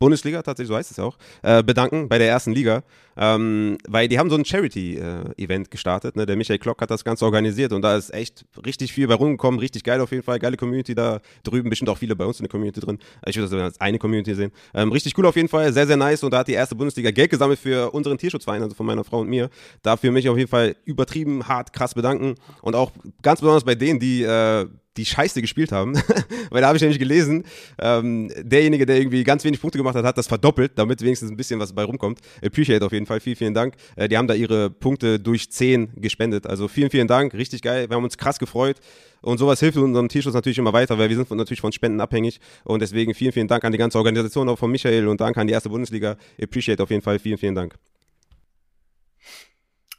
Bundesliga, 0.00 0.42
tatsächlich, 0.42 0.68
so 0.68 0.76
heißt 0.76 0.90
es 0.90 0.98
auch, 0.98 1.18
äh, 1.42 1.62
bedanken 1.62 2.08
bei 2.08 2.16
der 2.16 2.26
ersten 2.26 2.52
Liga, 2.52 2.82
ähm, 3.18 3.76
weil 3.86 4.08
die 4.08 4.18
haben 4.18 4.30
so 4.30 4.36
ein 4.36 4.46
Charity-Event 4.46 5.66
äh, 5.66 5.70
gestartet. 5.70 6.16
Ne? 6.16 6.24
Der 6.24 6.36
Michael 6.36 6.58
Klock 6.58 6.80
hat 6.80 6.90
das 6.90 7.04
Ganze 7.04 7.26
organisiert 7.26 7.72
und 7.72 7.82
da 7.82 7.96
ist 7.98 8.12
echt 8.14 8.46
richtig 8.64 8.94
viel 8.94 9.06
bei 9.06 9.14
rumgekommen, 9.14 9.60
richtig 9.60 9.84
geil 9.84 10.00
auf 10.00 10.10
jeden 10.10 10.22
Fall, 10.22 10.38
geile 10.38 10.56
Community 10.56 10.94
da 10.94 11.20
drüben, 11.44 11.68
bestimmt 11.68 11.90
auch 11.90 11.98
viele 11.98 12.16
bei 12.16 12.24
uns 12.24 12.40
in 12.40 12.44
der 12.44 12.50
Community 12.50 12.80
drin. 12.80 12.98
Ich 13.26 13.36
würde 13.36 13.50
das 13.50 13.62
als 13.62 13.80
eine 13.80 13.98
Community 13.98 14.34
sehen. 14.34 14.52
Ähm, 14.72 14.90
richtig 14.90 15.18
cool 15.18 15.26
auf 15.26 15.36
jeden 15.36 15.48
Fall, 15.48 15.70
sehr, 15.74 15.86
sehr 15.86 15.98
nice 15.98 16.24
und 16.24 16.32
da 16.32 16.38
hat 16.38 16.48
die 16.48 16.54
erste 16.54 16.74
Bundesliga 16.74 17.10
Geld 17.10 17.30
gesammelt 17.30 17.58
für 17.58 17.90
unseren 17.90 18.16
Tierschutzverein, 18.16 18.62
also 18.62 18.74
von 18.74 18.86
meiner 18.86 19.04
Frau 19.04 19.20
und 19.20 19.28
mir. 19.28 19.50
Dafür 19.82 20.12
mich 20.12 20.30
auf 20.30 20.38
jeden 20.38 20.48
Fall 20.48 20.76
übertrieben 20.86 21.46
hart, 21.46 21.74
krass 21.74 21.92
bedanken 21.92 22.36
und 22.62 22.74
auch 22.74 22.92
ganz 23.20 23.40
besonders 23.40 23.64
bei 23.64 23.74
denen, 23.74 24.00
die 24.00 24.22
äh, 24.22 24.66
die 24.96 25.04
Scheiße 25.04 25.40
gespielt 25.40 25.72
haben. 25.72 25.94
Weil 26.50 26.62
da 26.62 26.68
habe 26.68 26.76
ich 26.76 26.82
nämlich 26.82 26.98
gelesen, 26.98 27.44
ähm, 27.78 28.30
derjenige, 28.42 28.86
der 28.86 28.98
irgendwie 28.98 29.22
ganz 29.24 29.44
wenig 29.44 29.60
Punkte 29.60 29.78
gemacht 29.78 29.94
hat, 29.94 30.04
hat 30.04 30.18
das 30.18 30.26
verdoppelt, 30.26 30.72
damit 30.76 31.00
wenigstens 31.02 31.30
ein 31.30 31.36
bisschen 31.36 31.60
was 31.60 31.72
bei 31.72 31.84
rumkommt. 31.84 32.20
Appreciate 32.44 32.84
auf 32.84 32.92
jeden 32.92 33.06
Fall. 33.06 33.20
Vielen, 33.20 33.36
vielen 33.36 33.54
Dank. 33.54 33.74
Äh, 33.96 34.08
die 34.08 34.16
haben 34.16 34.26
da 34.26 34.34
ihre 34.34 34.70
Punkte 34.70 35.20
durch 35.20 35.50
10 35.50 35.92
gespendet. 35.96 36.46
Also 36.46 36.68
vielen, 36.68 36.90
vielen 36.90 37.06
Dank. 37.08 37.34
Richtig 37.34 37.62
geil. 37.62 37.88
Wir 37.88 37.96
haben 37.96 38.04
uns 38.04 38.18
krass 38.18 38.38
gefreut. 38.38 38.76
Und 39.22 39.38
sowas 39.38 39.60
hilft 39.60 39.76
unserem 39.76 40.08
T-Shirts 40.08 40.34
natürlich 40.34 40.58
immer 40.58 40.72
weiter, 40.72 40.98
weil 40.98 41.08
wir 41.08 41.16
sind 41.16 41.28
von, 41.28 41.36
natürlich 41.36 41.60
von 41.60 41.72
Spenden 41.72 42.00
abhängig. 42.00 42.40
Und 42.64 42.80
deswegen 42.80 43.14
vielen, 43.14 43.32
vielen 43.32 43.48
Dank 43.48 43.64
an 43.64 43.72
die 43.72 43.78
ganze 43.78 43.98
Organisation, 43.98 44.48
auch 44.48 44.58
von 44.58 44.70
Michael 44.70 45.08
und 45.08 45.20
Dank 45.20 45.36
an 45.36 45.46
die 45.46 45.52
erste 45.52 45.68
Bundesliga. 45.68 46.16
Appreciate 46.40 46.82
auf 46.82 46.90
jeden 46.90 47.02
Fall. 47.02 47.18
Vielen, 47.18 47.38
vielen 47.38 47.54
Dank. 47.54 47.74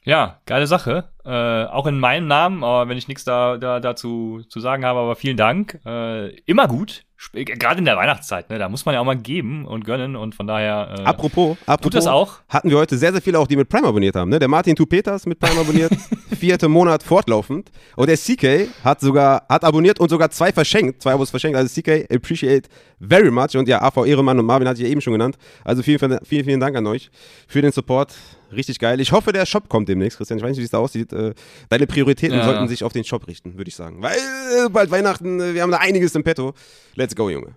Ja, 0.04 0.40
geile 0.48 0.66
Sache. 0.66 1.10
Äh, 1.24 1.30
auch 1.30 1.86
in 1.86 2.00
meinem 2.00 2.26
Namen, 2.26 2.64
aber 2.64 2.90
wenn 2.90 2.98
ich 2.98 3.08
nichts 3.08 3.24
da, 3.24 3.58
da 3.58 3.80
dazu 3.80 4.42
zu 4.50 4.60
sagen 4.60 4.84
habe, 4.84 5.00
aber 5.00 5.16
vielen 5.16 5.38
Dank. 5.38 5.80
Äh, 5.86 6.36
immer 6.46 6.68
gut. 6.68 7.04
Gerade 7.34 7.78
in 7.78 7.86
der 7.86 7.98
Weihnachtszeit, 7.98 8.50
ne? 8.50 8.58
Da 8.58 8.68
muss 8.68 8.84
man 8.84 8.96
ja 8.96 9.02
auch 9.02 9.06
mal 9.06 9.16
geben 9.16 9.68
und 9.68 9.86
gönnen 9.86 10.16
und 10.16 10.34
von 10.34 10.48
daher. 10.48 10.96
Äh, 10.98 11.04
apropos, 11.04 11.56
apropos, 11.68 11.82
tut 11.84 11.94
das 11.94 12.08
auch. 12.08 12.40
Hatten 12.50 12.72
wir 12.72 12.78
heute 12.80 12.98
sehr, 12.98 13.12
sehr 13.12 13.22
viele 13.22 13.38
auch, 13.38 13.46
die 13.46 13.56
mit 13.56 13.70
Prime 13.70 13.88
abonniert 13.88 14.16
haben. 14.16 14.32
Ne? 14.32 14.40
Der 14.40 14.48
Martin 14.48 14.76
Tupeters 14.76 15.28
mit 15.28 15.40
Prime 15.40 15.60
abonniert, 15.60 15.92
vierte 16.36 16.68
Monat 16.68 17.04
fortlaufend. 17.04 17.72
Und 17.96 18.10
der 18.10 18.18
CK 18.18 18.68
hat 18.84 19.02
sogar, 19.02 19.46
hat 19.48 19.64
abonniert 19.64 20.00
und 20.00 20.10
sogar 20.10 20.32
zwei 20.32 20.52
verschenkt, 20.52 21.04
zwei 21.04 21.14
Abos 21.14 21.30
verschenkt. 21.30 21.56
Also 21.56 21.80
CK, 21.80 22.12
appreciate 22.12 22.68
very 23.00 23.30
much. 23.30 23.56
Und 23.56 23.68
ja, 23.68 23.84
AV 23.84 24.04
Ehremann 24.08 24.40
und 24.40 24.48
Marvin 24.48 24.68
hatte 24.68 24.82
ich 24.82 24.88
ja 24.88 24.92
eben 24.92 25.02
schon 25.02 25.14
genannt. 25.14 25.38
Also 25.64 25.84
vielen, 25.84 26.00
vielen, 26.24 26.46
vielen 26.46 26.60
Dank 26.60 26.76
an 26.76 26.88
euch 26.88 27.12
für 27.48 27.62
den 27.62 27.72
Support. 27.72 28.16
Richtig 28.52 28.80
geil. 28.80 29.00
Ich 29.00 29.12
hoffe, 29.12 29.32
der 29.32 29.46
Shop 29.46 29.70
kommt 29.70 29.88
demnächst, 29.90 30.18
Christian. 30.18 30.38
Ich 30.38 30.44
weiß 30.44 30.52
nicht, 30.52 30.60
wie 30.60 30.66
es 30.66 30.72
da 30.72 30.80
aussieht. 30.80 31.14
Äh, 31.14 31.34
deine 31.70 31.88
Prioritäten 31.88 32.38
ja. 32.38 32.44
sollten 32.44 32.68
sich 32.68 32.84
auf 32.84 32.94
den 32.94 33.04
Shop 33.04 33.28
richten, 33.28 33.58
würde 33.58 33.70
ich 33.70 33.76
sagen. 33.76 34.02
Weil 34.02 34.18
äh, 34.18 34.70
bald 34.70 34.92
Weihnachten, 34.92 35.40
äh, 35.40 35.54
wir 35.54 35.62
haben 35.62 35.72
da 35.72 35.78
einiges 35.78 36.16
im 36.16 36.24
Petto. 36.24 36.54
Let's 36.96 37.16
go, 37.16 37.30
Junge. 37.30 37.56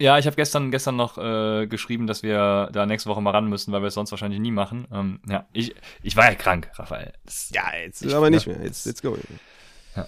Ja, 0.00 0.18
ich 0.18 0.26
habe 0.26 0.34
gestern, 0.34 0.72
gestern 0.72 0.96
noch 0.96 1.18
äh, 1.18 1.66
geschrieben, 1.66 2.06
dass 2.06 2.24
wir 2.24 2.68
da 2.72 2.84
nächste 2.84 3.08
Woche 3.08 3.22
mal 3.22 3.30
ran 3.30 3.48
müssen, 3.48 3.72
weil 3.72 3.80
wir 3.80 3.86
es 3.86 3.94
sonst 3.94 4.10
wahrscheinlich 4.10 4.40
nie 4.40 4.50
machen. 4.50 4.88
Ähm, 4.92 5.20
ja, 5.28 5.46
ich, 5.52 5.74
ich 6.02 6.16
war 6.16 6.24
ja 6.24 6.34
krank, 6.34 6.68
Raphael. 6.74 7.12
Das, 7.24 7.50
ja, 7.54 7.62
jetzt 7.84 8.04
ich, 8.04 8.12
aber 8.12 8.28
nicht 8.28 8.46
mehr. 8.46 8.60
Jetzt, 8.62 8.86
let's 8.86 9.00
go. 9.00 9.16
Ja. 9.94 10.06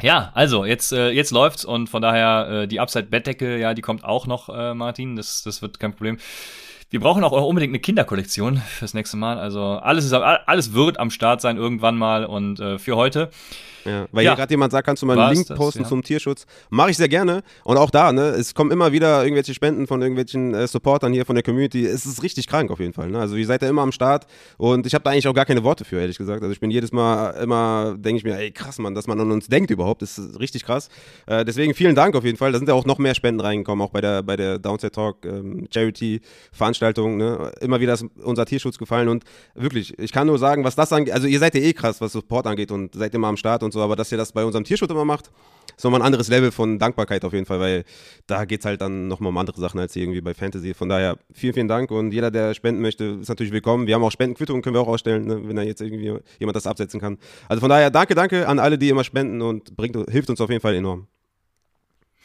ja, 0.00 0.30
also 0.34 0.64
jetzt, 0.64 0.92
äh, 0.92 1.10
jetzt 1.10 1.32
läuft's 1.32 1.64
und 1.64 1.88
von 1.90 2.00
daher 2.00 2.62
äh, 2.62 2.68
die 2.68 2.78
Upside-Bettdecke, 2.78 3.58
ja, 3.58 3.74
die 3.74 3.82
kommt 3.82 4.04
auch 4.04 4.28
noch, 4.28 4.48
äh, 4.48 4.72
Martin. 4.72 5.16
Das, 5.16 5.42
das 5.42 5.62
wird 5.62 5.80
kein 5.80 5.92
Problem. 5.92 6.18
Wir 6.88 7.00
brauchen 7.00 7.24
auch 7.24 7.32
unbedingt 7.32 7.72
eine 7.72 7.80
Kinderkollektion 7.80 8.58
fürs 8.58 8.94
nächste 8.94 9.16
Mal. 9.16 9.38
Also 9.38 9.60
alles 9.60 10.04
ist 10.04 10.12
alles 10.12 10.72
wird 10.72 11.00
am 11.00 11.10
Start 11.10 11.40
sein 11.40 11.56
irgendwann 11.56 11.96
mal 11.96 12.24
und 12.24 12.60
äh, 12.60 12.78
für 12.78 12.96
heute. 12.96 13.30
Ja, 13.86 14.06
weil 14.12 14.24
ja. 14.24 14.32
hier 14.32 14.36
gerade 14.36 14.52
jemand 14.52 14.72
sagt, 14.72 14.86
kannst 14.86 15.02
du 15.02 15.06
mal 15.06 15.18
einen 15.18 15.34
Link 15.34 15.46
das, 15.46 15.56
posten 15.56 15.82
ja. 15.82 15.88
zum 15.88 16.02
Tierschutz. 16.02 16.46
Mache 16.70 16.90
ich 16.90 16.96
sehr 16.96 17.08
gerne. 17.08 17.42
Und 17.64 17.76
auch 17.76 17.90
da, 17.90 18.12
ne, 18.12 18.28
es 18.30 18.54
kommen 18.54 18.70
immer 18.70 18.92
wieder 18.92 19.22
irgendwelche 19.22 19.54
Spenden 19.54 19.86
von 19.86 20.00
irgendwelchen 20.02 20.54
äh, 20.54 20.66
Supportern 20.66 21.12
hier 21.12 21.24
von 21.24 21.34
der 21.34 21.42
Community. 21.42 21.86
Es 21.86 22.06
ist 22.06 22.22
richtig 22.22 22.46
krank 22.46 22.70
auf 22.70 22.80
jeden 22.80 22.92
Fall. 22.92 23.10
Ne? 23.10 23.18
Also 23.18 23.36
ihr 23.36 23.46
seid 23.46 23.62
ja 23.62 23.68
immer 23.68 23.82
am 23.82 23.92
Start 23.92 24.26
und 24.58 24.86
ich 24.86 24.94
habe 24.94 25.04
da 25.04 25.10
eigentlich 25.10 25.28
auch 25.28 25.34
gar 25.34 25.44
keine 25.44 25.62
Worte 25.64 25.84
für, 25.84 26.00
ehrlich 26.00 26.18
gesagt. 26.18 26.42
Also 26.42 26.52
ich 26.52 26.60
bin 26.60 26.70
jedes 26.70 26.92
Mal 26.92 27.30
immer, 27.42 27.96
denke 27.98 28.18
ich 28.18 28.24
mir, 28.24 28.36
ey 28.36 28.50
krass, 28.50 28.78
Mann, 28.78 28.94
dass 28.94 29.06
man 29.06 29.20
an 29.20 29.30
uns 29.30 29.48
denkt 29.48 29.70
überhaupt, 29.70 30.02
das 30.02 30.18
ist 30.18 30.40
richtig 30.40 30.64
krass. 30.64 30.88
Äh, 31.26 31.44
deswegen 31.44 31.74
vielen 31.74 31.94
Dank 31.94 32.14
auf 32.14 32.24
jeden 32.24 32.36
Fall. 32.36 32.52
Da 32.52 32.58
sind 32.58 32.68
ja 32.68 32.74
auch 32.74 32.86
noch 32.86 32.98
mehr 32.98 33.14
Spenden 33.14 33.40
reingekommen, 33.40 33.84
auch 33.84 33.90
bei 33.90 34.00
der, 34.00 34.22
bei 34.22 34.36
der 34.36 34.58
Downside 34.58 34.92
Talk 34.92 35.24
ähm, 35.24 35.66
Charity-Veranstaltung. 35.72 37.16
Ne? 37.16 37.52
Immer 37.60 37.80
wieder 37.80 37.94
ist 37.94 38.04
unser 38.22 38.46
Tierschutz 38.46 38.78
gefallen 38.78 39.08
und 39.08 39.24
wirklich, 39.54 39.98
ich 39.98 40.12
kann 40.12 40.26
nur 40.26 40.38
sagen, 40.38 40.64
was 40.64 40.76
das 40.76 40.92
angeht, 40.92 41.14
also 41.14 41.26
ihr 41.26 41.38
seid 41.38 41.54
ja 41.54 41.60
eh 41.60 41.72
krass, 41.72 42.00
was 42.00 42.12
Support 42.12 42.46
angeht 42.46 42.70
und 42.70 42.94
seid 42.94 43.14
immer 43.14 43.28
am 43.28 43.36
Start 43.36 43.62
und 43.62 43.72
so, 43.72 43.75
aber 43.82 43.96
dass 43.96 44.12
ihr 44.12 44.18
das 44.18 44.32
bei 44.32 44.44
unserem 44.44 44.64
Tierschutz 44.64 44.90
immer 44.90 45.04
macht, 45.04 45.30
ist 45.76 45.84
nochmal 45.84 46.00
ein 46.00 46.06
anderes 46.06 46.28
Level 46.28 46.50
von 46.52 46.78
Dankbarkeit 46.78 47.24
auf 47.24 47.32
jeden 47.32 47.44
Fall, 47.44 47.60
weil 47.60 47.84
da 48.26 48.44
geht 48.44 48.60
es 48.60 48.66
halt 48.66 48.80
dann 48.80 49.08
nochmal 49.08 49.30
um 49.30 49.38
andere 49.38 49.60
Sachen 49.60 49.78
als 49.78 49.94
irgendwie 49.94 50.20
bei 50.20 50.34
Fantasy. 50.34 50.74
Von 50.74 50.88
daher 50.88 51.18
vielen, 51.32 51.54
vielen 51.54 51.68
Dank 51.68 51.90
und 51.90 52.12
jeder, 52.12 52.30
der 52.30 52.54
spenden 52.54 52.80
möchte, 52.80 53.04
ist 53.20 53.28
natürlich 53.28 53.52
willkommen. 53.52 53.86
Wir 53.86 53.94
haben 53.94 54.04
auch 54.04 54.12
Spendenquittungen, 54.12 54.62
können 54.62 54.74
wir 54.74 54.80
auch 54.80 54.88
ausstellen, 54.88 55.26
ne, 55.26 55.48
wenn 55.48 55.56
da 55.56 55.62
jetzt 55.62 55.80
irgendwie 55.80 56.18
jemand 56.38 56.56
das 56.56 56.66
absetzen 56.66 57.00
kann. 57.00 57.18
Also 57.48 57.60
von 57.60 57.68
daher 57.68 57.90
danke, 57.90 58.14
danke 58.14 58.48
an 58.48 58.58
alle, 58.58 58.78
die 58.78 58.88
immer 58.88 59.04
spenden 59.04 59.42
und 59.42 59.76
bringt, 59.76 59.96
hilft 60.10 60.30
uns 60.30 60.40
auf 60.40 60.50
jeden 60.50 60.62
Fall 60.62 60.74
enorm. 60.74 61.08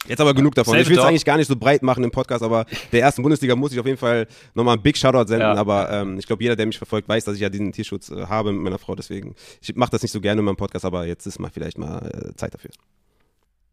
Jetzt 0.08 0.20
aber 0.20 0.34
genug 0.34 0.54
davon. 0.54 0.72
Save 0.72 0.82
ich 0.82 0.88
will 0.88 0.98
es 0.98 1.04
eigentlich 1.04 1.24
gar 1.24 1.36
nicht 1.36 1.46
so 1.46 1.56
breit 1.56 1.82
machen 1.82 2.02
im 2.02 2.10
Podcast, 2.10 2.42
aber 2.42 2.66
der 2.90 3.00
ersten 3.00 3.22
Bundesliga 3.22 3.54
muss 3.54 3.72
ich 3.72 3.78
auf 3.78 3.86
jeden 3.86 3.98
Fall 3.98 4.26
nochmal 4.54 4.76
ein 4.76 4.82
Big 4.82 4.96
Shoutout 4.96 5.28
senden. 5.28 5.48
Ja. 5.48 5.54
Aber 5.54 5.90
ähm, 5.90 6.18
ich 6.18 6.26
glaube, 6.26 6.42
jeder, 6.42 6.56
der 6.56 6.66
mich 6.66 6.78
verfolgt, 6.78 7.08
weiß, 7.08 7.24
dass 7.24 7.36
ich 7.36 7.40
ja 7.40 7.48
diesen 7.48 7.72
Tierschutz 7.72 8.10
äh, 8.10 8.26
habe 8.26 8.52
mit 8.52 8.62
meiner 8.62 8.78
Frau. 8.78 8.94
Deswegen, 8.94 9.34
ich 9.60 9.74
mache 9.76 9.90
das 9.90 10.02
nicht 10.02 10.12
so 10.12 10.20
gerne 10.20 10.40
in 10.40 10.44
meinem 10.44 10.56
Podcast, 10.56 10.84
aber 10.84 11.06
jetzt 11.06 11.26
ist 11.26 11.38
mal 11.38 11.50
vielleicht 11.52 11.78
mal 11.78 12.10
äh, 12.12 12.34
Zeit 12.34 12.52
dafür. 12.54 12.70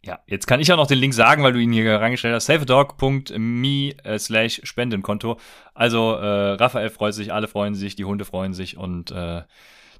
Ja, 0.05 0.19
jetzt 0.27 0.47
kann 0.47 0.61
ich 0.61 0.71
auch 0.71 0.77
noch 0.77 0.87
den 0.87 0.99
Link 0.99 1.13
sagen, 1.13 1.43
weil 1.43 1.51
du 1.51 1.59
ihn 1.59 1.73
hier 1.73 1.99
reingestellt 1.99 2.33
hast. 2.33 2.45
safedog.me 2.45 3.95
äh, 4.03 4.19
slash 4.19 4.61
Spendenkonto. 4.63 5.37
Also 5.73 6.13
äh, 6.13 6.51
Raphael 6.53 6.89
freut 6.89 7.13
sich, 7.13 7.33
alle 7.33 7.47
freuen 7.47 7.75
sich, 7.75 7.95
die 7.95 8.05
Hunde 8.05 8.23
freuen 8.23 8.53
sich 8.53 8.77
und 8.77 9.11
äh, 9.11 9.41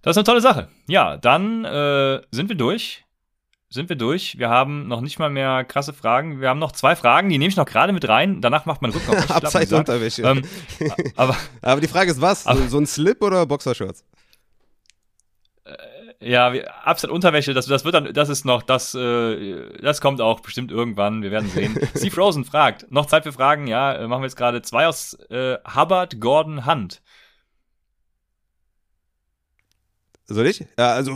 das 0.02 0.12
ist 0.12 0.18
eine 0.18 0.24
tolle 0.24 0.42
Sache. 0.42 0.70
Ja, 0.88 1.18
dann 1.18 1.66
äh, 1.66 2.22
sind 2.32 2.48
wir 2.48 2.56
durch 2.56 3.04
sind 3.70 3.88
wir 3.90 3.96
durch. 3.96 4.40
Wir 4.40 4.50
haben 4.50 4.88
noch 4.88 5.02
nicht 5.02 5.20
mal 5.20 5.30
mehr 5.30 5.64
krasse 5.64 5.94
Fragen. 5.94 6.42
Wir 6.42 6.50
haben 6.50 6.60
noch 6.60 6.72
zwei 6.72 6.96
Fragen, 6.96 7.30
die 7.30 7.38
nehme 7.38 7.50
ich 7.50 7.56
noch 7.56 7.66
gerade 7.66 7.94
mit 7.94 8.08
rein. 8.08 8.42
Danach 8.42 8.66
macht 8.66 8.82
mein 8.82 8.92
Rücken 8.92 9.12
auch 9.12 9.30
Abseits 9.36 9.72
Unterwäsche. 9.72 10.24
Ähm, 10.24 10.44
aber, 11.16 11.38
aber 11.62 11.80
die 11.80 11.88
Frage 11.88 12.10
ist, 12.12 12.20
was? 12.20 12.48
Aber, 12.48 12.62
so, 12.62 12.68
so 12.68 12.78
ein 12.80 12.88
Slip 12.88 13.22
oder 13.22 13.46
Boxershorts? 13.46 14.04
Äh, 15.66 16.32
ja, 16.32 16.52
Abseits 16.84 17.14
Unterwäsche, 17.14 17.54
das, 17.54 17.68
das 17.68 17.86
wird 17.86 17.94
dann, 17.94 18.12
das 18.12 18.30
ist 18.30 18.44
noch, 18.44 18.64
das, 18.64 18.96
äh, 18.96 19.80
das 19.82 20.02
kommt 20.02 20.20
auch 20.20 20.40
bestimmt 20.40 20.72
irgendwann. 20.72 21.22
Wir 21.22 21.30
werden 21.30 21.50
sehen. 21.50 21.78
Steve 21.96 22.16
Rosen 22.16 22.46
fragt, 22.46 22.92
noch 22.92 23.06
Zeit 23.06 23.24
für 23.24 23.34
Fragen? 23.34 23.68
Ja, 23.68 23.94
äh, 23.94 24.08
machen 24.08 24.22
wir 24.22 24.28
jetzt 24.28 24.36
gerade 24.36 24.64
zwei 24.64 24.88
aus 24.88 25.14
äh, 25.30 25.58
Hubbard 25.76 26.20
Gordon 26.20 26.66
Hunt. 26.66 27.02
Soll 30.30 30.46
ich? 30.46 30.60
Ja, 30.78 30.94
also, 30.94 31.12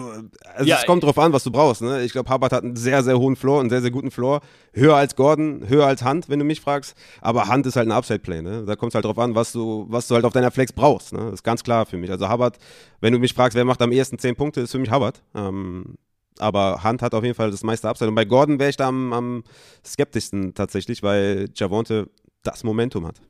also 0.55 0.69
Ja, 0.69 0.77
es 0.79 0.85
kommt 0.87 1.03
drauf 1.03 1.17
an, 1.19 1.31
was 1.33 1.43
du 1.43 1.51
brauchst. 1.51 1.83
Ne? 1.83 2.01
Ich 2.03 2.13
glaube, 2.13 2.33
Hubbard 2.33 2.51
hat 2.51 2.63
einen 2.63 2.75
sehr, 2.75 3.03
sehr 3.03 3.19
hohen 3.19 3.35
Floor, 3.35 3.59
einen 3.59 3.69
sehr, 3.69 3.81
sehr 3.81 3.91
guten 3.91 4.09
Floor. 4.09 4.41
Höher 4.73 4.95
als 4.95 5.15
Gordon, 5.15 5.67
höher 5.67 5.85
als 5.85 6.03
Hunt, 6.03 6.29
wenn 6.29 6.39
du 6.39 6.45
mich 6.45 6.61
fragst. 6.61 6.97
Aber 7.21 7.47
Hunt 7.47 7.65
ist 7.67 7.75
halt 7.75 7.87
ein 7.87 7.91
Upside-Play. 7.91 8.41
Ne? 8.41 8.65
Da 8.65 8.75
kommt 8.75 8.91
es 8.91 8.95
halt 8.95 9.05
drauf 9.05 9.19
an, 9.19 9.35
was 9.35 9.51
du, 9.51 9.85
was 9.87 10.07
du 10.07 10.15
halt 10.15 10.25
auf 10.25 10.33
deiner 10.33 10.49
Flex 10.49 10.73
brauchst. 10.73 11.13
Ne? 11.13 11.19
Das 11.25 11.35
ist 11.35 11.43
ganz 11.43 11.63
klar 11.63 11.85
für 11.85 11.97
mich. 11.97 12.09
Also 12.09 12.27
Hubbard, 12.27 12.57
wenn 13.01 13.13
du 13.13 13.19
mich 13.19 13.35
fragst, 13.35 13.55
wer 13.55 13.65
macht 13.65 13.81
am 13.83 13.91
ehesten 13.91 14.17
10 14.17 14.35
Punkte, 14.35 14.61
ist 14.61 14.71
für 14.71 14.79
mich 14.79 14.91
Hubbard. 14.91 15.21
Ähm, 15.35 15.95
aber 16.39 16.83
Hunt 16.83 17.03
hat 17.03 17.13
auf 17.13 17.23
jeden 17.23 17.35
Fall 17.35 17.51
das 17.51 17.61
meiste 17.63 17.87
Upside. 17.87 18.09
Und 18.09 18.15
bei 18.15 18.25
Gordon 18.25 18.57
wäre 18.57 18.71
ich 18.71 18.77
da 18.77 18.87
am, 18.87 19.13
am 19.13 19.43
skeptischsten 19.85 20.55
tatsächlich, 20.55 21.03
weil 21.03 21.49
Javonte 21.53 22.09
das 22.41 22.63
Momentum 22.63 23.05
hat. 23.05 23.21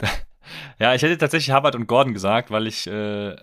Ja, 0.78 0.94
ich 0.94 1.02
hätte 1.02 1.16
tatsächlich 1.18 1.50
Harvard 1.52 1.74
und 1.76 1.86
Gordon 1.86 2.14
gesagt, 2.14 2.50
weil 2.50 2.66
ich, 2.66 2.86
äh, 2.86 3.36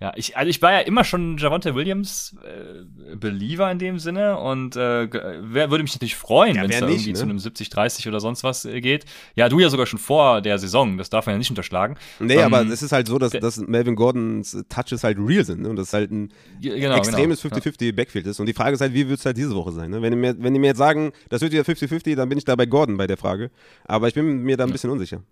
ja, 0.00 0.12
ich, 0.16 0.36
also 0.36 0.48
ich 0.48 0.60
war 0.62 0.72
ja 0.72 0.78
immer 0.80 1.04
schon 1.04 1.38
Javonte 1.38 1.74
Williams 1.74 2.36
äh, 2.44 3.16
Believer 3.16 3.70
in 3.70 3.78
dem 3.78 3.98
Sinne 3.98 4.38
und 4.38 4.76
äh, 4.76 5.08
wer, 5.42 5.70
würde 5.70 5.82
mich 5.82 5.94
natürlich 5.94 6.16
freuen, 6.16 6.56
Ja, 6.56 6.62
wenn 6.62 6.70
es 6.70 6.80
da 6.80 6.86
irgendwie 6.88 7.12
ne? 7.12 7.14
zu 7.18 7.24
einem 7.24 7.38
70-30 7.38 8.08
oder 8.08 8.20
sonst 8.20 8.44
was 8.44 8.64
äh, 8.64 8.80
geht. 8.80 9.04
Ja, 9.34 9.48
du 9.48 9.58
ja 9.58 9.68
sogar 9.70 9.86
schon 9.86 9.98
vor 9.98 10.40
der 10.40 10.58
Saison, 10.58 10.98
das 10.98 11.10
darf 11.10 11.26
man 11.26 11.34
ja 11.34 11.38
nicht 11.38 11.50
unterschlagen. 11.50 11.96
Nee, 12.18 12.34
Ähm, 12.36 12.52
aber 12.52 12.66
es 12.66 12.82
ist 12.82 12.92
halt 12.92 13.06
so, 13.08 13.18
dass, 13.18 13.32
dass 13.32 13.56
Melvin 13.58 13.94
Gordons 13.96 14.56
Touches 14.68 15.02
halt 15.04 15.18
real 15.18 15.44
sind. 15.44 15.62
Ne? 15.62 15.68
Und 15.70 15.76
das 15.76 15.92
halt 15.92 16.10
ein 16.10 16.30
Ge- 16.60 16.78
genau, 16.78 16.96
extremes 16.96 17.42
genau. 17.42 17.56
50-50 17.56 17.94
Backfield 17.94 18.26
ist. 18.26 18.38
Und 18.40 18.46
die 18.46 18.54
Frage 18.54 18.74
ist 18.74 18.80
halt, 18.80 18.94
wie 18.94 19.08
wird 19.08 19.18
es 19.18 19.26
halt 19.26 19.36
diese 19.36 19.54
Woche 19.54 19.72
sein? 19.72 19.90
Ne? 19.90 20.02
Wenn, 20.02 20.12
die 20.12 20.18
mir, 20.18 20.36
wenn 20.38 20.52
die 20.54 20.60
mir 20.60 20.68
jetzt 20.68 20.78
sagen, 20.78 21.12
das 21.28 21.40
wird 21.40 21.52
wieder 21.52 21.62
50-50, 21.62 22.16
dann 22.16 22.28
bin 22.28 22.38
ich 22.38 22.44
da 22.44 22.54
bei 22.56 22.66
Gordon 22.66 22.96
bei 22.96 23.06
der 23.06 23.16
Frage. 23.16 23.50
Aber 23.84 24.08
ich 24.08 24.14
bin 24.14 24.42
mir 24.42 24.56
da 24.56 24.64
ein 24.64 24.72
bisschen 24.72 24.90
unsicher. 24.90 25.22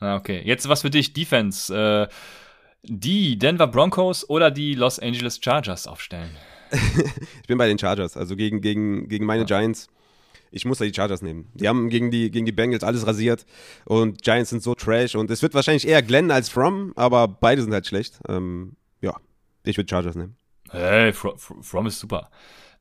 Ah, 0.00 0.16
okay. 0.16 0.42
Jetzt 0.44 0.68
was 0.68 0.82
für 0.82 0.90
dich, 0.90 1.12
Defense. 1.12 1.74
Äh, 1.74 2.08
die 2.82 3.38
Denver 3.38 3.66
Broncos 3.66 4.28
oder 4.28 4.50
die 4.50 4.74
Los 4.74 4.98
Angeles 4.98 5.40
Chargers 5.42 5.86
aufstellen? 5.86 6.30
Ich 7.42 7.46
bin 7.48 7.58
bei 7.58 7.68
den 7.68 7.78
Chargers, 7.78 8.16
also 8.16 8.34
gegen, 8.34 8.60
gegen, 8.60 9.08
gegen 9.08 9.24
meine 9.24 9.44
Giants. 9.44 9.88
Ich 10.50 10.64
muss 10.64 10.78
da 10.78 10.84
die 10.84 10.92
Chargers 10.94 11.22
nehmen. 11.22 11.48
Die 11.54 11.68
haben 11.68 11.88
gegen 11.90 12.10
die, 12.10 12.30
gegen 12.30 12.44
die 12.44 12.52
Bengals 12.52 12.82
alles 12.82 13.06
rasiert 13.06 13.46
und 13.84 14.22
Giants 14.22 14.50
sind 14.50 14.62
so 14.64 14.74
trash 14.74 15.14
und 15.14 15.30
es 15.30 15.42
wird 15.42 15.54
wahrscheinlich 15.54 15.86
eher 15.86 16.02
Glenn 16.02 16.30
als 16.32 16.48
From, 16.48 16.92
aber 16.96 17.28
beide 17.28 17.62
sind 17.62 17.72
halt 17.72 17.86
schlecht. 17.86 18.18
Ähm, 18.28 18.76
ja, 19.00 19.14
ich 19.64 19.76
würde 19.76 19.88
Chargers 19.88 20.16
nehmen. 20.16 20.36
Hey, 20.70 21.12
Fro- 21.12 21.36
Fro- 21.36 21.62
From 21.62 21.86
ist 21.86 22.00
super. 22.00 22.30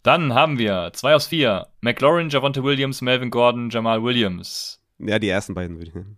Dann 0.01 0.33
haben 0.33 0.57
wir 0.57 0.91
zwei 0.93 1.13
aus 1.15 1.27
vier. 1.27 1.67
McLaurin, 1.81 2.29
Javonte 2.29 2.63
Williams, 2.63 3.01
Melvin 3.01 3.29
Gordon, 3.29 3.69
Jamal 3.69 4.01
Williams. 4.03 4.79
Ja, 4.99 5.19
die 5.19 5.29
ersten 5.29 5.53
beiden 5.53 5.77
würde 5.77 5.89
ich 5.89 5.95
nehmen. 5.95 6.17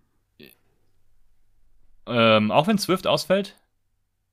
Ähm, 2.07 2.51
auch 2.51 2.67
wenn 2.67 2.77
Swift 2.77 3.07
ausfällt? 3.07 3.55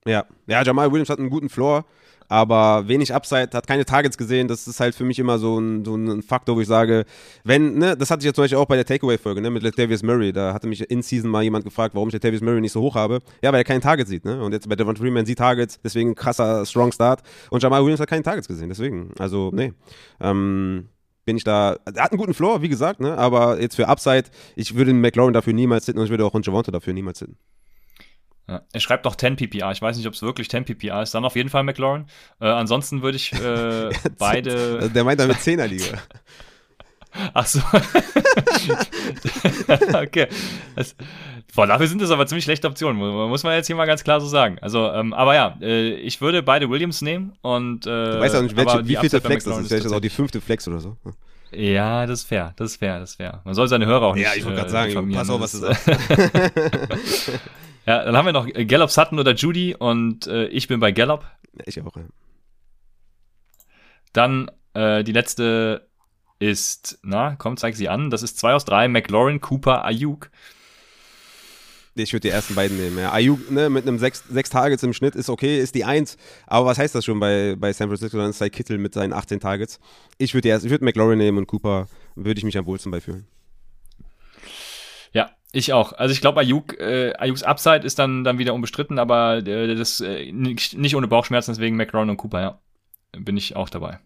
Ja, 0.06 0.24
ja, 0.46 0.62
Jamal 0.62 0.90
Williams 0.92 1.08
hat 1.08 1.18
einen 1.18 1.30
guten 1.30 1.48
Floor, 1.48 1.84
aber 2.28 2.88
wenig 2.88 3.14
Upside, 3.14 3.50
hat 3.54 3.66
keine 3.66 3.86
Targets 3.86 4.18
gesehen. 4.18 4.48
Das 4.48 4.66
ist 4.66 4.78
halt 4.80 4.94
für 4.94 5.04
mich 5.04 5.18
immer 5.18 5.38
so 5.38 5.58
ein, 5.58 5.84
so 5.84 5.94
ein 5.94 6.22
Faktor, 6.22 6.56
wo 6.56 6.60
ich 6.60 6.68
sage, 6.68 7.06
wenn, 7.42 7.78
ne, 7.78 7.96
das 7.96 8.10
hatte 8.10 8.20
ich 8.20 8.26
jetzt 8.26 8.36
zum 8.36 8.44
Beispiel 8.44 8.58
auch 8.58 8.66
bei 8.66 8.76
der 8.76 8.84
Takeaway-Folge, 8.84 9.40
ne, 9.40 9.48
mit 9.50 9.62
Latavius 9.62 10.02
Murray. 10.02 10.32
Da 10.32 10.52
hatte 10.52 10.66
mich 10.66 10.90
in 10.90 11.02
Season 11.02 11.30
mal 11.30 11.42
jemand 11.42 11.64
gefragt, 11.64 11.94
warum 11.94 12.08
ich 12.08 12.14
Latavius 12.14 12.42
Murray 12.42 12.60
nicht 12.60 12.72
so 12.72 12.82
hoch 12.82 12.94
habe. 12.94 13.20
Ja, 13.42 13.50
weil 13.50 13.60
er 13.60 13.64
keinen 13.64 13.80
Target 13.80 14.08
sieht, 14.08 14.26
ne? 14.26 14.42
Und 14.42 14.52
jetzt 14.52 14.68
bei 14.68 14.76
Devon 14.76 14.96
Freeman 14.96 15.24
sieht 15.24 15.38
Targets, 15.38 15.80
deswegen 15.82 16.14
krasser, 16.14 16.66
strong 16.66 16.92
Start. 16.92 17.22
Und 17.48 17.62
Jamal 17.62 17.82
Williams 17.82 18.00
hat 18.00 18.08
keine 18.08 18.22
Targets 18.22 18.46
gesehen, 18.46 18.68
deswegen. 18.68 19.10
Also, 19.18 19.50
nee. 19.54 19.72
Ähm, 20.20 20.88
bin 21.24 21.38
ich 21.38 21.44
da, 21.44 21.78
er 21.86 22.02
hat 22.02 22.12
einen 22.12 22.18
guten 22.18 22.34
Floor, 22.34 22.60
wie 22.60 22.68
gesagt, 22.68 23.00
ne? 23.00 23.16
Aber 23.16 23.58
jetzt 23.58 23.76
für 23.76 23.88
Upside, 23.88 24.24
ich 24.56 24.74
würde 24.74 24.92
McLaurin 24.92 25.32
dafür 25.32 25.54
niemals 25.54 25.86
sitten 25.86 25.98
und 25.98 26.04
ich 26.04 26.10
würde 26.10 26.26
auch 26.26 26.34
Javonte 26.34 26.70
dafür 26.70 26.92
niemals 26.92 27.20
sitten. 27.20 27.38
Ja. 28.48 28.60
Er 28.72 28.80
schreibt 28.80 29.06
doch 29.06 29.16
10 29.16 29.36
PPR. 29.36 29.70
Ich 29.72 29.80
weiß 29.80 29.96
nicht, 29.96 30.06
ob 30.06 30.12
es 30.14 30.20
wirklich 30.22 30.50
10 30.50 30.64
PPR 30.66 31.02
ist. 31.02 31.14
Dann 31.14 31.24
auf 31.24 31.34
jeden 31.36 31.48
Fall 31.48 31.62
McLaurin. 31.64 32.04
Äh, 32.40 32.46
ansonsten 32.48 33.00
würde 33.02 33.16
ich 33.16 33.32
äh, 33.32 33.88
beide. 34.18 34.76
Also, 34.80 34.88
der 34.90 35.04
meint 35.04 35.18
damit 35.20 35.40
Zehnerliga. 35.40 35.98
Ach 37.32 37.46
so. 37.46 37.60
okay. 39.94 40.26
Das, 40.76 40.94
boah, 41.54 41.66
dafür 41.66 41.86
sind 41.86 42.02
das 42.02 42.10
aber 42.10 42.26
ziemlich 42.26 42.44
schlechte 42.44 42.66
Optionen, 42.66 42.96
mu- 42.96 43.28
muss 43.28 43.44
man 43.44 43.54
jetzt 43.54 43.66
hier 43.68 43.76
mal 43.76 43.86
ganz 43.86 44.02
klar 44.02 44.20
so 44.20 44.26
sagen. 44.26 44.58
Also, 44.60 44.90
ähm, 44.92 45.12
aber 45.12 45.34
ja, 45.34 45.56
äh, 45.60 45.94
ich 45.94 46.20
würde 46.20 46.42
beide 46.42 46.68
Williams 46.68 47.02
nehmen 47.02 47.34
und. 47.42 47.86
Äh, 47.86 47.90
Du 48.14 48.20
weißt 48.20 48.36
auch 48.36 48.42
nicht, 48.42 48.56
welche, 48.56 48.86
wie 48.88 48.98
Upside 48.98 49.20
bei 49.20 49.28
Flex 49.28 49.44
das 49.44 49.58
ist. 49.58 49.68
Vielleicht 49.68 49.84
ist 49.84 49.90
das 49.90 49.96
auch 49.96 50.00
die 50.00 50.10
fünfte 50.10 50.40
Flex 50.40 50.66
oder 50.68 50.80
so. 50.80 50.96
Ja, 51.52 52.04
das 52.06 52.20
ist 52.22 52.28
fair, 52.28 52.52
das 52.56 52.72
ist 52.72 52.76
fair, 52.78 52.98
das 52.98 53.10
ist 53.10 53.16
fair. 53.16 53.40
Man 53.44 53.54
soll 53.54 53.68
seine 53.68 53.86
Hörer 53.86 54.06
auch 54.06 54.14
nicht. 54.16 54.24
Ja, 54.24 54.34
ich 54.34 54.44
wollte 54.44 54.58
gerade 54.58 54.70
sagen, 54.70 54.88
diffamieren. 54.88 55.20
pass 55.20 55.30
auf, 55.30 55.40
was 55.40 55.52
du 55.52 55.60
Das- 55.60 55.84
sagst. 55.84 57.30
Ja, 57.86 58.04
dann 58.04 58.16
haben 58.16 58.26
wir 58.26 58.32
noch 58.32 58.46
äh, 58.46 58.64
Gallup 58.64 58.90
Sutton 58.90 59.18
oder 59.18 59.34
Judy 59.34 59.74
und 59.74 60.26
äh, 60.26 60.46
ich 60.46 60.68
bin 60.68 60.80
bei 60.80 60.92
Gallup. 60.92 61.24
Ja, 61.56 61.64
ich 61.66 61.80
auch, 61.82 61.96
ja. 61.96 62.02
Dann 64.12 64.50
äh, 64.74 65.04
die 65.04 65.12
letzte 65.12 65.88
ist, 66.38 66.98
na, 67.02 67.36
komm, 67.36 67.56
zeig 67.56 67.76
sie 67.76 67.88
an. 67.88 68.10
Das 68.10 68.22
ist 68.22 68.38
2 68.38 68.54
aus 68.54 68.64
3, 68.64 68.88
McLaurin, 68.88 69.40
Cooper, 69.40 69.84
Ayuk. 69.84 70.30
Ich 71.96 72.12
würde 72.12 72.22
die 72.22 72.30
ersten 72.30 72.56
beiden 72.56 72.76
nehmen. 72.76 72.98
Ja. 72.98 73.12
Ayuk 73.12 73.50
ne, 73.52 73.70
mit 73.70 73.86
einem 73.86 73.98
sechs, 73.98 74.24
sechs 74.28 74.50
Targets 74.50 74.82
im 74.82 74.92
Schnitt 74.92 75.14
ist 75.14 75.30
okay, 75.30 75.60
ist 75.60 75.76
die 75.76 75.84
Eins. 75.84 76.16
Aber 76.46 76.66
was 76.66 76.78
heißt 76.78 76.94
das 76.94 77.04
schon 77.04 77.20
bei, 77.20 77.54
bei 77.56 77.72
San 77.72 77.88
Francisco? 77.88 78.18
Dann 78.18 78.30
ist 78.30 78.42
Kittel 78.50 78.78
mit 78.78 78.94
seinen 78.94 79.12
18 79.12 79.38
Targets. 79.38 79.78
Ich 80.18 80.34
würde 80.34 80.60
würde 80.62 80.84
McLaurin 80.84 81.18
nehmen 81.18 81.38
und 81.38 81.46
Cooper 81.46 81.86
würde 82.16 82.38
ich 82.38 82.44
mich 82.44 82.58
am 82.58 82.66
wohlsten 82.66 82.90
beifühlen. 82.90 83.28
Ja, 85.14 85.30
ich 85.52 85.72
auch. 85.72 85.92
Also 85.94 86.12
ich 86.12 86.20
glaube, 86.20 86.40
Ayuk, 86.40 86.78
äh, 86.78 87.14
Ayuks 87.16 87.42
Upside 87.42 87.86
ist 87.86 87.98
dann, 87.98 88.24
dann 88.24 88.38
wieder 88.38 88.52
unbestritten, 88.52 88.98
aber 88.98 89.38
äh, 89.38 89.74
das 89.74 90.00
äh, 90.00 90.30
nicht, 90.32 90.94
ohne 90.94 91.08
Bauchschmerzen, 91.08 91.52
deswegen 91.52 91.76
McLaurin 91.76 92.10
und 92.10 92.18
Cooper, 92.18 92.40
ja. 92.42 92.58
Bin 93.16 93.36
ich 93.36 93.54
auch 93.54 93.70
dabei. 93.70 94.00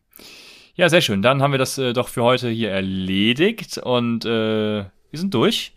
Ja, 0.75 0.89
sehr 0.89 1.01
schön. 1.01 1.23
Dann 1.23 1.43
haben 1.43 1.51
wir 1.51 1.59
das 1.59 1.79
äh, 1.79 1.93
doch 1.93 2.09
für 2.09 2.23
heute 2.23 2.51
hier 2.51 2.71
erledigt 2.71 3.79
und 3.79 4.25
äh, 4.25 4.85
wir 4.85 5.19
sind 5.19 5.35
durch. 5.35 5.73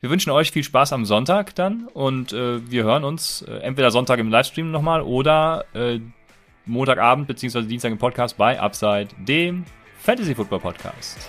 Wir 0.00 0.10
wünschen 0.10 0.30
euch 0.30 0.52
viel 0.52 0.62
Spaß 0.62 0.92
am 0.92 1.04
Sonntag 1.04 1.54
dann 1.56 1.88
und 1.92 2.32
äh, 2.32 2.70
wir 2.70 2.84
hören 2.84 3.02
uns 3.02 3.42
äh, 3.42 3.56
entweder 3.58 3.90
Sonntag 3.90 4.20
im 4.20 4.30
Livestream 4.30 4.70
nochmal 4.70 5.02
oder 5.02 5.64
äh, 5.74 5.98
Montagabend 6.64 7.26
beziehungsweise 7.26 7.66
Dienstag 7.66 7.92
im 7.92 7.98
Podcast 7.98 8.36
bei 8.36 8.60
Upside, 8.60 9.08
dem 9.18 9.64
Fantasy 9.98 10.34
Football 10.34 10.60
Podcast. 10.60 11.28